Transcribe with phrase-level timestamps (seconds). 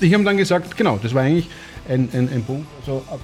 [0.00, 1.48] ich habe dann gesagt, genau, das war eigentlich
[1.88, 3.20] ein, ein, ein Punkt, also ab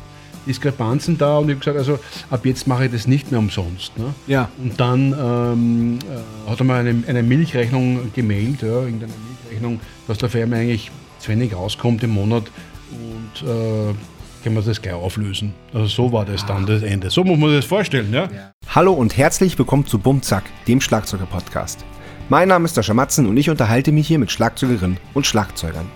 [0.47, 1.99] Diskrepanzen da und ich habe gesagt, also
[2.31, 3.97] ab jetzt mache ich das nicht mehr umsonst.
[3.99, 4.15] Ne?
[4.27, 4.51] Ja.
[4.63, 10.19] Und dann ähm, äh, hat er mir eine, eine Milchrechnung gemailt, ja, irgendeine Milchrechnung, dass
[10.19, 12.45] der Firma eigentlich zu wenig rauskommt im Monat
[12.93, 13.95] und äh,
[14.43, 15.55] können wir das gleich auflösen.
[15.73, 17.09] Also so war das dann das Ende.
[17.09, 18.29] So muss man sich das vorstellen, ja?
[18.75, 21.83] Hallo und herzlich willkommen zu Bumzack, dem Schlagzeuger-Podcast.
[22.29, 25.87] Mein Name ist Sascha Matzen und ich unterhalte mich hier mit Schlagzeugerinnen und Schlagzeugern.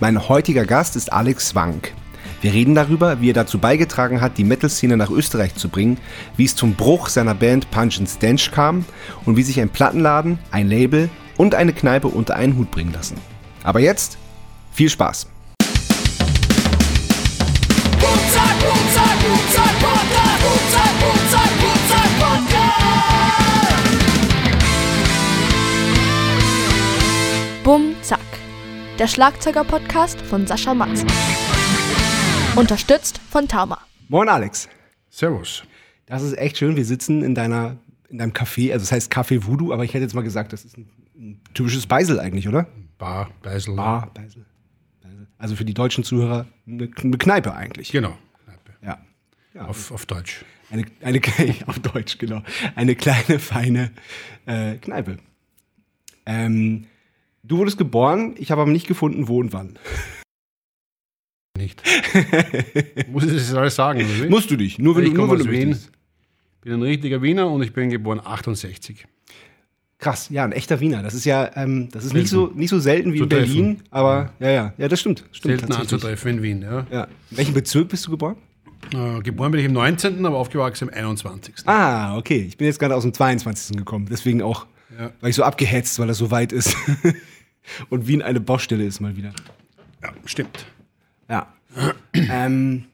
[0.00, 1.92] Mein heutiger Gast ist Alex Wank.
[2.40, 5.98] Wir reden darüber, wie er dazu beigetragen hat, die Metal-Szene nach Österreich zu bringen,
[6.36, 8.84] wie es zum Bruch seiner Band Punch and Stench kam
[9.24, 13.16] und wie sich ein Plattenladen, ein Label und eine Kneipe unter einen Hut bringen lassen.
[13.64, 14.18] Aber jetzt
[14.70, 15.26] viel Spaß!
[28.98, 31.08] Der Schlagzeuger-Podcast von Sascha Matzen.
[32.56, 33.78] Unterstützt von Tama.
[34.08, 34.68] Moin Alex!
[35.08, 35.62] Servus.
[36.06, 36.74] Das ist echt schön.
[36.74, 37.76] Wir sitzen in deiner
[38.08, 40.64] in deinem Café, also es heißt Café Voodoo, aber ich hätte jetzt mal gesagt, das
[40.64, 42.66] ist ein, ein typisches Beisel eigentlich, oder?
[42.98, 43.76] Bar, Beisel.
[43.76, 44.44] Bar, Beisel.
[45.38, 47.92] Also für die deutschen Zuhörer eine, eine Kneipe eigentlich.
[47.92, 48.18] Genau.
[48.82, 48.98] Ja.
[49.54, 49.66] ja.
[49.66, 50.44] Auf, auf Deutsch.
[50.70, 51.20] Eine, eine,
[51.66, 52.42] auf Deutsch, genau.
[52.74, 53.92] Eine kleine, feine
[54.46, 55.18] äh, Kneipe.
[56.26, 56.86] Ähm,
[57.48, 59.78] du wurdest geboren, ich habe aber nicht gefunden, wo und wann.
[61.56, 61.82] Nicht.
[63.10, 64.00] Muss ich das alles sagen?
[64.20, 64.30] Oder?
[64.30, 65.68] Musst du dich, nur wenn ich du, nur komme wenn aus du Wien.
[65.70, 65.92] möchtest.
[66.62, 69.06] bin ein richtiger Wiener und ich bin geboren 68.
[69.98, 71.02] Krass, ja, ein echter Wiener.
[71.02, 73.64] Das ist ja, ähm, das ist nicht so, nicht so selten wie Zu in Berlin,
[73.78, 73.88] treffen.
[73.90, 75.24] aber ja, ja, ja, das stimmt.
[75.32, 76.62] stimmt Selten anzutreffen in Wien.
[76.62, 76.86] Ja.
[76.92, 77.04] Ja.
[77.32, 78.36] In welchem Bezirk bist du geboren?
[78.94, 81.66] Äh, geboren bin ich im 19., aber aufgewachsen im 21.
[81.66, 82.44] Ah, okay.
[82.46, 83.76] Ich bin jetzt gerade aus dem 22.
[83.76, 84.06] gekommen.
[84.08, 85.10] Deswegen auch, Ja.
[85.20, 86.76] weil ich so abgehetzt, weil das so weit ist.
[87.88, 89.32] Und Wien eine Baustelle ist mal wieder.
[90.02, 90.66] Ja, stimmt.
[91.28, 91.52] Ja.
[92.14, 92.84] ähm,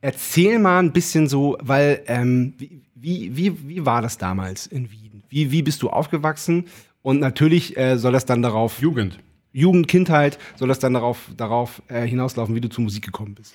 [0.00, 2.54] erzähl mal ein bisschen so, weil, ähm,
[2.94, 5.22] wie, wie, wie, war das damals in Wien?
[5.28, 6.66] Wie, wie bist du aufgewachsen?
[7.02, 9.18] Und natürlich äh, soll das dann darauf, Jugend.
[9.52, 13.54] Jugend, Kindheit, soll das dann darauf, darauf äh, hinauslaufen, wie du zur Musik gekommen bist.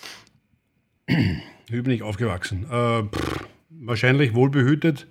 [1.71, 2.65] Wie bin ich aufgewachsen?
[2.71, 5.07] Äh, pff, wahrscheinlich wohlbehütet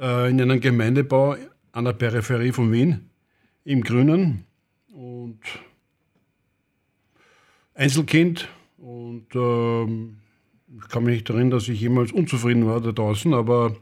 [0.00, 1.36] äh, in einem Gemeindebau
[1.72, 3.10] an der Peripherie von Wien,
[3.66, 4.44] im Grünen.
[4.92, 5.40] Und
[7.74, 8.48] Einzelkind.
[8.78, 10.16] Und ähm,
[10.78, 13.76] ich kann mich nicht erinnern, dass ich jemals unzufrieden war da draußen, aber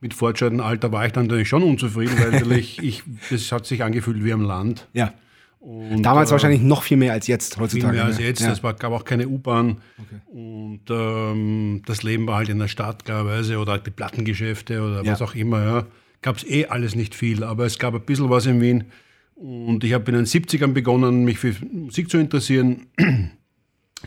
[0.00, 3.82] mit fortschreitendem Alter war ich dann natürlich schon unzufrieden, weil natürlich ich, das hat sich
[3.84, 4.88] angefühlt wie am Land.
[4.92, 5.14] Ja.
[5.60, 7.92] Und, Damals äh, wahrscheinlich noch viel mehr als jetzt viel heutzutage.
[7.94, 8.40] mehr als jetzt.
[8.40, 8.50] Ja.
[8.50, 9.80] Es war, gab auch keine U-Bahn.
[10.26, 15.04] Und ähm, das Leben war halt in der Stadt klarerweise oder halt die Plattengeschäfte oder
[15.04, 15.12] Ja.
[15.12, 15.62] was auch immer.
[15.64, 15.86] Ja.
[16.20, 18.84] Gab es eh alles nicht viel, aber es gab ein bisschen was in Wien.
[19.34, 22.86] Und ich habe in den 70ern begonnen, mich für Musik zu interessieren.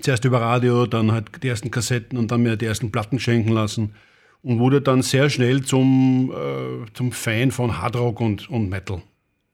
[0.01, 3.51] Zuerst über Radio, dann halt die ersten Kassetten und dann mir die ersten Platten schenken
[3.51, 3.93] lassen.
[4.41, 9.01] Und wurde dann sehr schnell zum, äh, zum Fan von Hardrock und, und Metal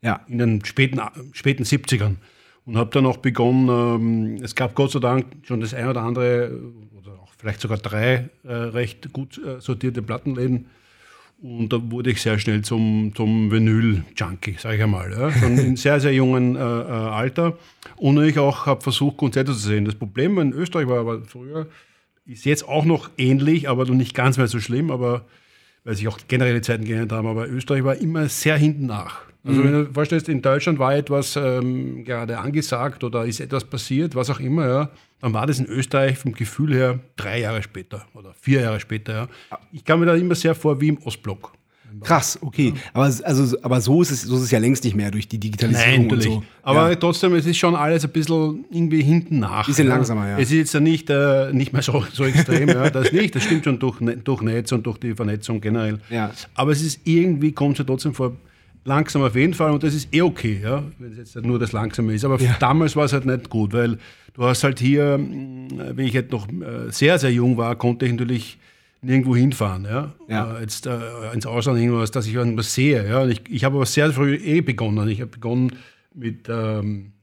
[0.01, 0.21] ja.
[0.27, 0.99] in den späten,
[1.31, 2.15] späten 70ern.
[2.65, 6.03] Und habe dann auch begonnen, ähm, es gab Gott sei Dank schon das ein oder
[6.03, 10.67] andere, äh, oder auch vielleicht sogar drei äh, recht gut äh, sortierte Plattenläden.
[11.41, 15.11] Und da wurde ich sehr schnell zum, zum Vinyl-Junkie, sage ich einmal.
[15.11, 15.31] Ja.
[15.31, 17.57] Schon in sehr, sehr jungen äh, äh, Alter.
[17.95, 19.85] Und ich auch habe versucht, Konzerte zu sehen.
[19.85, 21.67] Das Problem in Österreich war aber früher,
[22.27, 25.25] ist jetzt auch noch ähnlich, aber noch nicht ganz mehr so schlimm, aber
[25.83, 29.21] weil sich auch generelle Zeiten geändert haben, aber Österreich war immer sehr hinten nach.
[29.43, 34.13] Also wenn du vorstellst, in Deutschland war etwas ähm, gerade angesagt oder ist etwas passiert,
[34.13, 34.89] was auch immer, ja,
[35.21, 39.29] dann war das in Österreich vom Gefühl her drei Jahre später oder vier Jahre später.
[39.49, 39.59] Ja.
[39.71, 41.53] Ich kam mir da immer sehr vor wie im Ostblock.
[41.99, 42.73] Krass, okay.
[42.93, 45.37] Aber, also, aber so, ist es, so ist es ja längst nicht mehr durch die
[45.37, 46.43] Digitalisierung und so.
[46.63, 46.95] Aber ja.
[46.95, 49.65] trotzdem, es ist schon alles ein bisschen irgendwie hinten nach.
[49.65, 50.37] Bisschen langsamer, ja.
[50.37, 52.89] Es ist jetzt ja nicht, äh, nicht mehr so, so extrem, ja.
[52.89, 55.99] Das nicht, das stimmt schon durch, Ne- durch Netz und durch die Vernetzung generell.
[56.09, 56.31] Ja.
[56.55, 58.35] Aber es ist irgendwie, kommt es ja trotzdem vor,
[58.83, 61.59] langsam auf jeden Fall und das ist eh okay, ja, wenn es jetzt nicht nur
[61.59, 62.25] das Langsame ist.
[62.25, 62.55] Aber Ja.
[62.59, 63.97] damals war es halt nicht gut, weil
[64.33, 68.05] du hast halt hier, mh, wenn ich jetzt noch äh, sehr, sehr jung war, konnte
[68.05, 68.57] ich natürlich
[69.01, 70.13] nirgendwo hinfahren, ja.
[70.27, 70.57] Ja.
[70.57, 70.91] Äh, jetzt äh,
[71.33, 73.21] ins Ausland irgendwas, dass ich irgendwas sehe, ja.
[73.21, 75.07] Und ich, ich habe aber sehr früh eh begonnen.
[75.09, 75.71] Ich habe begonnen
[76.13, 77.13] mit ähm,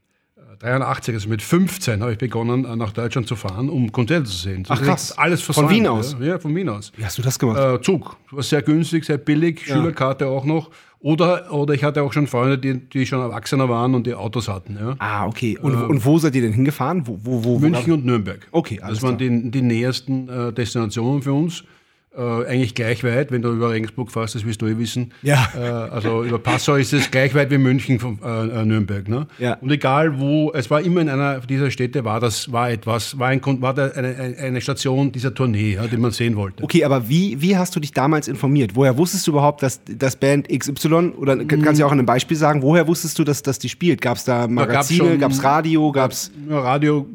[0.59, 4.35] 83, also mit 15 habe ich begonnen, äh, nach Deutschland zu fahren, um Konzerte zu
[4.35, 4.63] sehen.
[4.63, 5.17] Das Ach, krass.
[5.17, 6.17] Alles Von versäumt, Wien aus?
[6.19, 6.91] Ja, ja von Wien aus.
[6.97, 7.57] Wie hast du das gemacht?
[7.59, 8.17] Äh, Zug.
[8.31, 10.69] War sehr günstig, sehr billig, Schülerkarte auch noch.
[11.01, 14.49] Oder, oder ich hatte auch schon Freunde, die, die schon Erwachsener waren und die Autos
[14.49, 14.77] hatten.
[14.79, 14.95] Ja.
[14.99, 15.57] ah, okay.
[15.57, 17.07] Und, und wo seid ihr denn hingefahren?
[17.07, 18.45] Wo, wo, wo, München und Nürnberg.
[18.51, 19.29] Okay, alles Das waren klar.
[19.29, 21.63] die, die nähersten äh, Destinationen für uns.
[22.19, 25.13] Äh, eigentlich gleich weit, wenn du über Regensburg fährst, das wirst du eh wissen.
[25.21, 25.47] Ja.
[25.55, 29.07] Äh, also über Passau ist es gleich weit wie München von äh, äh, Nürnberg.
[29.07, 29.27] Ne?
[29.37, 29.53] Ja.
[29.61, 33.29] Und egal wo, es war immer in einer dieser Städte, war das, war etwas, war,
[33.29, 36.61] ein, war da eine, eine- Station dieser Tournee, ja, die man sehen wollte.
[36.63, 38.71] Okay, aber wie, wie hast du dich damals informiert?
[38.75, 41.47] Woher wusstest du überhaupt, dass das Band XY, oder Mhm.
[41.47, 44.01] kann- kannst du auch an einem Beispiel sagen, woher wusstest du, dass, dass die spielt?
[44.01, 46.31] Gab es da Magazine, gab es Radio, gab es...
[46.49, 47.07] Ja, Radio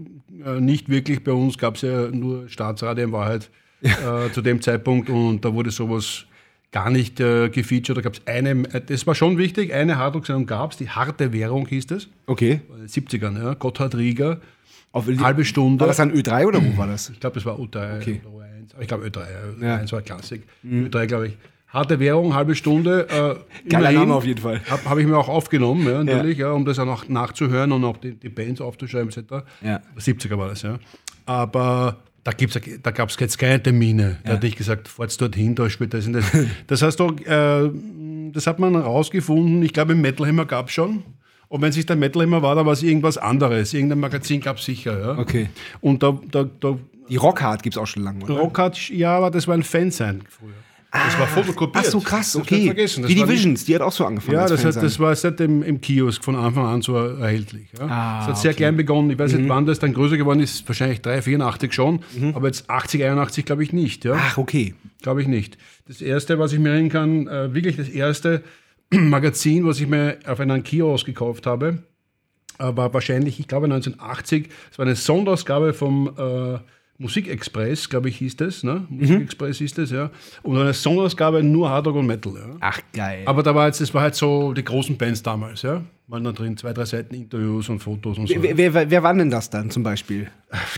[0.46, 1.22] äh, nicht wirklich.
[1.22, 3.50] Bei uns gab es ja nur Staatsradio in Wahrheit
[3.82, 6.24] äh, zu dem Zeitpunkt und da wurde sowas
[6.72, 7.96] gar nicht äh, gefeatured.
[7.98, 11.32] Da gab es eine, äh, das war schon wichtig, eine Hardrock-Sendung gab es, die harte
[11.32, 12.60] Währung hieß das, Okay.
[12.74, 13.54] in den 70ern, ja.
[13.54, 14.40] Gotthard Rieger,
[14.92, 15.80] Auf, halbe Stunde.
[15.80, 17.10] War das an Ö3 oder wo war das?
[17.10, 18.20] Ich glaube, das war U3 Okay.
[18.24, 18.72] oder U1.
[18.74, 19.18] Aber Ich glaube Ö3,
[19.60, 19.66] ja.
[19.68, 19.76] Ja.
[19.82, 20.42] U1 war Klassik.
[20.66, 21.36] U3, glaube ich.
[21.68, 23.08] Harte Währung, halbe Stunde.
[23.08, 23.92] Äh, Geiler.
[23.92, 24.60] Name auf jeden Fall.
[24.70, 26.50] Habe hab ich mir auch aufgenommen, ja, natürlich, ja.
[26.52, 29.44] um das auch noch nachzuhören und auch die, die Bands aufzuschreiben etc.
[29.60, 29.80] Ja.
[29.98, 30.78] 70er war das, ja.
[31.26, 34.18] Aber da, gibt's, da gab es jetzt keine Termine.
[34.24, 36.06] Da hatte ich gesagt, fahrt dorthin, da spielt das.
[36.06, 36.24] und Das,
[36.66, 37.70] das heißt doch, äh,
[38.32, 39.62] das hat man rausgefunden.
[39.62, 41.04] Ich glaube, im Metal Hammer gab es schon.
[41.48, 43.74] Und wenn es nicht der Metal Hammer war, dann war es irgendwas anderes.
[43.74, 44.98] Irgendein Magazin gab es sicher.
[44.98, 45.18] Ja.
[45.18, 45.50] Okay.
[45.80, 46.78] Und da, da, da
[47.08, 48.38] Die Rockhard gibt es auch schon lange, oder?
[48.38, 50.52] Rock hat, ja, aber das war ein Fansign früher.
[50.94, 51.84] Das war fotokopiert.
[51.86, 52.72] Ach so, krass, Das okay.
[52.72, 54.36] Das Wie die Visions, die hat auch so angefangen.
[54.38, 57.68] Ja, das, hat, das war seitdem im Kiosk von Anfang an so erhältlich.
[57.78, 57.86] Ja.
[57.86, 59.10] Ah, es hat sehr klein begonnen.
[59.10, 59.38] Ich weiß Mhm.
[59.40, 60.66] nicht, wann das dann größer geworden ist.
[60.68, 62.00] Wahrscheinlich 3, 84 schon.
[62.34, 64.04] Aber jetzt 80, 81 glaube ich nicht.
[64.04, 64.14] Ja.
[64.16, 64.74] Ach, okay.
[65.02, 65.58] Glaube ich nicht.
[65.88, 68.42] Das erste, was ich mir erinnern kann, äh, wirklich das erste
[68.90, 71.82] Magazin, was ich mir auf einem Kiosk gekauft habe,
[72.60, 74.48] äh, war wahrscheinlich, ich glaube 1980.
[74.70, 76.58] Es war eine Sonderausgabe vom äh,
[76.98, 78.62] Musikexpress, glaube ich, hieß das.
[78.62, 78.86] Ne?
[78.88, 78.98] Mhm.
[78.98, 80.10] Musikexpress hieß das, ja.
[80.42, 82.32] Und eine Sonderausgabe nur Hardrock und Metal.
[82.34, 82.56] Ja.
[82.60, 83.22] Ach, geil.
[83.26, 85.82] Aber da war jetzt, das war halt so die großen Bands damals, ja.
[86.06, 88.34] Waren da drin zwei, drei Seiten Interviews und Fotos und so.
[88.38, 90.28] wer, wer, wer, wer waren denn das dann zum Beispiel?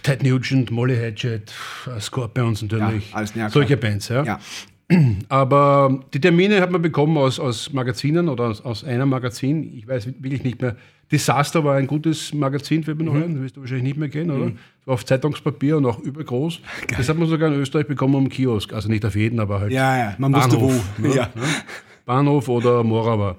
[0.02, 1.52] Ted Nugent, Molly Hatchet,
[2.00, 3.10] Scorpions natürlich.
[3.10, 3.50] Ja, alles- klar.
[3.50, 4.22] Solche Bands, ja.
[4.24, 4.38] Ja.
[5.28, 9.76] Aber die Termine hat man bekommen aus, aus Magazinen oder aus, aus einem Magazin.
[9.76, 10.76] Ich weiß wirklich nicht mehr.
[11.10, 13.34] Disaster war ein gutes Magazin für mich noch ein.
[13.34, 14.52] Das wirst du wahrscheinlich nicht mehr kennen, oder?
[14.86, 16.60] War auf Zeitungspapier und auch übergroß.
[16.96, 18.72] Das hat man sogar in Österreich bekommen am Kiosk.
[18.72, 19.72] Also nicht auf jeden, aber halt.
[19.72, 21.06] Ja, ja, man wusste Bahnhof, wo.
[21.08, 21.14] Ne?
[21.14, 21.22] Ja.
[21.34, 21.42] Ne?
[22.04, 23.36] Bahnhof oder Morava.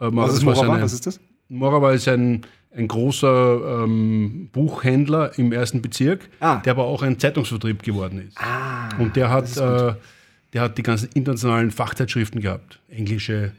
[0.00, 0.72] Ähm, Was ist Morava?
[0.74, 1.20] eine- Was ist das?
[1.48, 2.42] Morava ist ein,
[2.74, 6.56] ein großer ähm, Buchhändler im ersten Bezirk, Ah.
[6.56, 8.38] der aber auch ein Zeitungsvertrieb geworden ist.
[8.98, 9.94] Und der hat, äh,
[10.52, 12.78] der hat die ganzen internationalen Fachzeitschriften gehabt.
[12.88, 13.52] Englische,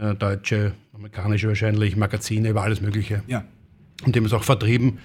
[0.00, 3.22] äh, deutsche, amerikanische wahrscheinlich, Magazine, über alles Mögliche.
[3.26, 3.44] Ja.
[4.04, 4.98] Und dem ist auch vertrieben.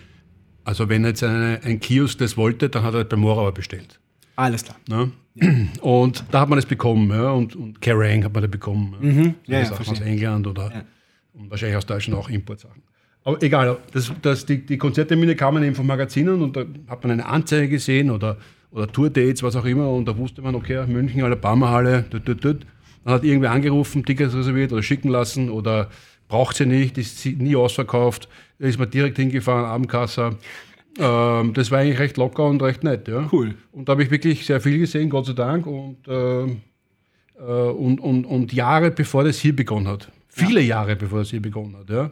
[0.65, 3.99] Also wenn jetzt eine, ein Kiosk das wollte, dann hat er bei Morava bestellt.
[4.35, 4.77] Alles klar.
[4.89, 5.11] Ne?
[5.81, 7.09] Und da hat man es bekommen.
[7.09, 7.31] Ja?
[7.31, 8.95] Und, und Kerrang hat man da bekommen.
[9.01, 9.07] Ja?
[9.07, 9.35] Mhm.
[9.45, 10.01] Ja, Das ja, auch aus.
[10.01, 10.83] England oder
[11.33, 12.81] und wahrscheinlich aus Deutschland auch Importsachen.
[13.23, 17.11] Aber egal, das, das, die, die Konzerttermine kamen eben von Magazinen und da hat man
[17.11, 18.37] eine Anzeige gesehen oder,
[18.71, 19.89] oder Tourdates, was auch immer.
[19.89, 22.65] Und da wusste man, okay, München, Alabama-Halle, tut, tut, tut.
[23.05, 25.89] Dann hat irgendwer angerufen, Tickets reserviert oder schicken lassen oder
[26.27, 28.27] braucht sie nicht, ist sie nie ausverkauft.
[28.59, 30.37] Da ist man direkt hingefahren, Abendkasse.
[30.97, 33.07] Ähm, das war eigentlich recht locker und recht nett.
[33.07, 33.29] Ja.
[33.31, 33.55] Cool.
[33.71, 35.67] Und da habe ich wirklich sehr viel gesehen, Gott sei Dank.
[35.67, 36.61] Und, ähm,
[37.37, 40.11] äh, und, und, und Jahre bevor das hier begonnen hat.
[40.27, 41.89] Viele Jahre bevor das hier begonnen hat.
[41.89, 42.09] Ja.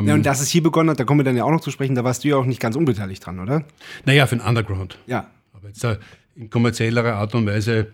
[0.00, 1.60] Ähm, Ja, und dass es hier begonnen hat, da kommen wir dann ja auch noch
[1.60, 3.64] zu sprechen, da warst du ja auch nicht ganz unbeteiligt dran, oder?
[4.06, 4.98] naja, für den Underground.
[5.06, 5.26] Ja.
[5.52, 5.98] Aber jetzt äh,
[6.34, 7.88] in kommerziellerer Art und Weise.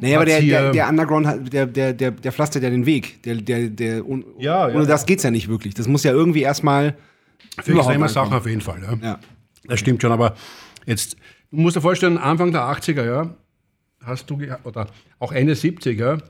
[0.00, 3.22] Naja, aber der, der, der Underground, hat, der, der, der, der pflastert ja den Weg.
[3.22, 5.06] Der, der, der, un, Ja, ja, ohne das ja.
[5.06, 5.74] geht's ja nicht wirklich.
[5.74, 6.96] Das muss ja irgendwie erstmal.
[7.62, 8.08] Für extreme.
[8.08, 8.82] Sachen auf jeden Fall.
[8.82, 9.08] Ja.
[9.08, 9.20] Ja.
[9.64, 10.34] Das stimmt schon, aber
[10.86, 11.16] jetzt,
[11.50, 13.34] du musst dir vorstellen, Anfang der 80er Jahre
[14.02, 14.86] hast du, oder
[15.18, 16.22] auch Ende 70er,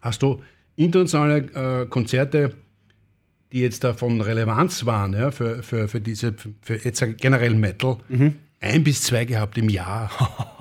[0.00, 0.42] hast du
[0.76, 2.54] internationale äh, Konzerte,
[3.52, 7.98] die jetzt da von Relevanz waren, ja, für, für, für diese, für jetzt generell Metal,
[8.60, 10.10] ein bis zwei gehabt im Jahr.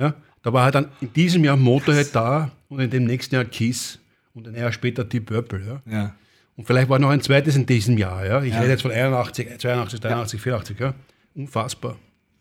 [0.00, 3.44] ja, da war halt dann in diesem Jahr Motorhead da und in dem nächsten Jahr
[3.44, 3.98] Kiss
[4.34, 5.80] und ein Jahr später Deep Purple.
[5.86, 5.92] Ja.
[5.92, 6.14] Ja.
[6.56, 8.24] Und vielleicht war noch ein zweites in diesem Jahr.
[8.26, 8.42] Ja?
[8.42, 10.78] Ich rede jetzt von 81, 82, 83, 84.
[10.80, 10.94] Ja?
[11.34, 11.96] Unfassbar.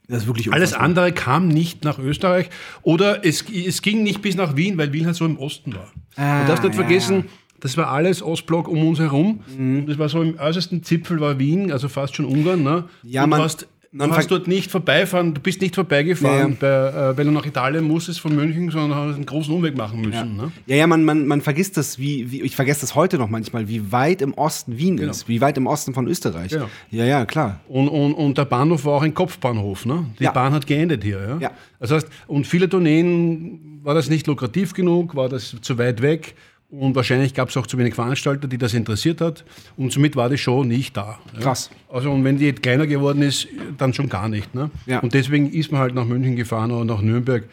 [0.07, 0.85] Das ist wirklich Alles unfassbar.
[0.85, 2.49] andere kam nicht nach Österreich
[2.81, 5.91] oder es, es ging nicht bis nach Wien, weil Wien halt so im Osten war.
[6.15, 7.25] Ah, du darfst nicht ja, vergessen,
[7.59, 9.41] das war alles Ostblock um uns herum.
[9.57, 12.63] Und das war so im äußersten Zipfel war Wien, also fast schon Ungarn.
[12.63, 12.85] Ne?
[13.03, 13.49] Ja, und man- man
[13.91, 17.31] du hast ver- dort nicht vorbeifahren, du bist nicht vorbeigefahren, Ja, Bei, äh, weil du
[17.31, 20.35] nach Italien musstest von München, sondern hast einen großen Umweg machen müssen.
[20.37, 20.51] Ne?
[20.67, 23.67] Ja, ja, man, man, man vergisst das, wie, wie, ich vergesse das heute noch manchmal,
[23.67, 26.51] wie weit im Osten Wien ist, wie weit im Osten von Österreich.
[26.51, 26.69] Genau.
[26.91, 27.59] Ja, ja, klar.
[27.67, 29.85] Und, und, und der Bahnhof war auch ein Kopfbahnhof.
[29.85, 30.05] Ne?
[30.19, 30.31] Die Ja.
[30.31, 31.19] Bahn hat geendet hier.
[31.19, 31.37] Ja?
[31.39, 31.51] Ja.
[31.79, 36.35] Das heißt, und viele Tourneen war das nicht lukrativ genug, war das zu weit weg.
[36.71, 39.43] Und wahrscheinlich gab es auch zu wenig Veranstalter, die das interessiert hat.
[39.75, 41.17] Und somit war die Show nicht da.
[41.33, 41.39] Ja?
[41.39, 41.71] Krass.
[41.91, 43.47] Also, und wenn die jetzt kleiner geworden ist,
[43.77, 44.53] dann schon gar nicht.
[44.53, 44.69] Ne?
[44.85, 44.99] Ja.
[44.99, 47.45] Und deswegen ist man halt nach München gefahren oder nach Nürnberg.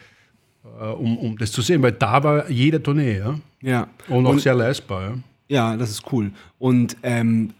[0.79, 3.39] äh, um, um das zu sehen, weil da war jede Tournee, ja.
[3.61, 3.87] Ja.
[4.07, 5.17] Und auch sehr leistbar, ja.
[5.49, 6.31] Ja, das ist cool.
[6.59, 7.53] Und ähm,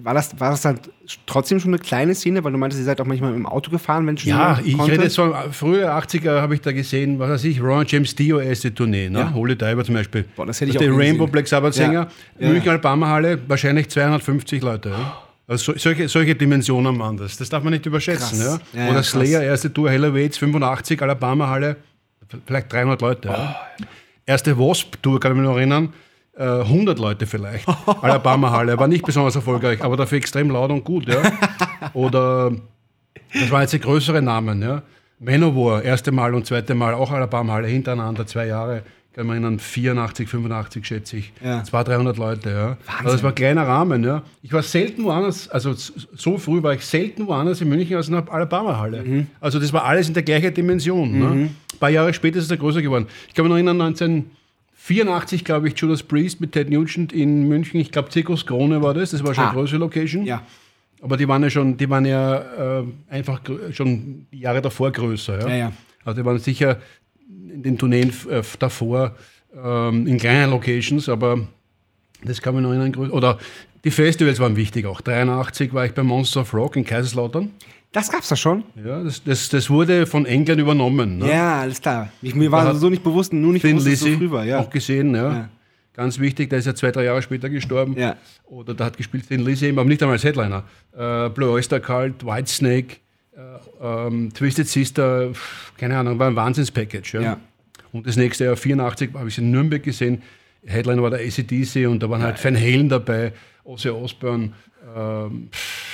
[0.00, 0.78] war, das, war das dann
[1.26, 2.42] trotzdem schon eine kleine Szene?
[2.44, 4.92] Weil du meintest, ihr seid auch manchmal im Auto gefahren, wenn schon Ja, ich konnte?
[4.92, 8.38] rede jetzt von früher 80er, habe ich da gesehen, was weiß ich, Ron James Dio
[8.38, 9.18] erste Tournee, ne?
[9.20, 9.34] Ja.
[9.34, 10.24] Holy Diver zum Beispiel.
[10.36, 11.32] Boah, das hätte ich der auch Rainbow gesehen.
[11.32, 12.08] Black Sabbath Sänger,
[12.38, 12.46] Ja.
[12.46, 12.48] Ja.
[12.52, 14.90] München Alabama Halle, wahrscheinlich 250 Leute.
[14.90, 15.18] Ja?
[15.48, 17.36] Also so, solche, solche Dimensionen waren das.
[17.36, 18.38] Das darf man nicht überschätzen.
[18.40, 18.60] Krass.
[18.72, 18.84] Ja?
[18.86, 19.10] Oder krass.
[19.10, 21.76] Slayer, erste Tour, Hella Waits, 85, Alabama Halle,
[22.46, 23.28] vielleicht 300 Leute.
[23.28, 23.56] Ja?
[24.24, 25.92] Erste Wasp-Tour, kann ich mich noch erinnern.
[26.36, 27.66] Äh, 100 Leute vielleicht.
[28.02, 31.06] Alabama Halle, war nicht besonders erfolgreich, aber dafür extrem laut und gut.
[31.06, 31.22] Ja?
[31.94, 32.52] Oder
[33.34, 34.62] das waren jetzt die größeren Namen.
[34.62, 34.82] Ja?
[35.18, 38.82] Manowar, erste Mal und zweite Mal, auch Alabama Halle hintereinander, zwei Jahre.
[39.14, 41.32] Kann man erinnern, 84, 85 schätze ich.
[41.44, 41.62] Ja.
[41.62, 42.50] 200, 300 Leute.
[42.50, 42.76] Ja.
[42.98, 44.02] Also das war ein kleiner Rahmen.
[44.04, 44.22] Ja.
[44.42, 48.14] Ich war selten woanders, also so früh war ich selten woanders in München als in
[48.14, 49.02] der Alabama Halle.
[49.04, 49.26] Mhm.
[49.38, 51.18] Also das war alles in der gleichen Dimension.
[51.18, 51.26] Ne?
[51.26, 53.06] Ein paar Jahre später ist es größer geworden.
[53.28, 53.94] Ich kann mich noch erinnern,
[54.88, 57.78] 1984, glaube ich, Judas Priest mit Ted Nugent in München.
[57.80, 59.10] Ich glaube, Zirkus Krone war das.
[59.12, 59.50] Das war schon Ah.
[59.50, 60.24] eine größere Location.
[60.26, 60.42] Ja.
[61.00, 63.40] Aber die waren ja schon, die waren ja äh, einfach
[63.72, 65.40] schon Jahre davor größer.
[65.40, 65.48] Ja?
[65.48, 65.72] Ja, ja.
[66.04, 66.78] Also die waren sicher
[67.52, 69.14] in den Tourneen äh, davor
[69.56, 71.46] ähm, in kleinen Locations, aber
[72.24, 72.92] das kann man noch erinnern.
[72.92, 73.38] grö- Oder
[73.84, 75.00] die Festivals waren wichtig auch.
[75.00, 77.50] 83 war ich bei Monster of Rock in Kaiserslautern.
[77.92, 78.64] Das gab's da schon?
[78.82, 81.18] Ja, das, das, das wurde von England übernommen.
[81.18, 81.28] Ne?
[81.28, 82.10] Ja, alles klar.
[82.22, 84.44] Ich, mir war so nicht bewusst, nur nicht Thin bewusst, es so Lizzy früh war.
[84.44, 84.60] Ja.
[84.60, 85.14] auch gesehen.
[85.14, 85.32] Ja.
[85.32, 85.48] Ja.
[85.94, 87.94] Ganz wichtig, der ist ja zwei, drei Jahre später gestorben.
[87.98, 88.16] Ja.
[88.46, 90.64] Oder da hat gespielt Thin Lizzy, eben, aber nicht einmal als Headliner.
[90.96, 92.96] Äh, Blue Oyster Cult, Whitesnake,
[93.36, 95.32] äh, ähm, Twisted Sister,
[95.76, 97.14] keine Ahnung, war ein Wahnsinns-Package.
[97.14, 97.20] Ja.
[97.20, 97.36] Ja.
[97.92, 100.22] Und das nächste Jahr, 84, habe ich es in Nürnberg gesehen.
[100.64, 103.32] Headliner war der ACDC und da waren halt Van Halen dabei,
[103.64, 104.52] Ozzy Osbourne.
[104.96, 105.48] Ähm,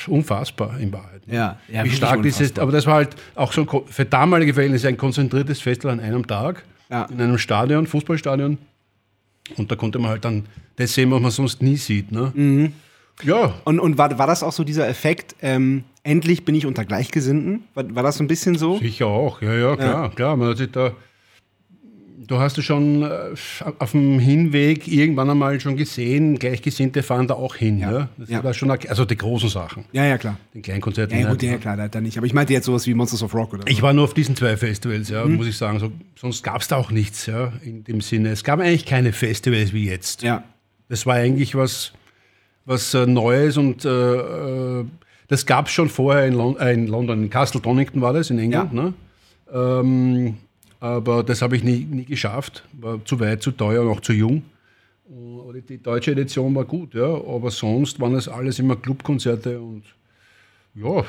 [0.07, 1.23] unfassbar in Wahrheit.
[1.27, 2.63] Ja, ja, Wie stark dieses, unfassbar.
[2.63, 6.27] aber das war halt auch so ein, für damalige Verhältnisse ein konzentriertes Festival an einem
[6.27, 7.05] Tag Ja.
[7.05, 8.57] in einem Stadion, Fußballstadion.
[9.57, 10.47] Und da konnte man halt dann
[10.77, 12.13] das sehen, was man sonst nie sieht.
[12.13, 12.33] Ne?
[12.35, 12.73] Mhm.
[13.25, 16.85] Ja, Und, und war, war das auch so dieser Effekt, ähm, endlich bin ich unter
[16.85, 17.65] Gleichgesinnten?
[17.75, 18.79] War, war das so ein bisschen so?
[18.79, 19.43] sicher auch.
[19.43, 20.37] Ja, ja, klar, klar.
[20.37, 20.93] Man hat sich da,
[22.27, 23.09] du hast du schon äh,
[23.79, 27.79] auf dem Hinweg irgendwann einmal schon gesehen, Gleichgesinnte fahren da auch hin.
[27.79, 27.93] Ja.
[27.93, 28.09] Ja.
[28.17, 28.45] Das Ja.
[28.45, 30.37] war schon, also die großen Sachen, Ja, ja, klar.
[30.55, 31.19] den kleinen Konzerten.
[31.19, 32.17] Ja, gut, ja, klar, da nicht.
[32.19, 33.69] Aber ich meinte jetzt sowas wie Monsters of Rock oder so.
[33.69, 35.37] Ich war nur auf diesen zwei Festivals, ja, Mhm.
[35.37, 35.79] muss ich sagen.
[35.79, 38.31] So, sonst gab es da auch nichts, ja, in dem Sinne.
[38.31, 40.23] Es gab eigentlich keine Festivals wie jetzt.
[40.23, 40.43] Ja.
[40.89, 41.93] Das war eigentlich was,
[42.65, 43.91] was äh, Neues und äh,
[44.81, 44.85] äh,
[45.29, 48.31] das gab es schon vorher in, Lon äh, in London, in Castle Donington war das,
[48.31, 48.73] in England.
[48.73, 48.83] Ja.
[48.83, 48.95] Ne?
[49.53, 50.35] Ähm,
[50.81, 54.13] aber das habe ich nie, nie geschafft, war zu weit, zu teuer und auch zu
[54.13, 54.43] jung.
[55.09, 59.85] Aber die, deutsche Edition war gut, ja, aber sonst waren es alles immer Clubkonzerte und
[60.75, 61.05] ja, äh,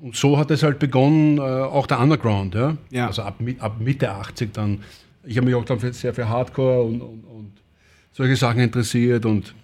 [0.00, 2.76] und so hat es halt begonnen, äh, auch der Underground, ja.
[2.90, 3.06] Ja.
[3.06, 4.82] Also ab, ab Mitte 80 dann.
[5.22, 7.52] Ich habe mich auch dann sehr für Hardcore und, und, und
[8.12, 9.54] solche Sachen interessiert und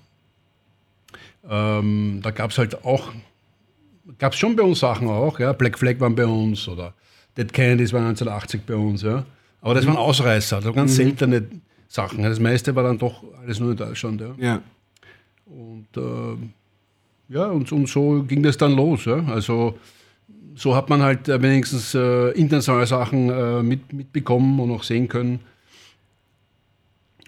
[1.49, 3.11] ähm, da gab es halt auch,
[4.19, 5.53] gab es schon bei uns Sachen auch, ja.
[5.53, 6.95] Black Flag waren bei uns oder
[7.37, 9.25] Dead Kennedys waren 1980 bei uns, ja.
[9.61, 11.45] Aber das waren Ausreißer, also ganz seltene
[11.89, 12.23] Sachen.
[12.23, 14.35] Das meiste war dann doch alles nur in Deutschland, ja.
[14.39, 14.63] Ja.
[15.47, 19.05] Und äh, ja, und, und so ging das dann los.
[19.05, 19.25] Ja?
[19.27, 19.79] Also
[20.55, 25.09] so hat man halt äh, wenigstens äh, internationale Sachen äh, mit, mitbekommen und auch sehen
[25.09, 25.41] können.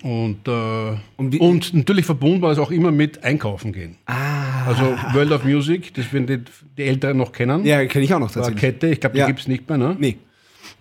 [0.03, 3.97] Und, äh, Und und, natürlich verbunden war es auch immer mit Einkaufen gehen.
[4.07, 4.65] Ah.
[4.67, 4.83] Also
[5.13, 6.39] World of Music, das werden die,
[6.77, 7.65] die Älteren noch kennen.
[7.65, 8.61] Ja, kenne ich auch noch war tatsächlich.
[8.61, 9.27] Kette, ich glaube, die Ja.
[9.27, 9.79] gibt es nicht mehr.
[9.79, 9.97] Ne?
[9.99, 10.17] Nee.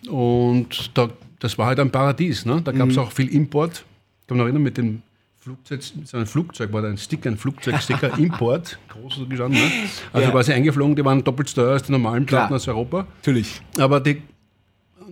[0.09, 1.09] Und da,
[1.39, 2.45] das war halt ein Paradies.
[2.45, 2.61] Ne?
[2.63, 2.91] Da gab Mhm.
[2.91, 3.85] es auch viel Import.
[4.21, 5.01] Ich kann mich noch erinnern, mit dem
[5.39, 9.59] Flugzeug, so ein Flugzeug war da ein Sticker, ein Flugzeugsticker, Import, groß gestanden.
[9.59, 9.71] Ne?
[10.13, 10.31] Also Ja.
[10.31, 12.55] quasi eingeflogen, die waren doppelt so teuer als die normalen Platten Klar.
[12.57, 13.07] aus Europa.
[13.21, 13.59] Natürlich.
[13.79, 14.21] Aber die,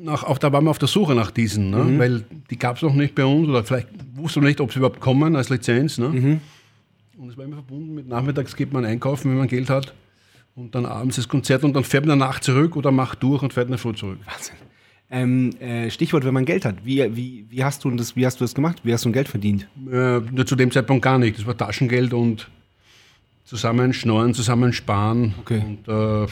[0.03, 1.83] nach, auch da waren wir auf der Suche nach diesen, ne?
[1.83, 1.99] Mhm.
[1.99, 4.79] weil die gab es noch nicht bei uns oder vielleicht wussten wir nicht, ob sie
[4.79, 5.97] überhaupt kommen als Lizenz.
[5.97, 6.09] Ne?
[6.09, 6.41] Mhm.
[7.17, 9.93] Und es war immer verbunden mit nachmittags geht man einkaufen, wenn man Geld hat.
[10.55, 13.53] Und dann abends das Konzert und dann fährt man danach zurück oder macht durch und
[13.53, 14.19] fährt in der Früh zurück.
[14.25, 14.55] Wahnsinn.
[15.11, 16.85] Ähm, äh, Stichwort, wenn man Geld hat.
[16.85, 18.81] Wie, wie, wie, hast du das, wie hast du das gemacht?
[18.83, 19.67] Wie hast du Geld verdient?
[19.89, 21.37] Äh, zu dem Zeitpunkt gar nicht.
[21.37, 22.49] Das war Taschengeld und
[23.43, 25.33] zusammen schnorren, zusammen sparen.
[25.39, 25.63] Okay.
[25.65, 26.27] Und äh,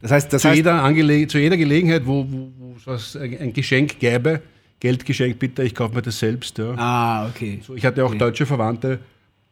[0.00, 2.52] Das heißt, das zu, heißt jeder Angele zu jeder Gelegenheit, wo, wo,
[2.84, 4.42] wo es ein Geschenk gäbe,
[4.80, 6.58] Geldgeschenk bitte, ich kaufe mir das selbst.
[6.58, 6.74] Ja.
[6.76, 7.60] Ah, okay.
[7.62, 9.00] So, ich hatte auch deutsche Verwandte,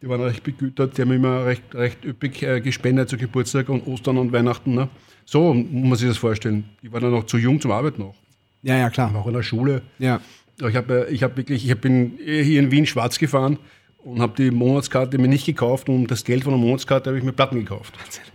[0.01, 3.87] die waren recht begütert, die haben immer recht, recht üppig äh, gespendet zu Geburtstag und
[3.87, 4.75] Ostern und Weihnachten.
[4.75, 4.89] Ne?
[5.25, 6.65] So muss man sich das vorstellen.
[6.83, 8.15] Die waren dann noch zu jung zum Arbeiten noch.
[8.63, 9.15] Ja, ja, klar.
[9.17, 9.83] Auch in der Schule.
[9.99, 10.21] Ja.
[10.61, 13.59] Ja, Ich habe ich hab wirklich, ich bin hier in Wien schwarz gefahren
[14.07, 17.25] und habe die Monatskarte mir nicht gekauft und das Geld von der Monatskarte habe ich
[17.25, 17.93] mir Platten gekauft.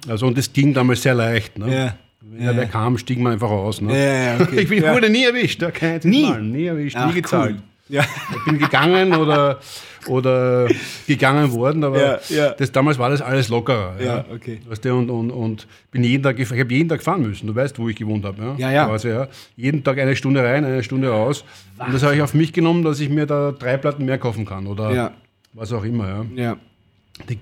[0.08, 1.58] Also und das ging damals sehr leicht.
[1.58, 1.74] Ne?
[1.75, 1.96] Ja.
[2.24, 3.82] Wenn da wer kam, stieg man einfach aus.
[3.82, 3.94] Ne?
[3.94, 4.60] Ja, ja, okay.
[4.62, 4.94] Ich bin, Ja.
[4.94, 5.62] wurde nie erwischt.
[5.62, 6.24] Ja, kein Nie?
[6.24, 6.42] Mal.
[6.42, 7.56] Nie erwischt, Ach, nie gezahlt.
[7.56, 7.62] cool.
[7.90, 8.04] Ja.
[8.38, 9.60] Ich bin gegangen oder,
[10.08, 10.68] oder
[11.08, 12.50] gegangen worden, aber Ja, ja.
[12.51, 13.96] Das, damals war das alles lockerer.
[14.01, 14.62] Ja, okay.
[14.68, 17.48] Weißt du, und, und, und bin jeden Tag, ich habe jeden Tag fahren müssen.
[17.48, 18.42] Du weißt, wo ich gewohnt habe.
[18.42, 18.86] Ja, Ja, ja.
[18.88, 19.28] Quasi, ja.
[19.58, 21.44] Jeden Tag eine Stunde rein, eine Stunde raus.
[21.86, 24.46] Und das habe ich auf mich genommen, dass ich mir da drei Platten mehr kaufen
[24.46, 25.12] kann oder Ja.
[25.53, 26.25] Was auch immer.
[26.36, 26.43] Ja.
[26.43, 26.58] Ja.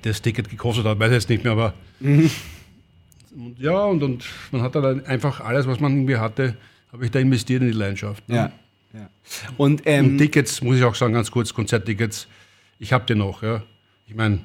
[0.02, 2.30] Das Ticket gekostet hat, weiß ich jetzt nicht mehr, aber Mhm.
[3.36, 6.56] und, ja, und, und man hat dann einfach alles, was man irgendwie hatte,
[6.92, 8.28] habe ich da investiert in die Leidenschaft.
[8.30, 8.36] ne?
[8.36, 8.52] Ja.
[8.94, 9.10] ja.
[9.58, 12.28] Und, ähm, Und Tickets, muss ich auch sagen, ganz kurz, Konzerttickets,
[12.80, 13.62] ich habe die noch, ja.
[14.08, 14.40] Ich meine,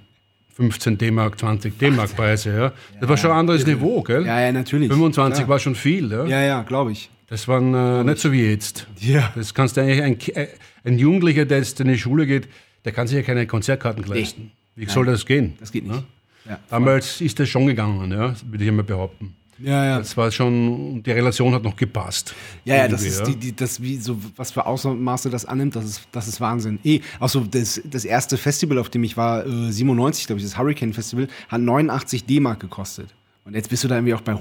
[0.55, 2.73] 15 D-Mark, 20 D-Mark Preise, ja.
[3.01, 4.27] Das war schon ein anderes Niveau, gell?
[4.27, 4.89] ja, ja, natürlich.
[4.89, 5.49] 25 Klar.
[5.49, 6.27] war schon viel, ja.
[6.27, 7.09] Ja, ja, glaube ich.
[7.29, 8.87] Das waren äh, nicht so wie jetzt.
[9.01, 9.33] Ja.
[9.35, 10.49] Das kannst du eigentlich, ein, äh,
[10.85, 12.47] ein Jugendlicher, der jetzt in die Schule geht,
[12.85, 14.53] der kann sich ja keine Konzertkarten leisten.
[14.77, 15.55] Wie soll das gehen?
[15.61, 16.05] Das geht nicht.
[16.49, 19.35] Ja, Damals ist das schon gegangen, ja, würde ich einmal behaupten.
[19.59, 19.85] ja.
[19.85, 19.99] ja.
[19.99, 22.35] Das war schon, die Relation hat noch gepasst.
[22.67, 25.85] Ja, ja, das ist die, die, das wie so was für Ausmaße das annimmt, das
[25.87, 26.79] ist, das ist Wahnsinn.
[26.85, 30.45] Eh, auch so das, das erste Festival, auf dem ich war, äh, 97, glaube ich,
[30.45, 33.15] das Hurricane Festival, hat 89 D-Mark gekostet.
[33.47, 34.37] Und jetzt bist du da irgendwie auch bei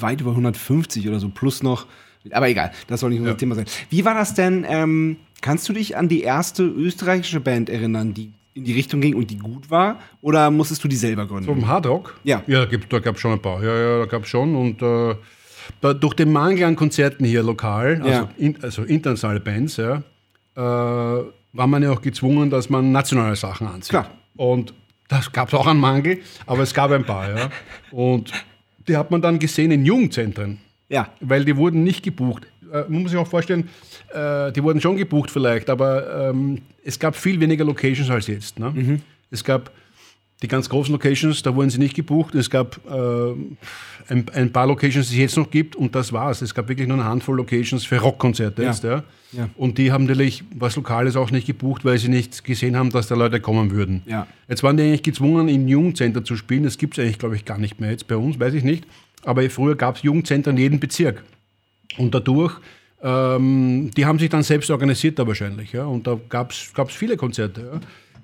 [0.00, 1.86] weit über 150 oder so, plus noch.
[2.32, 3.36] Aber egal, das soll nicht unser Ja.
[3.36, 3.66] Thema sein.
[3.90, 4.64] Wie war das denn?
[4.68, 9.14] Ähm, kannst du dich an die erste österreichische Band erinnern, die in die Richtung ging
[9.14, 10.00] und die gut war?
[10.22, 11.44] Oder musstest du die selber gründen?
[11.44, 12.18] Vom Hardrock?
[12.24, 12.42] Ja.
[12.46, 13.62] Ja, da gab es schon ein paar.
[13.62, 14.56] Ja, ja, da gab es schon.
[14.56, 15.14] Und äh,
[15.80, 18.28] da, durch den Mangel an Konzerten hier lokal, also, Ja.
[18.38, 20.02] in, also internationale Bands, ja,
[20.56, 23.90] äh, war man ja auch gezwungen, dass man nationale Sachen anzieht.
[23.90, 24.10] Klar.
[24.36, 24.72] Und
[25.08, 27.28] das gab es auch einen Mangel, aber es gab ein paar.
[27.36, 27.50] Ja.
[27.90, 28.32] Und
[28.88, 30.58] die hat man dann gesehen in Jugendzentren.
[30.88, 31.08] Ja.
[31.20, 32.46] Weil die wurden nicht gebucht.
[32.72, 33.68] Äh, man muss sich auch vorstellen,
[34.12, 38.58] äh, die wurden schon gebucht vielleicht, aber ähm, es gab viel weniger Locations als jetzt.
[38.58, 39.00] Ne?
[39.30, 39.70] Es gab
[40.42, 42.34] die ganz großen Locations, da wurden sie nicht gebucht.
[42.34, 42.92] Es gab äh,
[44.12, 46.42] ein, ein paar Locations, die es jetzt noch gibt und das war's.
[46.42, 48.68] Es gab wirklich nur eine Handvoll Locations für Rockkonzerte Ja.
[48.68, 48.84] jetzt.
[48.84, 49.02] Ja?
[49.32, 49.48] Ja.
[49.56, 53.08] Und die haben natürlich was Lokales auch nicht gebucht, weil sie nicht gesehen haben, dass
[53.08, 54.02] da Leute kommen würden.
[54.06, 54.26] Ja.
[54.46, 56.64] Jetzt waren die eigentlich gezwungen, in Jugendcenter zu spielen.
[56.64, 58.84] Das gibt es eigentlich, glaube ich, gar nicht mehr jetzt bei uns, weiß ich nicht.
[59.24, 61.24] Aber früher gab es Jugendcenter in jedem Bezirk.
[61.98, 62.54] Und dadurch,
[63.02, 65.72] ähm, die haben sich dann selbst organisiert da wahrscheinlich.
[65.72, 65.84] Ja?
[65.86, 67.80] Und da gab es viele Konzerte.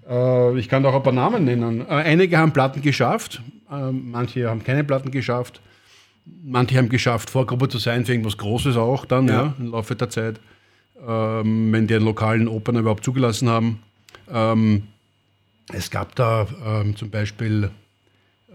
[0.08, 0.50] Ja?
[0.50, 1.80] Äh, ich kann auch ein paar Namen nennen.
[1.82, 5.60] Äh, einige haben Platten geschafft, äh, manche haben keine Platten geschafft.
[6.44, 9.54] Manche haben geschafft, Vorgruppe zu sein für irgendwas Großes auch dann, ja, Ja.
[9.58, 10.38] im Laufe der Zeit,
[11.04, 13.80] ähm, wenn die einen lokalen Opern überhaupt zugelassen haben.
[14.32, 14.84] Ähm,
[15.72, 17.70] es gab da ähm, zum Beispiel,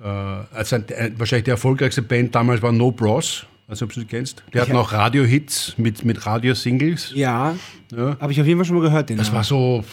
[0.01, 0.85] äh, also ein,
[1.17, 4.43] wahrscheinlich die erfolgreichste Band damals war No Bros, also ob du sie kennst.
[4.53, 4.79] Die hatten Ja.
[4.79, 7.11] auch Radio-Hits mit, mit Radio-Singles.
[7.15, 7.55] Ja.
[7.95, 8.17] Ja.
[8.19, 9.37] Habe ich auf jeden Fall schon mal gehört, den Das Namen.
[9.37, 9.83] war so,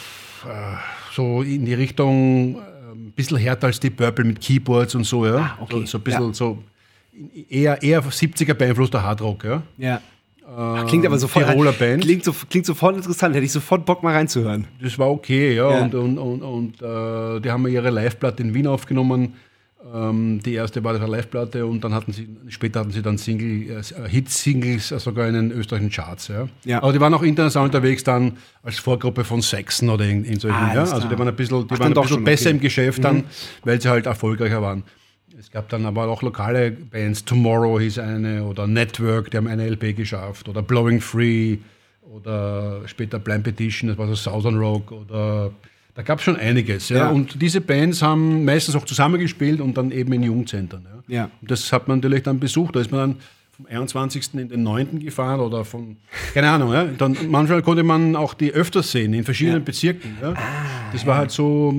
[0.46, 0.76] äh,
[1.14, 5.26] so in die Richtung, äh, ein bisschen härter als die Purple mit Keyboards und so.
[5.26, 5.56] Ja?
[5.58, 5.80] Ah, okay.
[5.80, 6.34] so, so ein bisschen Ja.
[6.34, 6.58] so
[7.48, 9.44] eher, eher 70er beeinflusster Hardrock.
[9.44, 9.62] Ja?
[9.78, 10.00] Ja.
[10.56, 11.46] Ach, klingt aber sofort.
[11.46, 12.02] Tiroler Band.
[12.02, 13.34] Klingt, so, klingt sofort interessant.
[13.34, 14.66] Hätte ich sofort Bock mal reinzuhören.
[14.80, 15.70] Das war okay, ja.
[15.70, 15.82] Ja.
[15.84, 19.34] Und, und, und, und äh, die haben ihre Live-Platte in Wien aufgenommen.
[19.94, 23.70] Ähm, die erste war eine Live-Platte und dann hatten sie, später hatten sie dann Single,
[23.70, 26.28] äh, Hit-Singles, äh, sogar in den österreichischen Charts.
[26.28, 26.48] Ja.
[26.64, 26.82] Ja.
[26.82, 30.56] Aber die waren auch international unterwegs dann als Vorgruppe von Saxon oder in, in solchen.
[30.56, 30.80] Ah, ja.
[30.80, 32.54] Also die waren ein bisschen, die Ach, waren ein doch bisschen besser okay.
[32.54, 32.58] Mhm.
[32.58, 33.24] im Geschäft dann,
[33.62, 34.82] weil sie halt erfolgreicher waren.
[35.38, 39.68] Es gab dann aber auch lokale Bands, Tomorrow hieß eine oder Network, die haben eine
[39.68, 41.58] LP geschafft oder Blowing Free
[42.02, 45.52] oder später Blind Petition, das war so Southern Rock oder
[45.94, 46.88] da gab es schon einiges.
[46.88, 46.96] Ja.
[46.96, 47.08] Ja.
[47.10, 50.86] Und diese Bands haben meistens auch zusammengespielt und dann eben in Jugendzentren.
[51.08, 51.16] Ja.
[51.16, 51.30] Ja.
[51.40, 52.74] Und das hat man natürlich dann besucht.
[52.76, 53.16] Da ist man dann
[53.52, 54.34] vom 21.
[54.34, 54.98] in den 9.
[54.98, 55.96] gefahren oder von,
[56.32, 56.72] keine Ahnung.
[56.72, 56.84] Ja.
[56.84, 60.16] Dann, manchmal konnte man auch die öfters sehen, in verschiedenen Bezirken.
[60.20, 60.34] Ja.
[60.92, 61.72] das war halt so.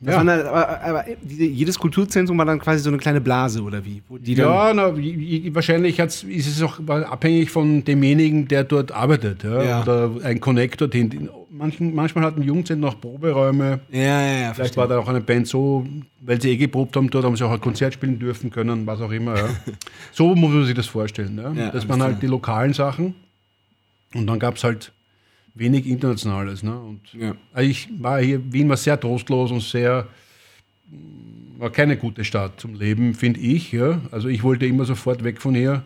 [0.00, 0.22] Ja.
[0.22, 4.02] dann, aber, aber diese, jedes Kulturzentrum war dann quasi so eine kleine Blase, oder wie?
[4.24, 9.42] Ja, na, wahrscheinlich ist es auch abhängig von demjenigen, der dort arbeitet.
[9.42, 9.62] Ja?
[9.62, 9.82] Ja.
[9.82, 11.30] Oder ein Connect dorthin.
[11.50, 13.80] Manchen, manchmal hatten Jugendzentren noch Proberäume.
[13.90, 14.76] ja, ja, ja Vielleicht verstehe.
[14.76, 15.86] war da auch eine Band so,
[16.20, 19.00] weil sie eh geprobt haben, dort haben sie auch ein Konzert spielen dürfen können, was
[19.00, 19.34] auch immer.
[20.12, 21.38] So muss man sich das vorstellen.
[21.38, 21.44] Ja.
[21.52, 22.20] Ja, das alles waren halt klar.
[22.20, 23.14] die lokalen Sachen.
[24.14, 24.92] Und dann gab es halt
[25.56, 26.62] wenig Internationales.
[26.62, 26.78] Ne?
[26.78, 27.34] Und Ja.
[27.52, 30.06] also ich war hier, Wien war sehr trostlos und sehr,
[31.58, 33.72] war keine gute Stadt zum Leben, finde ich.
[33.72, 34.00] Ja.
[34.10, 35.82] Also ich wollte immer sofort weg von hier.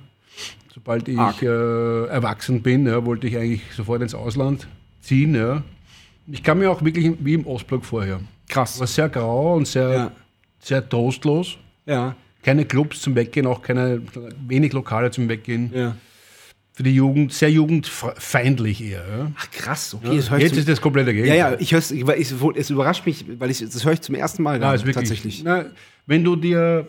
[0.74, 4.66] Sobald ich äh, erwachsen bin, ja, wollte ich eigentlich sofort ins Ausland
[5.00, 5.34] ziehen.
[5.34, 5.62] Ja.
[6.26, 8.20] Ich kam mir auch wirklich wie im Ostblock vorher.
[8.48, 8.78] Krass.
[8.78, 10.12] War sehr grau und sehr, Ja.
[10.60, 11.56] sehr trostlos.
[11.86, 14.00] Ja, Keine Clubs zum Weggehen, auch keine,
[14.46, 15.70] wenig Lokale zum Weggehen.
[15.74, 15.96] ja.
[16.80, 19.04] Für die Jugend, sehr jugendfeindlich eher.
[19.06, 19.30] Ja.
[19.36, 20.16] Ach krass, okay.
[20.18, 21.38] ich Jetzt ist das komplette ja, Gegenteil.
[21.52, 24.14] ja, ich hör's, ich, weil ich, es überrascht mich, weil ich das höre ich zum
[24.14, 25.42] ersten Mal Ja, ist wirklich, tatsächlich.
[25.44, 25.66] Na,
[26.06, 26.86] wenn du dir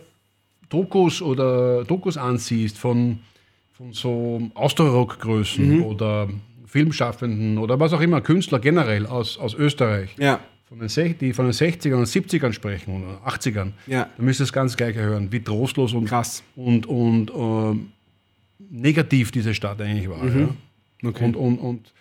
[0.70, 3.20] Dokus oder Dokus ansiehst von,
[3.74, 6.30] von so Austrock-Größen oder
[6.68, 10.40] Filmschaffenden oder was auch immer, Künstler generell aus, aus Österreich, Ja.
[10.70, 14.08] von den, Sech- die von den 60ern und 70ern sprechen oder 80ern, Ja.
[14.16, 16.44] dann müsst ihr das ganz gleiche hören, wie trostlos und, Krass.
[16.56, 17.92] und, und ähm,
[18.70, 20.24] negativ diese Stadt eigentlich war.
[20.26, 20.50] Ja?
[21.04, 21.24] Okay.
[21.26, 21.92] Und, und, und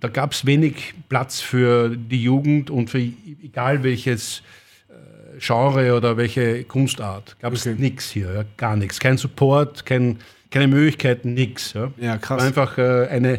[0.00, 4.42] da gab es wenig Platz für die Jugend und für egal welches
[4.88, 7.36] äh, Genre oder welche Kunstart.
[7.40, 7.76] Gab es Okay.
[7.78, 8.44] nichts hier, ja?
[8.56, 8.98] gar nichts.
[8.98, 10.18] Kein Support, kein,
[10.50, 11.74] keine Möglichkeiten, nichts.
[11.74, 11.92] Ja?
[11.98, 12.40] Ja, krass.
[12.40, 13.34] War einfach äh, eine,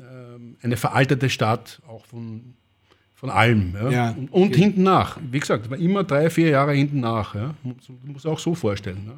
[0.00, 2.54] ähm, eine veraltete Stadt, auch von,
[3.14, 3.74] von allem.
[3.74, 3.90] Ja?
[3.90, 5.18] Ja, Und, und hinten nach.
[5.30, 7.34] Wie gesagt, war immer drei, vier Jahre hinten nach.
[7.34, 7.54] Ja?
[7.62, 9.10] Muss, muss auch so vorstellen.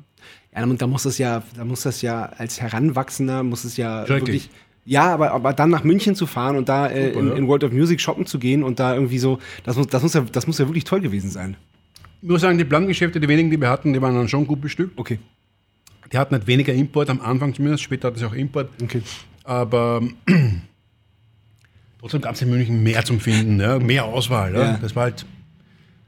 [0.55, 0.65] Ja?
[0.65, 4.45] Und da muss das ja, da muss das ja als Heranwachsender, muss es ja Schrecklich.
[4.45, 4.51] wirklich.
[4.85, 7.35] Ja, aber, aber dann nach München zu fahren und da äh, Super, in, ja.
[7.35, 10.15] in World of Music shoppen zu gehen und da irgendwie so, das muss, das muss,
[10.15, 11.57] ja, das muss ja wirklich toll gewesen sein.
[12.21, 14.61] Ich muss sagen, die Plangeschäfte, die wenigen, die wir hatten, die waren dann schon gut
[14.61, 14.99] bestückt.
[14.99, 15.19] Okay.
[16.13, 18.71] Die hatten nicht weniger Import, am Anfang zumindest, später hatten sie auch Import.
[18.83, 19.03] Okay.
[19.45, 20.03] Aber
[22.01, 23.79] trotzdem gab es in München mehr zum Finden, ja?
[23.79, 24.53] mehr Auswahl.
[24.55, 24.63] Ja?
[24.63, 24.79] Ja.
[24.83, 25.25] Das war halt,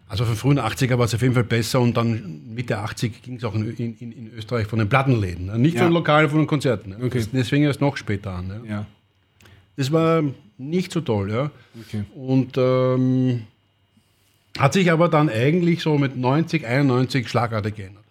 [0.08, 3.36] also von frühen 80er war es auf jeden Fall besser und dann Mitte 80 ging
[3.36, 5.46] es auch in, in, in Österreich von den Plattenläden.
[5.46, 5.58] Ja?
[5.58, 5.84] Nicht Ja.
[5.84, 6.90] von Lokalen, von den Konzerten.
[6.90, 6.96] Ja?
[6.98, 7.18] Okay.
[7.18, 8.48] Das, deswegen erst noch später an.
[8.64, 8.70] Ja?
[8.70, 8.86] Ja.
[9.76, 10.22] Das war
[10.58, 11.30] nicht so toll.
[11.32, 11.50] Ja?
[11.88, 12.04] Okay.
[12.14, 13.42] Und ähm,
[14.58, 18.04] hat sich aber dann eigentlich so mit 90, 91 schlagartig geändert.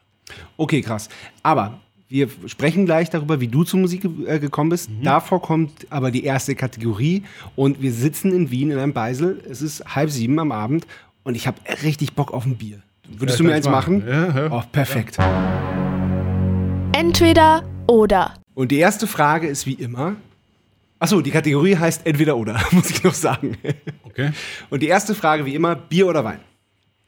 [0.58, 1.10] Okay, krass.
[1.42, 1.80] Aber
[2.10, 4.90] wir sprechen gleich darüber, wie du zur Musik äh, gekommen bist.
[5.04, 7.24] Davor kommt aber die erste Kategorie
[7.56, 9.42] und wir sitzen in Wien in einem Beisel.
[9.50, 10.86] Es ist halb sieben am Abend
[11.24, 12.82] und ich habe richtig Bock auf ein Bier.
[13.10, 14.00] Würdest du Ja, mir eins machen?
[14.00, 14.08] machen.
[14.10, 14.52] Ja, ja.
[14.52, 15.18] Oh, perfekt.
[16.94, 18.34] Entweder oder.
[18.54, 20.16] Und die erste Frage ist wie immer.
[21.00, 23.58] Achso, die Kategorie heißt entweder oder, muss ich noch sagen.
[24.04, 24.32] Okay?
[24.70, 26.40] Und die erste Frage wie immer: Bier oder Wein?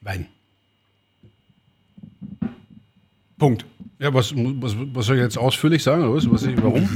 [0.01, 0.27] Wein.
[3.37, 3.65] Punkt.
[3.99, 6.03] Ja, was, was, was soll ich jetzt ausführlich sagen?
[6.03, 6.29] Oder was?
[6.29, 6.87] was ich, warum?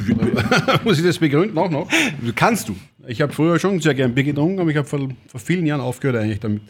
[0.83, 1.87] Muss ich das begründen auch noch?
[2.35, 2.75] Kannst du.
[3.07, 5.79] Ich habe früher schon sehr gern Bier getrunken, aber ich habe vor, vor vielen Jahren
[5.81, 6.61] aufgehört eigentlich damit.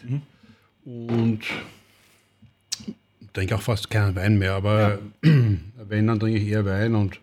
[0.90, 1.40] Und
[3.32, 7.20] trinke auch fast keinen Wein mehr, aber wenn, dann trinke ich eher Wein und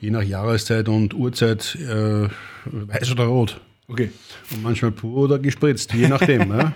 [0.00, 2.28] je nach Jahreszeit und Uhrzeit äh,
[2.66, 3.60] weiß oder rot.
[3.88, 4.10] Okay.
[4.50, 6.50] Und manchmal pur oder gespritzt, je nachdem.
[6.58, 6.72] ja.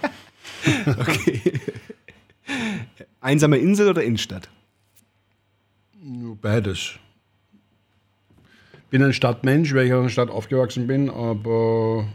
[0.86, 1.40] Okay.
[3.20, 4.48] Einsame Insel oder Innenstadt?
[6.40, 6.94] Beides.
[8.88, 12.08] Bin ein Stadtmensch, weil ich auch in der Stadt aufgewachsen bin, aber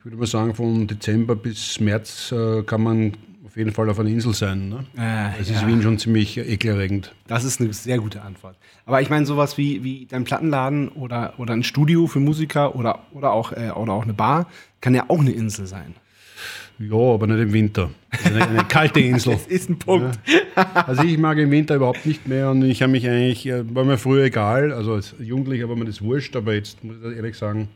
[0.00, 3.12] ich würde mal sagen, von Dezember bis März äh, kann man
[3.44, 4.70] auf jeden Fall auf einer Insel sein.
[4.70, 4.86] Ne?
[4.96, 5.56] Ah, Es ja.
[5.56, 7.14] ist Wien schon ziemlich ekelerregend.
[7.26, 8.56] Das ist eine sehr gute Antwort.
[8.86, 13.00] Aber ich meine, sowas wie, wie dein Plattenladen oder, oder ein Studio für Musiker oder,
[13.12, 14.46] oder, auch, äh, oder auch eine Bar
[14.80, 15.94] kann ja auch eine Insel sein.
[16.78, 17.90] Ja, aber nicht im Winter.
[18.24, 19.36] Eine, eine kalte Insel.
[19.48, 20.18] ist ein Punkt.
[20.54, 23.84] Also ich mag im Winter überhaupt nicht mehr und ich habe mich eigentlich, äh, war
[23.84, 27.36] mir früher egal, also als Jugendlicher war mir das wurscht, aber jetzt muss ich ehrlich
[27.36, 27.68] sagen,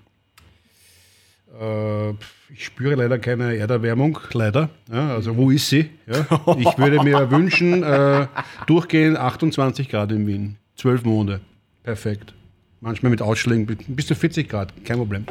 [2.53, 4.71] ich spüre leider keine Erderwärmung, leider.
[4.93, 5.91] Ja, also wo ist sie?
[6.07, 6.27] Ja,
[6.59, 8.27] ich würde mir wünschen, äh,
[8.67, 11.41] durchgehend 28 Grad in Wien, 12 Monate,
[11.83, 12.35] perfekt.
[12.81, 15.25] Manchmal mit Ausschlägen bis zu 40 Grad, kein Problem.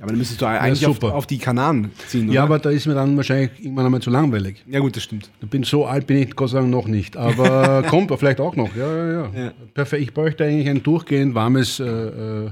[0.00, 1.14] Aber dann müsstest du eigentlich auf, super.
[1.14, 2.34] auf die Kanaren ziehen, oder?
[2.34, 4.62] Ja, aber da ist mir dann wahrscheinlich irgendwann einmal zu langweilig.
[4.66, 5.30] ja gut, das stimmt.
[5.40, 8.76] Bin so alt bin ich Gott sei Dank noch nicht, aber kommt vielleicht auch noch.
[8.76, 9.44] Ja, ja, ja.
[9.44, 9.52] Ja.
[9.72, 10.02] Perfekt.
[10.02, 11.80] Ich bräuchte eigentlich ein durchgehend warmes.
[11.80, 12.50] Äh, äh,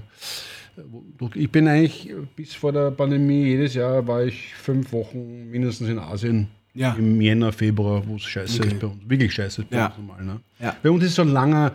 [1.35, 5.99] ich bin eigentlich bis vor der Pandemie jedes Jahr war ich fünf Wochen mindestens in
[5.99, 6.49] Asien.
[6.75, 6.95] Ja.
[6.99, 8.97] Im Jänner, Februar, wo es scheiße ist bei uns.
[9.07, 9.87] Wirklich scheiße ist bei Ja.
[9.89, 10.25] uns normal.
[10.25, 10.41] Ne?
[10.59, 10.75] Ja.
[10.83, 11.73] Bei uns ist so ein langer,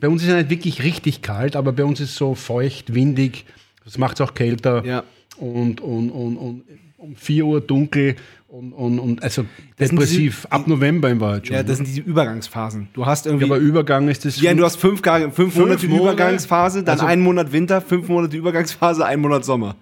[0.00, 3.44] bei uns ist es nicht wirklich richtig kalt, aber bei uns ist so feucht, windig.
[3.84, 4.84] Das macht es auch kälter.
[4.84, 5.04] Ja.
[5.36, 6.62] Und, und, und, und
[7.02, 8.16] um 4 Uhr dunkel
[8.48, 9.44] und, und, und also
[9.76, 10.36] Das depressiv.
[10.42, 11.56] diese- Ab November im Wald schon.
[11.56, 12.88] Ja, das sind diese Übergangsphasen.
[12.92, 13.46] Du hast irgendwie.
[13.46, 14.40] ja, aber Übergang ist das.
[14.40, 16.02] ja, du hast fünf, Ga- fünf, Monate Monate?
[16.12, 19.76] Übergangsphase, dann Also- einen Monat Winter, fünf Monate Übergangsphase, einen Monat Sommer.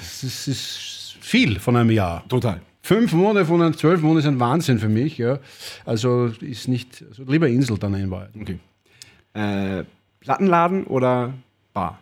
[0.00, 2.24] das ist, ist viel von einem Jahr.
[2.28, 2.60] Total.
[2.82, 5.18] Fünf Monate von einem zwölf Monate ist ein Wahnsinn für mich.
[5.18, 5.38] Ja.
[5.84, 8.30] Also ist nicht, also lieber Insel dann in Wald.
[8.40, 8.58] Okay.
[9.34, 9.84] Äh,
[10.20, 11.34] Plattenladen oder
[11.72, 11.98] Bar?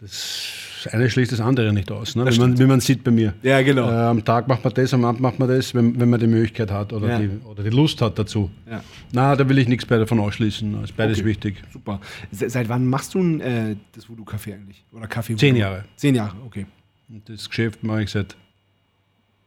[0.00, 2.24] Das eine schließt das andere nicht aus, ne?
[2.30, 3.34] wie, man, wie man sieht bei mir.
[3.42, 3.88] Ja, genau.
[3.90, 6.26] Äh, am Tag macht man das, am Abend macht man das, wenn, wenn man die
[6.26, 7.18] Möglichkeit hat oder, Ja.
[7.18, 8.50] die, oder die Lust hat dazu.
[8.70, 8.82] Ja.
[9.12, 10.84] Na, da will ich nichts bei davon ausschließen.
[10.84, 11.26] Ist beides Okay.
[11.26, 11.56] wichtig.
[11.72, 12.00] Super.
[12.30, 14.84] Se- Seit wann machst du ein, äh, das Voodoo-Café eigentlich?
[14.92, 15.36] Oder Kaffee?
[15.36, 15.84] Zehn Jahre.
[15.96, 16.66] Zehn Jahre, okay.
[17.08, 18.36] Und das Geschäft mache ich seit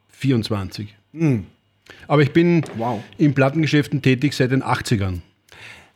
[0.10, 0.96] 24.
[2.08, 3.04] Aber ich bin Wow.
[3.18, 5.20] in Plattengeschäften tätig seit den 80ern.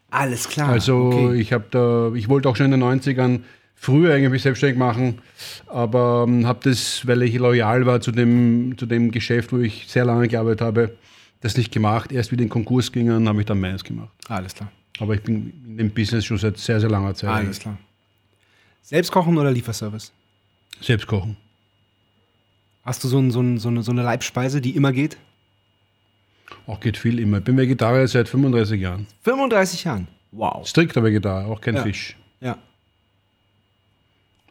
[0.10, 0.70] Alles klar.
[0.70, 1.36] Also okay.
[1.40, 3.42] ich habe da, ich wollte auch schon in den 90ern
[3.76, 5.20] früher eigentlich mich selbstständig machen,
[5.68, 9.86] aber ähm, habe das, weil ich loyal war zu dem, zu dem Geschäft, wo ich
[9.88, 10.98] sehr lange gearbeitet habe,
[11.42, 12.12] das nicht gemacht.
[12.12, 14.10] Erst wie den Konkurs gingen, habe ich dann meins gemacht.
[14.28, 14.72] Alles klar.
[15.00, 17.30] Aber ich bin in dem Business schon seit sehr, sehr langer Zeit.
[17.30, 17.78] Alles klar.
[18.82, 20.12] Selbst kochen oder Lieferservice?
[20.82, 21.38] Selbst kochen.
[22.84, 25.18] Hast du so, ein, so, ein, so, eine, so eine Leibspeise, die immer geht?
[26.68, 27.40] Auch geht viel immer.
[27.40, 29.08] Ich bin Vegetarier seit 35 Jahren.
[29.24, 30.08] 35 Jahren.
[30.32, 30.68] Wow.
[30.68, 31.84] Strikter Vegetarier, auch kein Ja.
[31.84, 32.16] Fisch.
[32.42, 32.58] Ja.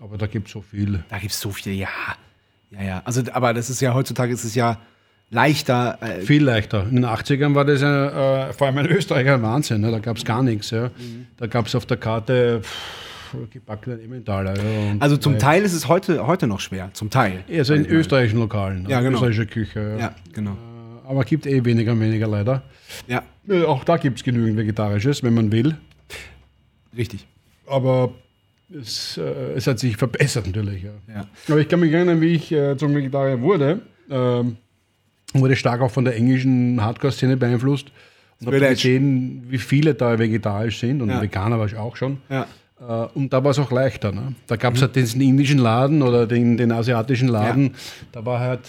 [0.01, 1.03] Aber da gibt es so viel.
[1.09, 1.89] Da gibt es so viel, ja.
[2.71, 3.03] Ja, ja.
[3.05, 4.79] Also, aber das ist ja heutzutage ist es ja
[5.31, 5.99] leichter.
[6.01, 6.85] Äh, Viel leichter.
[6.89, 9.81] In den 80ern war das äh, vor allem in Österreich ein Wahnsinn.
[9.81, 9.91] Ne?
[9.91, 10.71] Da gab es gar nichts.
[10.71, 10.89] Ja?
[10.89, 11.27] Mhm.
[11.37, 14.57] Da gab es auf der Karte pff, gebackene Emmentaler.
[14.57, 16.91] Ja, also zum äh, Teil ist es heute, heute noch schwer.
[16.93, 17.45] Zum Teil.
[17.51, 18.87] Also in österreichischen Lokalen.
[18.89, 19.15] Ja, genau.
[19.19, 19.97] Österreichische Küche.
[19.99, 20.57] Ja, genau.
[21.07, 22.63] Aber gibt eh weniger und weniger leider.
[23.07, 25.77] Ja, Äh, Auch da gibt es genügend Vegetarisches, wenn man will.
[26.97, 27.27] richtig.
[27.67, 28.13] Aber
[28.73, 29.23] es, äh,
[29.57, 30.83] es hat sich verbessert natürlich.
[30.85, 30.91] Ja.
[31.15, 31.27] Ja.
[31.49, 33.81] Aber ich kann mich erinnern, wie ich äh, zum Vegetarier wurde.
[34.11, 34.57] Ähm,
[35.33, 37.89] wurde stark auch von der englischen Hardcore-Szene beeinflusst.
[38.41, 41.01] Und habe gesehen, wie viele da vegetarisch sind.
[41.03, 41.21] Und Ja.
[41.23, 42.19] Veganer war ich auch schon.
[42.29, 42.47] Ja.
[42.81, 44.13] Äh, und da war es auch leichter.
[44.13, 44.35] Ne?
[44.47, 47.75] Da gab es halt diesen indischen Laden oder den, den asiatischen Laden.
[48.13, 48.61] Da war halt,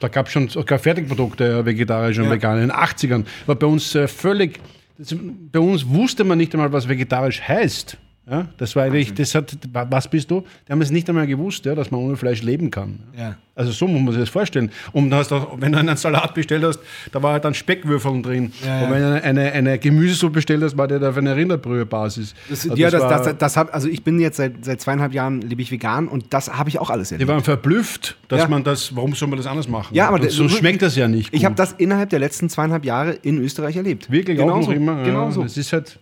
[0.00, 2.30] da gab es schon sogar Fertigprodukte, vegetarisch und Ja.
[2.32, 2.56] vegan.
[2.56, 4.58] In den 80ern war bei uns äh, völlig,
[4.98, 5.14] das,
[5.52, 7.96] bei uns wusste man nicht einmal, was vegetarisch heißt.
[8.30, 8.46] Ja?
[8.58, 10.44] Das war eigentlich, das hat, was bist du?
[10.66, 13.00] Die haben es nicht einmal gewusst, ja, dass man ohne Fleisch leben kann.
[13.16, 13.36] Ja.
[13.54, 14.70] Also so muss man sich das vorstellen.
[14.92, 16.78] Und hast du wenn du einen Salat bestellt hast,
[17.10, 18.52] da war halt dann Speckwürfeln drin.
[18.64, 18.84] Ja.
[18.84, 22.34] Und wenn du eine, eine Gemüsesuppe bestellt hast, war der da auf einer Rinderbrühe-Basis.
[22.48, 25.12] Das, Also ja, das, war- das, das, hab, also ich bin jetzt seit, seit zweieinhalb
[25.12, 27.30] Jahren lebe ich vegan und das habe ich auch alles Die erlebt.
[27.30, 28.48] waren verblüfft, dass Ja.
[28.48, 29.94] man das, warum soll man das anders machen?
[29.94, 31.28] Ja, aber so schmeckt das ja nicht.
[31.32, 31.44] Ich gut.
[31.46, 34.10] habe das innerhalb der letzten zweieinhalb Jahre in Österreich erlebt.
[34.10, 34.72] wirklich genau auch noch so.
[34.72, 35.02] immer.
[35.02, 35.42] Genau ja, so.
[35.42, 35.98] Das ist halt,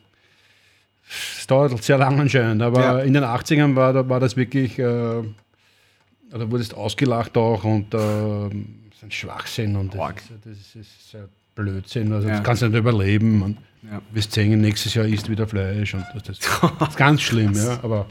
[1.38, 2.98] es dauert sehr lang anscheinend, aber Ja.
[3.00, 7.98] in den 80ern war, da- war das wirklich, äh, da wurdest ausgelacht auch und äh,
[7.98, 10.16] das ist ein Schwachsinn und das, Arg.
[10.18, 11.20] ist, das ist, ja
[11.54, 12.12] Blödsinn.
[12.12, 12.34] Also Ja.
[12.36, 13.42] das kannst du nicht überleben.
[13.42, 14.02] Und Ja.
[14.12, 16.38] wirst sehen, nächstes Jahr isst wieder Fleisch und das, das,
[16.78, 17.78] das ist ganz schlimm, ja.
[17.82, 18.06] Aber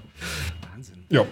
[0.74, 1.04] Wahnsinn.
[1.10, 1.26] ja.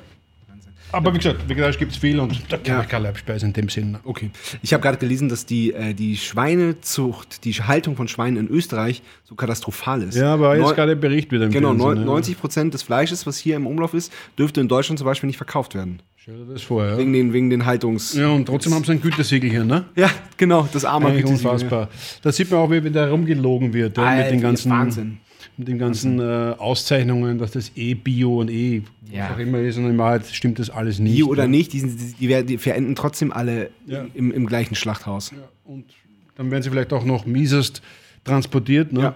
[0.93, 2.81] Aber wie gesagt, vegetarisch gibt es viel und da kann Ja.
[2.81, 3.97] ich keine Leibspeise in dem Sinn.
[4.03, 4.29] Okay.
[4.61, 9.01] Ich habe gerade gelesen, dass die, äh, die Schweinezucht, die Haltung von Schweinen in Österreich
[9.23, 10.15] so katastrophal ist.
[10.15, 12.05] Ja, aber jetzt gerade ein Bericht wieder im Genau, Fernsehen, neun- ja.
[12.05, 15.37] 90 Prozent des Fleisches, was hier im Umlauf ist, dürfte in Deutschland zum Beispiel nicht
[15.37, 15.99] verkauft werden.
[16.15, 16.97] Stell dir das vor, ja.
[16.97, 18.13] Wegen den, wegen den Haltungs...
[18.13, 19.85] Ja, und trotzdem haben sie ein Gütesiegel hier, ne?
[19.95, 21.33] Ja, genau, das arme Gütesiegel.
[21.33, 21.89] unfassbar.
[22.21, 25.17] Da sieht man auch, wie da rumgelogen wird, ja, Alter, mit den ganzen, Wahnsinn.
[25.57, 29.25] Mit den ganzen äh, Auszeichnungen, dass das eh Bio und eh Ja.
[29.29, 31.15] was auch immer ist und in Wahrheit stimmt das alles nicht.
[31.15, 31.49] Bio oder ja.
[31.49, 34.05] nicht, die, sind, die, werden- die verenden trotzdem alle Ja.
[34.13, 35.31] im, im gleichen Schlachthaus.
[35.31, 35.85] Ja, Und
[36.35, 37.81] dann werden sie vielleicht auch noch miesest
[38.23, 39.13] transportiert, ne?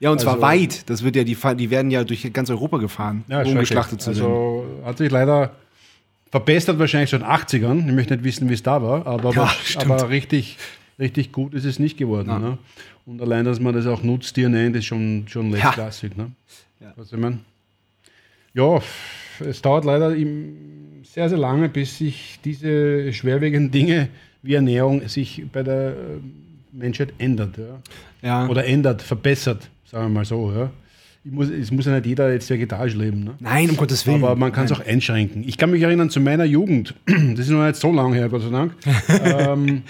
[0.00, 0.10] ja.
[0.10, 0.88] und zwar Also- weit.
[0.88, 3.58] Das wird ja, die, die werden ja durch ganz Europa gefahren, um schrecklich.
[3.60, 4.22] geschlachtet zu werden.
[4.24, 5.52] Also hat sich leider
[6.30, 7.86] verbessert wahrscheinlich schon in den 80ern.
[7.88, 10.56] Ich möchte nicht wissen, wie es da war, aber, Ja, aber, aber richtig,
[10.98, 12.28] richtig gut ist es nicht geworden.
[12.40, 12.58] Ne?
[13.06, 15.56] Und allein, dass man das auch Nutztier nennt, ist schon, schon Ja.
[15.56, 16.16] letztklassig.
[16.16, 16.30] Ne?
[16.80, 16.92] Ja.
[16.96, 17.38] Was ich meine?
[18.54, 18.80] Ja,
[19.40, 20.10] es dauert leider
[21.02, 24.08] sehr, sehr lange, bis sich diese schwerwiegenden Dinge
[24.42, 25.94] wie Ernährung sich bei der äh,
[26.72, 27.58] Menschheit ändert.
[27.58, 27.80] Ja?
[28.22, 28.48] Ja.
[28.48, 30.52] Oder ändert, verbessert, sagen wir mal so.
[30.52, 30.70] Ja?
[31.24, 33.24] Ich muss, es muss ja nicht jeder jetzt vegetarisch leben.
[33.24, 33.34] Ne?
[33.40, 34.22] Nein, um Gottes Willen.
[34.22, 35.42] Aber man kann es auch einschränken.
[35.48, 38.42] Ich kann mich erinnern zu meiner Jugend, das ist noch nicht so lange her, Gott
[38.42, 38.74] sei Dank,
[39.24, 39.82] ähm,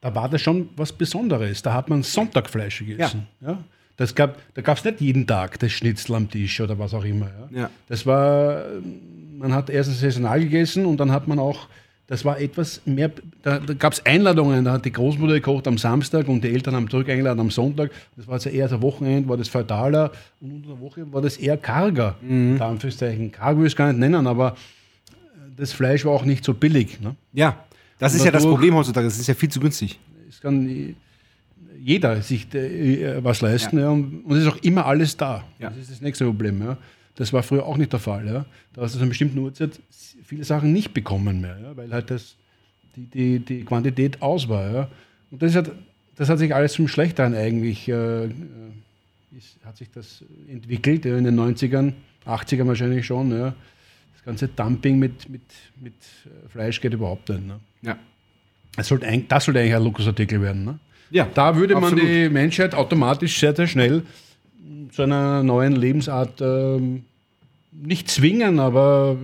[0.00, 1.62] da war das schon was Besonderes.
[1.62, 3.26] Da hat man Sonntagfleisch gegessen.
[3.40, 3.58] Ja.
[3.96, 7.04] Das gab, da gab es nicht jeden Tag das Schnitzel am Tisch oder was auch
[7.04, 7.26] immer.
[7.50, 7.60] Ja.
[7.62, 7.70] Ja.
[7.88, 8.62] Das war,
[9.38, 11.68] man hat erstens saisonal gegessen und dann hat man auch,
[12.06, 13.10] das war etwas mehr,
[13.42, 16.74] da, da gab es Einladungen, da hat die Großmutter gekocht am Samstag und die Eltern
[16.74, 17.90] haben zurück eingeladen am Sonntag.
[18.16, 21.36] Das war also eher so Wochenende, war das feutaler und unter der Woche war das
[21.36, 22.16] eher karger.
[22.22, 22.56] Mhm.
[22.58, 23.32] Da Anführungszeichen.
[23.32, 24.56] Karg will ich es gar nicht nennen, aber
[25.58, 27.00] das Fleisch war auch nicht so billig.
[27.02, 27.16] Ne?
[27.34, 27.64] ja,
[28.00, 29.06] das ist ja das Problem heutzutage.
[29.06, 30.00] Es ist ja viel zu günstig.
[30.28, 30.96] Es kann
[31.78, 33.90] jeder sich äh, was leisten ja.
[33.90, 35.44] und und es ist auch immer alles da.
[35.58, 35.70] Ja.
[35.70, 36.60] Das ist das nächste Problem.
[36.60, 36.76] Ja.
[37.14, 38.26] Das war früher auch nicht der Fall.
[38.26, 38.46] Ja.
[38.72, 39.78] Da hast du zu einer bestimmten Uhrzeit
[40.24, 42.36] viele Sachen nicht bekommen mehr, ja, weil halt das,
[42.96, 44.72] die, die, die Quantität aus war.
[44.72, 44.88] Ja.
[45.30, 45.72] Und das hat,
[46.16, 48.30] das hat sich alles zum Schlechteren eigentlich, äh, äh,
[49.36, 51.94] ist, hat sich das entwickelt ja, in den 90ern,
[52.26, 53.32] 80ern wahrscheinlich schon.
[53.32, 53.54] Ja.
[54.14, 55.42] Das ganze Dumping mit, mit,
[55.80, 57.46] mit äh, Fleisch geht überhaupt nicht.
[57.46, 57.58] Ne.
[57.82, 57.96] Ja.
[58.76, 60.64] Das sollte, eigentlich, das sollte eigentlich ein Luxusartikel werden.
[60.64, 60.78] Ne?
[61.10, 62.04] Ja, Da würde man absolut.
[62.04, 64.02] die Menschheit automatisch sehr, sehr schnell
[64.92, 67.04] zu einer neuen Lebensart ähm,
[67.72, 69.16] nicht zwingen, aber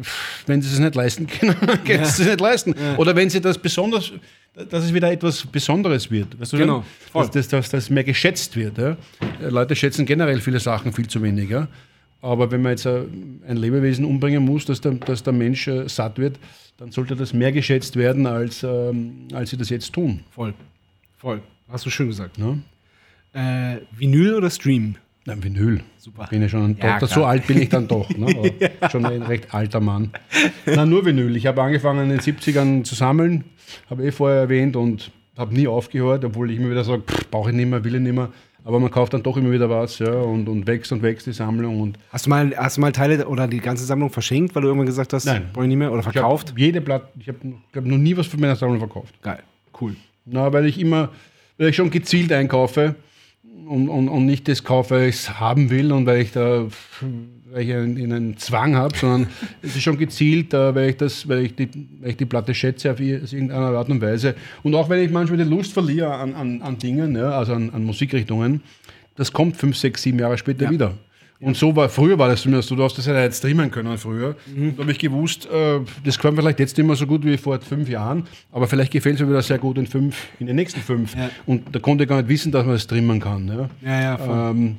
[0.47, 2.75] wenn sie es nicht leisten können, können sie es nicht leisten.
[2.97, 4.13] Oder wenn sie das besonders,
[4.55, 6.39] dass es wieder etwas Besonderes wird.
[6.41, 8.79] Weißt du, Genau, dass, dass, dass das mehr geschätzt wird.
[8.79, 8.97] Ja?
[9.41, 11.51] Leute schätzen generell viele Sachen viel zu wenig.
[11.51, 11.69] Ja?
[12.23, 13.03] Aber wenn man jetzt äh,
[13.47, 16.39] ein Lebewesen umbringen muss, dass der, dass der Mensch äh, satt wird,
[16.77, 20.21] dann sollte das mehr geschätzt werden, als, ähm, als sie das jetzt tun.
[20.31, 20.55] Voll.
[21.17, 21.41] Voll.
[21.69, 22.39] Hast du schön gesagt.
[22.39, 22.61] Ne?
[23.33, 24.97] Äh, Vinyl oder Stream?
[25.25, 25.83] Nein, Vinyl.
[25.99, 26.29] Super.
[26.31, 28.09] Bin ich schon Ja, doch, so alt bin ich dann doch.
[28.11, 28.27] Ne?
[28.81, 30.13] Aber Schon ein recht alter Mann.
[30.67, 31.35] Na, nur Vinyl.
[31.35, 33.45] Ich habe angefangen in den 70ern zu sammeln,
[33.91, 37.57] habe eh vorher erwähnt und habe nie aufgehört, obwohl ich immer wieder sage, brauche ich
[37.57, 38.31] nicht mehr, will ich nicht mehr.
[38.67, 41.33] Aber man kauft dann doch immer wieder was ja, und, und wächst und wächst die
[41.33, 41.81] Sammlung.
[41.81, 44.67] Und Hast du mal, hast du mal Teile oder die ganze Sammlung verschenkt, weil du
[44.69, 45.51] irgendwann gesagt hast, Nein.
[45.53, 46.49] brauche ich nicht mehr oder ich verkauft?
[46.51, 47.39] habe jede Platte, ich habe
[47.71, 49.15] glaub, noch nie was von meiner Sammlung verkauft.
[49.23, 49.45] Geil,
[49.81, 49.95] cool.
[50.25, 51.11] Na, weil ich immer,
[51.59, 52.97] weil ich schon gezielt einkaufe
[53.69, 56.67] und, und, und nicht das kaufe, weil ich es haben will und weil ich da
[57.57, 59.29] weil ich einen, einen Zwang habe, sondern
[59.63, 61.69] es ist schon gezielt, weil, ich das, weil, ich die,
[62.01, 64.35] weil ich die Platte schätze auf irgendeiner Art und Weise.
[64.63, 67.71] Und auch wenn ich manchmal die Lust verliere an, an, an Dingen, ja, also an,
[67.71, 68.61] an Musikrichtungen,
[69.17, 70.71] das kommt fünf, sechs, sieben Jahre später Ja.
[70.71, 70.95] wieder.
[71.39, 73.99] Und so war, früher war das zumindest so, du hast das ja jetzt streamen können
[73.99, 74.37] früher.
[74.55, 74.75] Mhm.
[74.77, 77.37] Da habe ich gewusst, äh, das gefällt mir vielleicht jetzt nicht mehr so gut wie
[77.37, 80.57] vor fünf Jahren, aber vielleicht gefällt es mir wieder sehr gut in fünf, in den
[80.57, 81.15] nächsten fünf.
[81.15, 81.31] Ja.
[81.45, 83.49] Und da konnte ich gar nicht wissen, dass man das streamen kann.
[83.49, 83.69] Ja.
[83.83, 84.51] Ja, ja, voll.
[84.51, 84.77] Ähm,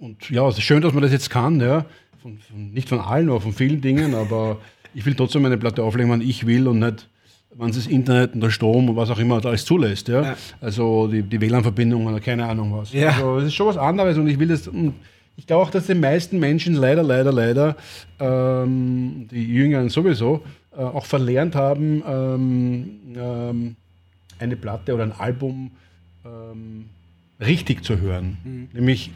[0.00, 1.84] und ja, es ist schön, dass man das jetzt kann, ja.
[2.22, 4.58] Von, von, nicht von allen, aber von vielen Dingen, aber
[4.94, 7.06] ich will trotzdem meine Platte auflegen, wann ich will und nicht,
[7.54, 10.08] wann das Internet und der Strom und was auch immer alles zulässt.
[10.08, 10.22] Ja.
[10.22, 10.36] Ja.
[10.60, 12.92] Also die, die WLAN-Verbindung oder keine Ahnung was.
[12.92, 13.10] Ja.
[13.10, 14.66] Also es ist schon was anderes und ich will das.
[14.68, 14.94] Und
[15.36, 17.76] ich glaube auch, dass die meisten Menschen leider, leider, leider,
[18.18, 23.76] ähm, die Jüngeren sowieso, äh, auch verlernt haben, ähm, ähm,
[24.38, 25.72] eine Platte oder ein Album
[26.24, 26.86] ähm,
[27.38, 28.38] richtig zu hören.
[28.44, 28.68] Mhm.
[28.72, 29.10] Nämlich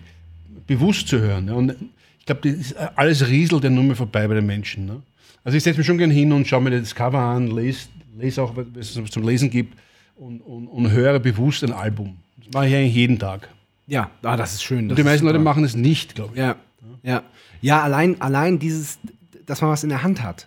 [0.67, 1.49] bewusst zu hören.
[1.49, 1.55] Ja.
[1.55, 1.75] Und
[2.19, 4.87] ich glaube, ist alles rieselt ja nur mehr vorbei bei den Menschen.
[4.87, 5.03] Ne?
[5.45, 8.43] Also ich setze mich schon gern hin und schaue mir das Cover an, lese, lese
[8.43, 9.79] auch, was es zum Lesen gibt
[10.17, 12.17] und, und, und höre bewusst ein Album.
[12.39, 13.49] Das mache ich eigentlich jeden Tag.
[13.87, 14.81] ja, ah, das ist schön.
[14.81, 16.39] Und das die ist meisten Leute machen es nicht, glaube ich.
[16.39, 16.57] Ja,
[17.03, 17.23] ja.
[17.61, 18.99] Ja, allein, allein dieses,
[19.47, 20.47] dass man was in der Hand hat.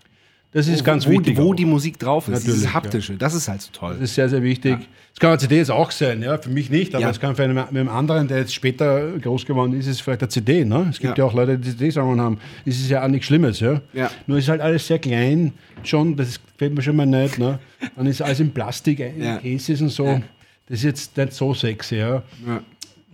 [0.54, 1.38] Das ist ganz wo, wichtig.
[1.38, 1.56] Wo auch.
[1.56, 2.74] die Musik drauf ist, Natürlich, dieses ja.
[2.74, 3.94] Haptische, das ist halt so toll.
[3.94, 4.78] Das ist sehr, sehr wichtig.
[5.14, 7.10] Es kann eine CD jetzt auch sein, ja, für mich nicht, aber Ja.
[7.10, 10.22] es kann für einen, mit einem anderen, der jetzt später groß geworden ist, ist vielleicht
[10.22, 10.64] eine CD.
[10.64, 10.88] Ne?
[10.90, 11.24] Es gibt Ja.
[11.26, 11.30] ja.
[11.30, 12.38] auch Leute, die CD-Sammlungen haben.
[12.66, 13.60] Es ist ja auch nichts Schlimmes.
[13.60, 13.82] Ja?
[13.94, 14.10] Ja.
[14.26, 17.38] Nur ist halt alles sehr klein schon, das gefällt mir schon mal nicht.
[17.40, 17.60] Ne?
[17.96, 19.38] Dann ist alles in Plastik, in Ja.
[19.38, 20.22] Cases und so.
[20.70, 21.98] Das ist jetzt nicht so sexy.
[21.98, 22.24] Ja?
[22.48, 22.62] Ja.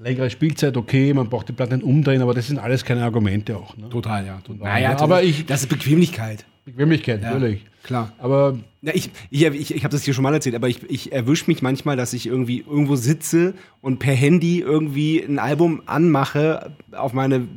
[0.01, 3.55] Längere Spielzeit, okay, man braucht die Platte nicht umdrehen, aber das sind alles keine Argumente
[3.57, 3.75] auch.
[3.77, 3.89] Ne?
[3.89, 4.39] Total, ja.
[4.45, 4.63] Total.
[4.73, 6.45] Naja, das aber ich- Das ist Bequemlichkeit.
[6.65, 7.65] Bequemlichkeit, natürlich.
[7.83, 8.13] Klar.
[8.17, 11.11] Aber Ja, ich ich, ich, ich habe das hier schon mal erzählt, aber ich, ich
[11.11, 16.71] erwische mich manchmal, dass ich irgendwie irgendwo sitze und per Handy irgendwie ein Album anmache
[16.93, 17.47] auf meine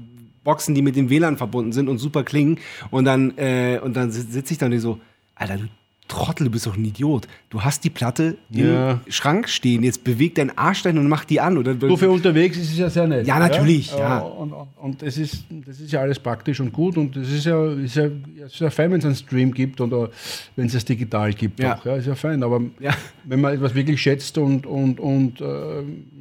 [0.43, 2.59] Boxen, die mit dem WLAN verbunden sind und super klingen.
[2.91, 5.01] Und dann, äh, und dann sitze ich da und so,
[5.35, 5.69] Alter, du
[6.09, 7.27] Trottel, du bist doch ein Idiot.
[7.51, 9.01] Du hast die Platte Ja.
[9.05, 11.59] im Schrank stehen, jetzt beweg deinen Arsch dahin und mach die an.
[11.59, 13.27] Oder So für unterwegs ist es ja sehr nett.
[13.27, 14.21] Ja, natürlich, ja.
[14.21, 17.47] Äh, Und, und, das, ist, das ist ja alles praktisch und gut und das ist
[17.47, 18.05] ja, ist ja,
[18.37, 20.11] ja, ist ja fein, wenn es einen Stream gibt oder
[20.55, 21.59] wenn es es digital gibt.
[21.61, 21.77] Ja.
[21.79, 22.43] Auch, ja, ist ja fein.
[22.43, 22.93] Aber Ja.
[23.25, 25.45] wenn man etwas wirklich schätzt und, und, und äh,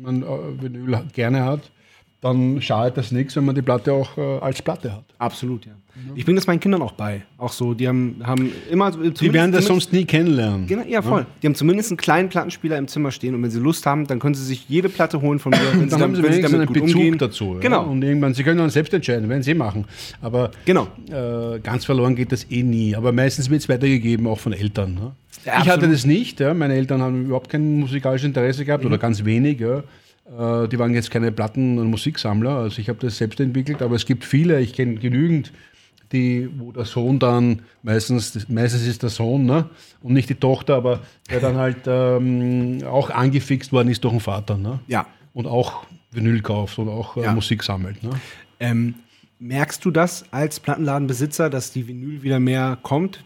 [0.02, 0.26] man äh,
[0.62, 1.72] Vinyl gerne hat,
[2.22, 5.04] dann schadet das nichts, wenn man die Platte auch äh, als Platte hat.
[5.20, 5.74] Absolut, ja.
[6.16, 7.24] Ich bringe das meinen Kindern auch bei.
[7.38, 8.92] Auch so, die haben, haben immer.
[8.92, 10.68] Die werden das sonst nie kennenlernen.
[10.68, 11.26] Genau, ja, voll.
[11.42, 14.20] Die haben zumindest einen kleinen Plattenspieler im Zimmer stehen und wenn sie Lust haben, dann
[14.20, 15.60] können sie sich jede Platte holen von mir.
[15.74, 17.18] Wenn Dann haben sie wenn wenigstens einen gut Bezug umgehen.
[17.18, 17.54] dazu.
[17.56, 17.60] Ja?
[17.62, 17.86] Genau.
[17.86, 19.86] Und irgendwann, sie können dann selbst entscheiden, werden sie machen.
[20.22, 20.88] Aber Genau.
[21.10, 22.96] äh, ganz verloren geht das eh nie.
[22.96, 24.96] Aber meistens wird es weitergegeben, auch von Eltern.
[24.96, 25.12] Ne?
[25.46, 26.40] Ja, ich hatte das nicht.
[26.40, 26.54] Ja?
[26.54, 28.90] Meine Eltern haben überhaupt kein musikalisches Interesse gehabt Mhm.
[28.90, 29.60] oder ganz wenig.
[29.62, 29.80] Ja?
[30.64, 32.50] Äh, die waren jetzt keine Platten- und Musiksammler.
[32.58, 33.82] Also ich habe das selbst entwickelt.
[33.82, 35.52] Aber es gibt viele, ich kenne genügend,
[36.12, 39.70] die, wo der Sohn dann, meistens, meistens ist der Sohn ne?
[40.02, 44.20] und nicht die Tochter, aber der dann halt ähm, auch angefixt worden ist durch den
[44.20, 44.58] Vater.
[44.58, 44.80] Ne?
[44.88, 45.08] Ja.
[45.34, 47.34] und auch Vinyl kauft und auch äh, Ja.
[47.34, 48.02] Musik sammelt.
[48.04, 48.12] Ne?
[48.60, 48.96] Ähm,
[49.40, 53.24] merkst du das als Plattenladenbesitzer, dass die Vinyl wieder mehr kommt?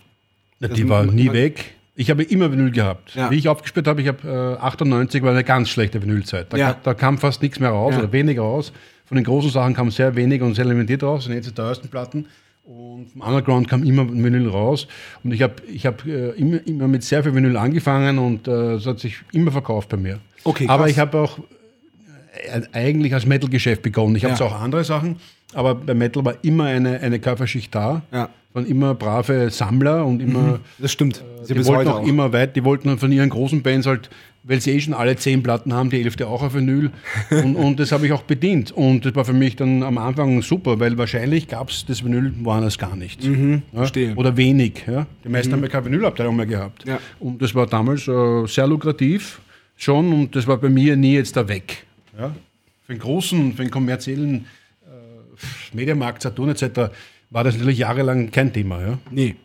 [0.60, 1.76] Na, Das die war nie weg.
[1.96, 3.14] Ich habe immer Vinyl gehabt.
[3.14, 3.30] Ja.
[3.30, 6.52] Wie ich aufgespielt habe, ich habe äh, 98 war eine ganz schlechte Vinylzeit.
[6.54, 6.76] Da, Ja.
[6.82, 8.72] da kam fast nichts mehr raus oder weniger raus.
[9.06, 11.26] Von den großen Sachen kam sehr wenig und sehr limitiert raus.
[11.26, 12.28] Sind jetzt die teuersten Platten.
[12.70, 14.86] Und vom Underground kam immer Vinyl raus.
[15.24, 18.74] Und ich habe ich hab, äh, immer, immer mit sehr viel Vinyl angefangen und äh,
[18.74, 20.20] es hat sich immer verkauft bei mir.
[20.44, 20.92] Okay, Aber krass.
[20.92, 24.16] ich habe auch äh, eigentlich als Metal-Geschäft begonnen.
[24.18, 24.46] Ich habe Ja.
[24.46, 25.16] auch andere Sachen,
[25.56, 28.04] aber bei Metal war immer eine, eine Käuferschicht da.
[28.12, 28.30] Ja.
[28.54, 30.60] Waren immer brave Sammler und immer.
[30.80, 31.24] Das stimmt.
[31.44, 32.08] Sie Die wollten auch auch.
[32.08, 34.10] immer weit, die wollten von ihren großen Bands halt,
[34.42, 36.90] weil sie eh schon alle zehn Platten haben, die elfte auch auf Vinyl.
[37.30, 38.72] und, und das habe ich auch bedient.
[38.72, 42.34] Und das war für mich dann am Anfang super, weil wahrscheinlich gab es das Vinyl
[42.42, 43.24] woanders gar nicht.
[43.24, 43.30] ja?
[43.30, 44.12] Mhm, verstehe.
[44.14, 44.18] Mhm.
[44.18, 44.84] Oder wenig.
[44.88, 45.06] Ja?
[45.24, 46.86] Die meisten haben ja keine Vinylabteilung mehr gehabt.
[46.88, 47.00] Ja.
[47.20, 49.42] Und das war damals äh, sehr lukrativ
[49.78, 51.86] schon und das war bei mir nie jetzt da weg.
[52.18, 52.34] Ja?
[52.88, 54.46] Für den großen, für den kommerziellen
[54.88, 56.92] äh, Mediamarkt, Saturn etc.
[57.30, 58.82] war das natürlich jahrelang kein Thema.
[58.82, 58.98] Ja?
[59.12, 59.36] Nee.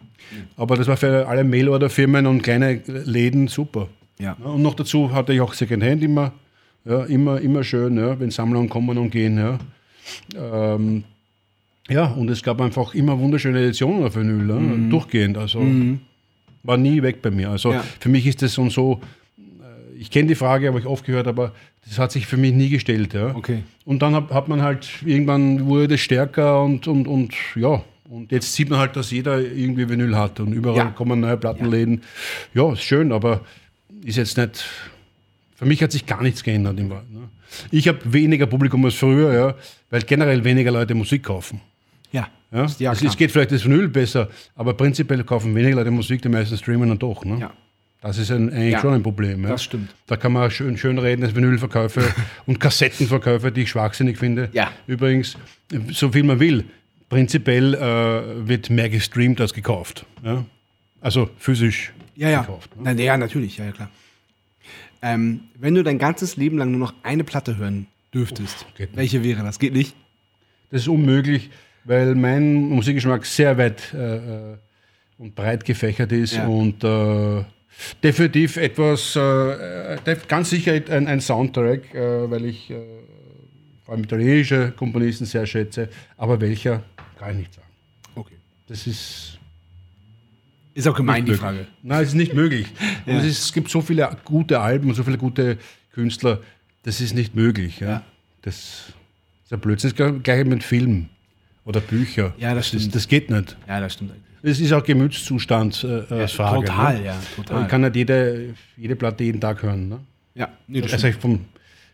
[0.57, 3.89] Aber das war für alle Mailorder-Firmen und kleine Läden super.
[4.18, 4.32] Ja.
[4.43, 6.32] Und noch dazu hatte ich auch Secondhand immer.
[6.87, 9.39] Ja, immer, immer schön, ja, wenn Sammlungen kommen und gehen.
[9.39, 9.59] Ja.
[10.37, 11.05] Ähm,
[11.89, 15.39] ja, und es gab einfach immer wunderschöne Editionen auf Vinyl, ja, durchgehend.
[15.39, 15.62] Also
[16.62, 17.51] war nie weg bei mir.
[17.51, 17.85] Also Ja.
[18.01, 19.01] für mich ist das und so,
[19.39, 21.53] äh, ich kenne die Frage, habe ich oft gehört, aber
[21.87, 23.14] das hat sich für mich nie gestellt.
[23.14, 23.35] Ja.
[23.35, 23.62] Okay.
[23.85, 28.32] Und dann hat, hat man halt, irgendwann wurde das stärker und, und, und ja, und
[28.32, 30.91] jetzt sieht man halt, dass jeder irgendwie Vinyl hat und überall Ja.
[30.91, 32.03] kommen neue Plattenläden.
[32.53, 33.41] Ja, ist schön, aber
[34.05, 34.64] ist jetzt nicht,
[35.57, 36.78] für mich hat sich gar nichts geändert.
[36.78, 37.28] Im Wahrheit, ne?
[37.70, 39.55] Ich habe weniger Publikum als früher, ja,
[39.91, 41.61] weil generell weniger Leute Musik kaufen.
[42.12, 42.28] Ja.
[42.53, 42.66] Ja?
[42.78, 46.28] Ja, es, es geht vielleicht das Vinyl besser, aber prinzipiell kaufen weniger Leute Musik, die
[46.28, 47.24] meisten streamen dann doch.
[47.24, 47.39] Ne?
[47.41, 47.53] Ja.
[48.05, 49.45] Das ist ein, eigentlich Ja, schon ein Problem.
[49.45, 49.49] Ja?
[49.49, 49.95] das stimmt.
[50.07, 52.03] Da kann man schön, schön reden, dass Vinylverkäufe
[52.47, 54.51] und Kassettenverkäufe, die ich schwachsinnig finde.
[54.53, 54.71] Ja.
[54.87, 55.39] Übrigens,
[55.91, 56.67] so viel man will.
[57.09, 60.05] Prinzipiell äh, wird mehr gestreamt als gekauft.
[60.23, 60.45] Ja?
[61.01, 62.41] Also physisch Ja, ja.
[62.43, 62.77] gekauft.
[62.77, 62.95] Ne?
[62.95, 63.91] Na, ja, natürlich, ja, ja klar.
[65.01, 68.95] Ähm, wenn du dein ganzes Leben lang nur noch eine Platte hören dürftest, nicht.
[68.97, 69.59] welche wäre das?
[69.59, 69.97] Geht nicht?
[70.71, 71.49] Das ist unmöglich,
[71.85, 74.57] weil mein Musikgeschmack sehr weit äh, äh,
[75.17, 77.45] und breit gefächert ist und äh,
[78.03, 82.77] definitiv etwas, äh, äh, ganz sicher ein, ein Soundtrack, äh, weil ich äh,
[83.85, 86.83] vor allem italienische Komponisten sehr schätze, aber welcher,
[87.18, 87.68] kann ich nicht sagen.
[88.14, 88.35] Okay.
[88.66, 89.39] Das ist
[90.75, 91.35] Ist auch gemein, die.
[91.35, 91.66] Frage.
[91.83, 92.66] Nein, es ist nicht möglich.
[93.07, 93.18] Ja.
[93.18, 95.59] Es, ist, es gibt so viele gute Alben und so viele gute
[95.93, 96.41] Künstler,
[96.85, 97.81] das ist nicht möglich.
[97.81, 97.89] Ja?
[97.89, 98.03] Ja.
[98.41, 98.93] Das
[99.45, 99.93] ist ein Blödsinn.
[99.95, 101.11] Das ist gleich mit Film
[101.66, 102.35] oder Bücher.
[102.39, 102.95] Ja, das stimmt.
[102.95, 103.57] Das, geht nicht.
[103.68, 104.34] Ja, das stimmt eigentlich.
[104.47, 106.66] Es ist auch Gemütszustand äh, als Frage.
[106.66, 107.05] total, ne?
[107.07, 107.66] ja, total.
[107.66, 109.88] Kann nicht jede, jede Platte jeden Tag hören.
[109.88, 110.01] Ne?
[110.34, 111.47] Ja, nee, das Also vom,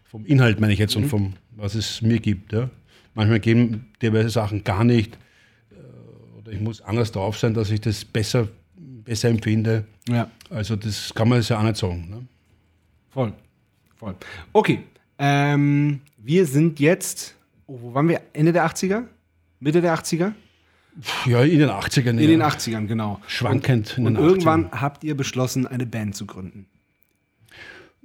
[0.05, 1.05] vom Inhalt meine ich jetzt Mhm.
[1.05, 2.53] und vom, was es mir gibt.
[2.53, 2.68] Ja?
[3.14, 5.16] Manchmal geben diverse Sachen gar nicht.
[5.70, 8.48] äh, Oder ich muss anders drauf sein, dass ich das besser,
[9.05, 9.84] besser empfinde.
[10.09, 12.09] Ja, Also das kann man ja auch nicht sagen.
[12.11, 12.26] Ne?
[13.11, 13.32] voll.
[13.96, 14.14] Voll.
[14.53, 14.80] Okay.
[15.18, 17.36] Ähm, wir sind jetzt,
[17.66, 18.22] oh, wo waren wir?
[18.32, 19.05] Ende der 80er?
[19.61, 20.32] Mitte der 80er?
[21.26, 22.11] Ja, in den 80ern.
[22.11, 22.26] In ja.
[22.26, 23.20] den 80ern, genau.
[23.26, 26.66] Schwankend Und den irgendwann habt ihr beschlossen, eine Band zu gründen.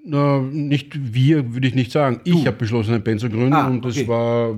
[0.05, 2.21] Na, nicht wir, würde ich nicht sagen.
[2.25, 4.07] Ich habe beschlossen, eine Band zu gründen Ah, und das okay.
[4.07, 4.55] war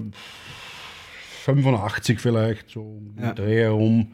[1.46, 3.34] 85 vielleicht, so um Ja.
[3.34, 4.14] Dreh herum,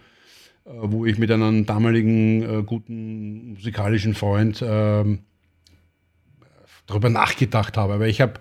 [0.66, 5.20] äh, wo ich mit einem damaligen äh, guten musikalischen Freund ähm,
[6.86, 7.93] darüber nachgedacht habe.
[7.93, 8.34] Aber ich habe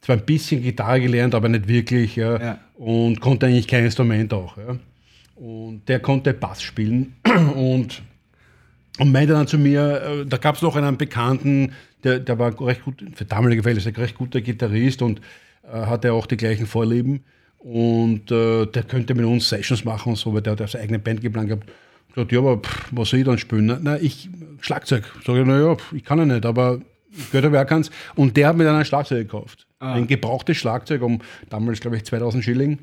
[0.00, 2.58] zwar ein bisschen Gitarre gelernt, aber nicht wirklich ja, Ja.
[2.80, 4.56] Und konnte eigentlich kein Instrument auch.
[4.56, 4.76] Ja.
[5.36, 7.14] Und der konnte Bass spielen
[7.54, 8.02] und
[8.98, 11.72] und meinte dann zu mir, äh, da gab es noch einen Bekannten,
[12.04, 15.20] der, der war recht gut, für damalige Fälle er ein recht guter Gitarrist und
[15.62, 17.22] äh, hatte auch die gleichen Vorlieben.
[17.58, 20.98] Und äh, der könnte mit uns Sessions machen und so, weil der hat seine eigene
[20.98, 21.70] Band geplant gehabt.
[22.08, 23.66] Ich gesagt, ja, aber pff, was soll ich dann spielen?
[23.66, 24.28] Na, na ich,
[24.60, 25.04] Schlagzeug.
[25.24, 26.80] Sag ich, naja, ich kann ja nicht, aber
[27.30, 27.90] gehört wer kann's.
[28.16, 29.66] Und der hat mir dann ein Schlagzeug gekauft.
[29.80, 32.80] Ein gebrauchtes Schlagzeug um damals, glaube ich, 2000 Schilling.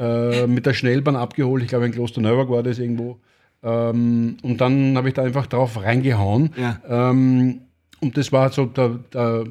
[0.00, 1.62] Äh, mit der Schnellbahn abgeholt.
[1.62, 3.20] Ich glaube, in Klosterneuburg war das irgendwo.
[3.62, 6.50] Ähm, und dann habe ich da einfach drauf reingehauen.
[6.56, 6.80] Ja.
[6.88, 7.60] Ähm,
[8.00, 9.44] und das war so der, der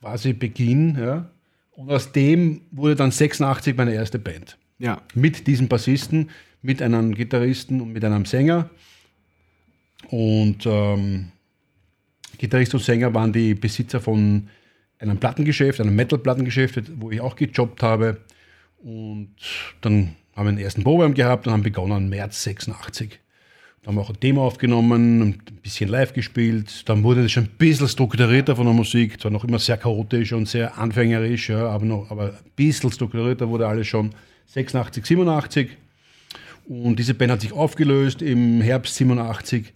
[0.00, 0.96] quasi Beginn.
[0.98, 1.30] Ja.
[1.70, 4.58] Und aus dem wurde dann 86 meine erste Band.
[4.78, 5.02] Ja.
[5.14, 6.30] Mit diesem Bassisten,
[6.62, 8.70] mit einem Gitarristen und mit einem Sänger.
[10.08, 11.28] Und ähm,
[12.38, 14.48] Gitarrist und Sänger waren die Besitzer von
[15.00, 18.18] einem Plattengeschäft, einem Metal-Plattengeschäft, wo ich auch gejobbt habe.
[18.82, 19.34] Und
[19.80, 23.18] dann haben wir einen ersten Probeabend gehabt und haben begonnen im März 86.
[23.82, 26.88] Dann haben wir auch ein Demo aufgenommen und ein bisschen live gespielt.
[26.88, 29.20] Dann wurde das schon ein bisschen strukturierter von der Musik.
[29.20, 33.48] Zwar noch immer sehr chaotisch und sehr anfängerisch, ja, aber, noch, aber ein bisschen strukturierter
[33.48, 34.10] wurde alles schon
[34.46, 35.76] 86, 87.
[36.68, 39.72] Und diese Band hat sich aufgelöst im Herbst 87.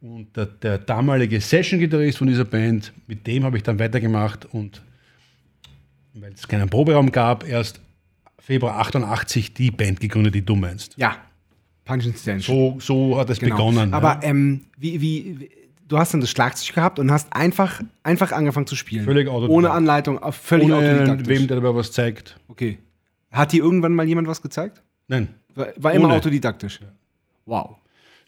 [0.00, 4.44] Und der, der damalige Session-Gitarrist von dieser Band, mit dem habe ich dann weitergemacht.
[4.52, 4.82] Und
[6.14, 7.80] weil es keinen Proberaum gab, erst
[8.38, 10.94] Februar 88 die Band gegründet, die du meinst.
[10.96, 11.16] Ja.
[11.84, 12.44] Punch and Stench.
[12.46, 13.56] So, so hat es Genau.
[13.56, 13.94] begonnen.
[13.94, 14.24] Aber ja.
[14.24, 15.50] ähm, wie, wie,
[15.86, 19.04] du hast dann das Schlagzeug gehabt und hast einfach, einfach angefangen zu spielen.
[19.04, 19.56] Völlig autodidakt.
[19.56, 21.28] Ohne Anleitung, völlig Ohne autodidaktisch.
[21.28, 22.38] wem, der dabei was zeigt.
[22.48, 22.78] okay.
[23.30, 24.82] Hat dir irgendwann mal jemand was gezeigt?
[25.08, 25.28] Nein.
[25.54, 26.80] War, war immer autodidaktisch.
[27.44, 27.76] Wow.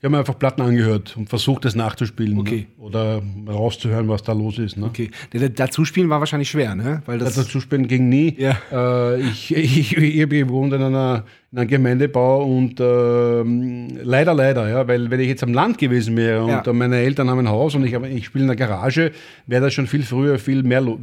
[0.01, 2.39] Ich habe mir einfach Platten angehört und versucht, das nachzuspielen.
[2.39, 2.69] Okay.
[2.79, 2.85] Ne?
[2.85, 4.77] Oder rauszuhören, was da los ist.
[4.77, 4.87] Ne?
[4.87, 5.11] Okay.
[5.33, 7.03] Der, dazu spielen war wahrscheinlich schwer, ne?
[7.07, 8.33] Weil das, Dazuspielen ging nie.
[8.39, 8.57] Ja.
[8.71, 14.69] Äh, ich, ich, ich habe gewohnt in, einer, in einem Gemeindebau und ähm, leider, leider,
[14.69, 16.63] ja, weil wenn ich jetzt am Land gewesen wäre und Ja.
[16.65, 19.11] äh, meine Eltern haben ein Haus und ich, hab- ich spiele in der Garage,
[19.49, 20.97] wäre das schon viel früher, viel mehr äh,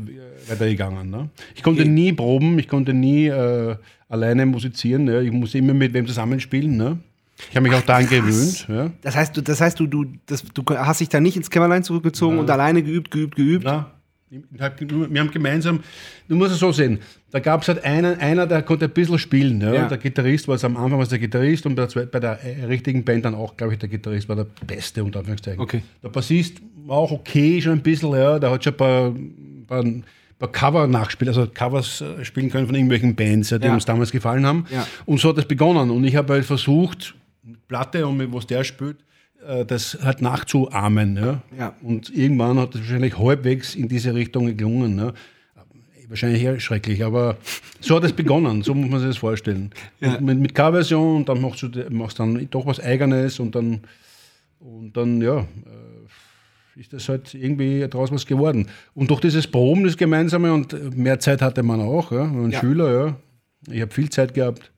[0.49, 1.09] weitergegangen.
[1.09, 1.27] Ne?
[1.53, 1.91] Ich konnte Okay.
[1.91, 3.75] nie proben, ich konnte nie äh,
[4.07, 5.05] alleine musizieren.
[5.09, 5.19] Ja?
[5.19, 6.77] Ich musste immer mit wem zusammenspielen.
[6.77, 6.97] Ne?
[7.49, 8.67] Ich habe mich auch daran gewöhnt.
[8.67, 8.91] Ja?
[9.01, 11.83] das heißt, du, das heißt, du, du, das, du hast dich da nicht ins Kämmerlein
[11.83, 13.63] zurückgezogen und alleine geübt, geübt, geübt.
[13.65, 13.91] Na,
[14.29, 15.81] Wir haben gemeinsam,
[16.27, 16.99] du musst es so sehen,
[17.31, 19.61] da gab es halt einen, einer, der konnte ein bisschen spielen.
[19.61, 19.73] Ja?
[19.73, 19.87] Ja.
[19.87, 22.65] Der Gitarrist war es am Anfang was der Gitarrist und bei der, bei der äh,
[22.65, 25.59] richtigen Band dann auch, glaube ich, der Gitarrist war der Beste, unter Anführungszeichen.
[25.61, 25.81] Okay.
[26.03, 29.13] Der Bassist war auch okay, schon ein bisschen, ja, der hat schon ein paar,
[29.67, 29.83] paar,
[30.39, 33.73] paar Cover nachgespielt, also Covers äh, spielen können von irgendwelchen Bands, ja, die Ja.
[33.73, 34.65] uns damals gefallen haben.
[34.71, 34.87] Ja.
[35.05, 35.89] Und so hat es begonnen.
[35.91, 37.15] Und ich habe halt versucht,
[37.67, 38.97] Platte und mit was der spielt,
[39.45, 41.17] äh, das halt nachzuahmen.
[41.17, 41.41] Ja?
[41.57, 41.75] Ja.
[41.81, 44.97] Und irgendwann hat es wahrscheinlich halbwegs in diese Richtung gelungen.
[44.97, 45.13] Ja?
[46.07, 47.37] Wahrscheinlich eher schrecklich, aber
[47.79, 49.71] so hat es begonnen, so muss man sich das vorstellen.
[49.99, 50.19] Ja.
[50.21, 53.81] Mit, mit Coverversion und dann machst du machst dann doch was Eigenes und dann,
[54.59, 58.67] und dann ja, äh, ist das halt irgendwie daraus was geworden.
[58.93, 62.59] Und durch dieses Proben, das Gemeinsame und mehr Zeit hatte man auch, ja, ein Ja.
[62.59, 63.15] Schüler, ja.
[63.73, 64.71] Ich habe viel Zeit gehabt,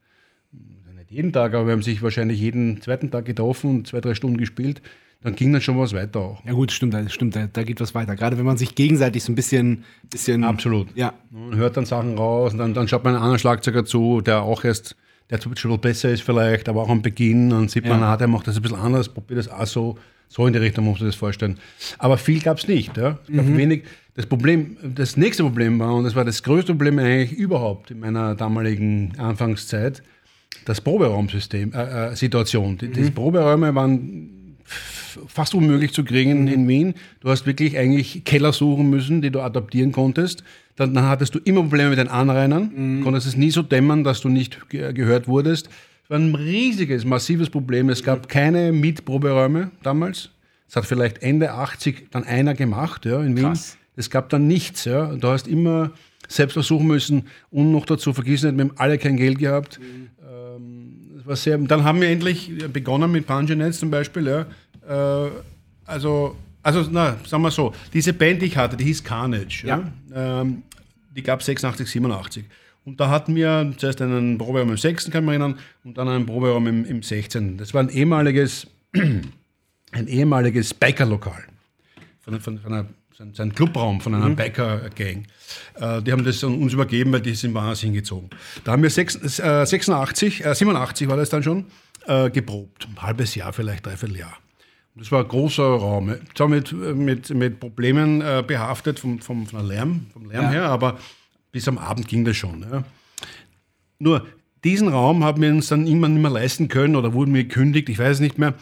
[1.10, 4.14] nicht jeden Tag, aber wir haben sich wahrscheinlich jeden zweiten Tag getroffen und zwei, drei
[4.14, 4.82] Stunden gespielt.
[5.24, 6.46] Dann ging dann schon was weiter auch.
[6.46, 8.16] Ja gut, stimmt, stimmt, da, da geht was weiter.
[8.16, 10.88] Gerade wenn man sich gegenseitig so ein bisschen, bisschen Absolut.
[10.96, 14.22] Ja, Man hört dann Sachen raus und dann, dann schaut man einen anderen Schlagzeuger zu,
[14.22, 14.96] der auch erst,
[15.32, 17.50] der schon ein bisschen besser ist vielleicht, aber auch am Beginn.
[17.50, 18.14] Dann sieht man, Ja.
[18.14, 19.98] ah, der macht das ein bisschen anders, probiert das auch so.
[20.30, 21.58] So in die Richtung muss man sich das vorstellen.
[21.98, 22.96] Aber viel gab es nicht.
[22.98, 23.18] Ja?
[23.28, 23.58] Es gab Mhm.
[23.58, 23.84] wenig.
[24.14, 28.00] Das Problem, das nächste Problem war, und das war das größte Problem eigentlich überhaupt in
[28.02, 30.04] meiner damaligen Anfangszeit,
[30.66, 32.78] das Proberaumsystem, äh, äh, Situation.
[32.78, 32.94] Die, Mhm.
[32.94, 34.30] Die Proberäume waren
[35.28, 36.48] fast unmöglich zu kriegen Mhm.
[36.48, 36.94] in Wien.
[37.22, 40.44] Du hast wirklich eigentlich Keller suchen müssen, die du adaptieren konntest.
[40.76, 43.04] Dann, dann hattest du immer Probleme mit den Anrainern, Mhm.
[43.04, 45.70] konntest es nie so dämmern, dass du nicht ge gehört wurdest.
[46.04, 47.90] Es war ein riesiges, massives Problem.
[47.90, 48.06] Es Mhm.
[48.06, 50.30] gab keine Mietproberäume damals.
[50.70, 53.46] Es hat vielleicht Ende 80 dann einer gemacht ja, in Wien.
[53.46, 53.78] Krass.
[53.96, 54.86] Es gab dann nichts.
[54.86, 55.08] Ja.
[55.16, 55.92] Du hast immer
[56.28, 59.80] selbst versuchen müssen und noch dazu, vergiss nicht, wir haben alle kein Geld gehabt.
[59.82, 60.10] Ähm,
[61.28, 64.28] war sehr, dann haben wir endlich begonnen mit Punjanets zum Beispiel.
[64.28, 65.26] Ja.
[65.26, 65.32] Äh,
[65.86, 69.66] also, also, na, sagen wir so, diese Band, die ich hatte, die hieß Carnage.
[69.66, 69.84] Ja.
[70.14, 70.64] Ähm,
[71.16, 72.46] die gab es 86, 87.
[72.86, 75.12] Und da hatten wir zuerst einen Proberaum im 6.
[75.12, 77.58] kann ich mich erinnern, und dann einen Proberaum im, im 16.
[77.58, 81.44] Das war ein ehemaliges, ein ehemaliges Bikerlokal
[82.22, 82.86] von, von, von einer,
[83.18, 85.26] sein, sein Clubraum von einer Biker-Gang.
[85.80, 88.30] Äh, die haben das an uns übergeben, weil die sind woanders hingezogen.
[88.64, 91.66] Da haben wir sechs, äh, 86, äh, 87 war das dann schon,
[92.06, 92.88] äh, geprobt.
[92.88, 94.38] Ein halbes Jahr, vielleicht dreiviertel Jahr.
[94.96, 96.16] Das war ein großer Raum.
[96.36, 100.50] Zwar mit, mit, mit Problemen äh, behaftet vom, vom, vom Lärm, vom Lärm Ja.
[100.52, 101.00] her, aber
[101.52, 102.66] bis am Abend ging das schon.
[102.72, 102.84] Ja.
[104.00, 104.28] Nur
[104.64, 107.90] diesen Raum haben wir uns dann irgendwann nicht mehr leisten können oder wurden wir gekündigt,
[107.90, 108.54] ich weiß es nicht mehr.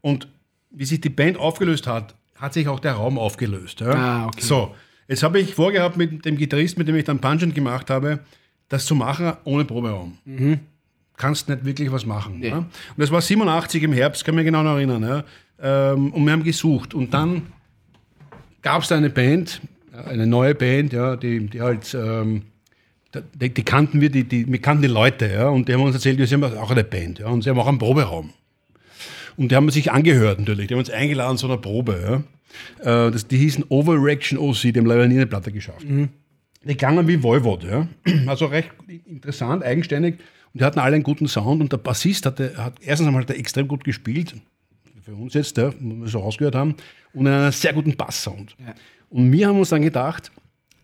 [0.00, 0.28] Und
[0.70, 3.80] wie sich die Band aufgelöst hat, hat sich auch der Raum aufgelöst.
[3.80, 3.90] Ja?
[3.90, 4.40] Ah, okay.
[4.40, 4.74] So,
[5.08, 8.20] jetzt habe ich vorgehabt mit dem Gitarrist, mit dem ich dann Pungent gemacht habe,
[8.68, 10.18] das zu machen ohne Proberaum.
[11.16, 12.42] Kannst nicht wirklich was machen.
[12.42, 12.58] Ja?
[12.58, 15.02] Und das war 87 im Herbst, kann mich genau noch erinnern.
[15.02, 15.24] Ja?
[15.60, 16.94] Ähm, und wir haben gesucht.
[16.94, 17.42] Und dann
[18.62, 19.60] gab es da eine Band,
[19.92, 22.42] eine neue Band, ja, die, die halt, ähm,
[23.34, 25.94] die, die kannten wir, die, die, wir kannten die Leute, ja, und die haben uns
[25.94, 28.30] erzählt, wir sind auch eine Band, ja, und sie haben auch einen Proberaum.
[29.38, 32.24] Und die haben sich angehört natürlich, die haben uns eingeladen zu einer Probe,
[32.82, 33.06] ja.
[33.06, 35.86] Äh, das, die hießen Overreaction OC, die haben leider nie eine Platte geschafft.
[36.64, 37.86] Die klangen wie Voivod, ja.
[38.26, 38.70] Also recht
[39.06, 40.16] interessant, eigenständig.
[40.52, 43.30] Und die hatten alle einen guten Sound und der Bassist hatte, hat erstens einmal hat
[43.30, 44.34] er extrem gut gespielt,
[45.02, 46.74] für uns jetzt, ja, wo wir so rausgehört haben,
[47.12, 48.56] und einen sehr guten Basssound.
[48.58, 48.74] Ja.
[49.08, 50.32] Und wir haben uns dann gedacht,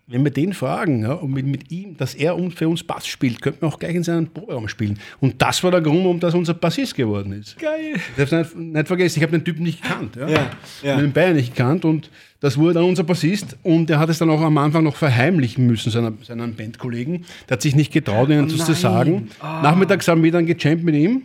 [0.07, 3.41] wenn wir den fragen, ja, und mit, mit ihm, dass er für uns Bass spielt,
[3.41, 4.99] könnten wir auch gleich in seinen Proberaum spielen.
[5.21, 7.59] Und das war der Grund, warum das unser Bassist geworden ist.
[7.59, 7.95] Geil.
[7.95, 10.17] Ich habe nicht, nicht vergessen, ich habe den Typen nicht gekannt.
[10.17, 10.29] Ja?
[10.29, 10.51] Ja,
[10.83, 10.97] ja.
[10.99, 14.29] Den Beinen nicht gekannt und das wurde dann unser Bassist und er hat es dann
[14.29, 17.25] auch am Anfang noch verheimlichen müssen, seiner, seinen Bandkollegen.
[17.49, 19.31] Der hat sich nicht getraut, ihnen das zu sagen.
[19.41, 21.23] Nachmittags haben wir dann gejammt mit ihm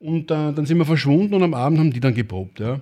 [0.00, 2.58] und äh, dann sind wir verschwunden und am Abend haben die dann geprobt.
[2.58, 2.80] Ja?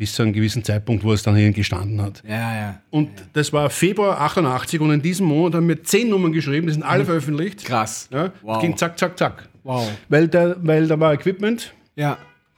[0.00, 2.22] Bis zu einem gewissen Zeitpunkt, wo es dann hier gestanden hat.
[2.26, 2.80] Ja, ja.
[2.88, 6.72] Und das war Februar 88 und in diesem Monat haben wir zehn Nummern geschrieben, die
[6.72, 7.66] sind alle veröffentlicht.
[7.66, 8.08] Krass.
[8.10, 8.56] Ja, Wow.
[8.56, 9.46] Es ging zack, zack, zack.
[9.62, 9.86] Wow.
[10.08, 12.16] Weil, da, weil da war Equipment, Ja.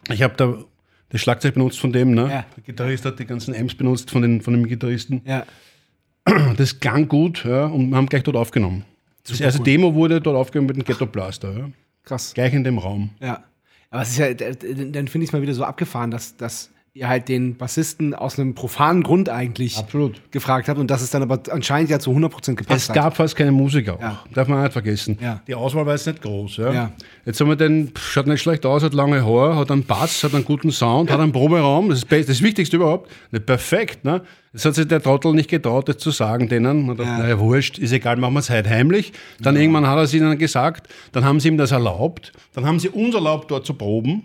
[0.08, 0.54] ich habe da
[1.08, 2.22] das Schlagzeug benutzt von dem, ne?
[2.22, 2.28] Ja.
[2.56, 5.20] Der Gitarrist hat die ganzen Amps benutzt von, den, von dem Gitarristen.
[5.24, 5.44] Ja.
[6.56, 8.84] Das klang gut ja, und wir haben gleich dort aufgenommen.
[9.26, 11.52] Das erste Demo wurde dort aufgenommen mit dem Ghetto Blaster.
[11.58, 11.70] Ja.
[12.04, 12.34] Krass.
[12.34, 13.10] Gleich in dem Raum.
[13.20, 13.42] Ja.
[13.90, 17.08] Aber es ist ja, dann finde ich es mal wieder so abgefahren, dass, dass ihr
[17.08, 20.30] halt den Bassisten aus einem profanen Grund eigentlich Absolut.
[20.30, 23.34] gefragt habt und dass es dann aber anscheinend ja zu 100% gepasst Es gab fast
[23.34, 23.98] keine Musiker.
[23.98, 24.22] Ja.
[24.34, 25.16] Darf man auch nicht vergessen.
[25.18, 25.40] Ja.
[25.46, 26.58] Die Auswahl war jetzt nicht groß.
[26.58, 26.72] Ja.
[26.72, 26.92] Ja.
[27.24, 30.34] Jetzt haben wir den, schaut nicht schlecht aus, hat lange Haare, hat einen Bass, hat
[30.34, 33.10] einen guten Sound, hat einen Proberaum, das ist das, das Wichtigste überhaupt.
[33.30, 34.04] Nicht perfekt.
[34.04, 34.20] Ne?
[34.52, 36.88] Jetzt hat sich der Trottel nicht getraut, das zu sagen denen.
[36.88, 37.04] Ja.
[37.04, 37.18] ja.
[37.18, 39.14] naja, wurscht, ist egal, machen wir es heute heimlich.
[39.40, 42.78] Dann irgendwann hat er es ihnen gesagt, dann haben sie ihm das erlaubt, dann haben
[42.78, 44.24] sie uns erlaubt, dort zu proben.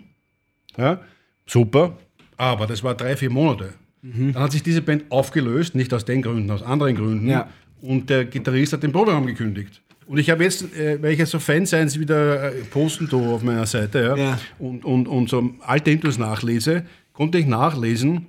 [0.76, 1.00] Ja?
[1.46, 1.96] Super.
[2.38, 3.74] Aber das war drei, vier Monate.
[4.00, 4.32] Mhm.
[4.32, 7.28] Dann hat sich diese Band aufgelöst, nicht aus den Gründen, aus anderen Gründen.
[7.28, 7.48] Ja.
[7.82, 9.82] Und der Gitarrist hat den Proberaum gekündigt.
[10.06, 13.42] Und ich habe jetzt, äh, weil ich jetzt so Fansigns wieder äh, posten tue auf
[13.42, 14.38] meiner Seite ja, Ja.
[14.58, 18.26] Und, und, und so alte Intros nachlese, konnte ich nachlesen,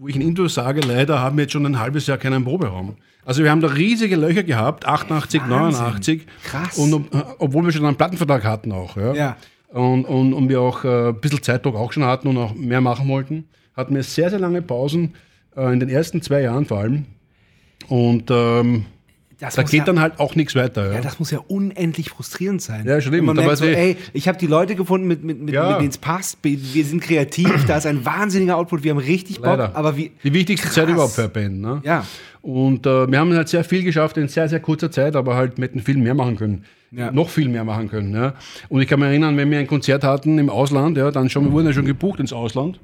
[0.00, 2.94] wo ich in Intro sage, leider haben wir jetzt schon ein halbes Jahr keinen Proberaum.
[3.24, 5.82] Also wir haben da riesige Löcher gehabt, 88, Wahnsinn.
[5.82, 6.26] 89.
[6.44, 6.78] Krass.
[6.78, 8.96] Und ob- äh, obwohl wir schon einen Plattenvertrag hatten auch.
[8.96, 9.12] Ja.
[9.14, 9.36] Ja.
[9.68, 12.80] Und, und, und wir auch äh, ein bisschen Zeitdruck auch schon hatten und auch mehr
[12.80, 15.14] machen wollten, hatten wir sehr, sehr lange Pausen,
[15.56, 17.04] äh, in den ersten zwei Jahren vor allem.
[17.88, 18.86] Und ähm,
[19.40, 20.88] Das da geht ja, dann halt auch nichts weiter.
[20.88, 20.94] Ja.
[20.94, 22.84] ja, das muss ja unendlich frustrierend sein.
[22.86, 22.98] Ja.
[23.10, 25.70] Wenn man merkt so, ey, ich habe die Leute gefunden, mit, mit, mit, Ja.
[25.70, 26.38] mit denen es passt.
[26.42, 29.46] Wir sind kreativ, da ist ein wahnsinniger Output, wir haben richtig Bock.
[29.46, 29.76] Leider.
[29.76, 30.74] Aber wie, Die wichtigste Krass.
[30.74, 31.60] Zeit überhaupt für eine Band.
[31.60, 31.80] Ne?
[31.84, 32.04] Ja.
[32.42, 35.58] Und äh, wir haben halt sehr viel geschafft in sehr, sehr kurzer Zeit, aber halt
[35.58, 36.64] hätten viel mehr machen können.
[36.90, 37.12] Ja.
[37.12, 38.14] Noch viel mehr machen können.
[38.14, 38.34] Ja?
[38.68, 41.44] Und ich kann mich erinnern, wenn wir ein Konzert hatten im Ausland, ja, dann schon,
[41.44, 42.80] wir wurden ja schon gebucht ins Ausland,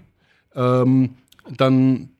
[0.54, 1.10] ähm,
[1.56, 2.10] dann,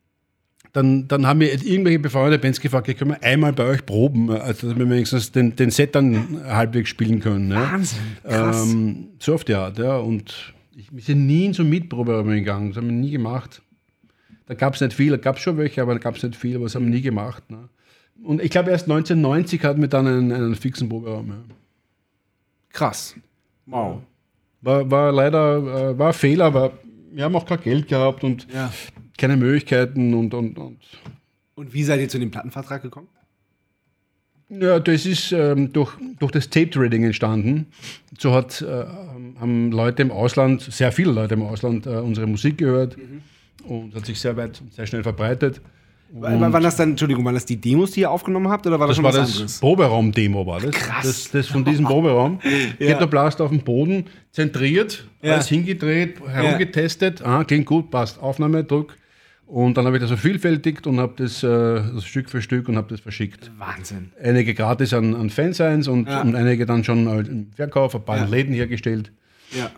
[0.75, 4.29] dann, dann haben wir irgendwelche befreundete Bands gefragt, ja, können wir einmal bei euch proben,
[4.29, 7.51] also dass wir wenigstens den, den Set dann halbwegs spielen können.
[7.53, 7.73] Ja?
[7.73, 8.73] Wahnsinn, krass.
[8.73, 9.97] Ähm, so auf die Art, ja.
[9.99, 13.63] Und ich, wir sind nie in so Mietprobe gegangen, das haben wir nie gemacht.
[14.47, 16.35] Da gab es nicht viel, da gab es schon welche, aber da gab es nicht
[16.35, 17.49] viel, aber das haben wir nie gemacht.
[17.53, 17.69] Ne?
[18.25, 21.29] Und ich glaube, erst 1990 hatten wir dann einen, einen fixen Proberaum.
[21.29, 21.37] Ja.
[22.71, 23.15] krass.
[23.67, 24.01] Wow.
[24.61, 26.73] War, war leider äh, war ein Fehler, aber
[27.13, 28.73] wir haben auch kein Geld gehabt und Ja.
[29.19, 30.79] Keine Möglichkeiten und, und, und
[31.55, 33.09] Und wie seid ihr zu dem Plattenvertrag gekommen?
[34.51, 37.67] Ja, das ist ähm, durch, durch das Tape-Trading entstanden.
[38.19, 38.85] So hat, äh,
[39.41, 42.97] haben Leute im Ausland, sehr viele Leute im Ausland, äh, unsere Musik gehört
[43.67, 45.61] und hat sich sehr weit, sehr schnell verbreitet.
[46.13, 48.87] War- Waren das dann, Entschuldigung, waren das die Demos, die ihr aufgenommen habt oder war
[48.87, 49.59] das, Das schon war was das anderes?
[49.61, 50.71] Proberaum-Demo, war das.
[50.73, 51.03] Krass.
[51.05, 52.39] Das, das von diesem Proberaum.
[52.79, 52.89] Ja.
[52.93, 55.33] Ghettoblast auf dem Boden, zentriert, Ja.
[55.33, 57.23] alles hingedreht, herumgetestet.
[57.23, 58.21] Ah, klingt gut, passt.
[58.23, 58.95] Aufnahme, Druck.
[59.47, 62.77] Und dann habe ich das vervielfältigt und habe das, äh, das Stück für Stück und
[62.77, 63.51] habe das verschickt.
[63.59, 64.11] Wahnsinn.
[64.23, 66.23] Einige gratis an, an Fansigns und, Ja.
[66.23, 68.25] und einige dann schon halt im Verkauf, ein paar Ja.
[68.25, 69.13] in Läden hergestellt.
[69.57, 69.71] Ja.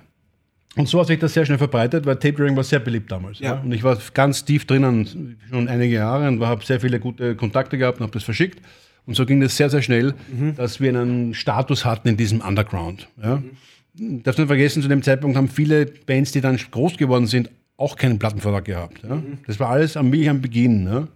[0.77, 3.39] Und so hat sich das sehr schnell verbreitet, weil Tape Trading war sehr beliebt damals.
[3.41, 3.55] Ja.
[3.55, 3.61] Ja.
[3.62, 7.77] Und ich war ganz tief drinnen, schon einige Jahre und habe sehr viele gute Kontakte
[7.79, 8.61] gehabt und habe das verschickt.
[9.07, 10.55] Und so ging das sehr, sehr schnell, Mhm.
[10.57, 13.09] dass wir einen Status hatten in diesem Underground.
[13.23, 13.43] Ja.
[13.95, 17.97] Darfst nicht vergessen, zu dem Zeitpunkt haben viele Bands, die dann groß geworden sind, auch
[17.97, 19.03] keinen Plattenvertrag gehabt.
[19.03, 19.16] Ja.
[19.16, 19.39] Mhm.
[19.47, 20.87] Das war alles am am Beginn.
[20.87, 21.09] Ja.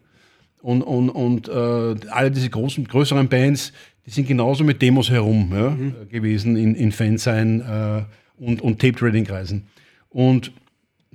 [0.63, 3.73] Und, und, und äh, alle diese großen, größeren Bands,
[4.05, 5.95] die sind genauso mit Demos herum ja, Mhm.
[6.11, 8.03] gewesen in, in Fansign äh,
[8.39, 9.67] und, und Tape-Trading-Kreisen.
[10.11, 10.53] Und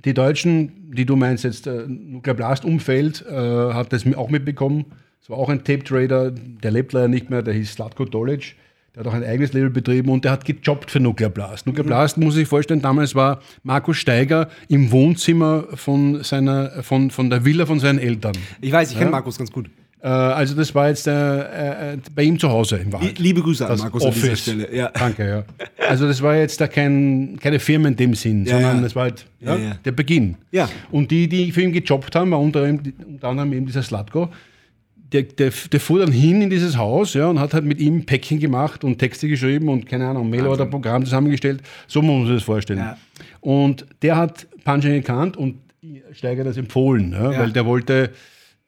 [0.04, 4.86] die Deutschen, die du meinst jetzt, äh, Nuclear Blast-Umfeld, äh, hat das auch mitbekommen.
[5.22, 8.56] Es war auch ein Tape-Trader, der lebt leider nicht mehr, der hieß Slatko Dolic.
[8.96, 11.66] Der hat auch ein eigenes Label betrieben und der hat gejobbt für Nuclear Blast.
[11.66, 17.28] Nuclear Blast, muss ich vorstellen, damals war Markus Steiger im Wohnzimmer von, seiner, von, von
[17.28, 18.32] der Villa von seinen Eltern.
[18.62, 19.10] Ich weiß, ich kenne Ja.
[19.12, 19.68] Markus ganz gut.
[20.00, 23.18] Äh, also das war jetzt äh, äh, bei ihm zu Hause im Wald.
[23.18, 24.40] Liebe Grüße an Markus an dieser Office.
[24.40, 24.74] Stelle.
[24.74, 24.88] Ja.
[24.94, 25.44] Danke, ja.
[25.86, 29.02] Also das war jetzt da kein, keine Firma in dem Sinn, Ja, sondern das war
[29.02, 29.26] halt
[29.84, 30.36] der Beginn.
[30.52, 30.70] Ja.
[30.90, 34.30] Und die, die für ihn gejobbt haben, war unter, anderem- unter anderem eben dieser Slatko,
[35.12, 38.04] der, der, der fuhr dann hin in dieses Haus ja, und hat halt mit ihm
[38.06, 41.62] Päckchen gemacht und Texte geschrieben und keine Ahnung, Mail oder Programm zusammengestellt.
[41.86, 42.80] So muss man sich das vorstellen.
[42.80, 42.96] Ja.
[43.40, 45.56] Und der hat Punching gekannt und
[46.12, 47.38] Steiger das empfohlen, ja, Ja.
[47.40, 48.10] weil der wollte,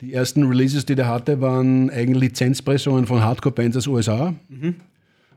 [0.01, 4.34] die ersten Releases, die der hatte, waren eigentlich Lizenzpressungen von Hardcore-Bands aus USA.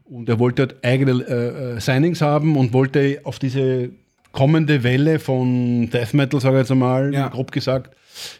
[0.05, 3.89] Und er wollte halt eigene äh, äh, Signings haben und wollte auf diese
[4.33, 7.95] kommende Welle von Death Metal, sage ich jetzt einmal, grob gesagt,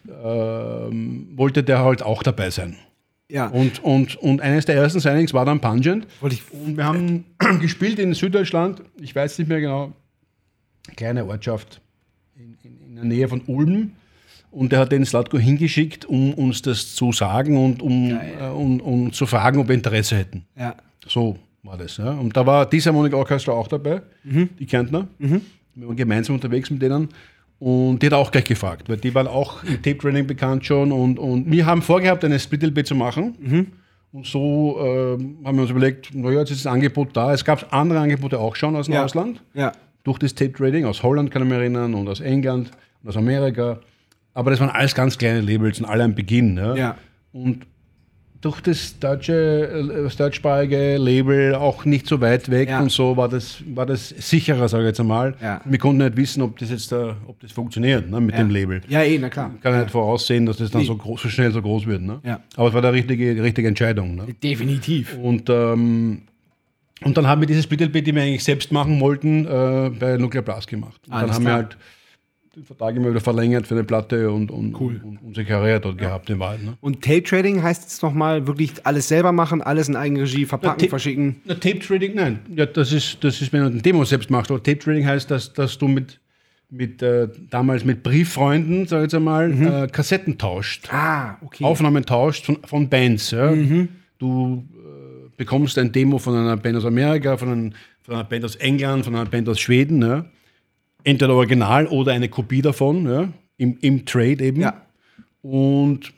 [0.07, 2.75] wollte der halt auch dabei sein.
[3.29, 3.47] Ja.
[3.47, 6.05] Und, und, und eines der ersten Signings war dann Pungent.
[6.19, 7.25] Und wir haben
[7.61, 9.93] gespielt in Süddeutschland, ich weiß nicht mehr genau,
[10.97, 11.79] kleine Ortschaft
[12.35, 13.93] in, in, in der Nähe von Ulm.
[14.51, 18.81] Und er hat den Slatko hingeschickt, um uns das zu sagen und um, äh, um,
[18.81, 20.45] um zu fragen, ob wir Interesse hätten.
[20.57, 20.75] ja.
[21.07, 21.97] So war das.
[21.97, 22.11] Ja.
[22.11, 24.49] Und da war Disharmonic Orchestra auch dabei, Mhm.
[24.59, 25.07] die Kärntner.
[25.17, 25.41] Wir
[25.87, 27.09] waren gemeinsam unterwegs mit denen.
[27.61, 30.91] Und die hat auch gleich gefragt, weil die waren auch im Tape-Training bekannt schon.
[30.91, 33.35] Und, und wir haben vorgehabt, eine Split-LP zu machen.
[33.39, 33.67] Mhm.
[34.13, 37.31] Und so ähm, haben wir uns überlegt, naja, jetzt ist das Angebot da.
[37.33, 39.03] Es gab andere Angebote auch schon aus dem Ja.
[39.05, 39.73] Ausland, Ja.
[40.03, 40.85] durch das Tape-Trading.
[40.85, 42.71] Aus Holland kann ich mich erinnern und aus England
[43.03, 43.79] und aus Amerika.
[44.33, 46.57] Aber das waren alles ganz kleine Labels und alle am Beginn.
[46.57, 46.75] Ja.
[46.75, 46.97] Ja.
[47.31, 47.67] Und
[48.41, 52.81] durch das deutsche, äh, das deutschsprachige Label auch nicht so weit weg Ja.
[52.81, 55.35] und so war das, war das sicherer, sage ich jetzt einmal.
[55.41, 55.61] Ja.
[55.63, 58.81] Wir konnten nicht wissen, ob das jetzt da, ob das funktioniert ne, mit dem Label.
[58.89, 59.51] Ja, eh, na klar.
[59.61, 62.01] Kann nicht voraussehen, dass das dann so, groß, so schnell so groß wird.
[62.01, 62.19] Ne?
[62.23, 62.39] Ja.
[62.55, 64.15] Aber es war die richtige, die richtige Entscheidung.
[64.15, 64.25] Ne?
[64.43, 65.15] Definitiv.
[65.21, 66.23] Und, ähm,
[67.03, 70.43] und dann haben wir dieses Split-LP, die wir eigentlich selbst machen wollten, äh, bei Nuclear
[70.43, 70.99] Blast gemacht.
[71.07, 71.63] Und Alles dann haben wir klar.
[71.63, 71.77] halt
[72.55, 75.97] den Vertrag immer wieder verlängert für eine Platte und, und, und, und unsere Karriere dort
[75.97, 76.61] gehabt in Wahrheit.
[76.61, 76.73] Ne?
[76.81, 80.89] Und Tape Trading heißt jetzt nochmal wirklich alles selber machen, alles in Eigenregie verpacken, Tape-
[80.89, 81.37] verschicken.
[81.45, 82.39] Na, Tape Trading, nein.
[82.53, 84.51] Ja, das ist, das ist, wenn du ein Demo selbst machst.
[84.51, 86.19] Aber Tape Trading heißt, dass, dass du mit,
[86.69, 90.89] mit äh, damals mit Brieffreunden, sag ich jetzt einmal, äh, Kassetten tauscht.
[90.91, 91.63] Ah, okay.
[91.63, 93.31] Aufnahmen tauscht von, von Bands.
[93.31, 93.53] Ja.
[94.19, 97.73] Du äh, bekommst ein Demo von einer Band aus Amerika, von, einem,
[98.03, 100.01] von einer Band aus England, von einer Band aus Schweden.
[100.01, 100.25] Ja.
[101.03, 104.61] Entweder Original oder eine Kopie davon, ja, im, im Trade eben.
[104.61, 104.81] Ja.
[105.41, 106.13] Und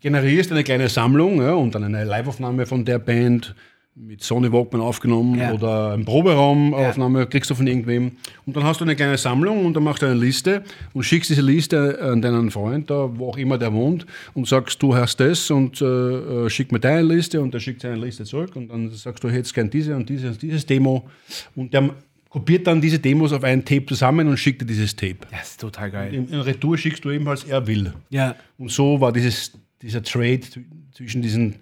[0.00, 3.54] generierst eine kleine Sammlung ja, und dann eine Liveaufnahme von der Band
[3.94, 5.52] mit Sony Walkman aufgenommen Ja.
[5.52, 8.12] oder ein Proberaumaufnahme kriegst du von irgendwem.
[8.46, 10.62] Und dann hast du eine kleine Sammlung und dann machst du eine Liste
[10.94, 14.82] und schickst diese Liste an deinen Freund, da, wo auch immer der wohnt, und sagst,
[14.82, 18.24] du hast das und äh, äh, schick mir deine Liste und der schickt seine Liste
[18.24, 21.06] zurück und dann sagst du, du hättest gern diese und dieses und dieses Demo
[21.54, 21.90] und der
[22.32, 25.18] kopiert dann diese Demos auf ein Tape zusammen und schickt dir dieses Tape.
[25.30, 26.14] Das ist total geil.
[26.14, 27.92] In, in Retour schickst du eben, was er will.
[28.08, 28.36] Ja.
[28.56, 29.52] Und so war dieses,
[29.82, 31.56] dieser Trade zw- zwischen diesen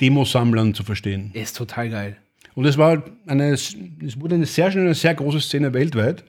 [0.00, 1.30] Demosammlern zu verstehen.
[1.32, 2.16] Ist total geil.
[2.56, 3.76] Und es war eine, es
[4.18, 6.24] wurde eine sehr eine sehr große Szene weltweit.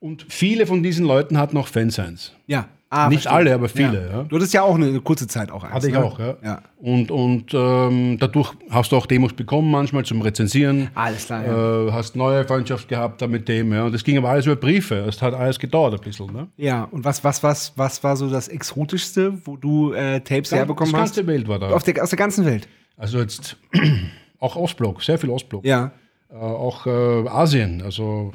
[0.00, 2.32] Und viele von diesen Leuten hatten auch Fansigns.
[2.46, 2.68] Ja.
[2.92, 3.32] Ah, Nicht verstehe.
[3.32, 4.08] alle, aber viele.
[4.10, 4.22] Ja.
[4.24, 6.04] Du hattest ja auch eine kurze Zeit auch eins, Hatte ich ne?
[6.04, 6.36] auch, ja.
[6.42, 6.62] Ja.
[6.78, 10.90] Und, und ähm, dadurch hast du auch Demos bekommen, manchmal zum Rezensieren.
[10.96, 11.86] Alles klar, ja.
[11.86, 13.72] Äh, hast neue Freundschaft gehabt da mit dem.
[13.72, 13.84] Ja.
[13.84, 14.96] Und das ging aber alles über Briefe.
[15.06, 16.32] Es hat alles gedauert ein bisschen.
[16.32, 16.48] Ne?
[16.56, 20.92] Ja, und was, was, was, was war so das Exotischste, wo du äh, Tapes herbekommen
[20.92, 21.14] das hast?
[21.14, 21.68] ganze Welt war da.
[21.68, 22.66] Auf der, aus der ganzen Welt.
[22.96, 23.56] Also jetzt
[24.40, 25.64] auch Ostblock, sehr viel Ostblock.
[25.64, 25.92] Ja.
[26.28, 28.32] Äh, auch äh, Asien, also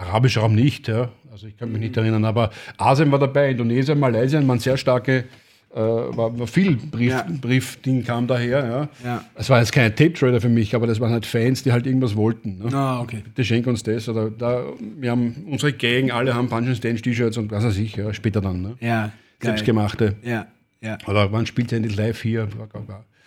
[0.00, 1.08] arabischer Raum nicht, ja.
[1.30, 5.24] Also ich kann mich nicht erinnern, aber Asien war dabei, Indonesien, Malaysia waren sehr starke,
[5.72, 7.26] äh, war, war viel Brief, Ja.
[7.40, 8.88] Briefding kam daher, ja.
[9.08, 9.24] Ja.
[9.36, 12.16] Es war jetzt keine Tape-Trader für mich, aber das waren halt Fans, die halt irgendwas
[12.16, 12.58] wollten.
[12.58, 12.74] Ne?
[12.76, 13.22] Ah, okay.
[13.24, 14.08] Bitte schenk uns das.
[14.08, 14.64] Oder da,
[14.98, 18.12] wir haben unsere Gang, alle haben Punch and Stand T-Shirts und was weiß ich, ja,
[18.12, 18.62] später dann.
[18.62, 18.76] Ne?
[18.80, 19.12] Ja.
[19.40, 20.16] Selbstgemachte.
[20.22, 20.46] Ja.
[20.80, 20.98] Ja.
[21.06, 22.48] Oder wann spielt er endlich live hier?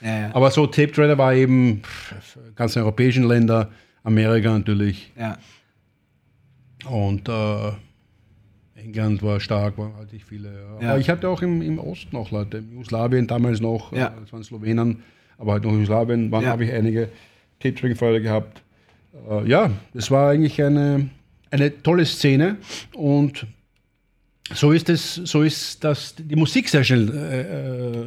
[0.01, 0.29] Ja, ja.
[0.35, 1.81] Aber so Tape Trader war eben
[2.55, 3.69] ganz europäischen Länder,
[4.03, 5.37] Amerika natürlich Ja.
[6.89, 7.71] Und äh,
[8.75, 10.51] England war stark, waren halt nicht viele.
[10.81, 10.89] Ja.
[10.91, 14.07] Aber ich hatte auch im, im Osten noch Leute, in Jugoslawien damals noch, Ja.
[14.07, 15.03] äh, das waren Slowenen,
[15.37, 16.49] aber halt noch Jugoslawien, waren Ja.
[16.49, 17.09] habe ich einige
[17.59, 18.61] Tape Trading Freude gehabt.
[19.29, 21.09] Äh, ja, das war eigentlich eine,
[21.51, 22.57] eine tolle Szene
[22.93, 23.45] und
[24.53, 27.41] so ist es, so ist das, die Musik sehr schnell äh,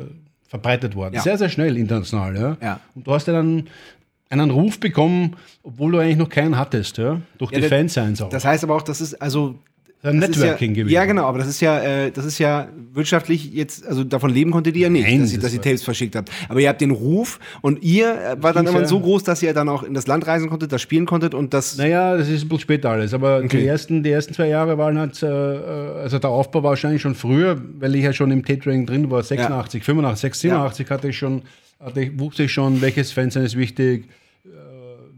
[0.03, 0.07] äh,
[0.49, 1.14] verbreitet worden.
[1.14, 1.22] Ja.
[1.22, 2.37] Sehr, sehr schnell international.
[2.37, 2.57] Ja.
[2.61, 2.81] Ja.
[2.95, 3.66] Und du hast ja dann
[4.29, 7.20] einen Ruf bekommen, obwohl du eigentlich noch keinen hattest, ja.
[7.39, 8.29] Durch Ja, die das- Fansigns auch.
[8.29, 9.57] Das heißt aber auch, das ist also
[10.03, 10.95] ein das ist Networking ja, gewesen.
[10.95, 14.51] Ja, genau, aber das ist ja, äh, das ist ja wirtschaftlich jetzt, also davon leben
[14.53, 16.31] konntet ihr ja nicht, Nein, dass, ihr, das dass ihr Tapes verschickt habt.
[16.49, 19.43] Aber ihr habt den Ruf und ihr äh, war dann immer ja- so groß, dass
[19.43, 21.77] ihr dann auch in das Land reisen konntet, das spielen konntet und das.
[21.77, 23.15] Naja, das ist ein bisschen später alles.
[23.15, 23.59] Aber Okay.
[23.59, 27.15] die, ersten, die ersten zwei Jahre waren halt, äh, also der Aufbau war wahrscheinlich schon
[27.15, 31.19] früher, weil ich ja schon im Tatering drin war, 86, 85, 86, 87 hatte ich
[31.19, 31.43] schon,
[31.81, 34.05] hatte ich, wusste ich schon, welches Fansign ist wichtig,
[34.45, 34.49] äh,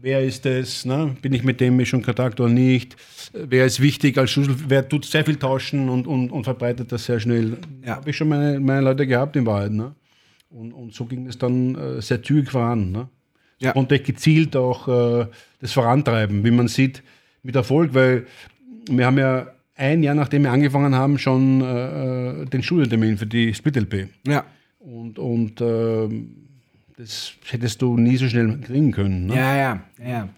[0.01, 1.15] wer ist es, ne?
[1.21, 2.97] bin ich mit dem schon Kontakt oder nicht, äh,
[3.33, 7.05] wer ist wichtig als Schlüssel, wer tut sehr viel tauschen und, und, und verbreitet das
[7.05, 7.57] sehr schnell.
[7.85, 7.97] Ja.
[7.97, 9.71] Habe ich schon meine, meine Leute gehabt in Wahrheit.
[9.71, 9.93] Ne?
[10.49, 12.91] Und, und so ging es dann äh, sehr zügig voran.
[12.91, 13.07] Ne?
[13.59, 13.73] Ja.
[13.73, 15.27] konnte ich gezielt auch äh,
[15.59, 17.03] das vorantreiben, wie man sieht,
[17.43, 18.25] mit Erfolg, weil
[18.89, 23.25] wir haben ja ein Jahr nachdem wir angefangen haben, schon äh, äh, den Studiotermin für
[23.25, 24.09] die Split-LP.
[24.27, 24.45] Ja.
[24.79, 26.35] Und, und ähm,
[26.97, 29.27] das hättest du nie so schnell kriegen können.
[29.27, 29.35] Ne?
[29.35, 30.29] Ja, ja, ja.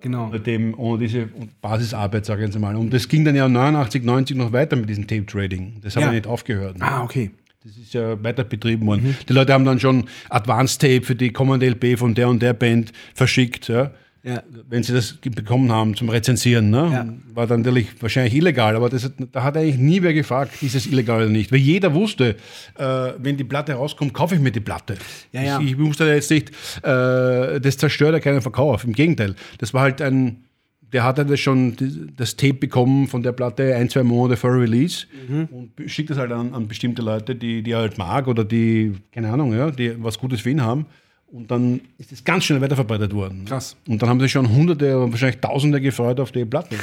[0.00, 0.28] Genau.
[0.28, 1.28] Ohne, dem, ohne diese
[1.60, 2.74] Basisarbeit, sage ich jetzt mal.
[2.76, 5.74] Und das ging dann ja 89, 90 noch weiter mit diesem Tape-Trading.
[5.82, 6.08] Das hat Ja.
[6.08, 6.78] ja nicht aufgehört.
[6.78, 6.84] Ne?
[6.84, 7.30] Ah, okay.
[7.62, 9.14] Das ist ja weiter betrieben worden.
[9.28, 12.54] Die Leute haben dann schon Advanced Tape für die kommende LP von der und der
[12.54, 13.90] Band verschickt, ja,
[14.22, 14.42] Ja.
[14.68, 16.68] wenn sie das bekommen haben zum Rezensieren.
[16.68, 16.90] Ne?
[16.92, 17.08] Ja.
[17.34, 20.74] War dann natürlich wahrscheinlich illegal, aber das, hat- da hat eigentlich nie wer gefragt, ist
[20.74, 21.50] es illegal oder nicht.
[21.50, 22.36] Weil jeder wusste,
[22.76, 22.84] äh,
[23.18, 24.96] wenn die Platte rauskommt, kaufe ich mir die Platte.
[25.32, 25.58] Ja.
[25.60, 26.50] Ich, ich wusste jetzt nicht,
[26.84, 28.84] äh, das zerstört ja keinen Verkauf.
[28.84, 30.44] Im Gegenteil, das war halt ein
[30.92, 31.76] der hatte das schon
[32.16, 35.44] das Tape bekommen von der Platte ein, zwei Monate vor Release Mhm.
[35.52, 38.94] und schickt das halt an, an bestimmte Leute, die, die er halt mag oder die,
[39.12, 40.86] keine Ahnung, ja, die was Gutes für ihn haben.
[41.32, 43.44] Und dann ist das ganz schnell weiterverbreitet worden.
[43.46, 43.76] Krass.
[43.88, 46.76] Und dann haben sich schon Hunderte, wahrscheinlich Tausende gefreut auf die Platte.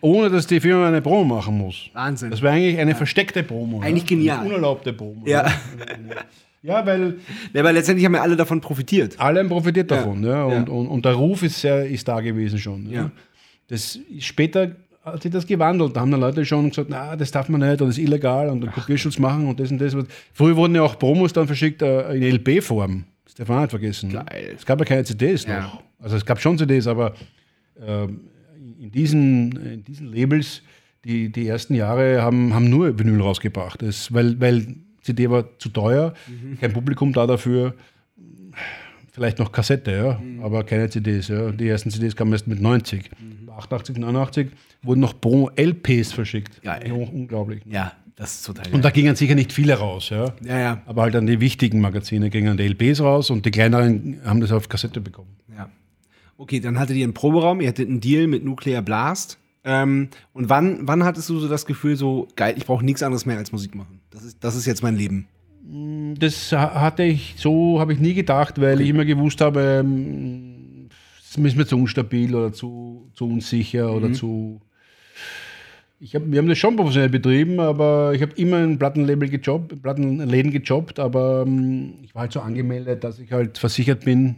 [0.00, 1.90] Ohne dass die Firma eine Promo machen muss.
[1.92, 2.30] Wahnsinn.
[2.30, 3.80] Das war eigentlich eine versteckte Promo.
[3.82, 4.08] Eigentlich ja?
[4.08, 4.38] genial.
[4.38, 5.26] Eine unerlaubte Promo.
[5.26, 5.46] Ja.
[6.62, 7.18] Ja, weil
[7.52, 9.14] Ja, aber letztendlich haben ja alle davon profitiert.
[9.20, 9.98] alle haben profitiert Ja.
[9.98, 10.24] davon.
[10.24, 10.44] Ja.
[10.44, 10.72] Und, Ja.
[10.74, 12.86] Und, und der Ruf ist, sehr, ist da gewesen schon.
[12.90, 13.02] Ja.
[13.02, 13.10] Ja.
[13.68, 14.72] Das später
[15.04, 15.94] hat sich das gewandelt.
[15.94, 18.48] Da haben dann Leute schon gesagt, na, das darf man nicht oder das ist illegal
[18.48, 19.94] und dann Kopierschutz machen und das und das.
[20.32, 23.04] Früher wurden ja auch Promos dann verschickt äh, in LP-Form.
[23.40, 24.10] Auch nicht vergessen.
[24.12, 24.54] Geil.
[24.56, 25.62] Es gab ja keine CDs Ja.
[25.62, 25.82] noch.
[25.98, 27.14] Also es gab schon CDs, aber
[27.84, 28.20] ähm,
[28.80, 30.62] in, diesen, in diesen Labels,
[31.04, 33.82] die, die ersten Jahre haben, haben nur Vinyl rausgebracht.
[33.82, 34.66] Das, weil, weil
[35.02, 36.14] CD war zu teuer,
[36.60, 37.74] kein Publikum da dafür.
[39.12, 41.28] Vielleicht noch Kassette, ja, aber keine CDs.
[41.28, 41.50] Ja.
[41.50, 43.10] Die ersten CDs kamen erst mit 90.
[43.56, 44.48] 88, 89
[44.82, 46.60] wurden noch pro LPs verschickt.
[46.62, 46.92] Geil.
[46.92, 47.62] Unglaublich.
[47.64, 50.34] Ja, das ist total Und da gingen sicher nicht viele raus, ja.
[50.42, 50.82] Ja, ja.
[50.86, 54.52] Aber halt an die wichtigen Magazine gingen die LPs raus und die kleineren haben das
[54.52, 55.36] auf Kassette bekommen.
[55.56, 55.68] Ja.
[56.38, 59.38] Okay, dann hattet ihr einen Proberaum, ihr hattet einen Deal mit Nuclear Blast.
[59.64, 63.26] Ähm, und wann, wann hattest du so das Gefühl, so geil, ich brauche nichts anderes
[63.26, 64.00] mehr als Musik machen?
[64.10, 65.26] Das ist, das ist jetzt mein Leben.
[66.18, 70.88] Das ha- hatte ich, so habe ich nie gedacht, weil ich immer gewusst habe, ähm,
[71.20, 74.60] es ist mir zu unstabil oder zu, zu unsicher oder zu.
[75.98, 79.72] Ich hab, wir haben das schon professionell betrieben, aber ich habe immer ein Plattenlabel gejobbt,
[79.72, 84.36] in Plattenläden gejobbt, aber ähm, ich war halt so angemeldet, dass ich halt versichert bin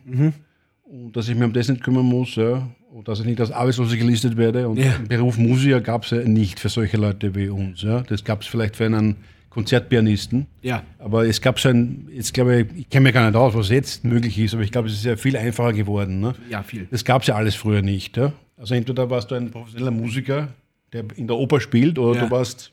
[0.85, 2.69] und dass ich mich um das nicht kümmern muss, ja.
[2.93, 4.69] Und dass ich nicht als Arbeitslose gelistet werde.
[4.69, 4.93] Und Ja.
[4.93, 7.83] den Beruf Musiker gab es ja nicht für solche Leute wie uns.
[7.83, 8.01] Ja.
[8.03, 9.17] Das gab es vielleicht für einen
[9.51, 10.47] Konzertpianisten.
[10.63, 10.83] Ja.
[10.99, 13.69] Aber es gab so ein, jetzt glaube ich, ich kenne mir gar nicht aus, was
[13.69, 16.21] jetzt möglich ist, aber ich glaube, es ist ja viel einfacher geworden.
[16.21, 16.35] Ne?
[16.49, 16.87] Ja, viel.
[16.91, 18.17] Das gab es ja alles früher nicht.
[18.17, 18.33] Ja?
[18.57, 20.49] Also entweder warst du ein professioneller Musiker,
[20.93, 22.25] der in der Oper spielt, oder Ja.
[22.27, 22.73] du warst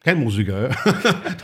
[0.00, 0.70] kein Musiker.
[0.70, 0.76] Ja?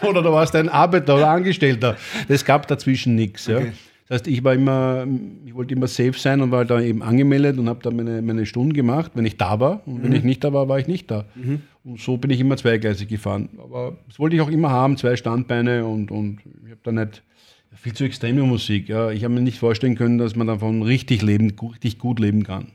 [0.08, 1.96] oder du warst ein Arbeiter oder Angestellter.
[2.28, 3.46] Das gab dazwischen nichts.
[3.46, 3.58] Ja?
[3.58, 3.72] Okay.
[4.08, 5.06] Das heißt, ich war immer,
[5.46, 8.44] ich wollte immer safe sein und war da eben angemeldet und habe da meine, meine
[8.46, 9.80] Stunden gemacht, wenn ich da war.
[9.86, 10.02] Und Mhm.
[10.04, 11.24] wenn ich nicht da war, war ich nicht da.
[11.84, 13.48] Und so bin ich immer zweigleisig gefahren.
[13.58, 17.22] Aber das wollte ich auch immer haben, zwei Standbeine und, und ich habe da nicht
[17.74, 18.88] viel zu extreme Musik.
[18.88, 19.10] Ja.
[19.10, 22.66] Ich habe mir nicht vorstellen können, dass man davon richtig leben, richtig gut leben kann.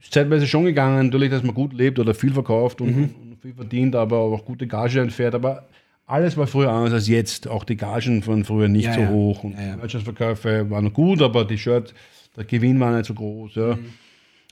[0.00, 3.54] Ist zeitweise schon gegangen, natürlich, dass man gut lebt oder viel verkauft und, und viel
[3.54, 5.34] verdient, aber auch gute Gage einfährt.
[5.34, 5.66] Aber
[6.06, 7.48] alles war früher anders als jetzt.
[7.48, 9.08] Auch die Gagen waren früher nicht Ja, so ja.
[9.08, 9.44] hoch.
[9.44, 11.94] Und Ja, Merchandise-Verkäufe waren gut, aber die Shirt,
[12.36, 13.56] der Gewinn war nicht so groß.
[13.56, 13.78] Mhm.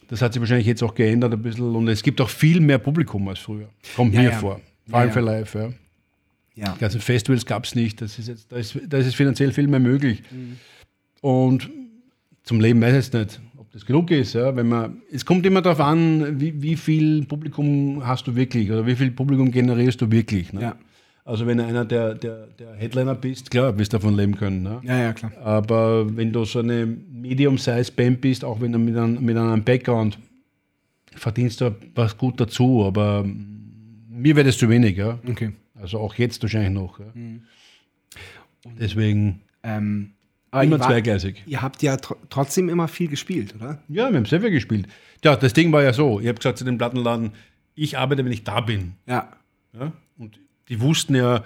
[0.09, 1.75] Das hat sich wahrscheinlich jetzt auch geändert ein bisschen.
[1.75, 3.69] Und es gibt auch viel mehr Publikum als früher.
[3.95, 4.61] Kommt mir vor.
[4.89, 5.55] Vor allem für live.
[5.55, 5.71] Ja.
[6.55, 6.73] Ja.
[6.73, 8.01] Die ganzen Festivals gab es nicht.
[8.01, 10.23] Das ist jetzt, da, ist, da ist es finanziell viel mehr möglich.
[10.31, 10.57] Mhm.
[11.21, 11.71] Und
[12.45, 13.41] zum Leben weiß ich jetzt nicht,
[13.77, 14.33] das genug ist.
[14.33, 14.57] Ja?
[14.57, 18.87] Wenn man, es kommt immer darauf an, wie, wie viel Publikum hast du wirklich oder
[18.87, 20.53] wie viel Publikum generierst du wirklich.
[20.55, 20.63] Ne?
[20.63, 20.77] Ja.
[21.27, 24.63] Also wenn du einer der, der, der Headliner bist, klar, wirst du davon leben können.
[24.63, 24.81] Ne?
[24.83, 25.33] Ja, ja, klar.
[25.43, 30.19] Aber wenn du so eine Medium-Size-Band bist, auch wenn du mit, einem, mit einem Background,
[31.15, 32.85] verdienst du was gut dazu.
[32.87, 34.97] Aber mir wäre das zu wenig.
[34.97, 35.19] Ja?
[35.29, 35.53] Okay.
[35.75, 36.99] Also auch jetzt wahrscheinlich noch.
[36.99, 37.07] Ja?
[37.13, 37.43] Mhm.
[38.81, 40.13] Deswegen Ähm,
[40.57, 41.43] aber immer ihr, wart- zweigleisig.
[41.47, 43.79] ihr habt ja tr trotzdem immer viel gespielt, oder?
[43.89, 44.87] Ja, wir haben selber gespielt.
[45.25, 47.33] Ja, das Ding war ja so, ich habe gesagt zu dem Plattenladen,
[47.75, 48.93] ich arbeite, wenn ich da bin.
[49.07, 49.29] Ja.
[49.79, 49.93] Ja?
[50.19, 50.39] Und
[50.69, 51.43] die wussten ja,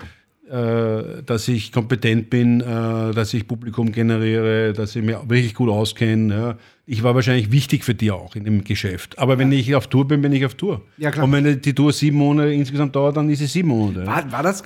[0.48, 5.68] äh, dass ich kompetent bin, äh, dass ich Publikum generiere, dass ich mich wirklich gut
[5.68, 6.34] auskenne.
[6.34, 6.56] Ja?
[6.86, 9.18] Ich war wahrscheinlich wichtig für die auch in dem Geschäft.
[9.18, 10.82] Aber wenn ich auf Tour bin, bin ich auf Tour.
[10.98, 11.24] Ja, klar.
[11.24, 14.06] Und wenn die Tour sieben Monate insgesamt dauert, dann ist es sieben Monate.
[14.06, 14.58] War, war das.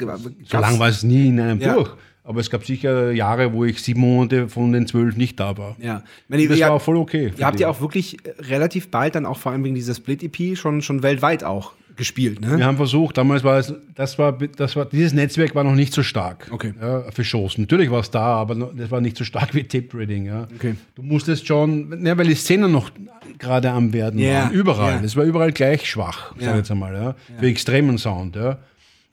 [0.44, 1.74] So lang war es nie in einem Ja.
[1.74, 1.90] durch.
[2.26, 5.76] Aber es gab sicher Jahre, wo ich sieben Monate von den zwölf nicht da war.
[5.78, 6.02] Ja.
[6.30, 7.32] Ihr, Das war auch voll okay.
[7.36, 10.56] ihr habt ja auch wirklich äh, relativ bald dann auch vor allem wegen dieser Split-EP
[10.56, 12.56] schon, schon weltweit auch gespielt, ne?
[12.58, 15.92] Wir haben versucht, damals war es, das war, das war, dieses Netzwerk war noch nicht
[15.92, 16.48] so stark.
[16.50, 16.74] Okay.
[16.80, 17.56] Ja, für Shows.
[17.56, 20.26] Natürlich war es da, aber das war nicht so stark wie Tape Trading.
[20.26, 20.48] Ja.
[20.56, 20.74] Okay.
[20.96, 22.90] Du musstest schon, ne, weil die Szene noch
[23.38, 24.52] gerade am werden Ja, waren.
[24.54, 24.92] Überall.
[24.94, 25.02] ja.
[25.02, 26.50] Das war überall gleich schwach, sag Ja.
[26.52, 26.94] ich jetzt einmal.
[26.94, 27.14] Ja.
[27.38, 28.34] Für extremen Sound.
[28.34, 28.58] Ja.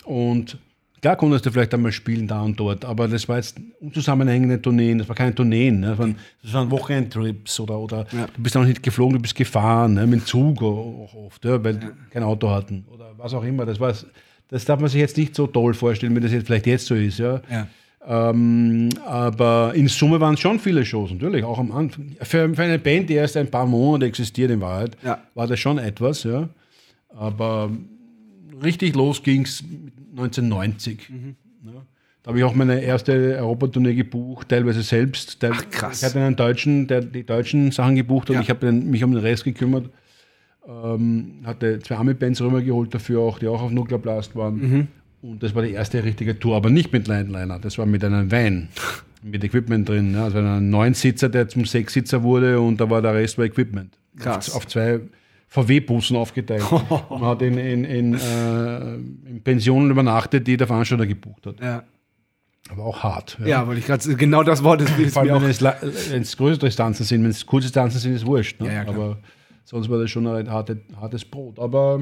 [0.05, 0.57] Und
[1.01, 4.99] klar konntest du vielleicht einmal spielen da und dort, aber das war jetzt unzusammenhängende Tourneen,
[4.99, 5.79] das war keine Tourneen.
[5.81, 5.87] Ne.
[5.89, 8.27] Das, waren, das waren Wochenendtrips oder, oder Ja.
[8.35, 11.63] du bist auch nicht geflogen, du bist gefahren, ne, mit dem Zug auch oft, ja,
[11.63, 13.65] weil die kein Auto hatten oder was auch immer.
[13.65, 13.93] Das, war,
[14.49, 16.95] das darf man sich jetzt nicht so toll vorstellen, wie das jetzt vielleicht jetzt so
[16.95, 17.17] ist.
[17.19, 17.41] Ja.
[17.49, 17.67] Ja.
[18.07, 22.15] Ähm, aber in Summe waren es schon viele Shows, natürlich, auch am Anfang.
[22.21, 25.19] Für, für eine Band, die erst ein paar Monate existiert in Wahrheit, Ja.
[25.35, 26.49] war das schon etwas, ja.
[27.15, 27.69] Aber
[28.63, 29.63] richtig los ging es
[30.11, 31.09] 1990.
[31.09, 31.35] Mhm.
[31.65, 31.85] Ja.
[32.23, 35.39] Da habe ich auch meine erste Europatournee gebucht, teilweise selbst.
[35.39, 35.99] Teil, Ach, krass.
[35.99, 38.35] Ich hatte einen Deutschen, der die deutschen Sachen gebucht hat.
[38.35, 38.41] Ja.
[38.41, 39.89] Ich habe mich um den Rest gekümmert.
[40.67, 44.55] Ähm, hatte zwei Army-Bands rübergeholt dafür auch, die auch auf Nuclear Blast waren.
[44.55, 44.87] Mhm.
[45.23, 47.57] Und das war die erste richtige Tour, aber nicht mit Lineliner.
[47.59, 48.67] Das war mit einem Van,
[49.23, 50.13] mit Equipment drin.
[50.13, 50.25] Ja.
[50.25, 53.97] Also ein Neunsitzer, der zum Sechssitzer wurde und da war der Rest war Equipment.
[54.17, 54.49] Krass.
[54.51, 54.99] Auf, auf zwei
[55.51, 56.63] VW-Bussen aufgeteilt.
[57.09, 61.59] Man hat in, in, in, äh, in Pensionen übernachtet, die der Veranstalter gebucht hat.
[61.59, 61.83] Ja.
[62.69, 63.37] Aber auch hart.
[63.45, 67.05] Ja, wollte ich gerade genau das Wort ist, Vor allem, wenn es, es größere Distanzen
[67.05, 68.61] sind, wenn es kurze Distanzen sind, ist wurscht.
[68.61, 68.67] Ne?
[68.67, 68.87] Ja, ja.
[68.87, 69.17] Aber
[69.65, 71.59] sonst war das schon ein harte, hartes Brot.
[71.59, 71.99] Aber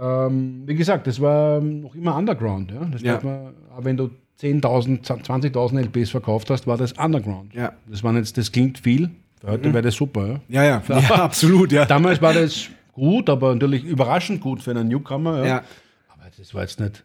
[0.00, 2.70] ähm, wie gesagt, das war noch immer Underground.
[2.70, 2.86] Ja?
[2.86, 3.20] Das Ja.
[3.22, 7.52] man, wenn du 10.000, 20.000 LPs verkauft hast, war das Underground.
[7.52, 7.74] Ja.
[7.86, 9.10] Das, waren jetzt, das klingt viel.
[9.46, 10.40] Heute wäre das super.
[10.48, 10.62] Ja?
[10.64, 11.84] Ja, ja, ja, absolut, ja.
[11.84, 15.38] Damals war das gut, aber natürlich überraschend gut für einen Newcomer.
[15.40, 15.46] Ja.
[15.46, 15.64] Ja.
[16.08, 17.04] Aber das war jetzt nicht,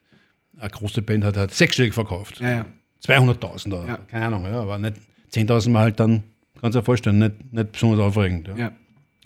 [0.58, 2.40] eine große Band hat, hat sechsstellig verkauft.
[2.40, 2.66] Ja, ja.
[3.06, 3.98] 200.000 oder Ja.
[4.08, 4.96] keine Ahnung, ja, aber nicht
[5.34, 6.24] 10.000 Mal halt dann,
[6.62, 8.50] kannst du dir vorstellen, nicht, nicht besonders aufregend.
[8.56, 8.72] Ja.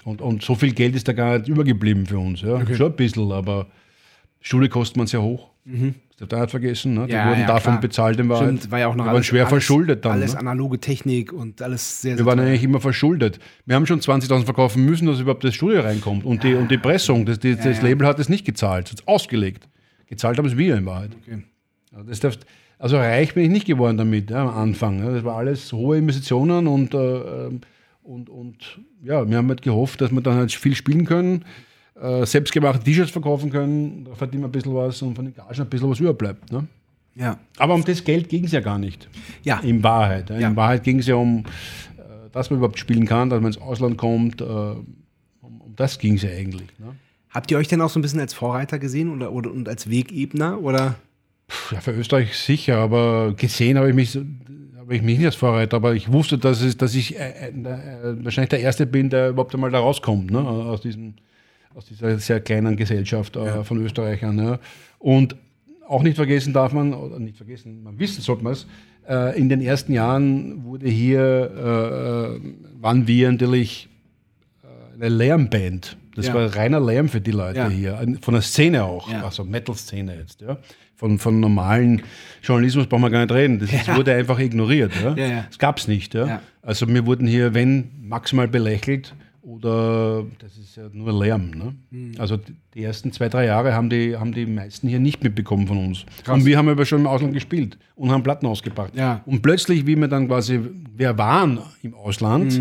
[0.03, 2.41] Und, und so viel Geld ist da gar nicht übergeblieben für uns.
[2.41, 2.65] Ja.
[2.75, 3.67] Schon ein bisschen, aber
[4.41, 5.49] Schule kostet man sehr hoch.
[5.65, 5.75] Das
[6.19, 6.93] nicht vergessen.
[6.95, 7.05] Ne?
[7.07, 7.81] Die Ja, wurden ja, davon klar.
[7.81, 8.57] bezahlt in Wahrheit.
[8.57, 10.13] Stimmt, war ja auch noch Wir waren schwer alles, verschuldet dann.
[10.13, 10.39] Alles ne?
[10.39, 12.47] analoge Technik und alles sehr, sehr Wir waren teuer.
[12.47, 13.39] eigentlich immer verschuldet.
[13.65, 16.25] Wir haben schon 20.000 verkaufen müssen, dass überhaupt das Studio reinkommt.
[16.25, 17.83] Und die, und die Pressung, das, die, das ja.
[17.83, 19.67] Label hat es nicht gezahlt, es hat ausgelegt.
[20.07, 21.11] Gezahlt haben es wir in Wahrheit.
[21.21, 21.43] Okay.
[21.93, 22.37] Also, das darf,
[22.79, 25.03] also reich bin ich nicht geworden damit ja, am Anfang.
[25.03, 25.11] Ja.
[25.11, 27.61] Das war alles hohe Investitionen und, äh, ähm,
[28.03, 31.43] und, und ja, wir haben halt gehofft, dass wir dann halt viel spielen können,
[32.01, 35.59] äh, selbstgemachte T-Shirts verkaufen können, da verdienen wir ein bisschen was und von den Gagen
[35.59, 36.51] ein bisschen was überbleibt.
[36.51, 36.67] Ne?
[37.15, 37.39] Ja.
[37.57, 39.09] Aber um das Geld ging es ja gar nicht.
[39.43, 39.59] Ja.
[39.59, 40.29] In Wahrheit.
[40.29, 40.39] Ja.
[40.39, 40.47] Ja.
[40.49, 43.61] In Wahrheit ging es ja um, äh, dass man überhaupt spielen kann, dass man ins
[43.61, 44.41] Ausland kommt.
[44.41, 44.83] Äh, um,
[45.75, 46.67] das ging es ja eigentlich.
[46.77, 46.95] Ne?
[47.29, 49.89] Habt ihr euch denn auch so ein bisschen als Vorreiter gesehen oder, oder und als
[49.89, 50.61] Wegebner?
[50.61, 50.95] Oder?
[51.47, 54.15] Puh, Ja, für Österreich sicher, aber gesehen habe ich mich,
[54.77, 58.23] habe ich mich nicht als Vorreiter, aber ich wusste, dass, es, dass ich äh, äh,
[58.23, 60.39] wahrscheinlich der Erste bin, der überhaupt einmal da rauskommt, ne?
[60.39, 61.15] aus, diesen,
[61.77, 64.39] aus dieser sehr kleinen Gesellschaft äh, von Österreichern.
[64.39, 64.59] Ja.
[64.99, 65.35] Und
[65.87, 68.65] auch nicht vergessen darf man, oder nicht vergessen, man wissen sollte man es,
[69.07, 71.21] äh, in den ersten Jahren wurde hier,
[72.41, 73.87] äh, waren wir natürlich
[74.63, 75.97] äh, eine Lärmband.
[76.15, 76.33] Das Ja.
[76.33, 77.69] war reiner Lärm für die Leute Ja.
[77.69, 79.23] hier, von der Szene auch, Ja.
[79.23, 80.41] also Metal-Szene jetzt.
[80.41, 80.57] Ja.
[80.95, 82.01] Von, von normalen
[82.41, 83.59] Journalismus brauchen wir gar nicht reden.
[83.59, 84.91] Das ist, wurde einfach ignoriert.
[85.03, 85.15] Ja.
[85.15, 85.45] Ja, ja.
[85.47, 86.15] Das gab es nicht.
[86.15, 86.25] Ja.
[86.27, 86.41] Ja.
[86.63, 89.13] Also wir wurden hier, wenn, maximal belächelt
[89.47, 91.51] oder das ist ja nur Lärm.
[91.51, 91.75] Ne?
[91.91, 92.11] Hm.
[92.19, 92.37] Also
[92.75, 96.05] die- ersten zwei, drei Jahre haben die, haben die meisten hier nicht mitbekommen von uns.
[96.29, 98.91] Und wir haben aber schon im Ausland gespielt und haben Platten ausgebracht.
[98.95, 99.21] Ja.
[99.25, 100.59] Und plötzlich, wie wir dann quasi,
[100.95, 102.59] wir waren im Ausland,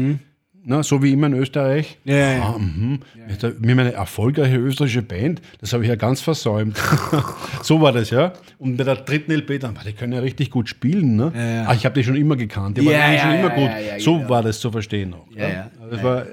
[0.64, 2.10] ne, so wie immer in Österreich, Mhm.
[2.12, 2.42] Ja, ja, ja.
[2.44, 3.00] Ah, mhm.
[3.26, 6.78] Wir wir haben eine erfolgreiche österreichische Band, das habe ich ja ganz versäumt.
[7.62, 8.32] so war das, ja.
[8.58, 11.16] Und bei der dritten LP dann, "Ah, die können ja richtig gut spielen.
[11.16, 11.30] Ne?
[11.34, 11.64] Ja, ja.
[11.68, 13.64] Ah, ich habe die schon immer gekannt, die waren Ja, ja, schon ja, immer gut.
[13.70, 15.26] ja, ja, so war das zu verstehen auch.
[15.36, 15.70] Ja, ja.
[15.80, 16.26] Also das war,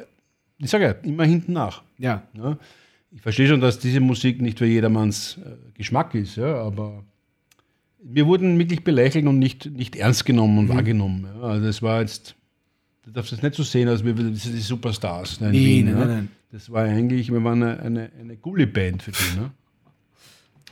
[0.63, 1.83] ich sage ja, immer hinten nach.
[1.97, 2.23] Ja.
[2.33, 2.57] Ja.
[3.11, 7.03] Ich verstehe schon, dass diese Musik nicht für jedermanns äh, Geschmack ist, ja, aber
[8.01, 10.59] wir wurden wirklich belächelt und nicht, nicht ernst genommen Mhm.
[10.59, 11.25] und wahrgenommen.
[11.35, 11.41] Ja.
[11.41, 12.35] Also das war jetzt,
[13.03, 15.85] du darfst das nicht so sehen, als wir das sind die Superstars Nee, Wien.
[15.85, 15.99] nein, ja.
[15.99, 16.29] nein, nein.
[16.51, 19.51] Das war eigentlich, wir waren eine, eine, eine Gully-Band für die, ne?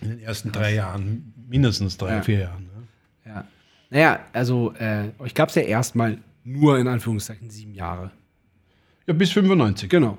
[0.01, 2.21] In den ersten drei Jahren, mindestens drei, Ja.
[2.23, 2.63] vier Jahren.
[2.63, 3.31] Ne?
[3.31, 3.47] ja.
[3.91, 8.11] Naja, also äh, euch gab es ja erstmal nur in Anführungszeichen sieben Jahre.
[9.07, 9.89] Ja, bis 95.
[9.89, 10.17] Genau.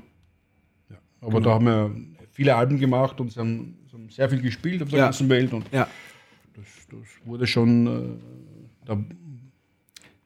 [1.20, 1.94] Aber da haben wir
[2.32, 5.04] viele Alben gemacht und sie haben, sie haben sehr viel gespielt auf der Ja.
[5.06, 5.86] ganzen Welt und Ja.
[6.54, 8.98] das, das wurde schon, äh, da,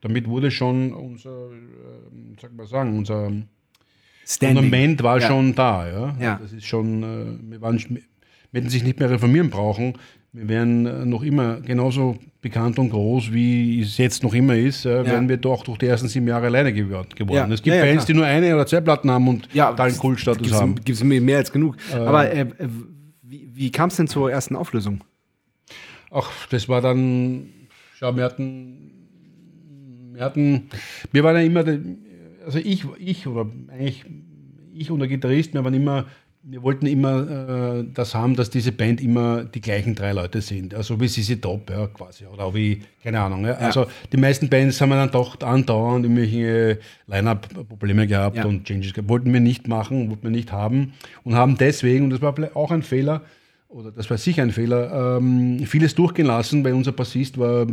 [0.01, 3.31] damit wurde schon unser, äh, sag mal sagen, unser
[4.25, 4.63] Standing.
[4.63, 5.27] Fundament war Ja.
[5.27, 5.87] schon da.
[5.87, 6.17] Ja?
[6.19, 6.39] Ja.
[6.41, 8.01] Das ist schon, äh, wir, waren, wir
[8.53, 9.93] hätten sich nicht mehr reformieren brauchen.
[10.37, 14.85] Wir wären äh, noch immer genauso bekannt und groß, wie es jetzt noch immer ist,
[14.85, 17.07] äh, wären wir doch durch die ersten sieben Jahre alleine geworden.
[17.27, 17.45] Ja.
[17.45, 19.97] Es gibt Ja, ja, Bands, die nur eine oder zwei Platten haben und Ja, totalen
[19.97, 20.75] Kultstatus gibt's, haben.
[20.75, 21.75] Gibt es mehr als genug.
[21.91, 22.47] Aber äh, äh,
[23.23, 25.03] wie, wie kam es denn zur ersten Auflösung?
[26.11, 27.49] Ach, das war dann,
[27.95, 28.91] schau, wir hatten,
[30.13, 30.69] wir hatten,
[31.11, 31.65] wir waren ja immer,
[32.45, 34.05] also ich, ich oder eigentlich
[34.71, 36.05] ich und der Gitarrist, wir waren immer,
[36.49, 40.73] wir wollten immer äh, das haben, dass diese Band immer die gleichen drei Leute sind,
[40.73, 43.53] also wie Sisi Top, ja, quasi, oder wie, keine Ahnung, ja.
[43.55, 48.45] also die meisten Bands haben wir dann doch andauernd irgendwelche Line-Up-Probleme gehabt Ja.
[48.45, 50.93] und Changes gehabt, wollten wir nicht machen, wollten wir nicht haben
[51.23, 53.23] und haben deswegen, und das war vielleicht auch ein Fehler,
[53.67, 57.67] oder das war sicher ein Fehler, ähm, vieles durchgehen lassen, weil unser Bassist war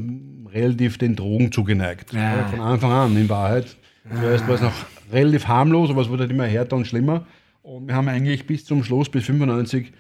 [0.52, 2.12] relativ den Drogen zugeneigt.
[2.12, 2.38] Ja.
[2.38, 3.76] Ja, von Anfang an, in Wahrheit.
[4.12, 4.72] Zuerst war es noch
[5.12, 7.24] relativ harmlos, aber es wurde halt immer härter und schlimmer.
[7.64, 9.90] Und wir haben eigentlich bis zum Schluss, bis 95,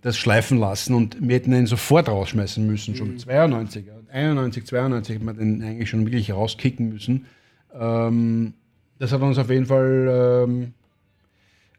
[0.00, 3.92] das schleifen lassen und wir hätten ihn sofort rausschmeißen müssen, schon 92, ja.
[4.12, 7.26] 91, 92 hätten wir den eigentlich schon wirklich rauskicken müssen.
[7.72, 8.54] Ähm,
[8.98, 10.74] das hat uns auf jeden Fall ähm,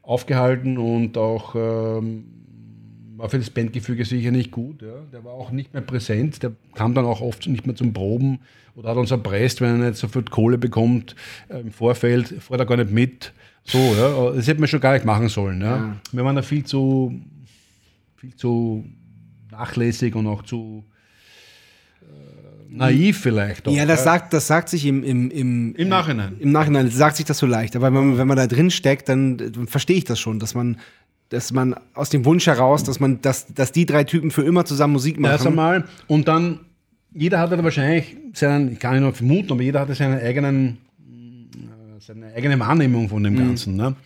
[0.00, 2.24] aufgehalten und auch ähm,
[3.16, 4.80] war für das Bandgefüge sicher nicht gut.
[4.80, 4.94] Ja.
[5.12, 8.40] Der war auch nicht mehr präsent, der kam dann auch oft nicht mehr zum Proben
[8.76, 11.14] oder hat uns erpresst, wenn er nicht sofort Kohle bekommt
[11.50, 13.34] äh, im Vorfeld, fährt er gar nicht mit.
[13.64, 14.32] So, ja.
[14.34, 15.60] Das hätte man schon gar nicht machen sollen.
[15.60, 15.96] Ja.
[16.12, 17.20] Wir waren da viel zu,
[18.16, 18.84] viel zu
[19.50, 20.84] nachlässig und auch zu
[22.02, 22.06] äh,
[22.68, 23.66] naiv vielleicht.
[23.66, 26.36] Auch, Ja, das sagt, das sagt sich im, im, im, Im Nachhinein.
[26.40, 27.74] Im Nachhinein sagt sich das so leicht.
[27.76, 30.54] Aber wenn man, wenn man da drin steckt, dann, dann verstehe ich das schon, dass
[30.54, 30.76] man,
[31.30, 34.64] dass man aus dem Wunsch heraus, dass man, dass, dass die drei Typen für immer
[34.64, 35.32] zusammen Musik machen.
[35.32, 35.84] Erst einmal.
[36.06, 36.60] Und dann,
[37.12, 40.93] jeder hatte wahrscheinlich seinen, ich kann nicht nur vermuten, aber jeder hatte seinen eigenen, äh,
[42.06, 43.76] seine eigene Wahrnehmung von dem Ganzen.
[43.76, 43.96] Ne?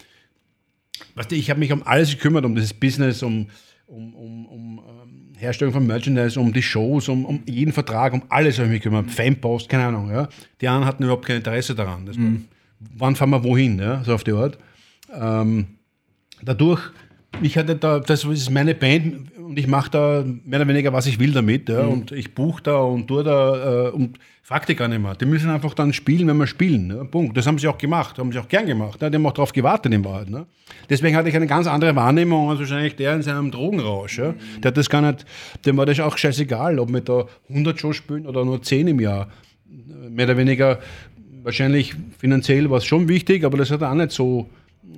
[1.15, 3.47] weißt du, ich habe mich um alles gekümmert, um dieses Business, um,
[3.87, 8.23] um, um, um ähm, Herstellung von Merchandise, um die Shows, um, um jeden Vertrag, um
[8.29, 9.11] alles habe ich mich gekümmert.
[9.11, 10.11] Fanpost, keine Ahnung.
[10.11, 10.29] Ja.
[10.61, 12.07] Die anderen hatten überhaupt kein Interesse daran.
[12.07, 12.25] Das war,
[12.97, 14.59] wann fahren wir wohin, ja, so auf die Art.
[15.13, 15.67] Ähm,
[16.43, 16.81] dadurch,
[17.43, 21.07] ich hatte da, das ist meine Band und ich mache da mehr oder weniger, was
[21.07, 21.69] ich will damit.
[21.69, 25.15] Ja, Und ich buche da und tue da äh, und frag die gar nicht mehr.
[25.15, 26.91] Die müssen einfach dann spielen, wenn wir spielen.
[26.91, 27.37] Ja, Punkt.
[27.37, 29.01] Das haben sie auch gemacht, haben sie auch gern gemacht.
[29.01, 30.29] Ja, die haben auch darauf gewartet in Wahrheit.
[30.29, 30.47] Ne?
[30.91, 34.19] Deswegen hatte ich eine ganz andere Wahrnehmung als wahrscheinlich der in seinem Drogenrausch.
[34.19, 34.35] Ja?
[34.63, 35.25] Der hat das gar nicht,
[35.65, 39.01] dem war das auch scheißegal, ob wir da 100 Shows spielen oder nur 10 im
[39.01, 39.29] Jahr.
[40.11, 40.79] Mehr oder weniger,
[41.43, 44.51] wahrscheinlich finanziell war es schon wichtig, aber das hat er auch nicht so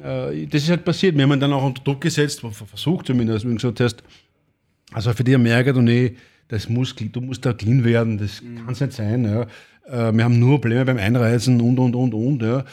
[0.03, 1.17] äh, das ist halt passiert.
[1.17, 4.03] Wir haben ihn dann auch unter Druck gesetzt, versucht zumindest, wie du gesagt hast.
[4.93, 6.15] Also für die Amerika, du, nee,
[6.49, 9.25] das muss, du musst da clean werden, das kann es nicht sein.
[9.25, 9.43] Ja.
[10.09, 12.43] Äh, Wir haben nur Probleme beim Einreisen und, und, und, und.
[12.43, 12.65] Ja.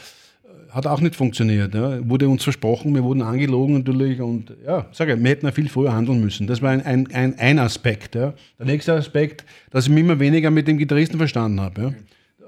[0.70, 1.74] Hat auch nicht funktioniert.
[1.74, 1.98] Ja.
[2.08, 5.68] Wurde uns versprochen, wir wurden angelogen natürlich und ja, sage ich, wir hätten ja viel
[5.68, 6.46] früher handeln müssen.
[6.46, 8.14] Das war ein, ein, ein, ein Aspekt.
[8.14, 11.94] Der nächste Aspekt, dass ich mich immer weniger mit dem Gitarristen verstanden habe.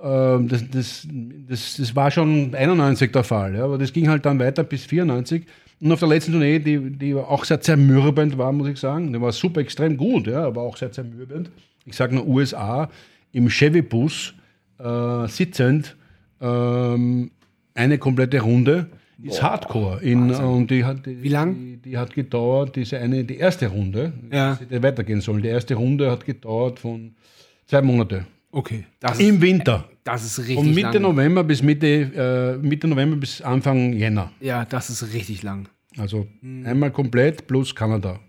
[0.02, 1.08] Ähm, Das, das,
[1.48, 4.84] das, das war schon 91 der Fall, ja, aber das ging halt dann weiter bis
[4.84, 5.44] 94.
[5.80, 9.20] Und auf der letzten Tournee, die, die auch sehr zermürbend war, muss ich sagen, die
[9.20, 11.50] war super extrem gut, ja, aber auch sehr zermürbend.
[11.86, 12.90] Ich sage nur USA,
[13.32, 14.34] im Chevy-Bus
[14.78, 15.96] äh, sitzend,
[16.40, 17.30] ähm,
[17.74, 18.86] eine komplette Runde
[19.22, 20.02] ist Hardcore.
[20.02, 21.54] In, und die hat, die, Wie lang?
[21.54, 24.54] Die, die hat gedauert, diese eine, die erste Runde, Ja.
[24.54, 25.42] die hätte weitergehen sollen.
[25.42, 27.12] Die erste Runde hat gedauert von
[27.66, 28.26] zwei Monate.
[28.50, 28.84] Okay.
[28.98, 29.89] Das, Im Winter.
[30.04, 31.02] Das ist richtig Von Mitte lang.
[31.02, 34.32] November bis Mitte, äh, Mitte November bis Anfang Jänner.
[34.40, 35.68] Ja, das ist richtig lang.
[35.98, 36.26] Also
[36.64, 38.20] einmal komplett plus Kanada.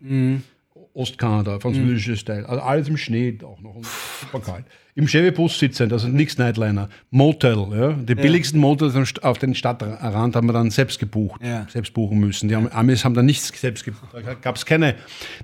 [0.94, 2.46] Ostkanada, französisches Teil.
[2.46, 3.76] Also alles im Schnee auch noch
[4.20, 4.66] super kalt.
[4.94, 6.90] Im Chevy-Bus sitzend, also nichts Nightliner.
[7.12, 7.94] Motel, ja.
[7.94, 8.94] Die billigsten Motels
[9.24, 11.66] auf den Stadtrand haben wir dann selbst gebucht, Ja.
[11.70, 12.50] selbst buchen müssen.
[12.50, 14.10] Die haben, Amis haben da nichts selbst gebucht.
[14.12, 14.96] Da gab es keine.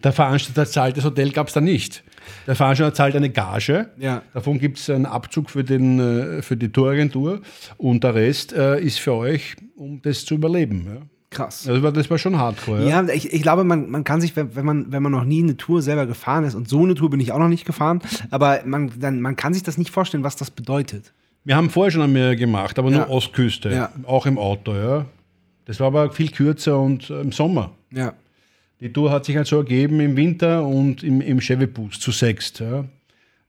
[0.04, 2.04] Der Veranstalter zahlt das Hotel, gab es da nicht.
[2.46, 3.90] Der Veranstalter zahlt eine Gage.
[3.98, 4.22] Ja.
[4.34, 7.42] Davon gibt es einen Abzug für, den, äh, für die Touragentur
[7.78, 10.86] und der Rest äh, ist für euch, um das zu überleben.
[10.88, 11.02] Ja.
[11.30, 11.64] Krass.
[11.66, 12.84] Das, war, das war schon hardcore.
[12.88, 13.02] Ja.
[13.04, 15.44] Ja, ich, ich glaube, man, man kann sich, wenn, wenn, man, wenn man noch nie
[15.44, 18.02] eine Tour selber gefahren ist, und so eine Tour bin ich auch noch nicht gefahren,
[18.32, 21.14] aber man, dann, man kann sich das nicht vorstellen, was das bedeutet.
[21.44, 23.10] Wir haben vorher schon einmal gemacht, aber nur Ja.
[23.10, 23.90] Ostküste, Ja.
[24.06, 24.74] auch im Auto.
[24.74, 25.06] Ja.
[25.66, 27.72] Das war aber viel kürzer und äh, im Sommer.
[27.92, 28.14] Ja.
[28.80, 32.60] Die Tour hat sich halt so ergeben im Winter und im, im Chevy-Bus zu sechst.
[32.60, 32.86] Ja.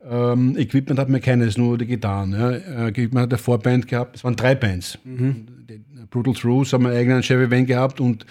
[0.09, 2.33] Ähm, Equipment hat mir keines, nur die Gitarren.
[2.33, 2.51] Ja.
[2.53, 4.99] Äh, Equipment hat eine Vorband gehabt, es waren drei Bands.
[5.05, 8.24] Die Brutal Truth haben einen eigenen Chevy-Van gehabt und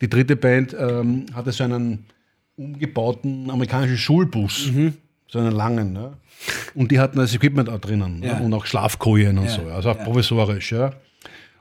[0.00, 2.04] die dritte Band ähm, hatte so einen
[2.56, 4.70] umgebauten amerikanischen Schulbus,
[5.28, 5.96] so einen langen.
[5.96, 6.12] Ja.
[6.74, 8.34] Und die hatten das Equipment auch drinnen Ja.
[8.34, 8.38] ja.
[8.38, 9.50] und auch Schlafkojen und Ja.
[9.50, 10.70] so, also auch provisorisch.
[10.72, 10.92] Ja.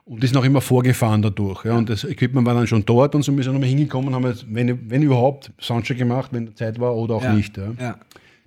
[0.05, 1.63] Und sind auch immer vorgefahren dadurch.
[1.63, 1.77] Ja.
[1.77, 4.45] Und das Equipment war dann schon dort und so sind wir nochmal hingekommen, haben jetzt,
[4.53, 7.33] wenn, wenn überhaupt, Soundcheck gemacht, wenn Zeit war oder auch Ja.
[7.33, 7.55] nicht.
[7.57, 7.71] Ja.
[7.79, 7.97] Ja.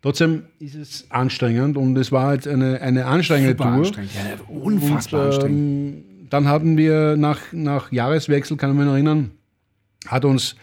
[0.03, 3.73] Trotzdem ist es anstrengend und es war jetzt eine, eine anstrengende Super Tour.
[3.79, 4.11] anstrengend.
[4.15, 5.95] Ja, unfassbar Und, anstrengend.
[5.97, 9.31] ähm, dann hatten wir nach, nach Jahreswechsel, kann ich mich noch erinnern,
[10.07, 10.57] hat uns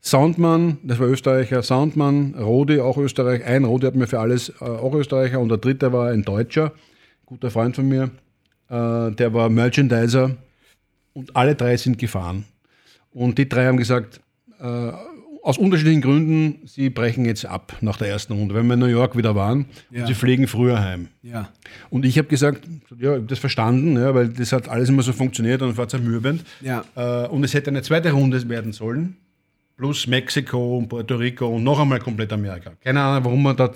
[0.00, 4.64] Soundmann, das war Österreicher, Soundmann, Rodi, auch Österreich, ein Rodi hat mir für alles, äh,
[4.64, 6.72] auch Österreicher, und der dritte war ein Deutscher,
[7.26, 8.10] guter Freund von mir,
[8.76, 10.36] der war Merchandiser
[11.12, 12.44] und alle drei sind gefahren.
[13.12, 14.20] Und die drei haben gesagt,
[14.60, 14.92] äh,
[15.42, 18.86] aus unterschiedlichen Gründen, sie brechen jetzt ab nach der ersten Runde, wenn wir in New
[18.86, 20.02] York wieder waren Ja.
[20.02, 21.08] und sie fliegen früher heim.
[21.22, 21.50] Ja.
[21.90, 22.64] Und ich habe gesagt,
[22.96, 25.88] ja, ich habe das verstanden, ja, weil das hat alles immer so funktioniert und war
[25.88, 26.44] zermürbend.
[26.60, 26.84] Ja.
[26.94, 29.16] Äh, und es hätte eine zweite Runde werden sollen,
[29.76, 32.70] plus Mexiko und Puerto Rico und noch einmal komplett Amerika.
[32.80, 33.70] Keine Ahnung, warum man da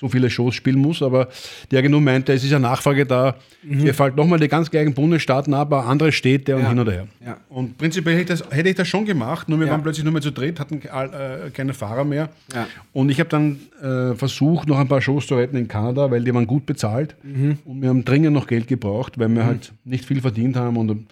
[0.00, 1.28] so viele Shows spielen muss, aber
[1.70, 3.36] die Agentur meinte, es ist eine Nachfrage da.
[3.62, 6.64] Wir fallen nochmal die ganz gleichen Bundesstaaten ab, aber andere Städte und Mhm.
[6.64, 6.68] Ja.
[6.70, 7.06] hin oder her.
[7.24, 7.36] Ja.
[7.50, 9.72] Und prinzipiell hätte ich, das, hätte ich das schon gemacht, nur wir Ja.
[9.72, 12.30] waren plötzlich nur mehr zu dritt, hatten äh, keine Fahrer mehr.
[12.54, 12.66] Ja.
[12.94, 16.24] Und ich habe dann äh, versucht, noch ein paar Shows zu retten in Kanada, weil
[16.24, 17.14] die waren gut bezahlt.
[17.22, 17.58] Mhm.
[17.66, 21.06] Und wir haben dringend noch Geld gebraucht, weil wir halt nicht viel verdient haben und,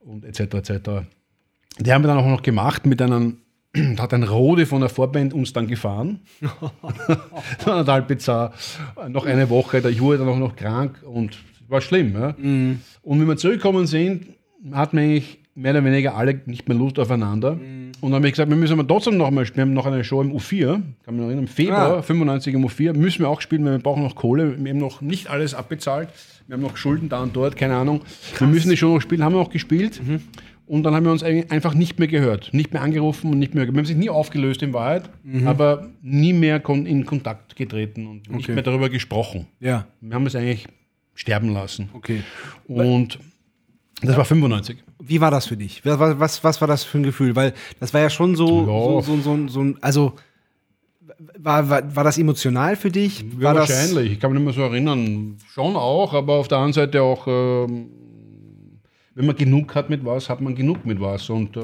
[0.00, 0.40] und etc.
[0.54, 0.70] etc.
[1.78, 3.36] Die haben wir dann auch noch gemacht mit einem,
[3.72, 6.20] da hat ein Rode von der Vorband uns dann gefahren.
[7.64, 8.52] Anderthalb bizarr.
[9.08, 11.38] Noch eine Woche, ich wurde dann auch noch krank und
[11.68, 12.14] war schlimm.
[12.14, 12.34] Ja?
[12.38, 14.26] Und wenn wir zurückgekommen sind,
[14.72, 17.52] hatten wir eigentlich mehr oder weniger alle nicht mehr Lust aufeinander.
[17.52, 19.56] Und dann habe ich gesagt, wir müssen aber trotzdem noch mal spielen.
[19.58, 20.66] Wir haben noch eine Show im U4,
[21.04, 22.02] kann mich noch erinnern, im Februar, Ah.
[22.02, 24.56] 95 im U4, müssen wir auch spielen, weil wir brauchen noch Kohle.
[24.62, 26.08] Wir haben noch nicht alles abbezahlt.
[26.50, 28.00] Wir haben noch Schulden da und dort, keine Ahnung.
[28.38, 30.02] Wir müssen die Show noch spielen, haben wir auch gespielt.
[30.66, 33.68] Und dann haben wir uns einfach nicht mehr gehört, nicht mehr angerufen und nicht mehr.
[33.68, 35.08] Wir haben sich nie aufgelöst in Wahrheit,
[35.46, 38.54] aber nie mehr in Kontakt getreten und nicht Okay.
[38.54, 39.46] mehr darüber gesprochen.
[39.60, 39.86] Ja.
[40.00, 40.66] Wir haben es eigentlich
[41.14, 41.88] sterben lassen.
[41.92, 42.22] Okay.
[42.66, 43.20] Und
[44.02, 44.78] Das war 95.
[44.98, 45.84] Wie war das für dich?
[45.84, 47.36] Was, was- was, was war das für ein Gefühl?
[47.36, 48.66] Weil das war ja schon so, Ja.
[48.66, 50.14] so, so, so, so ein, also
[51.38, 53.24] war, war, war das emotional für dich?
[53.38, 54.12] Ja, wahrscheinlich.
[54.12, 55.36] Ich kann mich nicht mehr so erinnern.
[55.52, 57.90] Schon auch, aber auf der anderen Seite auch, ähm,
[59.14, 61.28] wenn man genug hat mit was, hat man genug mit was.
[61.28, 61.60] Und äh,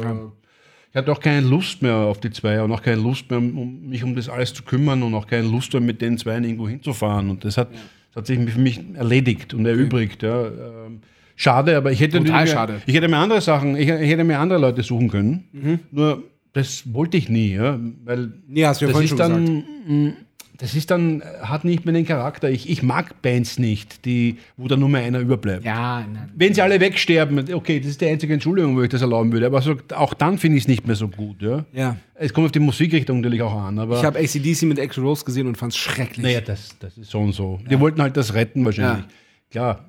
[0.90, 3.88] ich hatte auch keine Lust mehr auf die zwei und auch keine Lust mehr, um
[3.88, 6.68] mich um das alles zu kümmern und auch keine Lust mehr, mit den zwei irgendwo
[6.68, 7.30] hinzufahren.
[7.30, 10.22] Und das hat, das hat sich für mich erledigt und erübrigt.
[10.22, 10.46] Ja.
[10.46, 11.00] Ähm,
[11.38, 12.80] Schade, aber ich hätte, Total schade.
[12.86, 15.44] ich hätte mir andere Sachen, ich, ich hätte mir andere Leute suchen können.
[15.52, 15.80] Mhm.
[15.90, 16.22] Nur
[16.56, 20.16] das wollte ich nie, ja, weil Nee, hast du ja das ist schon dann, gesagt.
[20.58, 22.48] das ist dann, hat nicht mehr den Charakter.
[22.50, 25.64] Ich, ich mag Bands nicht, die, wo da nur mehr einer überbleibt.
[25.66, 26.30] Ja, nein.
[26.34, 29.44] Wenn sie alle wegsterben, okay, das ist die einzige Entschuldigung, wo ich das erlauben würde,
[29.46, 31.42] aber so, auch dann finde ich es nicht mehr so gut.
[31.42, 31.66] Ja?
[31.74, 31.96] Ja.
[32.14, 35.24] Es kommt auf die Musikrichtung natürlich auch an, aber Ich habe ACDC mit Axl Rose
[35.26, 36.24] gesehen und fand es schrecklich.
[36.24, 37.60] naja, das, das ist so und so.
[37.70, 39.04] Die wollten halt das retten wahrscheinlich.
[39.50, 39.84] Klar,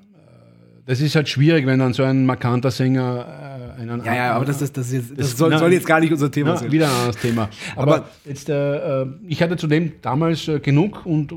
[0.88, 4.44] das ist halt schwierig, wenn dann so ein markanter Sänger äh, einen ja, ja, aber
[4.46, 6.50] das, ist, das, ist jetzt, das, Das- soll, na- soll jetzt gar nicht unser Thema
[6.50, 6.72] Ja, sein.
[6.72, 7.48] wieder ein anderes Thema.
[7.76, 11.34] Aber, Aber- jetzt, äh, äh, ich hatte zudem damals äh, genug und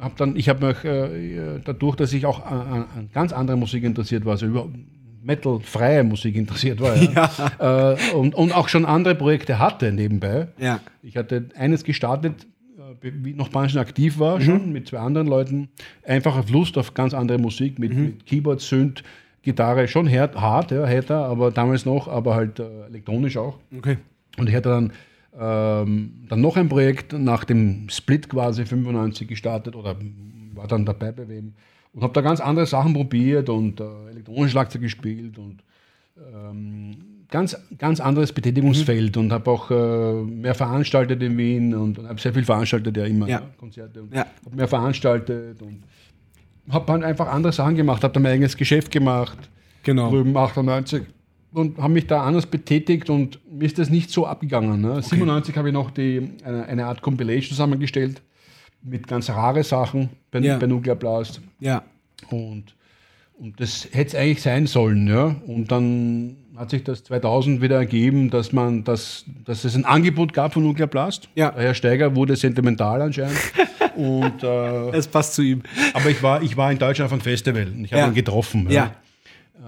[0.00, 3.56] habe dann, ich habe mich äh, dadurch, dass ich auch an, an- an ganz andere
[3.56, 4.68] Musik interessiert war, also über
[5.22, 6.94] Metal-freie Musik interessiert war,
[7.58, 10.48] ja, Äh, und, und auch schon andere Projekte hatte nebenbei.
[10.58, 10.80] Ja.
[11.02, 12.46] Ich hatte eines gestartet, äh,
[13.02, 15.68] noch Banschen aktiv war, schon mit zwei anderen Leuten.
[16.04, 19.02] Einfach auf Lust auf ganz andere Musik mit, mit Keyboard, Synth,
[19.42, 23.58] Gitarre, schon hart, hart ja, härter, aber damals noch, aber halt äh, elektronisch auch.
[23.76, 23.96] Okay.
[24.36, 24.92] Und ich hatte dann,
[25.38, 29.96] ähm, dann noch ein Projekt nach dem Split quasi 95 gestartet oder
[30.54, 31.54] war dann dabei bei wem
[31.92, 35.62] und habe da ganz andere Sachen probiert und äh, elektronisches Schlagzeug gespielt und
[36.16, 36.96] ähm,
[37.30, 42.20] ganz, ganz anderes Betätigungsfeld und habe auch äh, mehr veranstaltet in Wien und, und habe
[42.20, 43.38] sehr viel veranstaltet ja immer, Ja.
[43.40, 44.26] ja, Konzerte und Ja.
[44.44, 45.82] habe mehr veranstaltet und
[46.70, 49.38] habe halt einfach andere Sachen gemacht, habe dann mein eigenes Geschäft gemacht
[49.82, 50.10] Genau.
[50.10, 51.02] drüben 98
[51.52, 54.80] und habe mich da anders betätigt und mir ist das nicht so abgegangen.
[54.80, 55.02] Ne?
[55.02, 58.22] 97 habe ich noch die, eine, eine Art Compilation zusammengestellt
[58.82, 60.58] mit ganz rare Sachen bei, Ja.
[60.58, 61.82] bei Nuclear Blast Ja.
[62.30, 62.74] und,
[63.38, 65.06] und das hätte es eigentlich sein sollen.
[65.08, 65.34] Ja?
[65.46, 70.32] Und dann hat sich das 2000 wieder ergeben, dass, man das, dass es ein Angebot
[70.34, 71.28] gab von Nuclear Blast.
[71.34, 71.50] Ja.
[71.52, 73.38] Der Herr Steiger wurde sentimental anscheinend.
[73.96, 75.62] und, äh, Es passt zu ihm.
[75.94, 78.08] aber ich war, ich war in Deutschland auf einem Festival und ich habe Ja.
[78.08, 78.66] ihn getroffen.
[78.70, 78.92] Ja.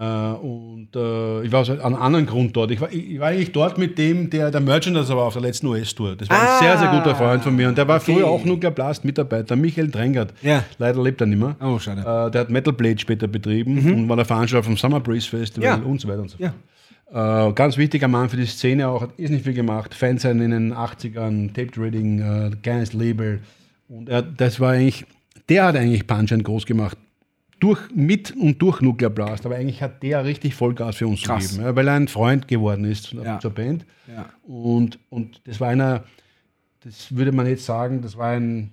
[0.00, 0.04] Äh,
[0.36, 2.70] und äh, ich war aus einem anderen Grund dort.
[2.70, 5.66] Ich war, ich, war eigentlich dort mit dem, der der Merchandiser war auf der letzten
[5.66, 6.16] US-Tour.
[6.16, 7.68] Das war Ah, ein sehr, sehr guter Freund von mir.
[7.68, 8.14] Und der war okay.
[8.14, 10.32] früher auch Nuclear Blast Mitarbeiter, Michael Drängert.
[10.42, 10.64] Ja.
[10.78, 11.56] Leider lebt er nicht mehr.
[11.60, 12.00] Oh, schade.
[12.00, 15.64] Äh, der hat Metal Blade später betrieben und war der Veranstalter vom Summer Breeze Festival
[15.68, 15.74] Ja.
[15.76, 16.54] und so weiter und so Ja.
[17.12, 19.94] Äh, ganz wichtiger Mann für die Szene auch, hat ist nicht viel gemacht.
[19.94, 23.40] Fans in den 80ern, Tape Trading, äh, kleines Label.
[23.88, 25.04] Und er, das war eigentlich,
[25.48, 26.96] der hat eigentlich Punchline groß gemacht.
[27.60, 29.44] Durch, mit und durch Nuclear Blast.
[29.46, 31.50] Aber eigentlich hat der richtig Vollgas für uns Krass.
[31.50, 33.38] gegeben, ja, weil er ein Freund geworden ist Ja.
[33.38, 33.84] zur Band.
[34.08, 34.26] Ja.
[34.42, 36.02] Und, und das war einer,
[36.82, 38.72] das würde man jetzt sagen, das war ein,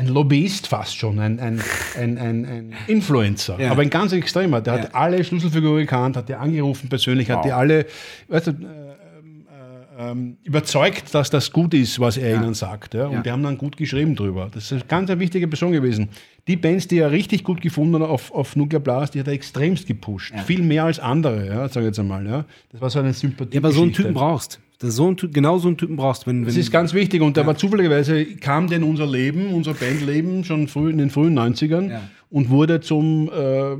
[0.00, 1.60] ein Lobbyist fast schon, ein, ein,
[1.96, 3.70] ein, ein, Influencer, Ja.
[3.70, 4.60] aber ein ganz extremer.
[4.60, 4.82] Der Ja.
[4.82, 7.86] hat alle Schlüsselfiguren gekannt, hat die angerufen persönlich, hat die alle
[8.28, 10.14] weißt du, äh, äh,
[10.44, 12.94] überzeugt, dass das gut ist, was er ihnen sagt.
[12.94, 13.06] Ja?
[13.06, 13.22] Und Ja.
[13.22, 14.48] die haben dann gut geschrieben drüber.
[14.52, 16.08] Das ist eine ganz eine wichtige Person gewesen.
[16.48, 19.34] Die Bands, die er richtig gut gefunden hat auf, auf Nuclear Blast, die hat er
[19.34, 20.32] extremst gepusht.
[20.46, 22.26] Viel mehr als andere, ja, sage ich jetzt einmal.
[22.26, 22.44] Ja?
[22.72, 23.54] Das war so eine Sympathie.
[23.56, 24.58] Ja, aber so einen Typen brauchst.
[24.80, 27.20] Das so einen Typ, genau so einen Typen brauchst, wenn, wenn Das ist ganz wichtig
[27.20, 31.38] und aber zufälligerweise kam der in unser Leben, unser Bandleben schon früh in den frühen
[31.38, 32.00] 90ern Ja.
[32.30, 33.76] und wurde zum äh,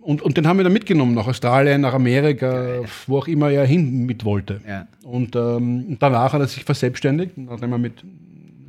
[0.00, 3.66] und, und den haben wir dann mitgenommen nach Australien, nach Amerika, wo auch immer er
[3.66, 4.60] hin mit wollte.
[4.66, 4.86] Ja.
[5.02, 7.92] Und ähm, danach hat er sich verselbstständigt, nachdem er mit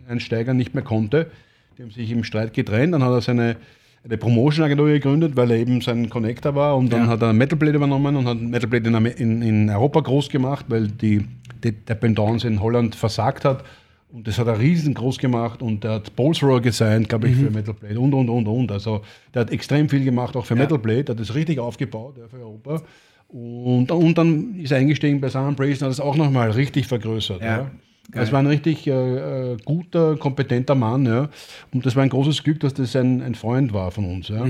[0.05, 1.31] Herrn Steiger nicht mehr konnte.
[1.77, 2.93] Die haben sich im Streit getrennt.
[2.93, 3.55] Dann hat er seine
[4.03, 6.77] eine Promotion-Agentur gegründet, weil er eben sein Connector war.
[6.77, 7.07] Und dann Ja.
[7.07, 10.65] hat er Metal Blade übernommen und hat Metal Blade in, in, in Europa groß gemacht,
[10.69, 11.25] weil die,
[11.63, 13.63] die Dependance in Holland versagt hat.
[14.11, 17.45] Und das hat er riesengroß gemacht und er hat Bolsrohr gesigned, glaube ich, Mhm.
[17.45, 18.71] für Metal Blade und, und, und, und.
[18.71, 19.01] Also
[19.33, 22.37] der hat extrem viel gemacht, auch für Metal Blade, hat das richtig aufgebaut ja, für
[22.39, 22.81] Europa.
[23.27, 26.87] Und, und dann ist er eingestiegen bei Simon Brace und hat es auch nochmal richtig
[26.87, 27.41] vergrößert.
[27.43, 27.69] Ja.
[28.13, 28.21] Ja.
[28.21, 31.05] Das war ein richtig äh, äh, guter, kompetenter Mann.
[31.05, 31.29] Ja.
[31.71, 34.29] Und das war ein großes Glück, dass das ein, ein Freund war von uns.
[34.29, 34.45] Ja.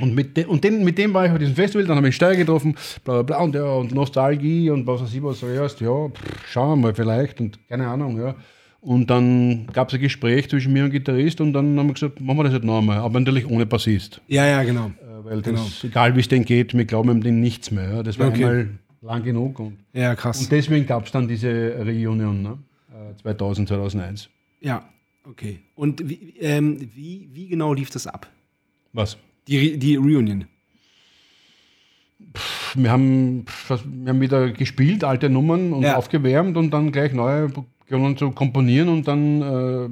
[0.00, 2.16] Und, mit, de, und den, mit dem war ich auf diesem Festival, dann habe ich
[2.16, 2.74] Steiger getroffen,
[3.04, 6.48] bla bla bla, und, ja, und Nostalgie und was weiß ich was zuerst, ja, pff,
[6.48, 8.34] schauen wir mal vielleicht und keine Ahnung, ja.
[8.80, 11.94] Und dann gab es ein Gespräch zwischen mir und dem Gitarrist und dann haben wir
[11.94, 14.20] gesagt, machen wir das jetzt noch einmal, aber natürlich ohne Bassist.
[14.26, 14.86] Ja, ja, genau.
[14.86, 17.94] Äh, Weil das, egal wie es denen geht, wir glauben dem nichts mehr.
[17.94, 18.02] Ja.
[18.02, 18.44] Das war Okay.
[18.44, 18.68] einmal
[19.04, 20.40] lang genug und, Ja, krass.
[20.40, 22.58] und deswegen gab es dann diese Reunion, ne?
[22.90, 24.28] Äh, 2000, 2001.
[24.60, 24.84] ja,
[25.28, 25.60] okay.
[25.74, 28.28] Und wie, ähm, wie, wie genau lief das ab?
[28.92, 29.16] Was?
[29.48, 30.46] Die, Re- die Reunion.
[32.74, 35.96] wir haben, wir haben wieder gespielt, alte Nummern und Ja.
[35.96, 37.50] aufgewärmt und dann gleich neue
[37.86, 39.88] begonnen zu komponieren und dann äh,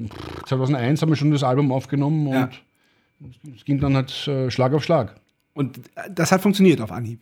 [0.47, 2.51] 2001 haben wir schon das Album aufgenommen und Ja.
[3.55, 5.20] es ging dann halt äh, Schlag auf Schlag.
[5.55, 5.80] Und
[6.10, 7.20] das hat funktioniert auf Anhieb.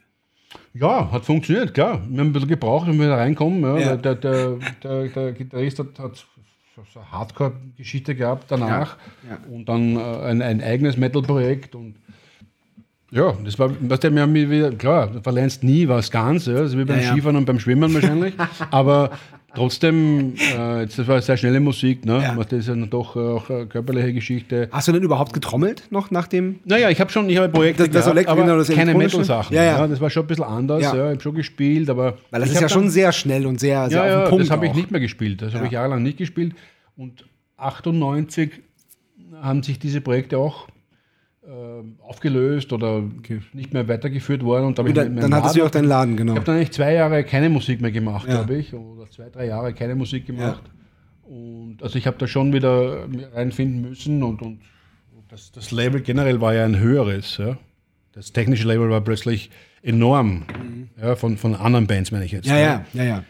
[0.74, 2.00] Ja, hat funktioniert, klar.
[2.08, 3.62] Wir haben ein bisschen gebraucht, wenn wir da reinkommen.
[3.62, 3.78] Ja.
[3.78, 3.96] Ja.
[3.96, 6.26] Der, der, der, der Gitarrist hat, hat
[6.92, 8.96] so eine Hardcore-Geschichte gehabt danach
[9.28, 9.54] Ja, ja.
[9.54, 11.96] und dann äh, ein, ein eigenes Metal-Projekt und
[13.12, 16.70] ja, das war, was der mir wieder, klar, du verlernst nie was ganz, ja, das
[16.70, 17.00] ist wie beim.
[17.00, 18.34] Skifahren und beim Schwimmen wahrscheinlich,
[18.70, 19.10] aber
[19.54, 22.22] trotzdem, äh, jetzt, das war sehr schnelle Musik, ne?
[22.22, 22.34] Ja.
[22.34, 24.68] das ist ja doch äh, auch eine körperliche Geschichte.
[24.72, 26.60] Hast du denn überhaupt getrommelt noch nach dem?
[26.64, 28.94] Naja, ich habe schon, ich habe Projekte Das- das gehabt, aber genau, das keine?
[28.94, 29.54] Metal-Sachen.
[29.54, 29.86] Ja, ja.
[29.86, 30.82] das war schon ein bisschen anders.
[30.82, 30.94] Ja.
[30.94, 31.04] Ja.
[31.06, 33.88] Ich habe schon gespielt, aber Weil das ist ja schon dann- sehr schnell und sehr,
[33.90, 34.44] sehr ja, auf den ja, Punkt.
[34.44, 35.42] das habe ich nicht mehr gespielt.
[35.42, 36.54] Das habe ich jahrelang nicht gespielt.
[36.96, 37.24] Und
[37.56, 38.50] 98
[39.42, 40.68] haben sich diese Projekte auch
[42.02, 43.02] aufgelöst oder
[43.52, 44.66] nicht mehr weitergeführt worden.
[44.66, 46.32] Und Und dann, dann hattest du auch deinen Laden, genau.
[46.32, 48.34] Ich habe dann eigentlich zwei Jahre keine Musik mehr gemacht, Ja.
[48.36, 48.74] glaube ich.
[48.74, 50.62] Oder zwei, drei Jahre keine Musik gemacht.
[51.24, 54.60] Und also ich habe da schon wieder reinfinden müssen und, und
[55.28, 57.36] das, das Label generell war ja ein höheres.
[57.38, 57.56] Ja.
[58.12, 59.50] Das technische Label war plötzlich
[59.82, 60.42] enorm.
[61.00, 62.46] Ja, von, von anderen Bands meine ich jetzt.
[62.46, 62.52] Mhm.
[62.52, 63.24] Ja, ja, ja, ja.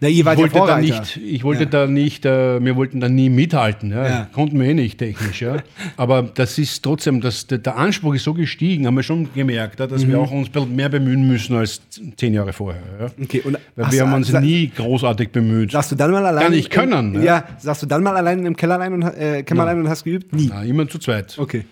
[0.00, 1.68] Na, ihr Ich wart ja wollte, da nicht, ich wollte Ja.
[1.68, 3.90] da nicht, äh, wir wollten da nie mithalten.
[3.90, 4.08] Ja.
[4.08, 4.28] Ja.
[4.32, 5.42] Konnten wir eh nicht technisch.
[5.42, 5.56] Ja.
[5.96, 10.04] Aber das ist trotzdem, das, der, Anspruch ist so gestiegen, haben wir schon gemerkt, dass
[10.04, 10.08] Mhm.
[10.08, 11.82] wir auch uns mehr bemühen müssen als
[12.16, 12.82] zehn Jahre vorher.
[13.22, 15.72] Okay, und Weil wir haben uns sa- nie großartig bemüht.
[15.72, 16.42] Sagst du dann mal allein?
[16.44, 17.24] Gar nicht können, Im, ne?
[17.26, 20.32] ja, sagst du dann mal allein im Kellerlein und, äh, Kämmerlein und hast geübt?
[20.34, 20.48] Nie.
[20.48, 21.36] Ja, immer zu zweit.
[21.38, 21.64] Okay.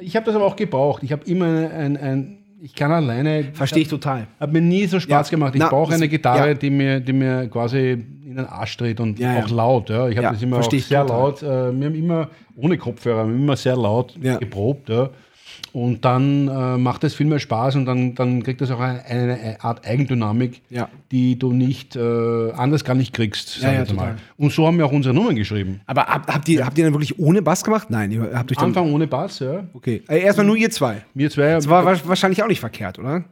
[0.00, 1.02] Ich habe das aber auch gebraucht.
[1.02, 3.44] Ich habe immer ein, ein, ein ich kann alleine.
[3.52, 4.26] Verstehe ich total.
[4.38, 5.36] Hat mir nie so Spaß Ja.
[5.36, 5.54] gemacht.
[5.54, 6.54] Ich brauche eine Gitarre, ja.
[6.54, 9.88] die, mir, die mir quasi in den Arsch dreht und Ja, auch laut.
[9.90, 10.08] Ja.
[10.08, 11.18] Ich habe das immer auch verstehe ich sehr total.
[11.20, 11.42] laut.
[11.42, 11.46] Äh,
[11.80, 14.88] wir haben immer ohne Kopfhörer, wir haben immer sehr laut geprobt.
[14.88, 15.10] Ja.
[15.72, 19.04] Und dann äh, macht es viel mehr Spaß und dann, dann kriegt das auch eine,
[19.04, 20.88] eine Art Eigendynamik, Ja.
[21.12, 23.62] die du nicht äh, anders gar nicht kriegst.
[23.62, 24.16] Ja, ja, mal.
[24.36, 25.80] Und so haben wir auch unsere Nummern geschrieben.
[25.86, 27.88] Aber hab, habt, ihr, habt ihr dann wirklich ohne Bass gemacht?
[27.90, 28.66] Nein, ihr habt euch dann.
[28.70, 29.64] Anfang ohne Bass, ja.
[29.72, 30.02] Okay.
[30.08, 31.02] Äh, erstmal nur ihr zwei.
[31.14, 31.52] Wir zwei.
[31.52, 33.24] Das war wa- wahrscheinlich auch nicht verkehrt, oder?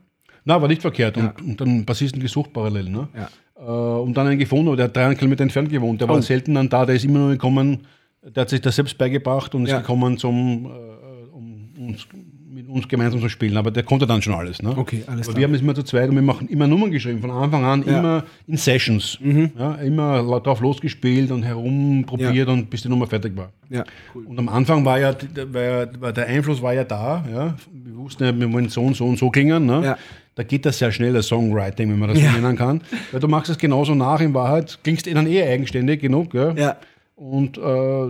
[0.44, 1.16] Na, war nicht verkehrt.
[1.16, 2.88] Und, und dann Bassisten gesucht parallel.
[2.88, 3.08] Ne?
[3.16, 3.28] Ja.
[3.60, 6.00] Äh, und dann einen gefunden, der hat 300 Kilometer entfernt gewohnt.
[6.00, 6.20] Der war Oh.
[6.20, 7.80] selten dann da, der ist immer nur gekommen,
[8.22, 10.68] der hat sich das selbst beigebracht und ist gekommen, zum, äh,
[11.88, 12.06] uns,
[12.50, 13.56] mit uns gemeinsam zu spielen.
[13.56, 14.62] Aber der konnte dann schon alles.
[14.62, 14.70] Ne?
[14.76, 15.36] Okay, alles Aber klar.
[15.36, 17.82] wir haben es immer zu zweit und wir machen immer Nummern geschrieben, von Anfang an,
[17.86, 17.92] Ja.
[17.92, 17.98] Mhm.
[17.98, 19.18] immer in Sessions.
[19.58, 23.52] Ja, immer drauf losgespielt und herumprobiert und bis die Nummer fertig war.
[23.70, 23.84] Ja,
[24.14, 24.24] cool.
[24.26, 27.24] Und am Anfang war ja, der, war ja war der Einfluss war ja da.
[27.32, 27.54] Ja.
[27.72, 29.66] Wir wussten ja, wir wollen so und so und so klingen.
[29.66, 29.82] Ne.
[29.84, 29.98] Ja.
[30.34, 32.30] Da geht das sehr schnell, das Songwriting, wenn man das Ja.
[32.32, 32.80] so nennen kann.
[33.10, 36.32] Weil du machst es genauso nach in Wahrheit, klingst eh dann eh eigenständig genug.
[36.34, 36.52] Ja.
[36.52, 36.76] Ja.
[37.18, 37.60] Und äh,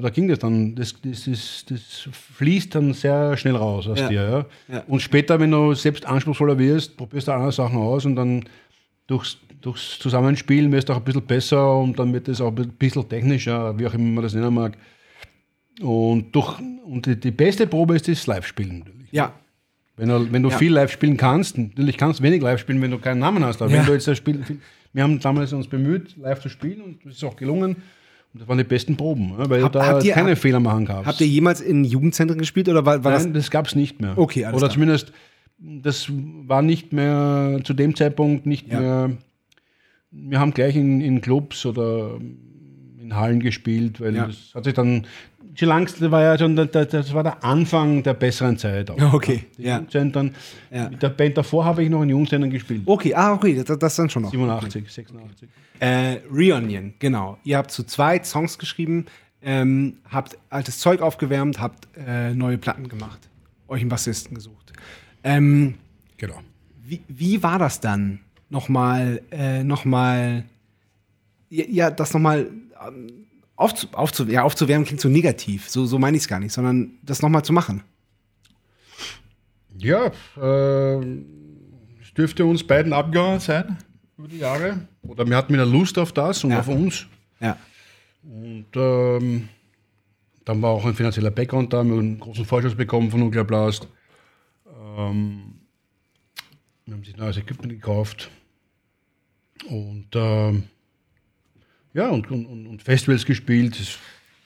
[0.02, 4.08] da ging das dann, das, das, ist, das fließt dann sehr schnell raus aus Ja.
[4.08, 4.46] dir.
[4.68, 4.74] Ja.
[4.76, 4.84] Ja.
[4.86, 8.44] Und später, wenn du selbst anspruchsvoller wirst, probierst du andere Sachen aus und dann
[9.06, 12.68] durchs, durchs Zusammenspielen wirst du auch ein bisschen besser und dann wird es auch ein
[12.78, 14.76] bisschen technischer, wie auch immer man das nennen mag.
[15.80, 19.10] Und, durch, und die, die beste Probe ist das Live-Spielen natürlich.
[19.12, 19.32] Ja.
[19.96, 20.58] Wenn du, wenn du Ja.
[20.58, 23.62] viel live spielen kannst, natürlich kannst du wenig live spielen, wenn du keinen Namen hast.
[23.62, 24.44] Aber wenn du jetzt das Spiel,
[24.92, 27.76] wir haben damals uns bemüht, live zu spielen und das ist auch gelungen.
[28.34, 30.86] Und das waren die besten Proben, ja, weil Hab- da ihr- keine habt- Fehler machen
[30.86, 31.06] kannst.
[31.06, 33.24] Habt ihr jemals in Jugendzentren gespielt oder war, war das?
[33.24, 34.16] Nein, das gab es nicht mehr.
[34.18, 34.74] Okay, alles Oder klar.
[34.74, 35.12] zumindest,
[35.58, 38.80] das war nicht mehr zu dem Zeitpunkt nicht Ja.
[38.80, 39.10] mehr.
[40.10, 42.18] Wir haben gleich in, in Clubs oder
[43.00, 44.26] in Hallen gespielt, weil Ja.
[44.26, 45.06] das hat sich dann.
[45.66, 48.90] Langste war ja schon, der, der, das war der Anfang der besseren Zeit.
[48.90, 49.76] Auch, Okay, ja.
[49.76, 50.34] Jugendzentren,
[50.70, 50.88] Ja.
[50.90, 52.82] Mit der Band davor habe ich noch in Jugendzentren gespielt.
[52.86, 54.30] Okay, ah, okay, das, das dann schon noch.
[54.30, 55.48] 87, 86.
[55.80, 57.38] Äh, Reunion, genau.
[57.44, 59.06] Ihr habt zu zweit Songs geschrieben,
[59.42, 63.28] ähm, habt altes Zeug aufgewärmt, habt äh, neue Platten gemacht,
[63.68, 64.72] euch einen Bassisten gesucht.
[65.24, 65.74] Ähm,
[66.16, 66.40] Genau.
[66.84, 68.20] wie, wie war das dann?
[68.50, 70.44] Nochmal, äh, nochmal,
[71.50, 72.50] ja, ja, das nochmal
[72.86, 73.26] ähm,
[73.58, 76.92] aufzu, aufzu, ja, aufzuwärmen klingt so negativ, so, so meine ich es gar nicht, sondern
[77.02, 77.82] das nochmal zu machen.
[79.78, 80.06] Ja,
[80.36, 80.98] äh,
[82.02, 83.76] es dürfte uns beiden abgegangen sein
[84.16, 84.88] über die Jahre.
[85.02, 86.60] Oder wir hatten wieder Lust auf das und Ja.
[86.60, 87.06] auf uns.
[87.40, 87.56] Ja,
[88.24, 89.48] Und ähm,
[90.44, 93.44] dann war auch ein finanzieller Background da, wir haben einen großen Vorschuss bekommen von Nuclear
[93.44, 93.86] Blast.
[94.66, 95.60] Ähm,
[96.86, 98.30] wir haben sich neues Equipment gekauft.
[99.68, 100.64] Und ähm,
[101.94, 103.78] ja, und, und, und Festivals gespielt.
[103.78, 103.98] Das,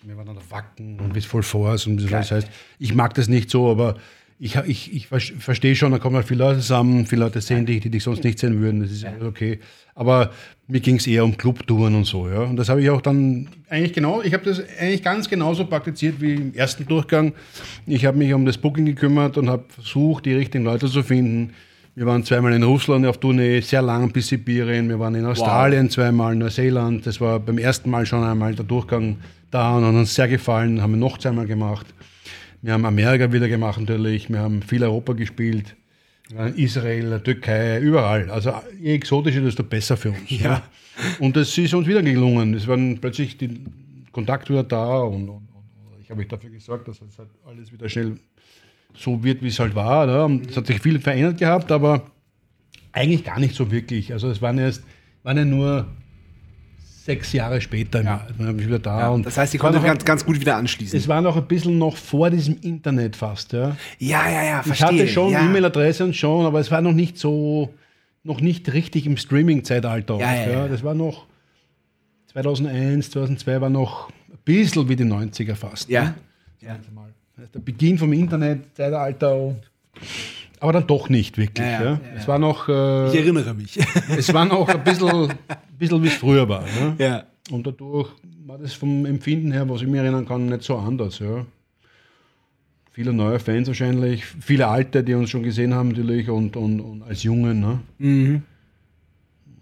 [0.02, 2.48] wir waren an der Wacken und bis voll Force und das heißt,
[2.78, 3.97] ich mag das nicht so, aber
[4.39, 7.64] ich, ich, ich ver- verstehe schon, da kommen halt viele Leute zusammen, viele Leute sehen
[7.64, 9.60] dich, die dich sonst nicht sehen würden, das ist alles okay.
[9.94, 10.32] Aber
[10.66, 12.40] mir ging es eher um Clubtouren und so, ja.
[12.40, 16.20] Und das habe ich auch dann eigentlich genau, ich habe das eigentlich ganz genauso praktiziert
[16.20, 17.35] wie im ersten Durchgang.
[17.86, 21.52] Ich habe mich um das Booking gekümmert und habe versucht, die richtigen Leute zu finden.
[21.94, 24.89] Wir waren zweimal in Russland auf Tournee, sehr lang bis Sibirien.
[24.89, 27.06] Wir waren in Australien zweimal, Neuseeland.
[27.06, 29.19] Das war beim ersten Mal schon einmal der Durchgang
[29.51, 30.81] da und hat uns sehr gefallen.
[30.81, 31.86] Haben wir noch zweimal gemacht.
[32.62, 34.31] Wir haben Amerika wieder gemacht natürlich.
[34.31, 35.77] Wir haben viel Europa gespielt.
[36.31, 38.31] In Israel, Türkei, überall.
[38.31, 40.31] Also je exotischer, desto besser für uns.
[40.31, 40.62] Ja.
[41.19, 42.55] Und es ist uns wieder gelungen.
[42.55, 43.60] Es waren plötzlich die
[44.12, 47.70] Kontakt wieder da und, und, und ich habe mich dafür gesorgt, dass es halt alles
[47.70, 48.14] wieder schnell
[48.94, 50.06] so wird, wie es halt war.
[50.06, 50.24] Ne?
[50.24, 52.10] Und Es hat sich viel verändert gehabt, aber
[52.93, 54.12] eigentlich gar nicht so wirklich.
[54.12, 54.82] Also es waren erst,
[55.23, 55.86] waren ja nur
[57.05, 58.27] sechs Jahre später, ja.
[58.39, 59.09] dann bin ich wieder da.
[59.09, 60.97] und das heißt, war konnte ganz, ganz gut wieder anschließen.
[60.97, 63.52] es war noch ein bisschen noch vor diesem Internet fast.
[63.52, 63.77] Ja.
[63.98, 65.01] ja, ja, ja, Ich verstehe.
[65.01, 65.44] hatte schon ja.
[65.44, 67.74] E-Mail-Adresse und schon, aber es war noch nicht so,
[68.23, 70.19] noch nicht richtig im Streaming-Zeitalter.
[70.19, 70.69] Ja, ja, ja.
[70.69, 71.27] Das war noch
[72.32, 75.89] 2001, 2002 war noch ein bisschen wie die 90er fast.
[75.89, 76.05] Ja.
[76.05, 76.14] Ne?
[76.60, 76.77] ja.
[77.55, 79.36] Der Beginn vom Internet-Zeitalter.
[79.36, 79.60] und-
[80.60, 81.66] Aber dann doch nicht wirklich.
[81.66, 83.78] Ja, Ja, ja, Es war noch, äh, Ich erinnere mich.
[84.16, 85.32] es war noch ein bisschen,
[85.78, 86.62] bisschen wie es früher war.
[86.62, 86.94] Ne?
[86.98, 87.24] ja.
[87.51, 88.09] Und dadurch
[88.47, 91.19] war das vom Empfinden her, was ich mir erinnern kann, nicht so anders.
[91.19, 91.44] Ja.
[92.93, 97.02] Viele neue Fans wahrscheinlich, viele alte, die uns schon gesehen haben natürlich und, und, und
[97.02, 97.60] als Jungen.
[97.60, 97.81] Ne?
[97.98, 98.43] Mhm.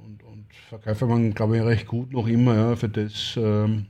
[0.05, 3.39] Und, und verkaufen man, glaube ich, recht gut noch immer ja, für das.
[3.41, 3.87] Ähm,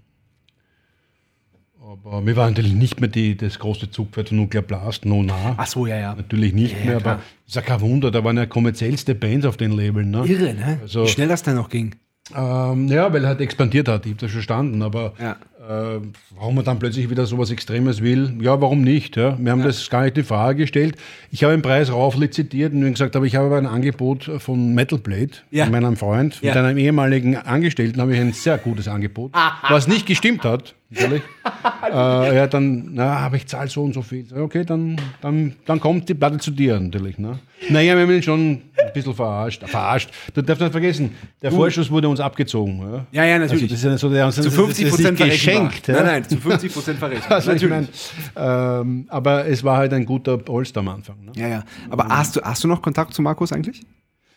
[1.91, 5.55] aber wir waren natürlich nicht mehr die, das große Zugpferd von Nuclear Blast, no nah.
[5.57, 6.15] Ach so, ja, ja.
[6.15, 7.15] Natürlich nicht Ja, mehr, klar.
[7.15, 10.11] aber ist ja kein Wunder, da waren ja kommerziellste Bands auf den Labeln.
[10.11, 10.25] Ne?
[10.27, 10.79] Irre, ne?
[10.83, 11.95] Also- Wie schnell das dann noch ging.
[12.35, 15.37] Ähm, ja, weil er halt expandiert hat, ich habe das verstanden, aber Ja.
[15.61, 16.01] Äh,
[16.37, 19.17] warum man dann plötzlich wieder sowas Extremes will, ja, warum nicht?
[19.17, 19.37] Ja?
[19.39, 20.97] Wir haben das gar nicht in Frage gestellt.
[21.31, 25.33] Ich habe den Preis rauflizitiert und gesagt, aber ich habe ein Angebot von Metal Blade,
[25.51, 25.65] Ja.
[25.65, 26.55] von meinem Freund, Ja.
[26.55, 29.33] mit einem ehemaligen Angestellten habe ich ein sehr gutes Angebot,
[29.69, 31.23] was nicht gestimmt hat, natürlich.
[31.93, 34.27] äh, ja, dann, na, aber ich zahle so und so viel.
[34.35, 37.19] Okay, dann, dann, dann kommt die Platte zu dir natürlich.
[37.19, 37.39] Ne?
[37.69, 39.63] Naja, wir haben ihn schon ein bisschen verarscht.
[39.67, 40.11] Verarscht.
[40.35, 42.81] Du darfst nicht vergessen, der Vorschuss wurde uns abgezogen.
[42.81, 43.65] Ja, Ja, ja, natürlich.
[43.71, 45.89] Also das ist ja so, der, zu 50 Prozent geschenkt.
[45.89, 46.03] Nein, Ja?
[46.05, 47.31] nein, zu 50 Prozent verrechnet.
[47.31, 47.89] Also ich mein,
[48.37, 51.17] ähm, aber es war halt ein guter All-Star am Anfang.
[51.25, 51.33] Ne?
[51.37, 51.65] ja, ja.
[51.89, 53.81] Aber hast du, hast du noch Kontakt zu Markus eigentlich?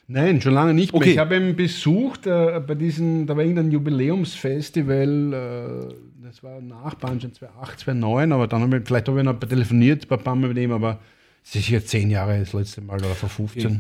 [0.08, 1.02] Nein, schon lange nicht mehr.
[1.02, 1.12] Okay.
[1.12, 5.94] Ich habe ihn besucht äh, bei diesem, da war irgendein Jubiläumsfestival, äh,
[6.26, 10.12] das war nach Banschen 2008, 2009, aber dann habe ich, vielleicht habe ich noch telefoniert
[10.12, 11.00] ein paar Mal mit ihm, aber
[11.44, 13.66] es ist jetzt zehn Jahre das letzte Mal oder vor 15.
[13.66, 13.80] Okay.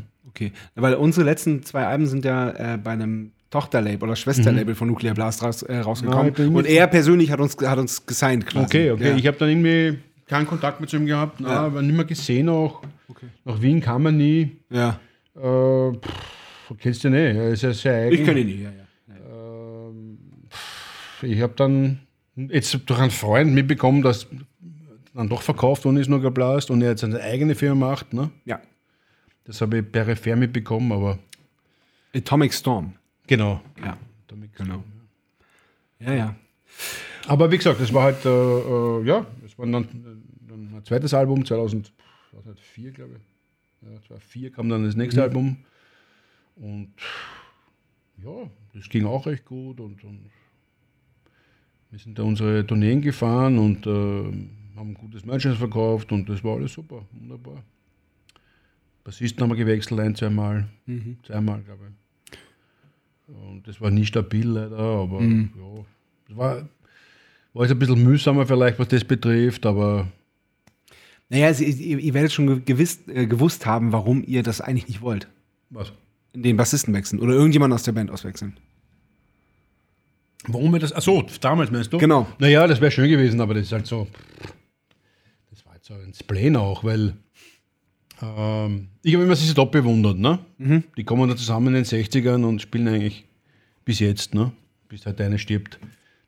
[0.75, 5.13] Weil unsere letzten zwei Alben sind ja äh, bei einem Tochterlabel oder Schwesterlabel von Nuclear
[5.13, 6.33] Blast raus, äh, Ja, rausgekommen.
[6.33, 8.65] bin Und er persönlich hat uns, hat uns gesigned quasi.
[8.65, 9.09] Okay, okay.
[9.09, 9.15] Ja.
[9.15, 11.59] Ich habe dann irgendwie keinen Kontakt mit ihm gehabt, na, Ja.
[11.65, 12.81] aber nicht mehr gesehen auch.
[13.07, 13.27] Okay.
[13.45, 14.57] Nach Wien kam er nie.
[14.69, 14.99] ja.
[15.35, 18.13] Äh, pff, kennst du nicht, er ist ja sehr eigen.
[18.15, 18.83] Ich kenne ihn nie, ja, ja.
[21.27, 21.99] Ich habe dann
[22.35, 24.27] jetzt durch einen Freund mitbekommen, dass
[25.13, 28.13] dann doch verkauft worden ist, nur Blast und er jetzt seine eigene Firma macht.
[28.13, 28.29] Ne?
[28.45, 28.59] Ja.
[29.45, 31.19] Das habe ich peripher mitbekommen, aber
[32.15, 32.93] Atomic Storm.
[33.27, 33.61] genau.
[33.83, 33.97] Ja.
[34.55, 34.83] Genau.
[35.99, 36.35] Ja, ja.
[37.27, 39.87] Aber wie gesagt, das war halt, äh, äh, ja, das war dann,
[40.47, 43.89] dann ein zweites Album, 2004, glaube ich.
[43.89, 45.57] Ja, 2004 kam dann das nächste Album.
[46.55, 46.93] Und
[48.23, 49.79] ja, das ging auch recht gut.
[49.79, 50.29] Und, und
[51.89, 56.55] wir sind da unsere Tourneen gefahren und äh, haben gutes Merchandise verkauft und das war
[56.55, 57.63] alles super, wunderbar.
[59.03, 60.67] Bassisten haben wir gewechselt, ein, zweimal,
[61.25, 62.37] zweimal, glaube ich.
[63.27, 65.85] Und das war nie stabil leider, aber ja,
[66.29, 66.67] es war,
[67.53, 70.07] war jetzt ein bisschen mühsamer vielleicht, was das betrifft, aber
[71.29, 74.87] Naja, Sie, ihr, ihr werdet schon ge- gewiss, äh, gewusst haben, warum ihr das eigentlich
[74.87, 75.27] nicht wollt.
[75.69, 75.91] was?
[76.35, 78.57] Den Bassisten wechseln oder irgendjemand aus der Band auswechseln.
[80.47, 80.91] Warum wir das?
[80.91, 81.97] Achso, damals meinst du?
[81.97, 82.27] Genau.
[82.39, 84.07] Naja, das wäre schön gewesen, aber das ist halt so.
[85.51, 87.13] Das war halt so ein Spleen auch, weil
[88.21, 90.39] ähm, ich habe immer diese Top bewundert, ne?
[90.57, 90.83] Mhm.
[90.97, 93.25] Die kommen da zusammen in den 60ern und spielen eigentlich
[93.85, 94.51] bis jetzt, ne?
[94.89, 95.79] Bis halt einer stirbt.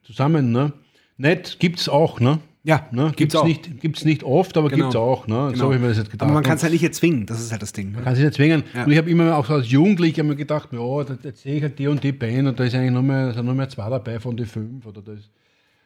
[0.03, 0.73] Zusammen, ne?
[1.17, 2.39] Nett gibt's auch, ne?
[2.63, 3.03] Ja, ne?
[3.05, 3.45] gibt's Gibt's, auch.
[3.45, 4.85] nicht, gibt's nicht oft, aber Genau.
[4.85, 5.51] gibt's auch, ne?
[5.55, 6.25] So habe ich mir das jetzt gedacht.
[6.27, 7.91] Aber man kann es halt nicht erzwingen, das ist halt das Ding.
[7.91, 8.01] Ne?
[8.01, 8.63] kann sich nicht zwingen.
[8.73, 8.85] Ja.
[8.85, 11.77] Und ich habe immer auch als Jugendlicher mir gedacht, ja, da, da sehe ich halt
[11.77, 14.19] die und die Band und da ist eigentlich nur mehr, sind nur mehr zwei dabei
[14.19, 15.29] von den fünf oder das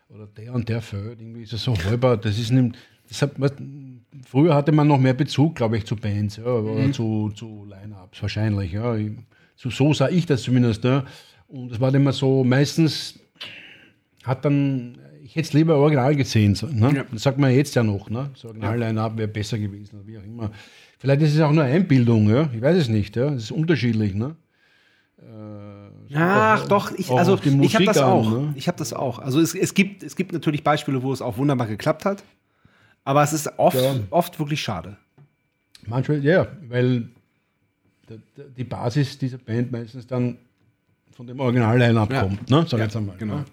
[0.07, 1.19] oder der und der fällt.
[1.19, 2.15] Irgendwie ist es so halber.
[2.15, 2.77] Das ist nicht,
[3.09, 3.31] das hat,
[4.27, 6.93] früher hatte man noch mehr Bezug, glaube ich, zu Bands ja, oder Mhm.
[6.93, 8.71] zu, zu Line-Ups wahrscheinlich.
[8.73, 8.95] Ja.
[9.55, 10.83] So, so sah ich das zumindest.
[10.83, 11.03] Ja.
[11.47, 13.19] Und es war dann immer so, meistens
[14.23, 16.55] hat dann, ich hätte es lieber original gesehen.
[16.55, 16.93] So, ne?
[16.95, 17.05] Ja.
[17.11, 18.09] Das sagt man jetzt ja noch.
[18.09, 18.29] Ne?
[18.33, 20.51] Das Original-Line-Up wäre besser gewesen oder wie auch immer.
[20.99, 22.49] Vielleicht ist es auch nur Einbildung, ja?
[22.53, 23.15] ich weiß es nicht.
[23.15, 23.29] Ja?
[23.33, 24.13] Es ist unterschiedlich.
[24.15, 24.35] Ne?
[26.15, 28.31] Ach doch, ich, also ich habe das an, auch.
[28.31, 28.53] ne?
[28.55, 29.19] Ich habe das auch.
[29.19, 32.23] Also es, es, gibt, es gibt natürlich Beispiele, wo es auch wunderbar geklappt hat.
[33.03, 33.95] Aber es ist oft, Ja.
[34.11, 34.97] oft wirklich schade.
[35.87, 37.09] Manchmal, ja, weil
[38.57, 40.37] die Basis dieser Band meistens dann
[41.11, 42.21] von dem Original-Line-Up Ja.
[42.23, 42.49] kommt.
[42.49, 42.65] Ne?
[42.67, 43.17] Sag Ja, jetzt einmal.
[43.17, 43.35] genau.
[43.37, 43.45] Ne?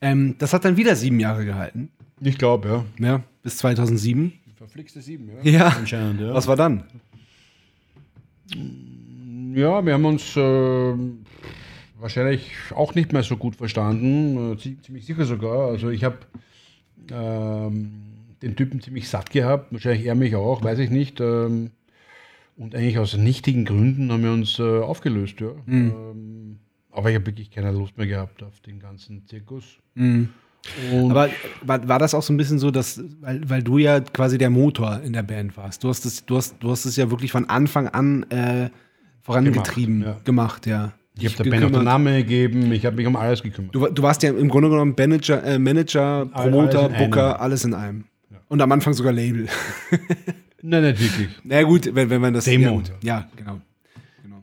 [0.00, 1.90] Ähm, das hat dann wieder sieben Jahre gehalten.
[2.20, 3.06] Ich glaube, ja.
[3.06, 4.32] Ja, bis 2007.
[4.56, 5.50] Verflixte sieben, ja.
[5.50, 5.68] Ja.
[5.68, 6.34] Anscheinend, ja.
[6.34, 6.84] Was war dann?
[9.54, 10.94] Ja, wir haben uns äh,
[11.98, 15.68] wahrscheinlich auch nicht mehr so gut verstanden, äh, zie- ziemlich sicher sogar.
[15.68, 16.18] Also ich habe
[17.10, 18.12] ähm,
[18.42, 21.20] den Typen ziemlich satt gehabt, wahrscheinlich er mich auch, weiß ich nicht.
[21.20, 21.70] Ähm,
[22.56, 25.40] und eigentlich aus nichtigen Gründen haben wir uns äh, aufgelöst.
[25.40, 25.50] Ja.
[25.66, 26.58] Ähm,
[26.90, 29.64] aber ich habe wirklich keine Lust mehr gehabt auf den ganzen Zirkus.
[30.92, 31.28] Und Aber
[31.62, 34.50] war, war das auch so ein bisschen so, dass, weil, weil du ja quasi der
[34.50, 35.82] Motor in der Band warst.
[35.82, 38.70] Du hast es, du hast, du hast es ja wirklich von Anfang an äh,
[39.22, 40.92] vorangetrieben, Gemacht, gemacht, ja.
[41.18, 41.28] Ja.
[41.28, 43.74] ich habe der Band auch den Namen gegeben, ich habe mich um alles gekümmert.
[43.74, 47.42] Du, du warst ja im Grunde genommen Manager, äh, Manager Promoter, alles Booker, einem.
[47.42, 48.04] alles in einem.
[48.48, 49.48] Und am Anfang sogar Label.
[50.62, 51.28] Nein, nicht wirklich.
[51.42, 52.44] Na ja, gut, wenn, wenn man das.
[52.44, 52.82] Demo.
[53.02, 53.60] Ja, ja, genau.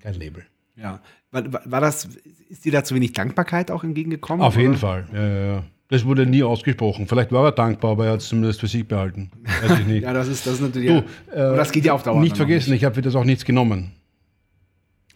[0.01, 0.43] Kein Label.
[0.75, 0.99] Ja.
[1.31, 2.09] War, war, das,
[2.49, 4.41] ist dir da zu wenig Dankbarkeit auch entgegengekommen?
[4.41, 4.79] Auf jeden oder?
[4.79, 5.05] Fall.
[5.13, 5.63] Ja, ja, ja.
[5.89, 7.07] Das wurde nie ausgesprochen.
[7.07, 9.31] Vielleicht war er dankbar, aber er hat es zumindest für sich behalten.
[9.43, 10.03] Weiß ich nicht.
[10.03, 10.89] Ja, das ist, das ist natürlich.
[10.89, 11.03] Du,
[11.35, 11.53] ja.
[11.53, 12.19] äh, das geht ja auf Dauer.
[12.19, 13.91] nicht dann auch vergessen, ich habe für das auch nichts genommen.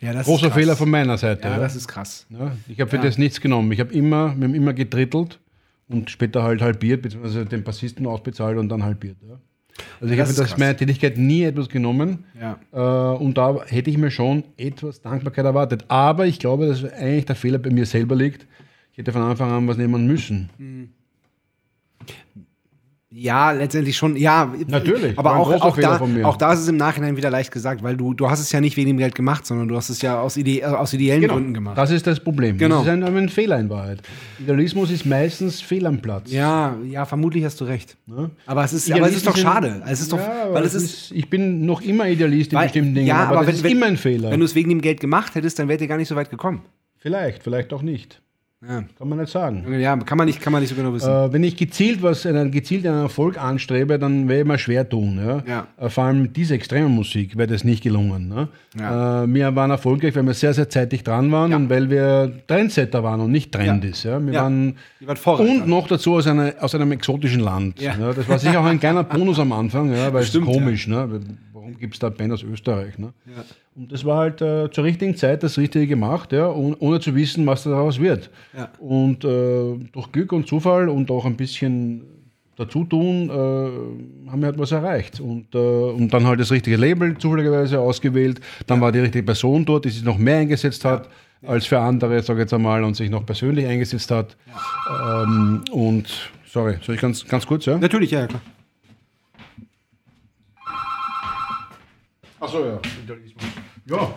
[0.03, 0.61] Ja, das Großer ist krass.
[0.61, 1.43] Fehler von meiner Seite.
[1.47, 2.27] Ja, Ja, das ist krass.
[2.67, 3.71] Ich habe für das nichts genommen.
[3.71, 5.39] Ich habe immer, wir haben immer gedrittelt
[5.88, 9.17] und später halt halbiert, beziehungsweise den Bassisten ausbezahlt und dann halbiert.
[10.01, 10.57] Also ich habe das krass.
[10.57, 12.25] meiner Tätigkeit nie etwas genommen.
[12.71, 15.85] Äh, und da hätte ich mir schon etwas Dankbarkeit erwartet.
[15.88, 18.45] Aber ich glaube, dass eigentlich der Fehler bei mir selber liegt.
[18.91, 20.49] Ich hätte von Anfang an was nehmen müssen.
[23.15, 24.52] Ja, letztendlich schon, ja.
[24.68, 27.95] Natürlich, Aber auch, auch, da, auch da ist es im Nachhinein wieder leicht gesagt, weil
[27.95, 30.19] du, du hast es ja nicht wegen dem Geld gemacht, sondern du hast es ja
[30.19, 31.77] aus, Ide äh, aus ideellen Gründen gemacht.
[31.77, 32.57] Das ist das Problem.
[32.57, 32.77] Genau.
[32.84, 34.02] Das ist ein, ein Fehler in Wahrheit.
[34.40, 36.31] Idealismus ist meistens fehl am Platz.
[36.31, 37.98] ja, ja, vermutlich hast du recht.
[38.07, 38.31] Ne?
[38.48, 39.84] Aber es ist, aber es ist doch schade.
[39.88, 42.95] Es ist doch, ja, weil es ist, ich bin noch immer Idealist in weil- bestimmten
[42.95, 44.31] Dingen, ja, aber, aber das wenn, ist wenn, immer ein Fehler.
[44.31, 46.31] Wenn du es wegen dem Geld gemacht hättest, dann wärt ihr gar nicht so weit
[46.31, 46.64] gekommen.
[46.98, 48.22] vielleicht, vielleicht auch nicht.
[48.68, 49.65] Ja, Kann man nicht sagen.
[49.80, 51.10] ja kann, man nicht, kann man nicht so genau wissen.
[51.11, 54.88] Äh, wenn ich gezielt was, einen, gezielt einen Erfolg anstrebe, dann werde ich mir schwer
[54.88, 55.19] tun.
[55.22, 55.44] Ja?
[55.45, 55.68] Ja.
[55.85, 58.30] Äh, vor allem mit dieser extremen Musik wäre das nicht gelungen.
[58.30, 58.48] Ne?
[58.80, 59.23] Ja.
[59.23, 61.57] Äh, wir waren erfolgreich, weil wir sehr, sehr zeitig dran waren Ja.
[61.57, 64.03] und weil wir Trendsetter waren und nicht Trendis.
[64.03, 64.26] Ja?
[64.26, 65.49] Wir waren wart Vorreiter.
[65.52, 67.81] und noch dazu aus, einer, aus einem exotischen Land.
[67.81, 67.95] Ja.
[67.99, 68.14] Ja.
[68.14, 70.88] das war sicher auch ein kleiner Bonus am Anfang, ja, weil Stimmt, es komisch.
[70.88, 71.19] Ne?
[71.64, 72.98] Warum gibt es da Band aus Österreich?
[72.99, 73.14] Ne?
[73.26, 73.45] Ja.
[73.73, 77.15] Und das war halt äh, zur richtigen Zeit das Richtige gemacht, ja, ohne, ohne zu
[77.15, 78.30] wissen, was daraus wird.
[78.53, 78.69] Ja.
[78.80, 82.02] Und äh, durch Glück und Zufall und auch ein bisschen
[82.57, 85.22] dazutun, äh, haben wir halt was erreicht.
[85.22, 88.41] Und, äh, und dann halt das richtige Label zufälligerweise ausgewählt.
[88.68, 91.07] Dann war die richtige Person dort, die sich noch mehr eingesetzt hat
[91.48, 94.35] als für andere, sage ich jetzt einmal, und sich noch persönlich eingesetzt hat.
[95.02, 97.77] Ähm, und sorry, soll ich ganz, ganz kurz, ja?
[97.77, 98.41] Natürlich, ja, ja, klar.
[102.43, 102.79] Achso, ja.
[103.85, 104.13] Ja.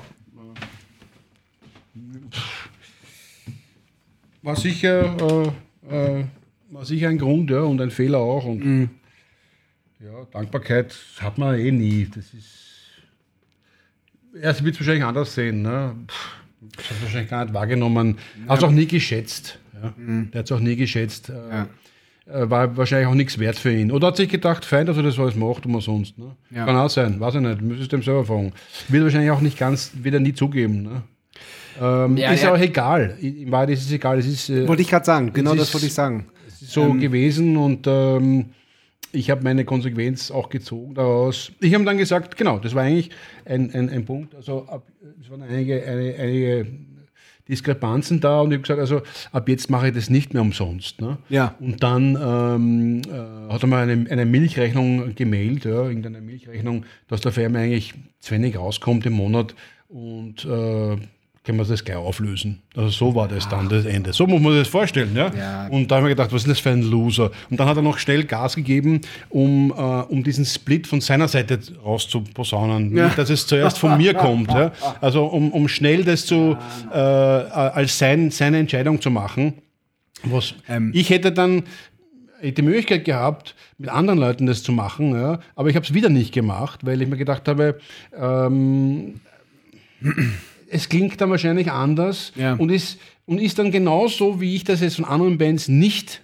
[4.42, 5.52] War sicher,
[5.88, 6.24] äh, äh,
[6.70, 8.44] war sicher ein Grund ja, und ein Fehler auch.
[8.44, 8.90] Und
[10.00, 12.08] ja, Dankbarkeit hat man eh nie.
[12.12, 12.64] Das ist.
[14.40, 15.62] Erst wird es wahrscheinlich anders sehen.
[15.62, 15.94] Ne?
[16.08, 16.34] Pff,
[16.76, 18.18] Das hat wahrscheinlich gar nicht wahrgenommen.
[18.48, 19.58] Hat es auch nie geschätzt.
[19.72, 19.94] Ja?
[19.96, 21.28] Der hat es auch nie geschätzt.
[21.28, 21.68] Äh, Ja.
[22.26, 23.90] Äh, war wahrscheinlich auch nichts wert für ihn.
[23.92, 26.18] Oder hat sich gedacht, fein, dass er das alles macht, umsonst.
[26.18, 26.36] Ne?
[26.50, 26.64] Ja.
[26.66, 28.52] Kann auch sein, weiß ich nicht, müsstest du dem selber fragen.
[28.88, 30.82] Wird wahrscheinlich auch nicht ganz, wird er nie zugeben.
[30.82, 31.02] Ne?
[31.80, 32.52] Ähm, Ja, ist ja.
[32.54, 33.16] auch egal.
[33.20, 34.18] In Wahrheit ist es egal.
[34.18, 36.26] Es ist, äh, Wollte ich gerade sagen, genau Es das ist- wollte ich sagen.
[36.48, 38.46] es ist so gewesen und ähm,
[39.12, 41.52] ich habe meine Konsequenz auch gezogen daraus.
[41.60, 43.10] Ich habe dann gesagt, genau, das war eigentlich
[43.44, 44.34] ein, ein, ein Punkt.
[44.34, 44.82] Also ab,
[45.22, 46.66] es waren einige, eine, einige
[47.48, 49.02] Diskrepanzen da und ich habe gesagt, also
[49.32, 51.00] ab jetzt mache ich das nicht mehr umsonst.
[51.00, 51.18] Ne?
[51.28, 51.54] Ja.
[51.60, 57.20] Und dann ähm, äh, hat er mal eine, eine Milchrechnung gemailt, ja, irgendeine Milchrechnung, dass
[57.20, 59.54] der Firma eigentlich zu wenig rauskommt im Monat
[59.88, 60.96] und äh,
[61.46, 62.60] können wir das gleich auflösen.
[62.74, 64.12] Also so war das dann das Ende.
[64.12, 65.14] So muss man sich das vorstellen.
[65.14, 65.32] Ja?
[65.32, 65.68] Ja.
[65.68, 67.30] Und da habe ich mir gedacht, was ist das für ein Loser?
[67.48, 71.28] Und dann hat er noch schnell Gas gegeben, um, äh, um diesen Split von seiner
[71.28, 72.90] Seite rauszuposaunen.
[72.90, 74.50] Nicht, dass es zuerst von mir kommt.
[74.50, 74.72] Ja?
[75.00, 76.56] Also um, um schnell das zu,
[76.92, 79.54] äh, als sein, seine Entscheidung zu machen.
[80.24, 80.90] Was Ähm.
[80.94, 81.62] ich hätte dann
[82.42, 86.08] die Möglichkeit gehabt, mit anderen Leuten das zu machen, ja, aber ich habe es wieder
[86.08, 87.78] nicht gemacht, weil ich mir gedacht habe,
[88.18, 89.20] ähm,
[90.68, 92.54] es klingt dann wahrscheinlich anders Ja.
[92.54, 96.22] und, ist, und ist dann genauso, wie ich das jetzt von anderen Bands nicht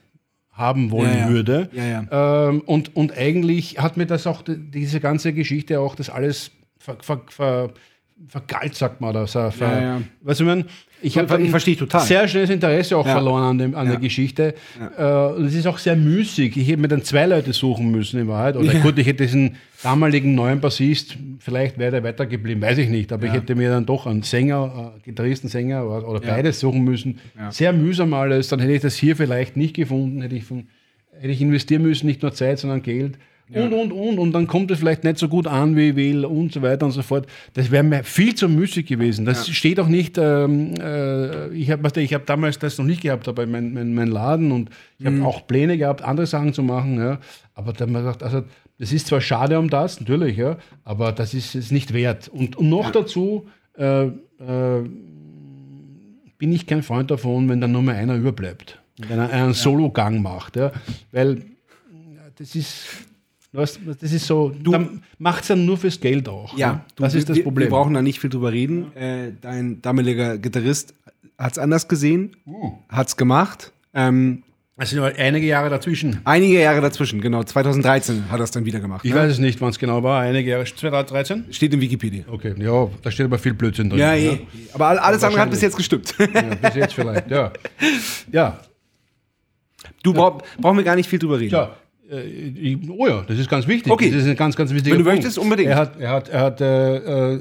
[0.53, 1.29] haben wollen Ja, ja.
[1.31, 1.71] würde.
[1.73, 2.49] Ja.
[2.49, 6.51] Ähm, und, und eigentlich hat mir das auch, die- diese ganze Geschichte auch das alles
[6.79, 7.71] ver, ver, ver,
[8.29, 9.27] vergalt, sagt man da.
[9.27, 10.03] So, ver, Ja, ja.
[10.21, 10.67] Weißt du, ich meine,
[11.03, 12.01] ich So, habe ich verstehe total.
[12.03, 13.13] sehr schnelles Interesse auch Ja.
[13.13, 13.93] verloren an, dem, an Ja.
[13.93, 14.55] der Geschichte.
[14.97, 16.57] Äh, und es ist auch sehr müßig.
[16.57, 18.57] Ich hätte mir dann zwei Leute suchen müssen in Wahrheit.
[18.57, 23.13] Oder gut, ich hätte diesen damaligen neuen Bassist, vielleicht wäre der weitergeblieben, weiß ich nicht.
[23.13, 26.85] Aber ich hätte mir dann doch einen Sänger, äh, Gitarristen, Sänger oder, oder beides suchen
[26.85, 27.19] müssen.
[27.51, 28.49] Sehr mühsam alles.
[28.49, 30.23] Dann hätte ich das hier vielleicht nicht gefunden.
[30.23, 30.67] Hätte ich, von,
[31.19, 33.19] hätte ich investieren müssen, nicht nur Zeit, sondern Geld.
[33.51, 34.19] Und, und, und.
[34.19, 36.87] Und dann kommt es vielleicht nicht so gut an, wie ich will und so weiter
[36.87, 37.27] und so fort.
[37.53, 39.27] Das wäre mir viel zu müßig gewesen.
[39.27, 43.29] Das steht auch nicht, ähm, äh, ich habe ich hab damals das noch nicht gehabt,
[43.29, 46.99] aber mein, mein, mein Laden und ich habe auch Pläne gehabt, andere Sachen zu machen.
[46.99, 47.19] Ja.
[47.55, 48.43] Aber dann ich gesagt, also
[48.79, 52.29] das ist zwar schade um das, natürlich, ja, aber das ist es nicht wert.
[52.29, 53.47] Und, und noch dazu
[53.79, 54.11] äh, äh,
[56.39, 58.83] bin ich kein Freund davon, wenn dann nur mal einer überbleibt.
[58.97, 60.57] Wenn er einen Solo-Gang macht.
[60.57, 60.73] Ja.
[61.13, 62.87] Weil ja, das ist.
[63.53, 66.57] Das ist so, dann macht es dann nur fürs Geld auch.
[66.57, 67.67] Ja, du, das ist das wir, Problem.
[67.69, 68.97] Wir brauchen da nicht viel drüber reden.
[68.97, 70.95] Äh, dein damaliger Gitarrist
[71.37, 72.73] hat es anders gesehen, Uh.
[72.89, 73.73] hat es gemacht.
[73.93, 74.43] Ähm,
[74.79, 76.21] es sind aber einige Jahre dazwischen.
[76.25, 79.05] einige Jahre dazwischen, genau, 2013 hat er es dann wieder gemacht.
[79.05, 79.19] Ich ne?
[79.21, 80.23] weiß es nicht, wann es genau war.
[80.23, 81.45] Einige Jahre, 2013?
[81.51, 82.25] Steht in Wikipedia.
[82.29, 83.99] Okay, ja, da steht aber viel Blödsinn drin.
[83.99, 84.41] Ja, eh.
[84.73, 86.15] Aber all- alles andere hat bis jetzt gestimmt.
[86.19, 87.53] Ja, bis jetzt vielleicht, ja.
[88.33, 88.61] Ja,
[90.03, 91.53] Du brauch, brauchen wir gar nicht viel drüber reden.
[91.55, 91.77] ja.
[92.13, 93.93] Äh, Oh ja, das ist ganz wichtig.
[93.93, 94.11] Okay.
[94.11, 95.19] Das ist ein ganz, ganz wichtiger Wenn du Punkt.
[95.25, 95.69] möchtest, unbedingt.
[95.71, 97.41] Er hat, er hat, er hat äh, äh,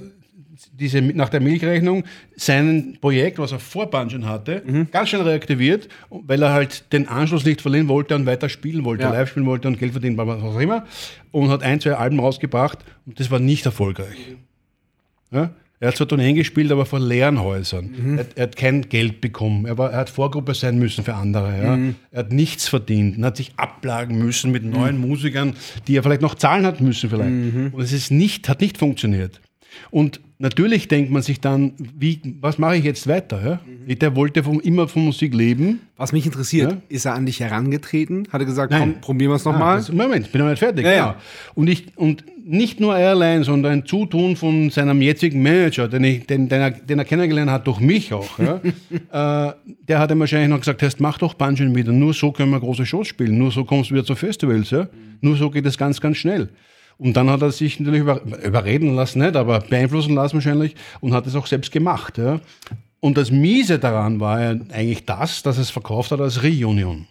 [0.80, 2.04] diese, nach der Milchrechnung
[2.36, 4.88] sein Projekt, was er vor Bungeon hatte, Mhm.
[4.92, 9.04] ganz schnell reaktiviert, weil er halt den Anschluss nicht verlieren wollte und weiter spielen wollte,
[9.04, 9.12] Ja.
[9.12, 10.86] live spielen wollte und Geld verdienen, was auch immer.
[11.32, 14.18] Und hat ein, zwei Alben rausgebracht und das war nicht erfolgreich.
[15.32, 15.52] Ja?
[15.82, 17.90] Er hat zwar Tourneen gespielt, aber vor leeren Häusern.
[17.98, 18.18] Mhm.
[18.20, 19.66] Er, er hat kein Geld bekommen.
[19.66, 21.62] Er, war, er hat Vorgruppe sein müssen für andere.
[21.62, 21.76] Ja?
[21.76, 21.96] Mhm.
[22.12, 23.18] Er hat nichts verdient.
[23.18, 25.56] Er hat sich abplagen müssen mit neuen Musikern,
[25.88, 27.10] die er vielleicht noch zahlen hat müssen.
[27.10, 27.32] Vielleicht.
[27.32, 27.72] Mhm.
[27.74, 29.42] Und es ist nicht, hat nicht funktioniert.
[29.90, 33.42] Und natürlich denkt man sich dann, wie, was mache ich jetzt weiter?
[33.44, 33.60] Ja?
[33.88, 33.98] Mhm.
[34.00, 35.80] Der wollte vom, immer von Musik leben.
[35.98, 36.78] Was mich interessiert, Ja?
[36.90, 38.28] ist er an dich herangetreten?
[38.32, 38.82] Hat er gesagt, Nein.
[38.94, 39.84] komm, probieren wir es nochmal?
[39.92, 40.86] Moment, ich bin noch nicht fertig.
[40.86, 41.16] Ja, genau.
[41.56, 46.26] Und, ich, und nicht nur allein, sondern ein Zutun von seinem jetzigen Manager, den, ich,
[46.26, 48.40] den, den, er, den er kennengelernt hat, durch mich auch.
[48.40, 48.56] Ja.
[49.50, 49.54] äh,
[49.88, 52.60] der hat ihm wahrscheinlich noch gesagt, heißt, mach doch Bungeon wieder, nur so können wir
[52.60, 54.70] große Shows spielen, nur so kommst du wieder zu Festivals.
[54.72, 54.88] Ja.
[55.22, 56.50] Nur so geht es ganz, ganz schnell.
[56.98, 61.14] Und dann hat er sich natürlich über, überreden lassen, nicht, aber beeinflussen lassen wahrscheinlich und
[61.14, 62.18] hat es auch selbst gemacht.
[62.18, 62.40] Ja.
[63.00, 67.08] Und das Miese daran war ja eigentlich das, dass es verkauft hat als Reunion.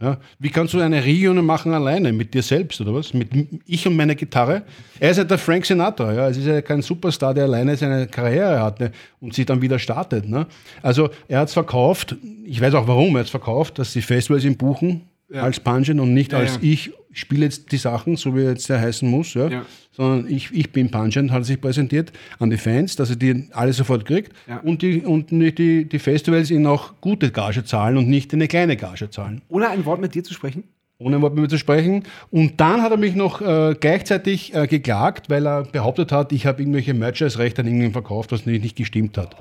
[0.00, 3.12] Ja, wie kannst du eine Reunion machen alleine mit dir selbst oder was?
[3.12, 3.28] Mit
[3.66, 4.62] ich und meiner Gitarre?
[5.00, 6.28] Er ist ja der Frank Sinatra, ja.
[6.28, 8.92] Es ist ja kein Superstar, der alleine seine Karriere hat ne?
[9.20, 10.28] und sich dann wieder startet.
[10.28, 10.46] Ne?
[10.80, 12.14] Also er hat es verkauft,
[12.44, 15.02] ich weiß auch warum er hat es verkauft, dass die Festivals ihn buchen
[15.32, 16.62] als Pungent und nicht Ja, als ja.
[16.62, 19.62] ich spiele jetzt die Sachen, so wie jetzt der heißen muss, ja.
[19.98, 23.48] Sondern ich, ich bin Pungent, hat er sich präsentiert an die Fans, dass er die
[23.52, 24.58] alle sofort kriegt Ja.
[24.60, 28.76] und, die, und die, die Festivals ihn auch gute Gage zahlen und nicht eine kleine
[28.76, 30.64] Gage zahlen Ohne ein Wort mit dir zu sprechen?
[31.00, 32.02] ohne ein Wort mit mir zu sprechen.
[32.32, 36.44] Und dann hat er mich noch äh, gleichzeitig äh, geklagt, weil er behauptet hat, ich
[36.44, 39.36] habe irgendwelche Merchandise-Rechte an irgendjemandem verkauft, was nicht, nicht gestimmt hat.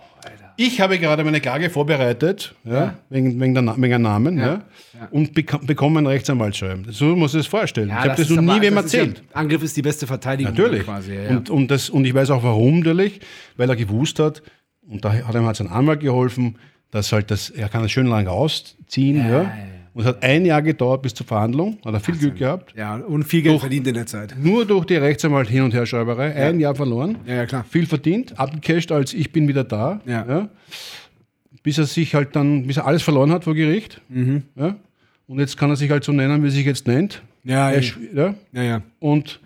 [0.58, 4.64] Ich habe gerade meine Klage vorbereitet, ja, Wegen, wegen, der, Na- wegen einem Namen, ja.
[5.12, 6.88] und beka bekomme ein Rechtsanwaltsschreiben.
[6.92, 7.88] So muss ich es vorstellen.
[7.90, 9.24] ich habe das, ist noch nie aber- wem das ja- erzählt.
[9.34, 10.54] Angriff ist die beste Verteidigung.
[10.54, 10.84] Natürlich.
[10.84, 11.30] Quasi, ja, ja.
[11.38, 13.22] Und, und, das, und ich weiß auch warum natürlich,
[13.56, 14.42] weil er gewusst hat,
[14.90, 16.58] und da hat ihm halt sein Anwalt geholfen,
[16.92, 19.18] dass halt das, er kann das schön lang ausziehen.
[19.18, 19.52] Ja,
[19.98, 22.72] Und es hat ein Jahr gedauert bis zur Verhandlung, hat er viel Glück gehabt.
[22.78, 24.36] ja, und viel Geld verdient in der Zeit.
[24.40, 27.18] Nur durch die Rechtsanwalt hin und her Schreiberei, ein Jahr verloren.
[27.26, 27.65] Ja, ja, klar.
[27.68, 29.99] Viel verdient, abgecasht als ich bin wieder da.
[30.06, 30.49] Ja.
[31.64, 33.99] bis er sich halt dann, bis er alles verloren hat vor Gericht.
[34.10, 34.44] Mhm.
[34.56, 34.76] Ja.
[35.26, 37.24] Und jetzt kann er sich halt so nennen, wie er sich jetzt nennt.
[37.44, 37.91] Ja, Er, ja.
[38.14, 38.36] ja.
[38.53, 38.82] ja, ja.
[38.99, 39.40] Und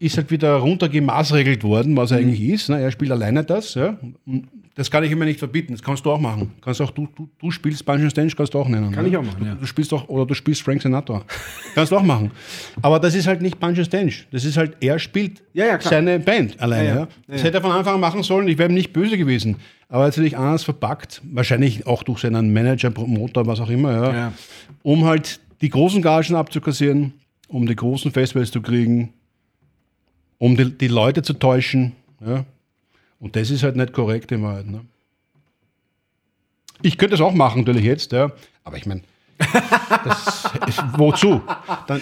[0.00, 2.70] ist halt wieder runtergemaßregelt worden, was er eigentlich ist.
[2.70, 2.80] Ne?
[2.80, 3.74] Er spielt alleine das.
[3.74, 3.96] Ja?
[4.26, 5.72] Und das kann ich immer nicht verbieten.
[5.72, 6.52] Das kannst du auch machen.
[6.60, 8.92] Kannst auch du, du, du spielst Bungeon Stange, kannst du auch nennen.
[8.92, 9.08] Kann ne?
[9.08, 9.54] ich auch machen, Du, ja.
[9.54, 11.24] du spielst auch, oder du spielst Frank Sinatra.
[11.74, 12.30] kannst du auch machen.
[12.82, 14.12] Aber das ist halt nicht Bungeon Stange.
[14.30, 17.08] Das ist halt, er spielt Ja, ja, seine Band alleine.
[17.26, 18.48] Das hätte er von Anfang an machen sollen.
[18.48, 19.56] Ich wäre ihm nicht böse gewesen.
[19.88, 21.22] Aber er hat sich anders verpackt.
[21.24, 24.32] Wahrscheinlich auch durch seinen Manager, Promoter, was auch immer.
[24.82, 27.14] Um halt die großen Gagen abzukassieren,
[27.48, 29.14] um die großen Festivals zu kriegen,
[30.36, 31.92] um die, die Leute zu täuschen.
[32.20, 32.44] Ja.
[33.18, 34.66] Und das ist halt nicht korrekt in Wahrheit.
[34.66, 34.80] Ne?
[36.82, 38.30] Ich könnte es auch machen, natürlich jetzt, ja.
[38.64, 39.00] aber ich meine,
[40.96, 41.40] wozu?
[41.86, 42.00] Dann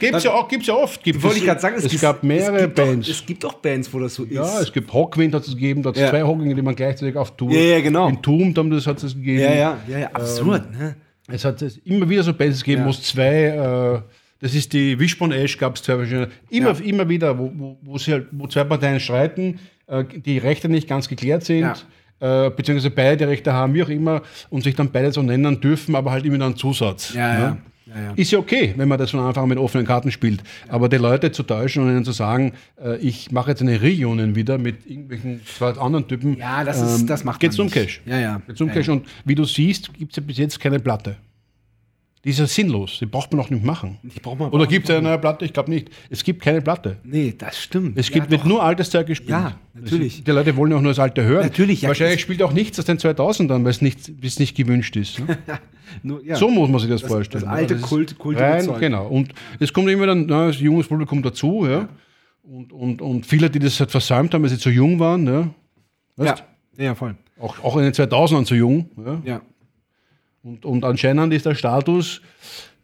[0.00, 1.02] gibt es ja, auch- gibt's ja oft.
[1.02, 3.06] Gibt Wollte es, ich gerade sagen, es, gibt- gab mehrere es gibt Bands.
[3.08, 4.32] Doch, es gibt doch Bands, wo das so ist.
[4.32, 6.10] ja, es gibt Rockwind hat es gegeben, da hat es Ja.
[6.10, 7.50] zwei Rockwind, die man gleichzeitig auf Tour.
[7.52, 8.08] Ja, ja, genau.
[8.10, 9.40] Haben das hat es gegeben.
[9.42, 10.70] ja, ja, ja, ja, absurd.
[10.72, 10.96] ne?
[11.28, 12.86] Es hat es immer wieder so Bands gegeben, Ja.
[12.86, 14.00] wo es zwei, äh,
[14.40, 16.28] das ist die Wishbone Ash, gab es zwei verschiedene.
[16.50, 16.84] Immer, Ja.
[16.84, 20.88] immer wieder, wo, wo, wo, sie halt, wo zwei Parteien streiten, äh, die Rechte nicht
[20.88, 21.86] ganz geklärt sind.
[22.20, 25.94] Äh, beziehungsweise beide Rechte haben, wie auch immer, und sich dann beide so nennen dürfen,
[25.96, 27.12] aber halt immer dann einen Zusatz.
[27.12, 27.38] Ja, ja.
[27.50, 27.56] ne?
[27.86, 28.12] ja, ja.
[28.14, 30.42] Ist ja okay, wenn man das von Anfang an mit offenen Karten spielt.
[30.68, 32.52] Aber die Leute zu täuschen und ihnen zu sagen,
[32.82, 36.38] äh, ich mache jetzt eine Reunion wieder mit irgendwelchen zwei anderen Typen.
[36.38, 37.82] Ja, das ist- das macht Geht's man um nicht.
[37.82, 38.00] Cash.
[38.06, 38.40] Ja, ja.
[38.46, 38.86] Geht's um Ja, Cash.
[38.86, 38.92] ja.
[38.94, 41.16] Und wie du siehst, gibt es ja bis jetzt keine Platte.
[42.24, 42.98] Die ist ja sinnlos.
[43.00, 43.98] Die braucht man auch nicht machen.
[44.02, 45.44] Die braucht man- Oder gibt es eine neue Platte?
[45.44, 45.90] Ich glaube nicht.
[46.08, 46.96] Es gibt keine Platte.
[47.04, 47.98] Nee, das stimmt.
[47.98, 49.28] Es gibt, wird nur altes Zeug gespielt.
[49.30, 50.18] Ja, natürlich.
[50.20, 51.44] Es- Die Leute wollen ja auch nur das alte hören.
[51.44, 51.88] Natürlich, ja.
[51.88, 55.18] Wahrscheinlich spielt auch nichts aus den 2000ern, weil es nicht, nicht gewünscht ist.
[55.20, 55.36] Ne?
[56.02, 56.36] Nur, ja.
[56.36, 57.44] So muss man sich das, vorstellen.
[57.44, 58.66] das alte ist Kult- kultige rein.
[58.80, 59.06] Genau.
[59.06, 61.66] Und es kommt immer dann ein junges Publikum dazu.
[61.68, 61.88] Ja?
[62.42, 65.26] Und, und, und viele, die das halt versäumt haben, weil sie zu jung waren.
[65.26, 65.32] Ja?
[65.42, 65.50] ja.
[66.16, 66.44] Weißt?
[66.78, 67.16] ja, voll.
[67.38, 68.88] Auch, auch in den 2000ern zu jung.
[69.24, 69.40] Ja?
[70.44, 72.20] Und, und anscheinend ist der Status,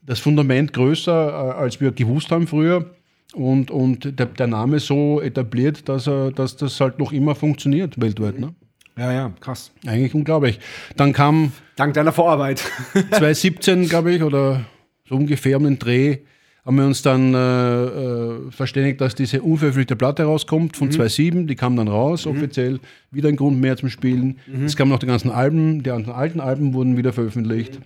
[0.03, 2.95] das Fundament größer, äh, als wir gewusst haben früher.
[3.35, 8.01] Und, und der, der Name so etabliert, dass, er, dass das halt noch immer funktioniert
[8.01, 8.41] weltweit.
[8.41, 8.55] Ne?
[8.97, 9.73] ja, ja, krass.
[9.87, 10.59] Eigentlich unglaublich.
[10.97, 12.59] Dann kam Dank deiner Vorarbeit.
[12.93, 14.65] 2017, glaube ich, oder
[15.09, 16.19] so ungefähr um den Dreh,
[16.65, 21.47] haben wir uns dann äh, äh, verständigt, dass diese unveröffentlichte Platte rauskommt von 2007.
[21.47, 22.81] Die kam dann raus, offiziell.
[23.11, 24.39] Wieder ein Grund mehr zum Spielen.
[24.65, 27.81] Es kamen noch die ganzen Alben, die ganzen alten Alben wurden wieder veröffentlicht.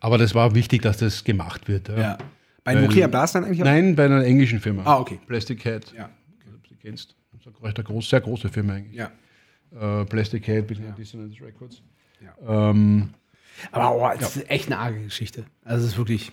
[0.00, 1.88] Aber das war wichtig, dass das gemacht wird.
[1.88, 1.98] Ja.
[1.98, 2.18] ja.
[2.64, 3.58] Bei Nuclear Blast dann eigentlich?
[3.58, 4.82] Nein, bei einer englischen Firma.
[4.84, 5.18] Ah, okay.
[5.26, 5.92] Plastic Head.
[5.96, 6.10] Ja.
[6.38, 7.16] Ich weiß nicht, ob du sie kennst.
[7.32, 8.96] Das ist eine recht eine groß, sehr große Firma eigentlich.
[8.96, 9.10] Ja.
[10.00, 11.82] Äh, Plastic Head, bisschen Dissonance Records.
[12.46, 13.10] Ähm,
[13.70, 15.44] Aber oh, das ist echt eine arge Geschichte.
[15.64, 16.32] Also es ist wirklich.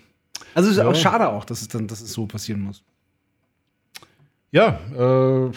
[0.55, 2.83] Also es ist auch schade auch, dass es dann, dass es so passieren muss.
[4.51, 5.51] Ja, äh,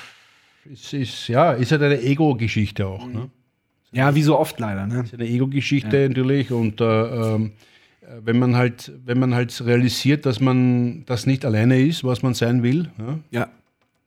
[0.73, 3.07] es ist, ja, ist halt eine Ego-Geschichte auch.
[3.07, 3.31] Ne?
[3.93, 5.03] Ja, wie so oft leider, ne?
[5.03, 6.85] Ist eine Ego-Geschichte natürlich und äh,
[7.37, 7.51] äh,
[8.23, 12.35] wenn man halt, wenn man halt realisiert, dass man das nicht alleine ist, was man
[12.35, 13.49] sein will, ja, Ja.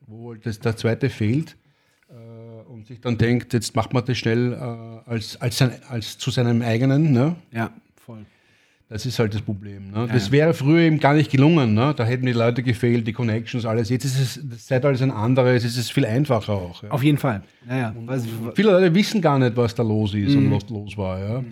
[0.08, 1.56] wo halt das, der zweite fehlt
[2.10, 2.14] äh,
[2.72, 6.62] und sich dann denkt, jetzt macht man das schnell äh, als, als, als zu seinem
[6.62, 7.36] eigenen, ne?
[7.52, 8.26] Ja, voll.
[8.88, 9.90] Das ist halt das Problem.
[9.92, 10.08] Ne?
[10.14, 11.74] Das wäre früher eben gar nicht gelungen.
[11.74, 11.94] Ne?
[11.98, 13.90] Da hätten die Leute gefehlt, die Connections, alles.
[13.90, 16.84] Jetzt ist es, das Zeitalter ist ein anderes, es ist viel einfacher auch.
[16.84, 16.92] Ja.
[16.92, 17.42] Auf jeden Fall.
[17.68, 17.96] Naja.
[18.54, 20.52] Viele Leute wissen gar nicht, was da los ist Mhm.
[20.52, 21.20] und was los war.
[21.20, 21.44] Ja.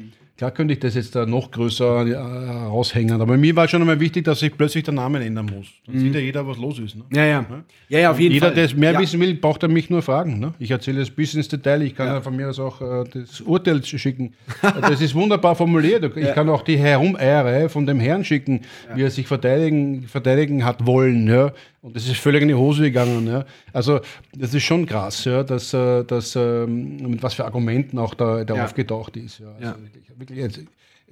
[0.44, 4.02] Klar könnte ich das jetzt da noch größer äh, raushängen, aber mir war schon einmal
[4.02, 5.68] wichtig, dass ich plötzlich den Namen ändern muss.
[5.88, 6.98] Dann sieht ja jeder, was los ist.
[6.98, 7.04] Ne?
[7.14, 7.46] ja, ja.
[7.88, 8.56] Ja, ja, auf jeden Jeder, Fall.
[8.56, 9.00] der mehr ja.
[9.00, 10.40] wissen will, braucht er mich nur fragen.
[10.40, 10.54] Ne?
[10.60, 11.84] Ich erzähle das bis ins Detail.
[11.84, 12.22] Ich kann ja.
[12.22, 14.34] von mir aus auch äh, das Urteil schicken.
[14.82, 16.12] Das ist wunderbar formuliert.
[16.18, 18.62] Ich kann auch die Herumeierei von dem Herrn schicken,
[18.96, 21.28] wie er sich verteidigen, verteidigen hat wollen.
[21.28, 21.54] Ja?
[21.84, 23.28] Und das ist völlig in die Hose gegangen.
[23.28, 23.46] Ja?
[23.74, 24.00] Also
[24.34, 25.44] das ist schon krass, ja?
[25.44, 28.64] dass, äh, dass ähm, mit was für Argumenten auch da, da Ja.
[28.64, 29.40] aufgetaucht ist.
[29.40, 29.48] Ja?
[29.60, 30.68] Also wirklich, wirklich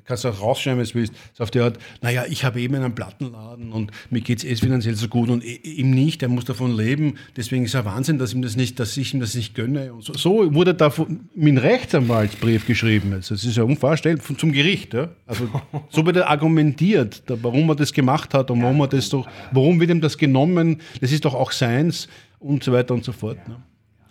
[0.06, 1.14] kannst du auch rausschreiben, wenn du willst.
[1.34, 4.56] So auf die Art, naja, ich habe eben einen Plattenladen und mir geht es eh
[4.56, 7.16] finanziell so gut und ihm nicht, er muss davon leben.
[7.36, 9.94] Deswegen ist er Wahnsinn, dass, ihm das nicht, dass ich ihm das nicht gönne.
[9.94, 10.92] Und so, so wurde da
[11.36, 13.14] einem Rechtsanwaltsbrief geschrieben.
[13.14, 14.94] Also, das ist ja unvorstellbar zum Gericht.
[14.94, 15.10] Ja?
[15.26, 15.48] Also,
[15.90, 19.80] so wird er argumentiert, warum er das gemacht hat und warum, er das doch, warum
[19.80, 20.82] wird ihm das genommen.
[21.00, 22.08] Das ist doch auch seins
[22.40, 23.38] und so weiter und so fort.
[23.48, 23.56] Ne?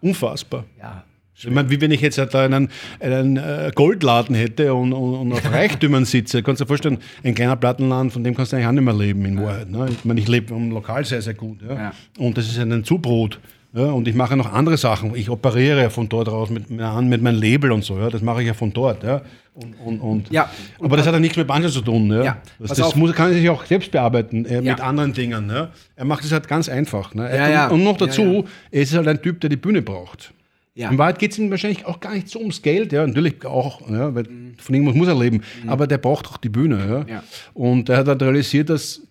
[0.01, 0.65] Unfassbar.
[0.79, 1.05] Ja.
[1.49, 2.69] Ich meine, wie wenn ich jetzt da einen,
[3.01, 6.43] einen äh, Goldladen hätte und, und, und auf Reichtümern sitze.
[6.43, 8.95] Kannst du dir vorstellen, ein kleiner Plattenladen, von dem kannst du eigentlich auch nicht mehr
[8.95, 9.71] leben in Wahrheit.
[9.71, 9.89] Ne?
[9.91, 11.62] Ich meine, ich lebe im Lokal sehr, sehr gut.
[11.62, 11.75] Ja?
[11.75, 11.93] Ja.
[12.19, 13.41] Und das ist ein Zubrot.
[13.73, 13.85] Ja?
[13.85, 15.15] Und ich mache noch andere Sachen.
[15.15, 17.99] Ich operiere ja von dort raus mit, mit, meinem Label und so.
[17.99, 18.11] Ja?
[18.11, 19.03] Das mache ich ja von dort.
[19.03, 19.23] Ja?
[19.55, 20.51] Und, und, und, Ja.
[20.81, 22.11] Aber das hat ja nichts mit Banjo zu tun.
[22.11, 22.23] Ja?
[22.23, 22.37] Ja.
[22.59, 24.73] Das, das muss, kann er sich auch selbst bearbeiten äh, Ja.
[24.73, 25.49] mit anderen Dingen.
[25.49, 25.71] Ja?
[25.97, 27.15] Er macht es halt ganz einfach.
[27.15, 27.35] Ne?
[27.35, 27.69] Ja.
[27.69, 30.35] Und noch dazu, er ist halt ein Typ, der die Bühne braucht.
[30.81, 30.90] Ja.
[30.90, 33.89] In Wahrheit geht es ihm wahrscheinlich auch gar nicht so ums Geld, ja, natürlich auch,
[33.90, 34.24] ja, weil
[34.57, 36.78] von irgendwas muss er leben, aber der braucht auch die Bühne.
[36.78, 37.01] Ja.
[37.01, 37.09] Mhm.
[37.09, 37.24] Ja.
[37.52, 39.02] Und er hat halt realisiert, dass,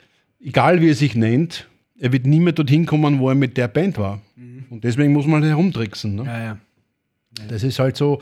[0.43, 1.67] egal wie er sich nennt,
[1.99, 4.19] er wird nie mehr dorthin kommen, wo er mit der Band war.
[4.71, 6.15] Und deswegen muss man halt herumtricksen.
[6.15, 6.23] Ne?
[6.23, 6.27] Mhm.
[6.27, 6.57] Ja, ja.
[7.47, 8.19] Das ist halt so,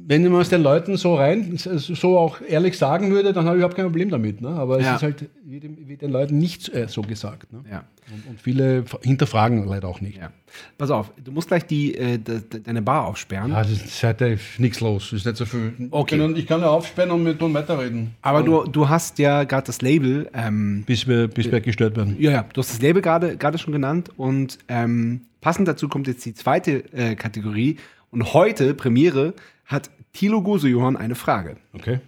[0.00, 3.58] wenn man es den Leuten so rein, so auch ehrlich sagen würde, dann habe ich
[3.58, 4.40] überhaupt kein Problem damit.
[4.40, 4.48] Ne?
[4.48, 4.94] Aber es Ja.
[4.94, 7.52] ist halt wird, den Leuten nicht äh, so gesagt.
[7.52, 7.64] Ne?
[7.68, 7.82] Ja.
[8.12, 10.18] Und, und viele hinterfragen leider auch nicht.
[10.18, 10.30] ja.
[10.78, 13.50] Pass auf, du musst gleich die, äh, de, de, deine Bar aufsperren.
[13.50, 15.72] Ja, das ist heute nichts los, ist nicht so viel.
[15.90, 16.14] Okay.
[16.14, 18.12] Ich kann, ich kann ja aufsperren und mit und weiterreden.
[18.22, 22.14] Aber du, du hast ja gerade das Label, ähm, Bis wir, bis wir gestört werden.
[22.20, 26.06] ja, ja, du hast das Label gerade gerade schon genannt und ähm, passend dazu kommt
[26.06, 27.78] jetzt die zweite äh, Kategorie
[28.10, 29.34] und heute, Premiere,
[29.68, 31.56] hat Thilo Gosejohann eine Frage.
[31.74, 32.00] Okay.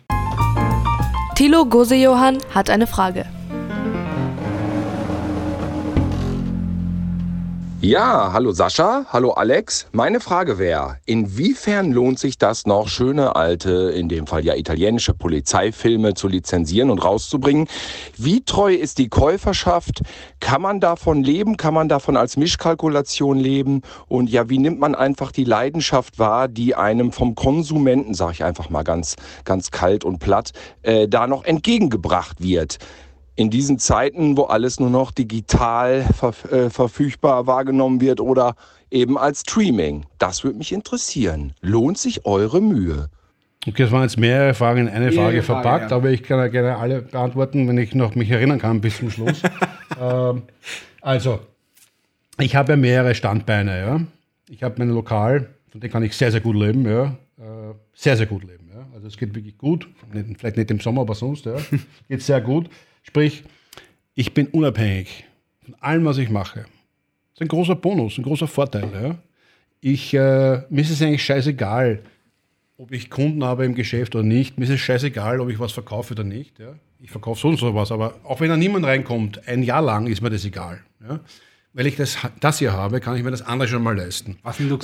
[1.36, 3.26] Thilo Gosejohann hat eine Frage.
[7.82, 9.86] Ja, hallo Sascha, hallo Alex.
[9.92, 15.14] Meine Frage wäre, inwiefern lohnt sich das noch, schöne alte, in dem Fall ja italienische
[15.14, 17.68] Polizeifilme zu lizenzieren und rauszubringen?
[18.18, 20.02] Wie treu ist die Käuferschaft?
[20.40, 21.56] Kann man davon leben?
[21.56, 23.80] Kann man davon als Mischkalkulation leben?
[24.08, 28.44] Und ja, wie nimmt man einfach die Leidenschaft wahr, die einem vom Konsumenten, sage ich
[28.44, 29.16] einfach mal ganz,
[29.46, 30.50] ganz kalt und platt,
[30.82, 32.76] äh, da noch entgegengebracht wird?
[33.36, 38.54] In diesen Zeiten, wo alles nur noch digital verf äh, verfügbar wahrgenommen wird oder
[38.90, 40.04] eben als Streaming.
[40.18, 41.54] Das würde mich interessieren.
[41.60, 43.08] Lohnt sich eure Mühe?
[43.66, 45.96] Okay, das waren jetzt mehrere Fragen in eine Frage Fragen, verpackt, ja.
[45.96, 49.10] aber ich kann ja gerne alle beantworten, wenn ich noch mich erinnern kann bis zum
[49.10, 49.42] Schluss.
[50.00, 50.42] ähm,
[51.02, 51.40] also,
[52.38, 54.00] ich habe ja mehrere Standbeine, ja.
[54.48, 57.16] Ich habe mein Lokal, von dem kann ich sehr, sehr gut leben, ja.
[57.38, 58.86] Äh, sehr, sehr gut leben, ja.
[58.94, 59.86] Also es geht wirklich gut,
[60.38, 61.56] vielleicht nicht im Sommer, aber sonst, ja.
[62.08, 62.70] geht sehr gut.
[63.02, 63.44] Sprich,
[64.14, 65.24] ich bin unabhängig
[65.64, 66.60] von allem, was ich mache.
[66.60, 69.16] Das ist ein großer Bonus, ein großer Vorteil, ja.
[69.80, 72.00] Ich, äh, mir ist es eigentlich scheißegal,
[72.76, 74.58] ob ich Kunden habe im Geschäft oder nicht.
[74.58, 76.58] Mir ist es scheißegal, ob ich was verkaufe oder nicht.
[76.58, 76.74] Ja.
[76.98, 80.06] Ich verkaufe so und so was, aber auch wenn da niemand reinkommt, ein Jahr lang
[80.06, 80.80] ist mir das egal.
[81.02, 81.20] Ja.
[81.72, 84.38] Weil ich das, das hier habe, kann ich mir das andere schon mal leisten.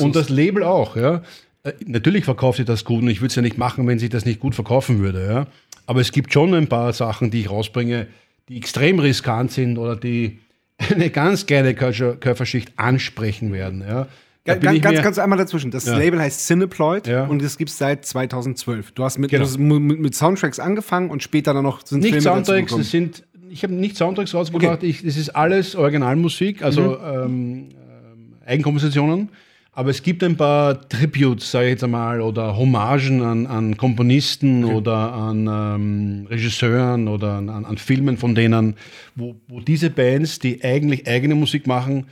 [0.07, 0.97] Und das Label auch.
[0.97, 1.23] Ja.
[1.63, 4.11] Äh, Natürlich verkauft sich das gut und ich würde es ja nicht machen, wenn sich
[4.11, 5.27] das nicht gut verkaufen würde.
[5.27, 5.47] Ja.
[5.87, 8.07] Aber es gibt schon ein paar Sachen, die ich rausbringe,
[8.49, 10.39] die extrem riskant sind oder die
[10.95, 13.83] eine ganz kleine Käuferschicht ansprechen werden.
[13.87, 14.09] Ja.
[14.45, 15.73] Ganz, ganz, ganz einmal dazwischen.
[15.73, 15.97] Das Ja.
[15.97, 17.25] Label heißt Cineploid Ja.
[17.25, 18.93] und das gibt es seit 2012.
[18.93, 19.45] Du hast mit, Genau.
[19.47, 23.25] du mit, mit Soundtracks angefangen und später dann noch sind nicht Filme Soundtracks, das sind,
[23.51, 26.97] ich habe nicht Soundtracks rausgebracht, ich, das ist alles Originalmusik, also Mhm.
[27.05, 29.31] ähm, ähm, Eigenkompositionen.
[29.77, 34.65] Aber es gibt ein paar Tributes, sage ich jetzt einmal, oder Hommagen an, an Komponisten
[34.65, 38.77] oder an ähm, Regisseuren oder an, an, Filmen von denen,
[39.17, 42.07] wo, wo diese Bands, die eigentlich eigene Musik machen,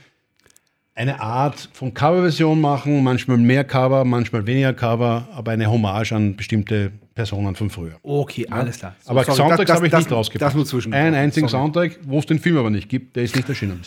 [0.93, 6.35] eine Art von Coverversion machen, manchmal mehr Cover, manchmal weniger Cover, aber eine Hommage an
[6.35, 7.95] bestimmte Personen von früher.
[8.03, 8.95] Okay, alles klar.
[9.01, 10.49] So, Aber sorry, Soundtracks habe ich das- nicht rausgebracht.
[10.49, 10.93] Das nur zwischen.
[10.93, 11.63] Einen einzigen Sorry.
[11.63, 13.81] Soundtrack, wo es den Film aber nicht gibt, der ist nicht erschienen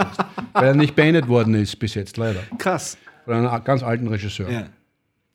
[0.52, 2.40] weil er nicht beendet worden ist bis jetzt, leider.
[2.58, 2.98] Krass.
[3.28, 4.50] Von einem ganz alten Regisseur.
[4.50, 4.70] Ja.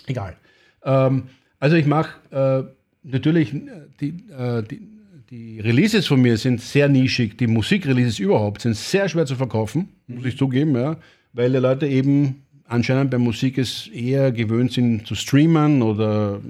[0.07, 0.35] Egal.
[0.83, 1.25] Ähm,
[1.59, 2.63] also ich mache äh,
[3.03, 3.59] natürlich, äh,
[4.01, 4.81] die, äh, die,
[5.29, 7.37] die Releases von mir sind sehr nischig.
[7.37, 10.97] Die Musikreleases überhaupt sind sehr schwer zu verkaufen, muss ich zugeben, ja,
[11.33, 16.41] weil die Leute eben anscheinend bei Musik es eher gewöhnt sind zu streamen oder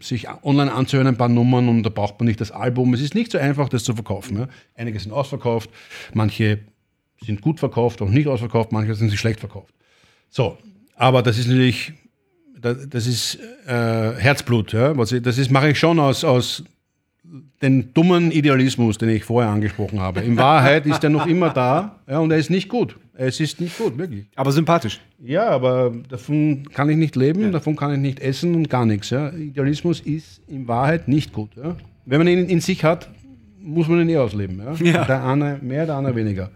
[0.00, 2.94] sich online anzuhören, ein paar Nummern und da braucht man nicht das Album.
[2.94, 4.38] Es ist nicht so einfach, das zu verkaufen.
[4.38, 4.48] Ja.
[4.76, 5.70] Einige sind ausverkauft,
[6.14, 6.60] manche
[7.20, 9.74] sind gut verkauft, auch nicht ausverkauft, manche sind sie schlecht verkauft.
[10.34, 10.56] So,
[10.96, 11.92] aber das ist natürlich,
[12.58, 14.72] da- das ist äh, Herzblut.
[14.72, 14.96] Ja?
[14.96, 16.64] Was ich, das ist, mache ich schon aus, aus
[17.60, 20.20] den dummen Idealismus, den ich vorher angesprochen habe.
[20.20, 22.96] In Wahrheit ist er noch immer da ja, und er ist nicht gut.
[23.14, 24.24] Es ist nicht gut, wirklich.
[24.34, 25.00] Aber sympathisch.
[25.22, 29.10] Ja, aber davon kann ich nicht leben, davon kann ich nicht essen und gar nichts.
[29.10, 29.30] Ja.
[29.32, 31.50] Idealismus ist in Wahrheit nicht gut.
[31.62, 31.76] Ja.
[32.06, 33.10] Wenn man ihn in sich hat,
[33.60, 34.58] muss man ihn eh ausleben.
[34.58, 34.72] Ja.
[34.92, 35.04] Ja.
[35.04, 36.50] Der eine mehr, der andere weniger.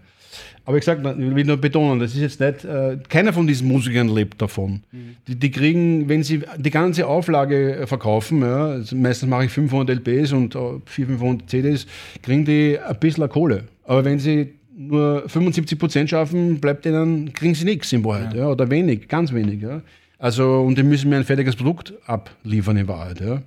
[0.67, 3.69] Aber ich sag, ich will nur betonen, das ist jetzt nicht, äh, keiner von diesen
[3.69, 4.81] Musikern lebt davon.
[5.25, 9.51] Die, die kriegen, wenn sie die ganze Auflage äh, verkaufen, ja, also meistens mache ich
[9.51, 11.87] 500 LPs und äh, 400, 500 CDs,
[12.21, 13.63] kriegen die ein bisschen Kohle.
[13.85, 18.49] Aber wenn sie nur 75 Prozent schaffen, bleibt ihnen, kriegen sie nichts in Wahrheit, ja.
[18.49, 19.61] oder wenig, ganz wenig.
[19.61, 19.81] Ja.
[20.19, 23.21] Also, und die müssen mir ein fertiges Produkt abliefern in Wahrheit.
[23.21, 23.41] Ja.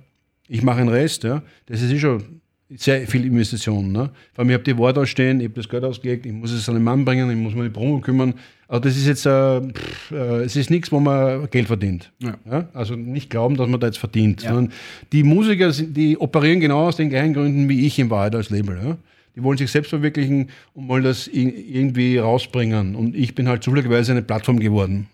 [0.47, 1.43] Ich mache den Rest, ja.
[1.67, 2.41] Das ist eh schon
[2.77, 3.91] sehr viel Investition.
[3.91, 4.09] Ne?
[4.33, 6.67] Vor allem, ich habe die Worte ausstehen, ich habe das Geld ausgelegt, ich muss es
[6.69, 8.33] an den Mann bringen, ich muss mir die Promo kümmern.
[8.67, 12.11] Also das ist jetzt, äh, pff, äh, es ist nichts, wo man Geld verdient.
[12.19, 12.69] Ja.
[12.73, 14.41] Also nicht glauben, dass man da jetzt verdient.
[14.41, 14.71] Sondern
[15.11, 18.79] die Musiker, die operieren genau aus den gleichen Gründen wie ich in Wahrheit als Label.
[18.81, 18.97] Ja?
[19.35, 22.95] Die wollen sich selbst verwirklichen und wollen das irgendwie rausbringen.
[22.95, 25.07] Und ich bin halt zufälligerweise eine Plattform geworden,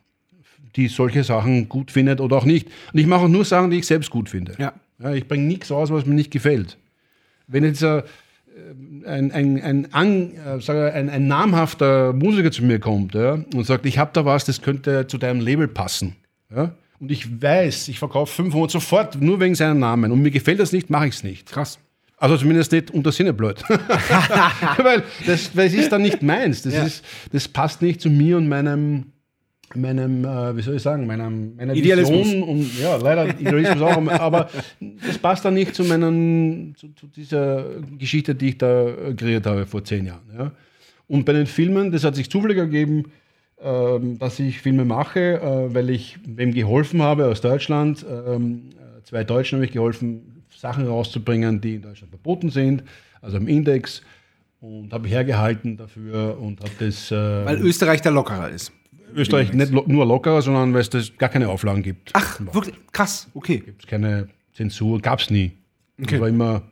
[0.76, 2.68] die solche Sachen gut findet oder auch nicht.
[2.94, 4.54] Und ich mache auch nur Sachen, die ich selbst gut finde.
[4.60, 4.74] Ja.
[5.00, 6.78] Ja, ich bringe nichts raus, was mir nicht gefällt.
[7.48, 8.04] Wenn jetzt äh,
[9.06, 13.98] ein, ein, ein, äh, ein, ein namhafter Musiker zu mir kommt ja, und sagt, ich
[13.98, 16.16] habe da was, das könnte zu deinem Label passen.
[16.54, 20.12] Ja, und ich weiß, ich verkaufe 500 sofort, nur wegen seinem Namen.
[20.12, 21.52] Und mir gefällt das nicht, mache ich es nicht.
[21.52, 21.78] Krass.
[22.18, 23.64] Also zumindest nicht unter Sinne blöd.
[23.70, 26.64] weil, das, es ist dann nicht meins.
[26.64, 26.84] Das, Ja.
[26.84, 29.12] ist, das passt nicht zu mir und meinem,
[29.76, 32.26] meinem äh, wie soll ich sagen, meinem, meiner Idealismus.
[32.28, 32.44] Vision.
[32.44, 34.08] Und, ja, leider Idealismus auch.
[34.20, 34.50] Aber
[34.80, 37.66] das passt dann nicht zu, meinen, zu, zu dieser
[37.98, 40.26] Geschichte, die ich da äh, kreiert habe vor zehn Jahren.
[40.38, 40.52] Ja.
[41.08, 43.06] Und bei den Filmen, das hat sich zufällig ergeben,
[43.60, 48.06] ähm, dass ich Filme mache, äh, weil ich wem geholfen habe aus Deutschland.
[48.08, 52.84] Ähm, äh, zwei Deutschen habe ich geholfen, Sachen rauszubringen, die in Deutschland verboten sind,
[53.22, 54.02] also im Index.
[54.60, 57.12] Und habe hergehalten dafür und habe das.
[57.12, 58.72] Äh, Weil Österreich da lockerer ist.
[59.16, 62.12] Österreich nicht lo nur lockerer, sondern weil es das gar keine Auflagen gibt.
[62.14, 62.76] Ach, wirklich?
[62.92, 63.60] Krass, okay.
[63.60, 65.52] Gibt es keine Zensur, gab es nie.
[66.02, 66.16] Okay.
[66.16, 66.64] Es war immer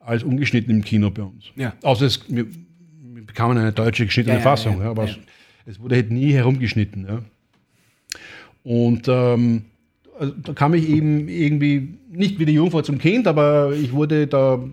[0.00, 1.46] alles ungeschnitten im Kino bei uns.
[1.56, 1.74] Ja.
[1.82, 5.04] Außer es, wir, wir bekamen eine deutsche geschnittene Ja, Fassung, ja, aber.
[5.04, 5.18] Es,
[5.66, 7.24] es wurde halt nie herumgeschnitten.
[8.62, 9.64] Und ähm,
[10.18, 14.26] also da kam ich eben irgendwie nicht wie die Jungfrau zum Kind, aber ich wurde
[14.26, 14.64] da,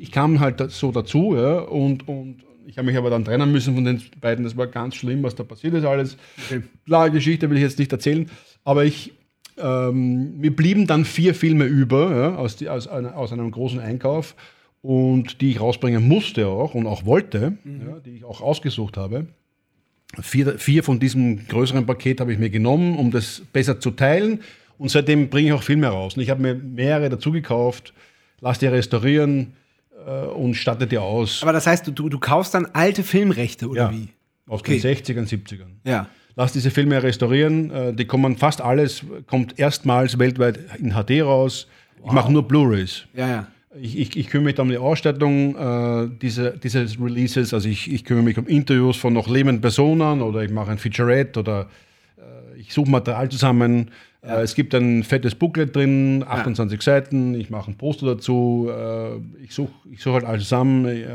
[0.00, 3.74] ich kam halt so dazu, ja, und, und ich habe mich aber dann trennen müssen
[3.74, 4.44] von den beiden.
[4.44, 6.16] Das war ganz schlimm, was da passiert ist alles.
[6.84, 8.30] Klare Geschichte will ich jetzt nicht erzählen,
[8.64, 9.12] aber ich,
[9.58, 14.34] ähm, mir blieben dann vier Filme über ja, aus, die, aus, aus einem großen Einkauf
[14.82, 19.26] und die ich rausbringen musste auch und auch wollte, ja, die ich auch ausgesucht habe.
[20.20, 24.40] Vier, vier von diesem größeren Paket habe ich mir genommen, um das besser zu teilen.
[24.78, 26.16] Und seitdem bringe ich auch Filme raus.
[26.16, 27.94] Und ich habe mir mehrere dazu gekauft,
[28.40, 29.54] lasse die restaurieren
[30.10, 31.42] und statte die aus.
[31.42, 34.08] Aber das heißt, du, du, kaufst dann alte Filmrechte, oder ja, wie?
[34.46, 34.78] aus Okay.
[34.78, 35.70] den 60ern, 70ern.
[35.84, 36.06] Ja.
[36.36, 37.70] Lass diese Filme restaurieren.
[37.70, 41.68] äh, Die kommen fast alles, kommt erstmals weltweit in HD raus.
[42.04, 43.04] Ich mache nur Blu-Rays.
[43.14, 43.46] Ja, ja.
[43.80, 47.54] Ich, ich, ich kümmere mich da um die Ausstattung äh, dieser, dieses Releases.
[47.54, 50.78] Also ich, ich kümmere mich um Interviews von noch lebenden Personen oder ich mache ein
[50.78, 51.68] Featurette oder
[52.18, 53.90] äh, ich suche Material zusammen.
[54.26, 57.34] Äh, es gibt ein fettes Booklet drin, 28 Seiten.
[57.34, 58.68] Ich mache ein Poster dazu.
[58.70, 61.06] Äh, ich suche ich such halt alles zusammen, äh,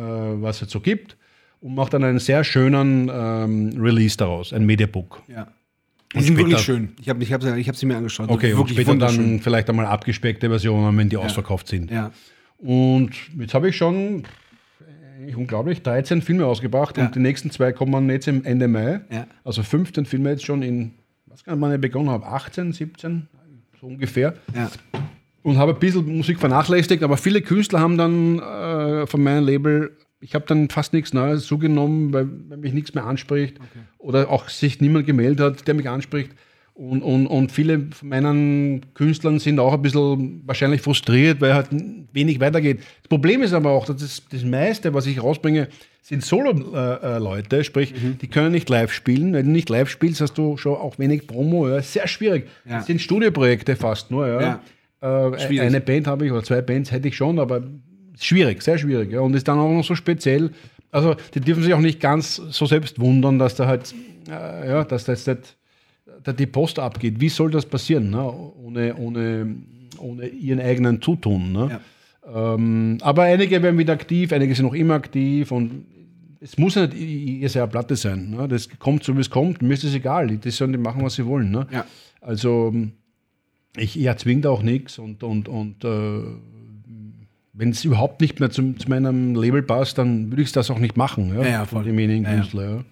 [0.41, 1.17] was es so gibt
[1.61, 5.21] und mache dann einen sehr schönen ähm, Release daraus, ein Mediabook.
[5.27, 5.47] ja.
[6.15, 6.89] Die sind später- wirklich schön.
[6.99, 8.29] Ich habe ich hab, ich hab sie mir angeschaut.
[8.31, 9.29] Okay, und wirklich später wunderschön.
[9.33, 11.91] dann vielleicht einmal abgespeckte Versionen, wenn die ausverkauft sind.
[11.91, 12.09] Ja.
[12.57, 14.23] Und jetzt habe ich schon
[15.35, 17.05] unglaublich 13 Filme ausgebracht Ja.
[17.05, 19.01] und die nächsten zwei kommen jetzt im Ende Mai.
[19.11, 19.27] Ja.
[19.43, 20.93] Also 15 Filme jetzt schon in,
[21.39, 23.27] was kann man begonnen habe, 18, 17,
[23.79, 24.33] so ungefähr.
[24.53, 24.69] Ja.
[25.41, 29.95] Und habe ein bisschen Musik vernachlässigt, aber viele Künstler haben dann äh, von meinem Label,
[30.19, 33.57] ich habe dann fast nichts Neues zugenommen, weil, weil mich nichts mehr anspricht
[33.97, 36.31] oder auch sich niemand gemeldet hat, der mich anspricht.
[36.79, 41.67] Und, und, und viele von meinen Künstlern sind auch ein bisschen wahrscheinlich frustriert, weil halt
[42.13, 42.79] wenig weitergeht.
[43.01, 45.67] Das Problem ist aber auch, dass das, das meiste, was ich rausbringe,
[46.01, 49.33] sind Solo-Leute, sprich, die können nicht live spielen.
[49.33, 51.67] Wenn du nicht live spielst, hast du schon auch wenig Promo.
[51.67, 51.81] Ja.
[51.81, 52.47] Sehr schwierig.
[52.63, 52.77] Ja.
[52.77, 54.27] Das sind Studioprojekte fast nur.
[54.29, 54.61] Ja.
[55.01, 55.67] Äh, Schwierig.
[55.67, 57.61] eine Band habe ich oder zwei Bands hätte ich schon, aber
[58.17, 59.11] schwierig, sehr schwierig.
[59.11, 59.19] Ja.
[59.19, 60.51] Und ist dann auch noch so speziell.
[60.91, 63.93] Also die dürfen sich auch nicht ganz so selbst wundern, dass da halt,
[64.29, 65.57] äh, ja, dass da jetzt nicht,
[66.23, 67.19] da die Post abgeht.
[67.19, 68.31] Wie soll das passieren, ne?
[68.63, 69.55] ohne, ohne,
[69.97, 71.51] ohne ihren eigenen Zutun?
[71.51, 71.79] Ne?
[72.33, 75.85] Ähm, aber einige werden wieder aktiv, einige sind noch immer aktiv und
[76.41, 78.29] es muss ja nicht ihr sehr Platte sein.
[78.31, 78.47] Ne?
[78.47, 79.61] Das kommt so, wie es kommt.
[79.61, 80.27] Mir ist es egal.
[80.37, 81.51] Die sollen die machen, was sie wollen.
[81.51, 81.67] Ne?
[81.71, 81.85] Ja.
[82.21, 82.73] Also
[83.77, 86.21] ich ja, zwinge da auch nichts und, und, und äh,
[87.53, 90.79] wenn es überhaupt nicht mehr zum, zu meinem Label passt, dann würde ich das auch
[90.79, 91.33] nicht machen.
[91.35, 91.83] Ja, Ja, ja, von voll.
[91.85, 92.35] demjenigen Ja, ja.
[92.37, 92.69] Künstler.
[92.69, 92.83] Ja.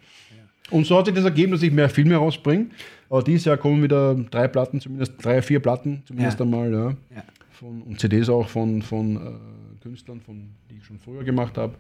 [0.69, 2.67] Und so hat sich das ergeben, dass ich mehr Filme rausbringe.
[3.09, 6.45] Aber dieses Jahr kommen wieder drei Platten, zumindest drei, vier Platten zumindest Ja.
[6.45, 6.71] einmal.
[6.71, 6.89] Ja.
[6.89, 7.23] Ja.
[7.51, 11.73] Von, und CDs auch von, von äh, Künstlern, von, die ich schon früher gemacht habe.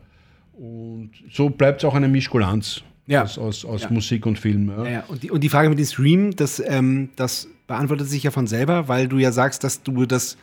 [0.53, 3.23] Und so bleibt es auch eine Mischkulanz Ja.
[3.23, 3.89] aus, aus, aus Ja.
[3.91, 4.69] Musik und Film.
[4.69, 4.85] Ja.
[4.87, 5.03] Ja.
[5.07, 8.47] Und, die, und die Frage mit dem Stream, das, ähm, das beantwortet sich ja von
[8.47, 10.37] selber, weil du ja sagst, dass du das,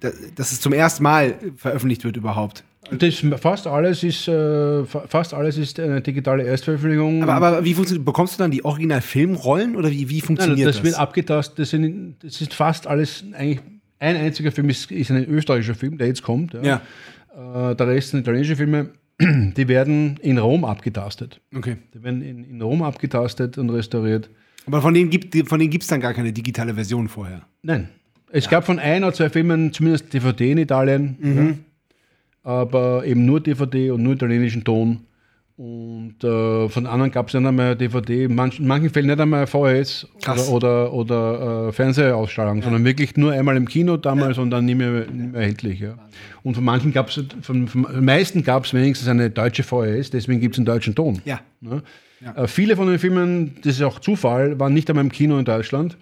[0.00, 2.62] da- dass es zum ersten Mal veröffentlicht wird überhaupt.
[2.90, 7.22] Das, fast alles ist, äh, fa- fast alles ist eine digitale Erstveröffentlichung.
[7.22, 10.76] Aber, aber wie funktioniert, bekommst du dann die Original-Filmrollen oder wie, wie Nein, funktioniert das,
[10.76, 10.84] das?
[10.84, 11.58] wird abgetastet.
[11.58, 13.60] Das, sind, das ist fast alles eigentlich.
[13.98, 16.52] Ein einziger Film ist, ist ein österreichischer Film, der jetzt kommt.
[16.62, 16.82] ja,
[17.34, 18.90] Äh, der Rest sind italienische Filme.
[19.20, 21.40] Die werden in Rom abgetastet.
[21.56, 21.76] okay.
[21.94, 24.28] Die werden in, in Rom abgetastet und restauriert.
[24.66, 27.42] Aber von denen gibt von denen gibt's dann gar keine digitale Version vorher.
[27.62, 27.88] Nein.
[28.30, 31.54] Es gab von ein oder zwei Filmen zumindest DVD in Italien, ja,
[32.46, 35.00] aber eben nur DVD und nur italienischen Ton.
[35.56, 39.18] Und äh, von anderen gab es nicht einmal DVD, in manchen, in manchen Fällen nicht
[39.18, 40.48] einmal VHS Krass.
[40.48, 44.76] oder, oder, oder äh, Fernsehausstrahlung, sondern wirklich nur einmal im Kino damals und dann nie
[44.76, 45.80] mehr, nie mehr erhältlich.
[45.80, 45.94] Ja.
[46.44, 50.40] Und von manchen gab es, von, von meisten gab es wenigstens eine deutsche VHS, deswegen
[50.40, 51.20] gibt es einen deutschen Ton.
[51.24, 51.40] Ja.
[51.60, 51.82] Ne?
[52.36, 55.44] Äh, viele von den Filmen, das ist auch Zufall, waren nicht einmal im Kino in
[55.44, 55.96] Deutschland.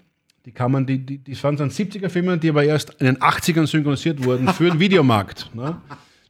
[0.45, 3.67] Die kann man, die, die, die waren dann 70er-Filme, die aber erst in den 80ern
[3.67, 5.55] synchronisiert wurden für den Videomarkt.
[5.55, 5.77] Ne?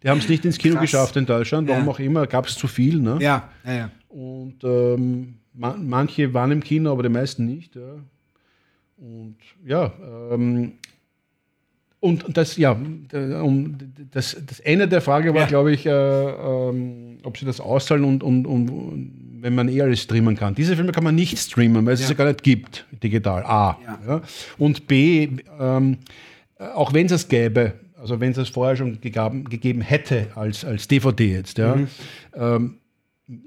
[0.05, 0.82] Die haben es nicht ins Kino Krass.
[0.82, 1.90] geschafft in Deutschland, warum Ja.
[1.90, 3.01] auch immer, gab es zu viel.
[3.01, 3.16] Ne?
[3.20, 3.90] Ja, ja, ja.
[4.09, 7.74] Und ähm, ma manche waren im Kino, aber die meisten nicht.
[7.74, 7.97] Ja.
[8.98, 9.36] Und
[9.66, 9.93] ja,
[10.31, 10.72] ähm,
[12.01, 13.78] und das, ja, um,
[14.10, 15.47] das, das Ende der Frage war, Ja.
[15.47, 20.02] glaube ich, äh, ähm, ob sie das auszahlen und, und, und, wenn man eh alles
[20.02, 20.55] streamen kann.
[20.55, 23.43] Diese Filme kann man nicht streamen, weil es es ja gar nicht gibt, digital.
[23.44, 23.78] A.
[24.06, 24.22] Ja.
[24.59, 25.28] Und B,
[25.59, 25.97] ähm,
[26.59, 27.72] äh, auch wenn es es gäbe,
[28.05, 31.78] also wenn es es vorher schon gegeben, gegeben hätte als, als DVD jetzt, ja,
[32.35, 32.74] ähm,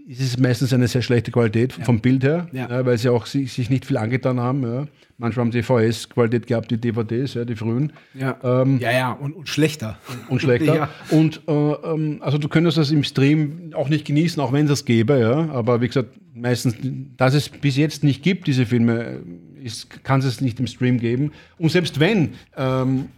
[0.08, 2.68] ist es meistens eine sehr schlechte Qualität vom Bild her, Ja.
[2.68, 4.64] ja, weil sie auch sich, sich nicht viel angetan haben.
[4.64, 4.88] Ja.
[5.20, 7.94] Manchmal haben sie VS-Qualität gehabt, die DVDs, ja, die frühen.
[8.16, 10.00] Ja, Ähm, ja, ja und, und schlechter.
[10.30, 10.76] und schlechter.
[10.76, 10.90] Ja.
[11.12, 14.72] Und äh, ähm, also du könntest das im Stream auch nicht genießen, auch wenn es
[14.72, 15.48] das gäbe, ja.
[15.54, 16.76] Aber wie gesagt, meistens,
[17.16, 19.20] dass es bis jetzt nicht gibt, diese Filme,
[19.64, 21.34] ist, kann es nicht im Stream geben.
[21.60, 23.10] Und selbst wenn, ähm,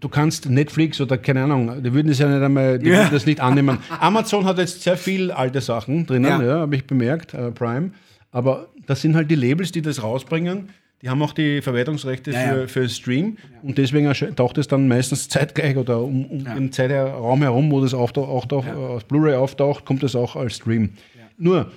[0.00, 2.98] du kannst Netflix oder keine Ahnung, die würden es ja nicht einmal, die Ja.
[2.98, 3.78] würden das nicht annehmen.
[4.00, 6.42] Amazon hat jetzt sehr viel alte Sachen drinnen, Ja.
[6.42, 7.92] ja, habe ich bemerkt, äh, Prime.
[8.32, 10.70] Aber das sind halt die Labels, die das rausbringen.
[11.02, 15.28] Die haben auch die Verwertungsrechte Ja, für, für Stream und deswegen taucht es dann meistens
[15.30, 19.86] zeitgleich oder um, um den Zeitraum herum, wo das auch, auch, auch auf Blu-ray auftaucht,
[19.86, 20.90] kommt das auch als Stream.
[21.38, 21.70] Nur,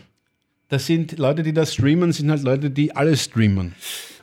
[0.67, 3.75] das sind Leute, die das streamen, sind halt Leute, die alles streamen.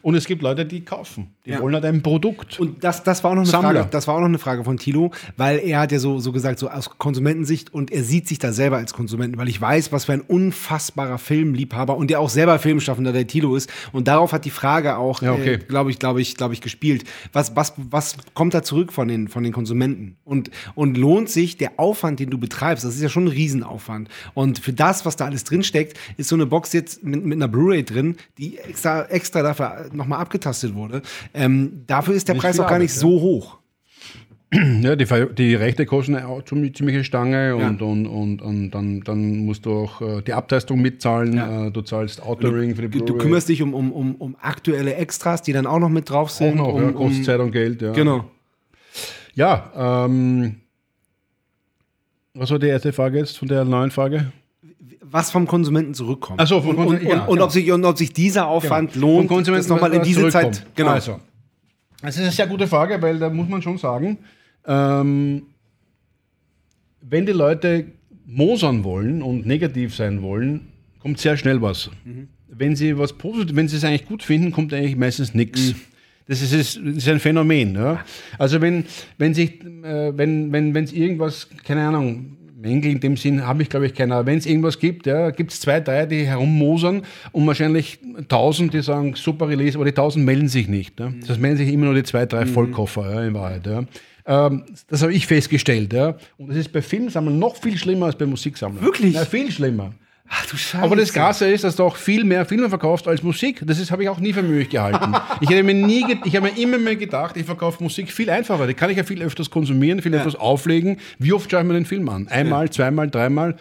[0.02, 1.28] Und es gibt Leute, die kaufen.
[1.44, 1.60] Die Ja.
[1.60, 2.58] wollen halt ein Produkt.
[2.60, 3.72] Und das, das war auch noch eine Sammler.
[3.80, 6.32] Frage, das war auch noch eine Frage von Thilo, weil er hat ja so, so
[6.32, 9.92] gesagt, so aus Konsumentensicht und er sieht sich da selber als Konsumenten, weil ich weiß,
[9.92, 13.70] was für ein unfassbarer Filmliebhaber und der auch selber Filmschaffender der Thilo ist.
[13.92, 15.54] Und darauf hat die Frage auch, Ja, okay.
[15.54, 17.04] äh, glaube ich, glaube ich, glaube ich, gespielt.
[17.32, 20.16] Was, was, was kommt da zurück von den, von den Konsumenten?
[20.24, 22.84] Und, und lohnt sich der Aufwand, den du betreibst?
[22.84, 24.08] Das ist ja schon ein Riesenaufwand.
[24.34, 27.48] Und für das, was da alles drinsteckt, ist so eine Box jetzt mit, mit einer
[27.48, 31.02] Blu-ray drin, die extra, extra dafür nochmal abgetastet wurde.
[31.34, 33.58] Ähm, dafür ist der Nicht Preis auch gar nicht Arbeit, so hoch.
[34.82, 35.06] Ja, die,
[35.36, 37.68] die Rechte kosten auch ziemlich ziemliche Stange Ja.
[37.68, 41.34] und, und, und, und dann, dann musst du auch äh, die Abtastung mitzahlen.
[41.36, 41.66] Ja.
[41.66, 43.22] Äh, du zahlst Outering für die Du, du Blu-ray.
[43.22, 46.34] kümmerst dich um, um, um, um aktuelle Extras, die dann auch noch mit drauf auch
[46.34, 46.56] sind.
[46.56, 47.80] noch, um, ja, kostet Zeit und Geld.
[47.80, 47.92] Ja.
[47.92, 48.24] Genau.
[49.36, 50.56] Ja, ähm,
[52.34, 54.32] was war die erste Frage jetzt von der neuen Frage?
[55.10, 56.40] Was vom Konsumenten zurückkommt.
[56.40, 57.44] Ach so, vom und, und, Konsumenten, ja, und, und, genau.
[57.44, 60.28] ob sich, und ob sich dieser Aufwand lohnt, Vom Konsumenten das nochmal in diese.
[60.28, 60.64] Zeit.
[60.76, 60.90] Genau.
[60.90, 61.20] Also,
[62.02, 64.18] das ist eine sehr gute Frage, weil da muss man schon sagen,
[64.66, 65.42] ähm,
[67.02, 67.86] wenn die Leute
[68.24, 70.68] mosern wollen und negativ sein wollen,
[71.00, 71.90] kommt sehr schnell was.
[72.04, 72.28] Mhm.
[72.48, 75.70] Wenn sie was positiv, wenn sie es eigentlich gut finden, kommt eigentlich meistens nichts.
[75.70, 75.80] Mhm.
[76.28, 77.74] Das ist, das ist ein Phänomen.
[77.74, 78.04] Ja?
[78.38, 78.84] Also wenn,
[79.18, 83.62] wenn sich, äh, wenn, wenn, wenn es irgendwas, keine Ahnung, Mängel in dem Sinn habe
[83.62, 84.26] ich, glaube ich, keiner.
[84.26, 88.82] Wenn es irgendwas gibt, ja, gibt es zwei, drei, die herummosern und wahrscheinlich tausend, die
[88.82, 91.00] sagen, super Release, aber die tausend melden sich nicht.
[91.00, 91.12] Ja.
[91.26, 93.66] Das melden sich immer nur die zwei, drei Vollkoffer ja, in Wahrheit.
[93.66, 93.84] Ja.
[94.26, 95.92] Ähm, das habe ich festgestellt.
[95.92, 96.16] Ja.
[96.36, 98.84] Und das ist bei Filmsammlern noch viel schlimmer als bei Musiksammlern.
[98.84, 99.14] Wirklich?
[99.14, 99.94] Ja, viel schlimmer.
[100.32, 100.84] Ach du Scheiße.
[100.84, 103.62] Aber das Krasse ist, dass du auch viel mehr Filme verkaufst als Musik.
[103.66, 105.12] Das habe ich auch nie für möglich gehalten.
[105.40, 108.68] ich hätte mir nie, ich habe mir immer mehr gedacht, ich verkaufe Musik viel einfacher.
[108.68, 110.98] Die kann ich ja viel öfters konsumieren, viel öfters auflegen.
[111.18, 112.28] Wie oft schaue ich mir den Film an?
[112.28, 113.56] Einmal, zweimal, dreimal.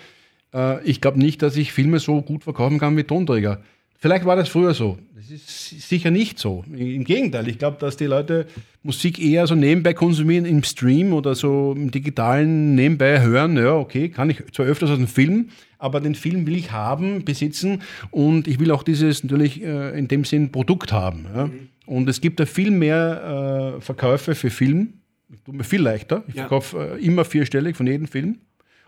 [0.54, 3.62] Äh, ich glaube nicht, dass ich Filme so gut verkaufen kann wie Tonträger.
[4.02, 4.98] Vielleicht war das früher so.
[5.14, 6.64] Das ist sicher nicht so.
[6.74, 8.48] Im Gegenteil, ich glaube, dass die Leute
[8.82, 13.58] Musik eher so nebenbei konsumieren im Stream oder so im digitalen nebenbei hören.
[13.58, 15.50] Ja, okay, kann ich zwar öfters als einen Film,
[15.80, 20.08] aber den Film will ich haben, besitzen und ich will auch dieses natürlich äh, in
[20.08, 21.26] dem Sinn Produkt haben.
[21.36, 21.50] Ja.
[21.86, 24.94] Und es gibt da viel mehr äh, Verkäufe für Film.
[25.32, 26.24] Ich tue mir viel leichter.
[26.30, 26.44] Ich Ja.
[26.44, 28.38] verkaufe äh, immer vierstellig von jedem Film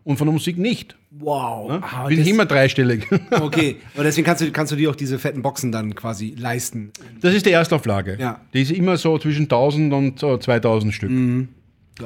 [0.04, 0.96] und von der Musik nicht.
[1.12, 1.70] Wow.
[1.70, 1.82] Ne?
[1.84, 3.08] Ah, Bin ich immer dreistellig.
[3.32, 6.92] Okay, aber deswegen kannst du, kannst du dir auch diese fetten Boxen dann quasi leisten.
[7.22, 8.18] Das ist die Erstauflage.
[8.20, 8.42] Ja.
[8.54, 11.12] Die ist immer so zwischen 1000 und äh, 2000 Stück.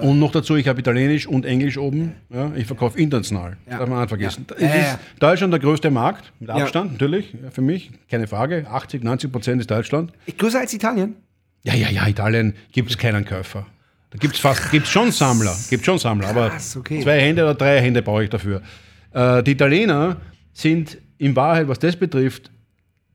[0.02, 2.14] Und noch dazu, ich habe Italienisch und Englisch oben.
[2.30, 3.58] Ja, ich verkaufe international.
[3.70, 3.80] Ja.
[3.80, 4.46] darf man nicht vergessen.
[4.60, 4.68] Ja.
[4.68, 5.00] Ja, ist.
[5.20, 6.50] Deutschland der größte Markt, mit.
[6.50, 8.66] Abstand natürlich, für mich, keine Frage.
[8.70, 10.12] 80, 90 Prozent ist Deutschland.
[10.38, 11.16] Größer als Italien?
[11.64, 13.66] Ja, ja, ja, Italien gibt es keinen Käufer.
[14.20, 17.02] Gibt es fast, gibt's schon Sammler, gibt schon Sammler, Krass, aber okay.
[17.02, 18.62] zwei Hände oder drei Hände brauche ich dafür.
[19.14, 20.18] Äh, die Italiener
[20.54, 22.52] sind in Wahrheit, was das betrifft,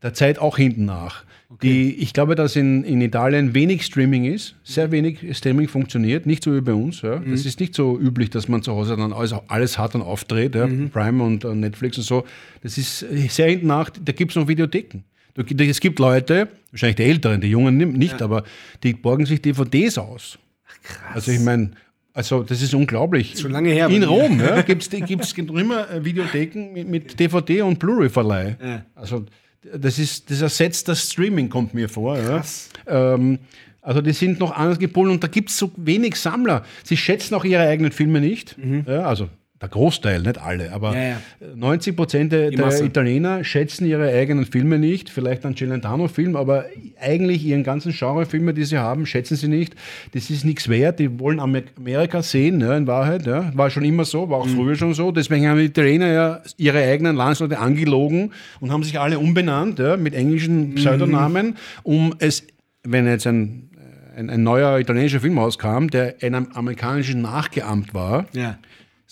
[0.02, 1.24] der Zeit auch hinten nach.
[1.62, 6.44] Die, ich glaube, dass in, in Italien wenig Streaming ist, sehr wenig Streaming funktioniert, nicht
[6.44, 7.02] so wie bei uns.
[7.02, 7.18] Ja.
[7.18, 7.32] Mhm.
[7.32, 10.55] Das ist nicht so üblich, dass man zu Hause dann alles, alles hat und aufdreht,
[10.55, 10.68] ja.
[10.68, 10.90] Mhm.
[10.90, 12.24] Prime und äh, Netflix und so.
[12.62, 15.02] Das ist äh, sehr hinten nach, da gibt es noch Videotheken.
[15.35, 18.44] Es gibt Leute, wahrscheinlich die Älteren, die Jungen nicht, aber
[18.82, 20.39] die borgen sich DVDs aus.
[20.82, 21.15] Krass.
[21.15, 21.73] Also ich meine,
[22.12, 23.39] also das ist unglaublich.
[23.39, 24.02] Schon lange her In.
[24.05, 28.57] Rom ja, gibt es gibt's noch immer äh, Videotheken mit, mit DVD und Blu-ray-Verleih.
[28.62, 28.85] Ja.
[28.94, 29.27] Also
[29.62, 32.16] das, ist, das ersetzt das Streaming, kommt mir vor.
[32.16, 32.70] Krass.
[32.86, 33.15] Ja.
[33.15, 33.39] Ähm,
[33.82, 36.65] also die sind noch anders gepolt und da gibt es so wenig Sammler.
[36.85, 38.57] Sie schätzen auch ihre eigenen Filme nicht.
[38.86, 39.28] Ja, also
[39.61, 40.97] der Großteil, nicht alle, aber Mhm.
[40.97, 41.16] Ja, ja.
[41.55, 42.81] 90 Prozent der, der.
[42.82, 45.11] Italiener schätzen ihre eigenen Filme nicht.
[45.11, 46.65] Vielleicht einen Celentano-Film, aber
[46.99, 49.74] eigentlich ihren ganzen Genrefilme, die sie haben, schätzen sie nicht.
[50.15, 50.99] Das ist nichts wert.
[50.99, 53.27] Die wollen Amer- Amerika sehen, ja, in Wahrheit.
[53.27, 53.53] Ja.
[53.55, 55.12] War schon immer so, war auch früher schon so.
[55.12, 59.97] Deswegen haben die Italiener ja ihre eigenen Landsleute angelogen und haben sich alle umbenannt ja,
[59.99, 62.47] mit englischen Pseudonamen, um es,
[62.82, 63.69] wenn jetzt ein,
[64.16, 68.59] ein, ein neuer italienischer Film rauskam, der einem amerikanischen nachgeahmt war, Ja.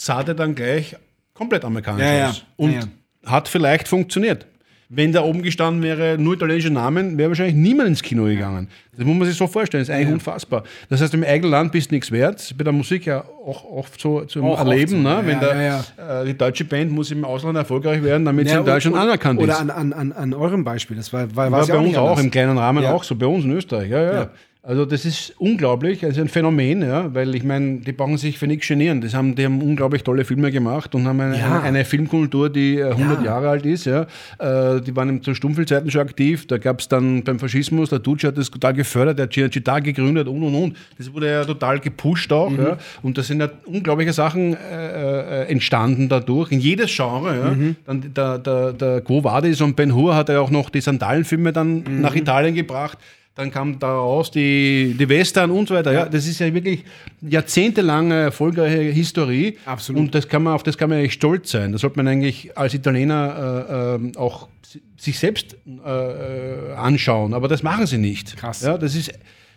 [0.00, 0.96] Sah der dann gleich
[1.34, 2.28] komplett amerikanisch Ja, ja.
[2.30, 2.44] aus.
[2.56, 3.30] Und Ja, ja.
[3.32, 4.46] hat vielleicht funktioniert.
[4.90, 8.68] Wenn da oben gestanden wäre, nur italienische Namen, wäre wahrscheinlich niemand ins Kino gegangen.
[8.96, 10.62] Das muss man sich so vorstellen, das ist eigentlich unfassbar.
[10.88, 12.54] Das heißt, im eigenen Land bist du nichts wert.
[12.56, 14.88] Bei der Musik ja auch oft so zum Auch oft Erleben.
[14.92, 15.08] so, ne?
[15.10, 18.54] ja, Wenn ja, der, Äh, die deutsche Band muss im Ausland erfolgreich werden, damit sie
[18.54, 19.60] Ja, in Deutschland und- anerkannt oder ist.
[19.60, 20.96] An, an, an, an eurem Beispiel.
[20.96, 22.24] Das war, war, War war's bei ja uns auch, anders.
[22.24, 22.92] im kleinen Rahmen Ja.
[22.94, 23.90] auch so, bei uns in Österreich.
[23.90, 24.30] Ja, ja.
[24.60, 28.46] Also das ist unglaublich, also ein Phänomen, ja, weil ich meine, die brauchen sich für
[28.48, 29.00] nichts genieren.
[29.00, 31.62] Das haben, die haben unglaublich tolle Filme gemacht und haben eine, Ja.
[31.62, 33.24] eine, Filmkultur, die äh, 100 Ja.
[33.24, 33.86] Jahre alt ist.
[33.86, 34.02] Ja.
[34.38, 36.46] Äh, die waren zu Stummfilmzeiten schon aktiv.
[36.48, 39.80] Da gab es dann beim Faschismus, der Duce hat das total gefördert, der hat Cinecittà
[39.80, 40.76] gegründet und und und.
[40.98, 42.50] Das wurde ja total gepusht auch.
[42.50, 42.58] Mhm.
[42.58, 42.78] Ja.
[43.02, 47.38] Und da sind ja unglaubliche Sachen äh, äh, entstanden dadurch, in jedes Genre.
[47.38, 47.50] Ja.
[47.54, 47.76] Mhm.
[47.86, 51.52] Dann der, der, der Quo Vadis und Ben Hur hat ja auch noch die Sandalenfilme
[51.52, 52.00] dann Mhm.
[52.00, 52.98] nach Italien gebracht.
[53.38, 55.92] Dann kam daraus die, die Western und so weiter.
[55.92, 56.06] Ja.
[56.06, 56.82] das ist ja wirklich
[57.22, 59.56] jahrzehntelange erfolgreiche Historie.
[59.64, 60.00] Absolut.
[60.00, 61.70] Und das kann man, auf das kann man eigentlich stolz sein.
[61.70, 67.32] Da sollte man eigentlich als Italiener äh, äh, auch si- sich selbst äh, äh, anschauen.
[67.32, 68.36] Aber das machen sie nicht.
[68.36, 68.62] Krass.
[68.62, 69.12] Ja, das ist,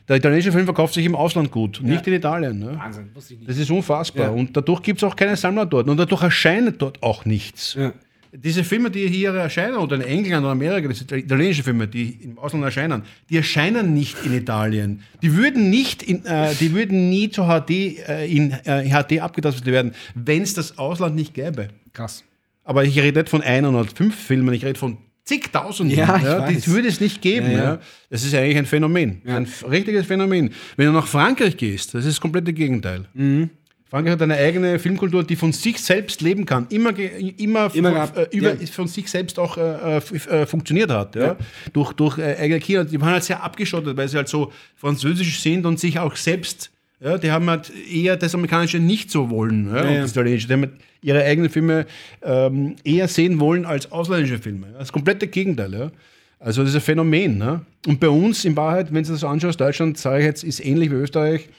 [0.08, 2.60] der italienische Film verkauft sich im Ausland gut, nicht in Italien.
[2.60, 2.78] Ne?
[2.78, 3.50] Wahnsinn, wusste ich nicht.
[3.50, 4.26] Das ist unfassbar.
[4.28, 4.30] Ja.
[4.32, 5.88] Und dadurch gibt es auch keine Sammler dort.
[5.90, 7.74] Und dadurch erscheint dort auch nichts.
[7.80, 7.94] Ja.
[8.34, 12.12] Diese Filme, die hier erscheinen, oder in England oder Amerika, das sind italienische Filme, die
[12.24, 15.04] im Ausland erscheinen, die erscheinen nicht in Italien.
[15.22, 17.70] Die würden nicht, in, äh, die würden nie zu HD,
[18.08, 21.70] äh, in äh, HD abgetastet werden, wenn es das Ausland nicht gäbe.
[21.92, 22.24] Krass.
[22.64, 25.98] Aber ich rede nicht von ein oder fünf Filmen, ich rede von zigtausenden.
[25.98, 26.64] Ja, weiß.
[26.64, 27.52] Die würde es nicht geben.
[27.52, 27.80] Ja, Ja, ja.
[28.10, 29.22] Das ist eigentlich ein Phänomen.
[29.26, 30.52] Ein richtiges Phänomen.
[30.78, 33.06] Wenn du nach Frankreich gehst, das ist das komplette Gegenteil.
[33.14, 33.50] Mhm.
[33.92, 37.84] Frankreich hat eine eigene Filmkultur, die von sich selbst leben kann, immer, immer, Immer von,
[37.94, 38.68] gehabt, äh, über, ja.
[38.68, 41.14] von sich selbst auch äh, äh, funktioniert hat.
[41.18, 41.36] Ja?
[41.74, 42.86] Durch, durch äh, eigene Kino.
[42.86, 46.72] Die waren halt sehr abgeschottet, weil sie halt so französisch sind und sich auch selbst,
[47.02, 49.68] ja, die haben halt eher das Amerikanische nicht so wollen.
[49.68, 49.82] Ja?
[49.82, 50.02] und ja.
[50.04, 50.48] das Italienische.
[50.48, 51.86] Die haben halt ihre eigenen Filme
[52.22, 54.68] ähm, eher sehen wollen als ausländische Filme.
[54.72, 54.80] Ja?
[54.80, 55.74] Das komplette Gegenteil.
[55.74, 55.92] Ja?
[56.40, 57.38] Also das ist ein Phänomen.
[57.38, 57.66] Ne?
[57.86, 60.66] Und bei uns in Wahrheit, wenn du das so anschaust, Deutschland, sage ich jetzt, ist
[60.66, 61.50] ähnlich wie Österreich.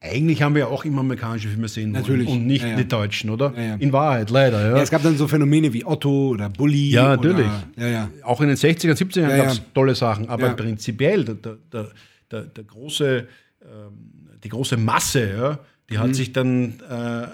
[0.00, 2.28] Eigentlich haben wir ja auch immer amerikanische Filme sehen Natürlich.
[2.28, 2.76] und nicht Ja, ja.
[2.76, 3.52] die deutschen, oder?
[3.56, 3.76] Ja.
[3.76, 4.76] In Wahrheit, leider.
[4.76, 6.90] Es gab dann so Phänomene wie Otto oder Bully.
[6.90, 7.46] Ja, natürlich.
[7.46, 8.10] Oder, ja, ja.
[8.22, 11.56] Auch in den 60er, 70er Ja, gab es tolle Sachen, aber prinzipiell der, der,
[12.30, 13.26] der, der, große,
[13.62, 15.58] ähm, die große Masse,
[15.88, 16.00] die Mhm.
[16.00, 17.26] hat sich dann äh, äh,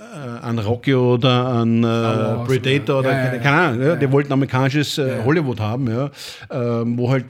[0.42, 5.58] an Rocky oder an äh, Predator oder- oder, keine Ahnung, die wollten amerikanisches äh, Hollywood
[5.58, 5.88] haben,
[6.50, 7.24] ähm, wo halt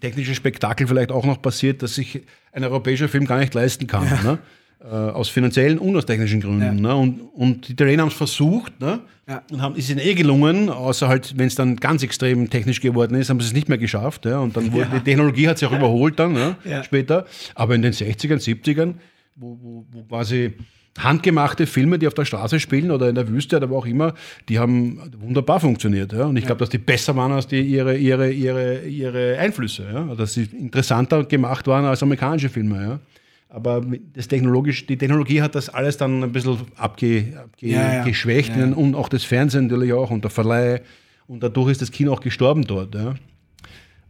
[0.00, 2.22] technische Spektakel vielleicht auch noch passiert, dass sich
[2.52, 4.04] ein europäischer Film gar nicht leisten kann.
[4.22, 4.38] Ne?
[4.84, 6.80] Äh, aus finanziellen und aus technischen Gründen.
[6.80, 6.94] Ne?
[6.96, 8.98] Und, und die Italiener haben es versucht ne?
[9.28, 9.42] Ja.
[9.52, 13.14] und haben, ist ihnen eh gelungen, außer halt, wenn es dann ganz extrem technisch geworden
[13.14, 14.24] ist, haben sie es nicht mehr geschafft.
[14.26, 14.40] Ja?
[14.40, 16.56] Und dann wurde, die Technologie hat sich auch überholt dann ne?
[16.64, 16.82] Ja.
[16.82, 17.26] später.
[17.54, 18.94] Aber in den 60ern, 70ern,
[19.36, 20.54] wo, wo, wo quasi
[20.98, 24.14] handgemachte Filme, die auf der Straße spielen oder in der Wüste oder wo auch immer,
[24.48, 26.12] die haben wunderbar funktioniert.
[26.12, 26.26] Ja?
[26.26, 29.86] Und ich glaube, dass die besser waren als die, ihre, ihre, ihre, ihre Einflüsse.
[29.92, 30.14] Ja?
[30.14, 32.82] Dass sie interessanter gemacht waren als amerikanische Filme.
[32.82, 33.00] Ja?
[33.48, 38.04] Aber das technologisch, die Technologie hat das alles dann ein bisschen abge, abge, Ja, ja.
[38.04, 40.82] geschwächt Ja, und auch das Fernsehen natürlich auch und der Verleih.
[41.26, 42.96] Und dadurch ist das Kino auch gestorben dort.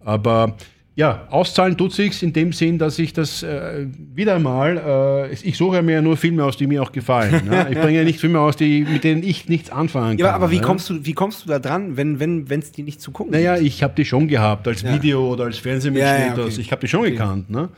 [0.01, 0.57] Aber
[0.95, 5.57] ja, auszahlen tut sich's in dem Sinn, dass ich das äh, wieder einmal, äh, ich
[5.57, 7.47] suche mir ja nur Filme aus, die mir auch gefallen.
[7.49, 7.69] ne?
[7.71, 10.27] Ich bringe ja nicht Filme aus, die, mit denen ich nichts anfangen kann.
[10.27, 10.63] Ja, aber wie ne?
[10.63, 13.55] kommst du, wie kommst du da dran, wenn wenn es die nicht zu gucken Naja,
[13.55, 13.67] gibt?
[13.69, 14.93] ich habe die schon gehabt, als Ja.
[14.95, 16.19] Video oder als Fernsehmitschnitt.
[16.19, 16.55] Ja, ja, okay.
[16.61, 17.49] ich habe die schon gekannt.
[17.49, 17.71] Ne?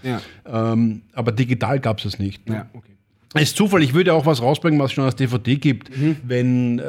[0.50, 2.48] Ähm, aber digital gab es es nicht.
[2.48, 2.54] Ne?
[2.56, 2.90] Ja, okay.
[3.34, 6.16] Es ist Zufall, ich würde auch was rausbringen, was es schon als DVD gibt, Mhm.
[6.24, 6.82] wenn, äh,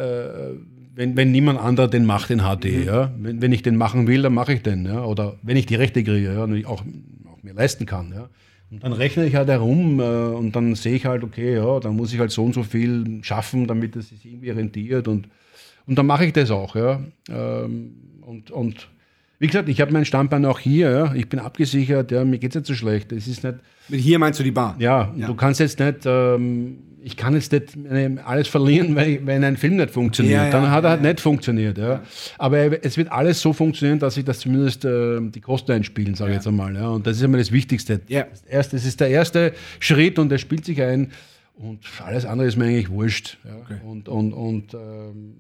[0.96, 2.66] wenn, wenn niemand anderer den macht, den HD.
[2.66, 2.84] Mhm.
[2.86, 3.12] Ja?
[3.18, 4.86] Wenn, wenn ich den machen will, dann mache ich den.
[4.86, 5.04] Ja?
[5.04, 6.44] Oder wenn ich die Rechte kriege ja?
[6.44, 6.84] und ich auch,
[7.32, 8.12] auch mir leisten kann.
[8.14, 8.30] Ja?
[8.72, 11.96] Und dann rechne ich halt herum äh, und dann sehe ich halt, okay, ja, dann
[11.96, 15.08] muss ich halt so und so viel schaffen, damit es sich irgendwie rentiert.
[15.08, 15.28] Und,
[15.86, 16.76] und dann mache ich das auch.
[16.76, 17.02] Ja?
[17.30, 18.88] Ähm, und, und
[19.40, 20.92] wie gesagt, ich habe mein Standbein auch hier.
[20.92, 21.14] Ja?
[21.14, 22.24] Ich bin abgesichert, ja?
[22.24, 23.12] mir geht es nicht so schlecht.
[23.12, 23.56] Es ist nicht.
[23.90, 24.76] Mit hier meinst du die Bar?
[24.80, 29.44] Ja, du kannst jetzt nicht, ähm, ich kann jetzt nicht äh, alles verlieren, weil, wenn
[29.44, 30.38] ein Film nicht funktioniert.
[30.38, 31.78] Ja, ja, Dann hat er halt ja, nicht funktioniert.
[31.78, 32.02] Ja.
[32.40, 36.32] Aber es wird alles so funktionieren, dass sich das zumindest äh, die Kosten einspielen, sage
[36.32, 36.74] ich jetzt einmal.
[36.74, 36.90] Ja.
[36.90, 38.02] Und das ist immer das Wichtigste.
[38.08, 38.24] Ja.
[38.24, 41.12] Das, erste, das ist der erste Schritt und der spielt sich ein.
[41.54, 43.38] Und alles andere ist mir eigentlich wurscht.
[43.46, 43.78] Ja.
[43.88, 45.36] Und, und, und ähm,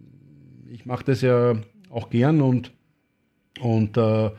[0.72, 1.56] ich mache das ja
[1.90, 2.72] auch gern und,
[3.60, 4.30] und äh,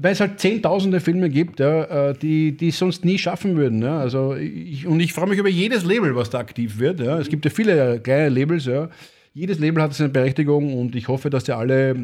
[0.00, 3.82] weil es halt zehntausende Filme gibt, ja, äh, die die es sonst nie schaffen würden.
[3.82, 3.98] Ja.
[3.98, 7.00] Also ich, und ich freue mich über jedes Label, was da aktiv wird.
[7.00, 7.18] Ja.
[7.18, 8.66] Es gibt ja viele kleine Labels.
[8.66, 8.88] Ja.
[9.34, 11.96] Jedes Label hat seine Berechtigung und ich hoffe, dass die alle äh,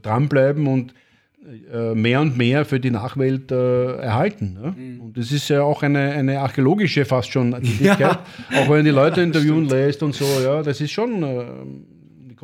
[0.00, 0.94] dranbleiben und
[1.72, 4.56] äh, mehr und mehr für die Nachwelt äh, erhalten.
[4.62, 4.68] Ja.
[5.04, 8.18] Und das ist ja auch eine, eine archäologische fast schon Tätigkeit.
[8.56, 10.24] Auch wenn die Leute interviewen lässt und so.
[10.42, 11.44] Ja, das ist schon äh,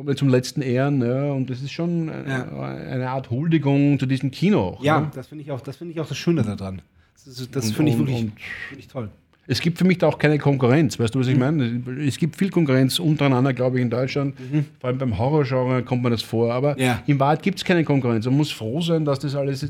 [0.01, 2.47] kommt er zum letzten Ehren, ja, und das ist schon eine, Ja.
[2.91, 4.83] eine Art Huldigung zu diesem Kino auch.
[4.83, 5.11] Ja, ne?
[5.13, 6.81] das finde ich, auch- das finde ich auch das Schöne daran.
[7.23, 8.31] Das, das finde ich wirklich, und-
[8.71, 9.09] wirklich toll.
[9.45, 11.81] Es gibt für mich da auch keine Konkurrenz, weißt du, was ich meine?
[12.07, 14.35] Es gibt viel Konkurrenz untereinander, glaube ich, in Deutschland.
[14.79, 16.51] Vor allem beim Horrorgenre kommt man das vor.
[16.53, 17.03] Aber Ja.
[17.05, 18.25] in Wahrheit gibt es keine Konkurrenz.
[18.25, 19.63] Man muss froh sein, dass das alles,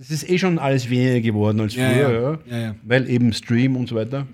[0.00, 2.20] es ist eh schon alles weniger geworden als Ja, früher, ja.
[2.20, 2.38] ja.
[2.50, 2.74] Ja, ja.
[2.84, 4.26] weil eben Stream und so weiter.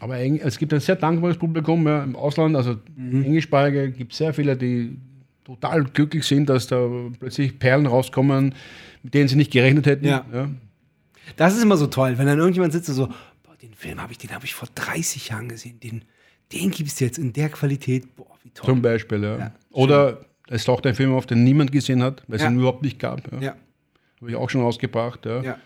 [0.00, 3.24] Aber es gibt ein sehr dankbares Publikum ja, im Ausland, also Mhm.
[3.24, 4.96] englischsprachige, gibt sehr viele, die
[5.44, 6.88] total glücklich sind, dass da
[7.18, 8.54] plötzlich Perlen rauskommen,
[9.02, 10.04] mit denen sie nicht gerechnet hätten.
[10.06, 10.24] Ja.
[10.32, 10.48] Ja.
[11.36, 14.12] Das ist immer so toll, wenn dann irgendjemand sitzt und so, boah, den Film habe
[14.12, 16.02] ich, den habe ich vor 30 Jahren gesehen, den,
[16.52, 18.66] den gibt es jetzt in der Qualität, boah, wie toll.
[18.66, 19.38] Zum Beispiel, ja.
[19.38, 22.82] Ja, Oder es taucht ein Film auf, den niemand gesehen hat, weil es ihn überhaupt
[22.82, 23.20] nicht gab.
[23.42, 23.54] Ja,
[24.20, 25.26] Habe ich auch schon rausgebracht.
[25.26, 25.58] Ja.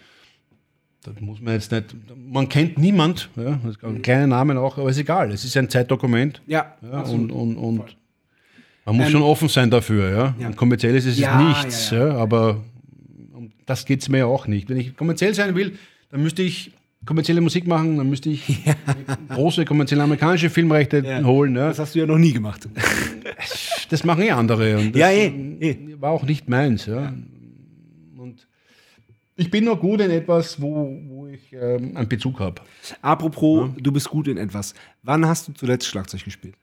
[1.05, 1.95] Das muss man jetzt nicht.
[2.31, 3.59] Man kennt niemand, ja.
[4.03, 5.33] Kleine Namen auch, aber ist egal.
[5.33, 6.41] Es ist ein Zeitdokument.
[6.47, 7.97] Ja, Ja, und, und, und
[8.85, 10.11] man muss Ähm, schon offen sein dafür.
[10.11, 10.35] Ja.
[10.39, 10.47] ja.
[10.49, 12.61] Und kommerziell ist es Ja, nichts, ja, aber
[13.33, 14.69] um das geht es mir ja auch nicht.
[14.69, 15.73] Wenn ich kommerziell sein will,
[16.11, 16.73] dann müsste ich
[17.05, 18.63] kommerzielle Musik machen, dann müsste ich
[19.29, 21.55] große kommerzielle amerikanische Filmrechte holen.
[21.55, 22.69] Das hast du ja noch nie gemacht.
[23.91, 24.79] Das machen eh andere.
[24.79, 25.27] Und das Ja, eh,
[25.61, 25.77] eh.
[25.99, 26.87] war auch nicht meins.
[26.87, 27.13] Ja.
[29.43, 32.63] Ich bin noch gut in etwas, wo, wo ich ähm, einen Bezug habe.
[33.01, 34.73] Apropos, du bist gut in etwas.
[35.03, 36.55] Wann hast du zuletzt Schlagzeug gespielt?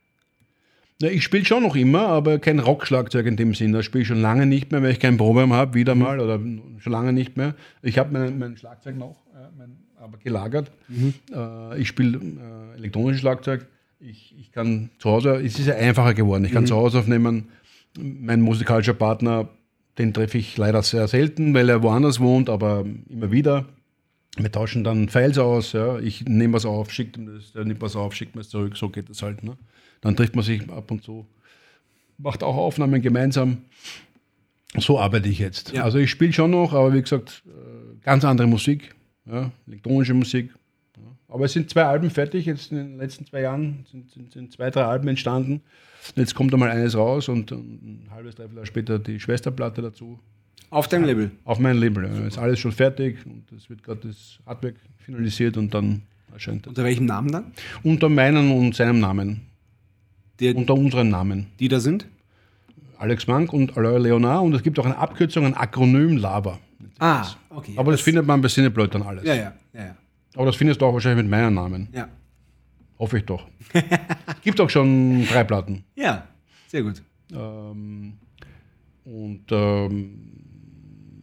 [1.01, 3.73] Ja, ich spiele schon noch immer, aber kein Rockschlagzeug in dem Sinn.
[3.73, 6.01] Das spiele ich schon lange nicht mehr, weil ich kein Proberaum habe, wieder Mhm.
[6.01, 6.39] mal oder
[6.79, 7.53] schon lange nicht mehr.
[7.81, 10.71] Ich habe mein, mein Schlagzeug noch, ja, mein, aber gelagert.
[10.87, 11.13] Mhm.
[11.35, 13.65] Äh, ich spiele äh, elektronisches Schlagzeug.
[13.99, 16.43] Ich, ich kann zu Hause, es ist ja einfacher geworden.
[16.43, 16.47] Mhm.
[16.47, 17.49] Ich kann zu Hause aufnehmen.
[17.97, 19.49] Mein musikalischer Partner,
[19.99, 23.65] den treffe ich leider sehr selten, weil er woanders wohnt, aber immer wieder.
[24.37, 25.99] Wir tauschen dann Files aus, ja.
[25.99, 28.77] ich nehme was auf, schicke ihm das, der nimmt was auf, schickt mir es zurück,
[28.77, 29.43] so geht das halt.
[29.43, 29.57] Ne?
[29.99, 31.27] Dann trifft man sich ab und zu,
[32.17, 33.57] macht auch Aufnahmen gemeinsam.
[34.77, 35.73] So arbeite ich jetzt.
[35.73, 35.83] Ja.
[35.83, 38.95] Also ich spiele schon noch, aber wie gesagt, äh, ganz andere Musik,
[39.25, 40.53] ja, elektronische Musik.
[40.95, 41.03] Ja.
[41.27, 44.53] Aber es sind zwei Alben fertig, jetzt in den letzten zwei Jahren sind, sind, sind
[44.53, 45.61] zwei, drei Alben entstanden.
[46.15, 50.19] Jetzt kommt einmal eines raus und ein halbes, dreiviertel Jahr später die Schwesterplatte dazu.
[50.69, 51.31] Auf deinem Label.
[51.45, 52.05] Auf mein Label.
[52.05, 52.27] Ja.
[52.27, 56.69] Ist alles schon fertig und es wird gerade das Artwork finalisiert und dann erscheint das.
[56.69, 57.51] Unter welchem Namen dann?
[57.83, 59.41] Unter meinem und seinem Namen.
[60.39, 61.47] Der, Unter unseren Namen.
[61.59, 62.07] die da sind?
[62.97, 66.59] Alex Mank und Alain Leonard und es gibt auch eine Abkürzung, ein Akronym Lava.
[66.99, 67.73] Ah, okay.
[67.77, 69.23] Aber das, findet man bei Cinepleut dann alles.
[69.23, 69.95] Ja, ja, ja, ja.
[70.35, 71.87] Aber das findest du auch wahrscheinlich mit meinem Namen.
[71.93, 72.07] Ja,
[72.99, 73.47] Hoffe ich doch.
[74.43, 75.83] gibt auch schon drei Platten.
[75.95, 76.27] ja
[76.67, 77.01] sehr gut.
[77.31, 78.13] Ähm,
[79.05, 80.19] und ähm,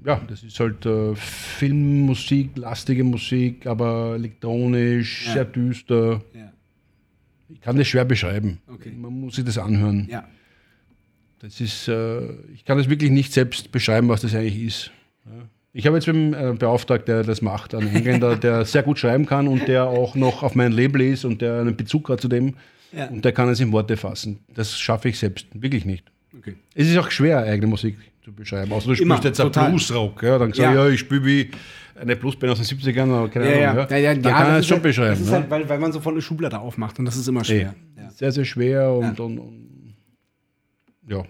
[0.05, 5.33] ja, das ist halt äh, Filmmusik, lastige Musik, aber elektronisch, Ja.
[5.35, 6.23] sehr düster.
[6.35, 6.53] Ja,
[7.49, 8.59] Ich kann das schwer beschreiben.
[8.67, 8.91] Okay.
[8.93, 10.07] Man muss sich das anhören.
[10.11, 10.27] ja.
[11.39, 14.91] Das ist, äh, ich kann das wirklich nicht selbst beschreiben, was das eigentlich ist.
[15.27, 15.49] Ja.
[15.79, 18.99] Ich habe jetzt mit einem äh, Beauftragten, der das macht, einen Engländer, der sehr gut
[18.99, 22.19] schreiben kann und der auch noch auf mein Label ist und der einen Bezug hat
[22.23, 22.55] zu dem.
[22.97, 23.09] Ja.
[23.09, 24.39] Und der kann es in Worte fassen.
[24.55, 26.05] Das schaffe ich selbst wirklich nicht.
[26.35, 26.55] Okay.
[26.75, 28.73] Es ist auch schwer, eigene Musik zu beschreiben.
[28.73, 29.65] Außer du Immer, spielst jetzt total.
[29.65, 30.23] einen Bluesrock.
[30.23, 30.71] Ja, dann sag Ja.
[30.71, 31.51] ich, ja, ich spiele wie
[32.01, 33.87] eine Bluesband aus den 70ern oder keine Ja, ja, Ahnung.
[33.91, 35.25] ja, ja, dann ja, kann er es schon halt, beschreiben.
[35.27, 35.31] Ne?
[35.31, 37.75] halt, weil, weil man so voll eine Schublade aufmacht und das ist immer schwer.
[38.15, 39.95] Sehr, sehr schwer und, und, und
[41.07, 41.23] ja.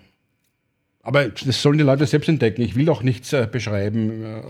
[1.06, 2.62] Aber das sollen die Leute selbst entdecken.
[2.62, 4.42] Ich will auch nichts äh, beschreiben äh,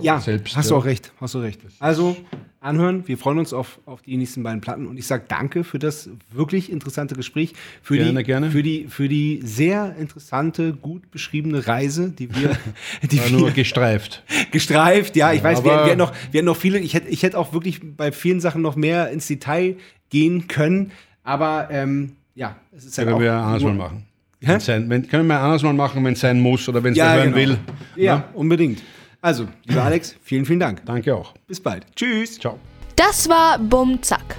[0.00, 0.56] Ja, selbst.
[0.56, 0.76] hast ja.
[0.76, 1.60] du auch recht, hast du recht.
[1.80, 2.16] Also
[2.60, 5.80] anhören, wir freuen uns auf, auf die nächsten beiden Platten und ich sage danke für
[5.80, 8.50] das wirklich interessante Gespräch, für, Gerne, die, gerne.
[8.52, 12.56] für die für die sehr interessante, gut beschriebene Reise, die wir,
[13.10, 14.22] die War nur wir gestreift.
[14.52, 17.24] gestreift, ja, ich weiß, wir, wir, hätten noch, wir hätten noch viele, ich hätte, ich
[17.24, 19.76] hätte auch wirklich bei vielen Sachen noch mehr ins Detail
[20.10, 20.92] gehen können,
[21.24, 24.06] aber ähm, ja, es ist halt Können auch wir nur- mal machen.
[24.46, 24.58] Hä?
[24.58, 27.14] Sein, wenn, können wir anders mal machen, wenn es sein muss oder wenn es Ja,
[27.14, 27.36] hören genau.
[27.36, 27.58] will.
[27.96, 28.82] Ja, unbedingt.
[29.20, 30.84] Also, lieber Alex, vielen, vielen Dank.
[30.84, 31.32] Danke auch.
[31.46, 31.84] Bis bald.
[31.96, 32.38] Tschüss.
[32.38, 32.58] Ciao.
[32.96, 34.36] Das war Bum Zack.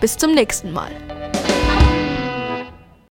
[0.00, 0.90] Bis zum nächsten Mal.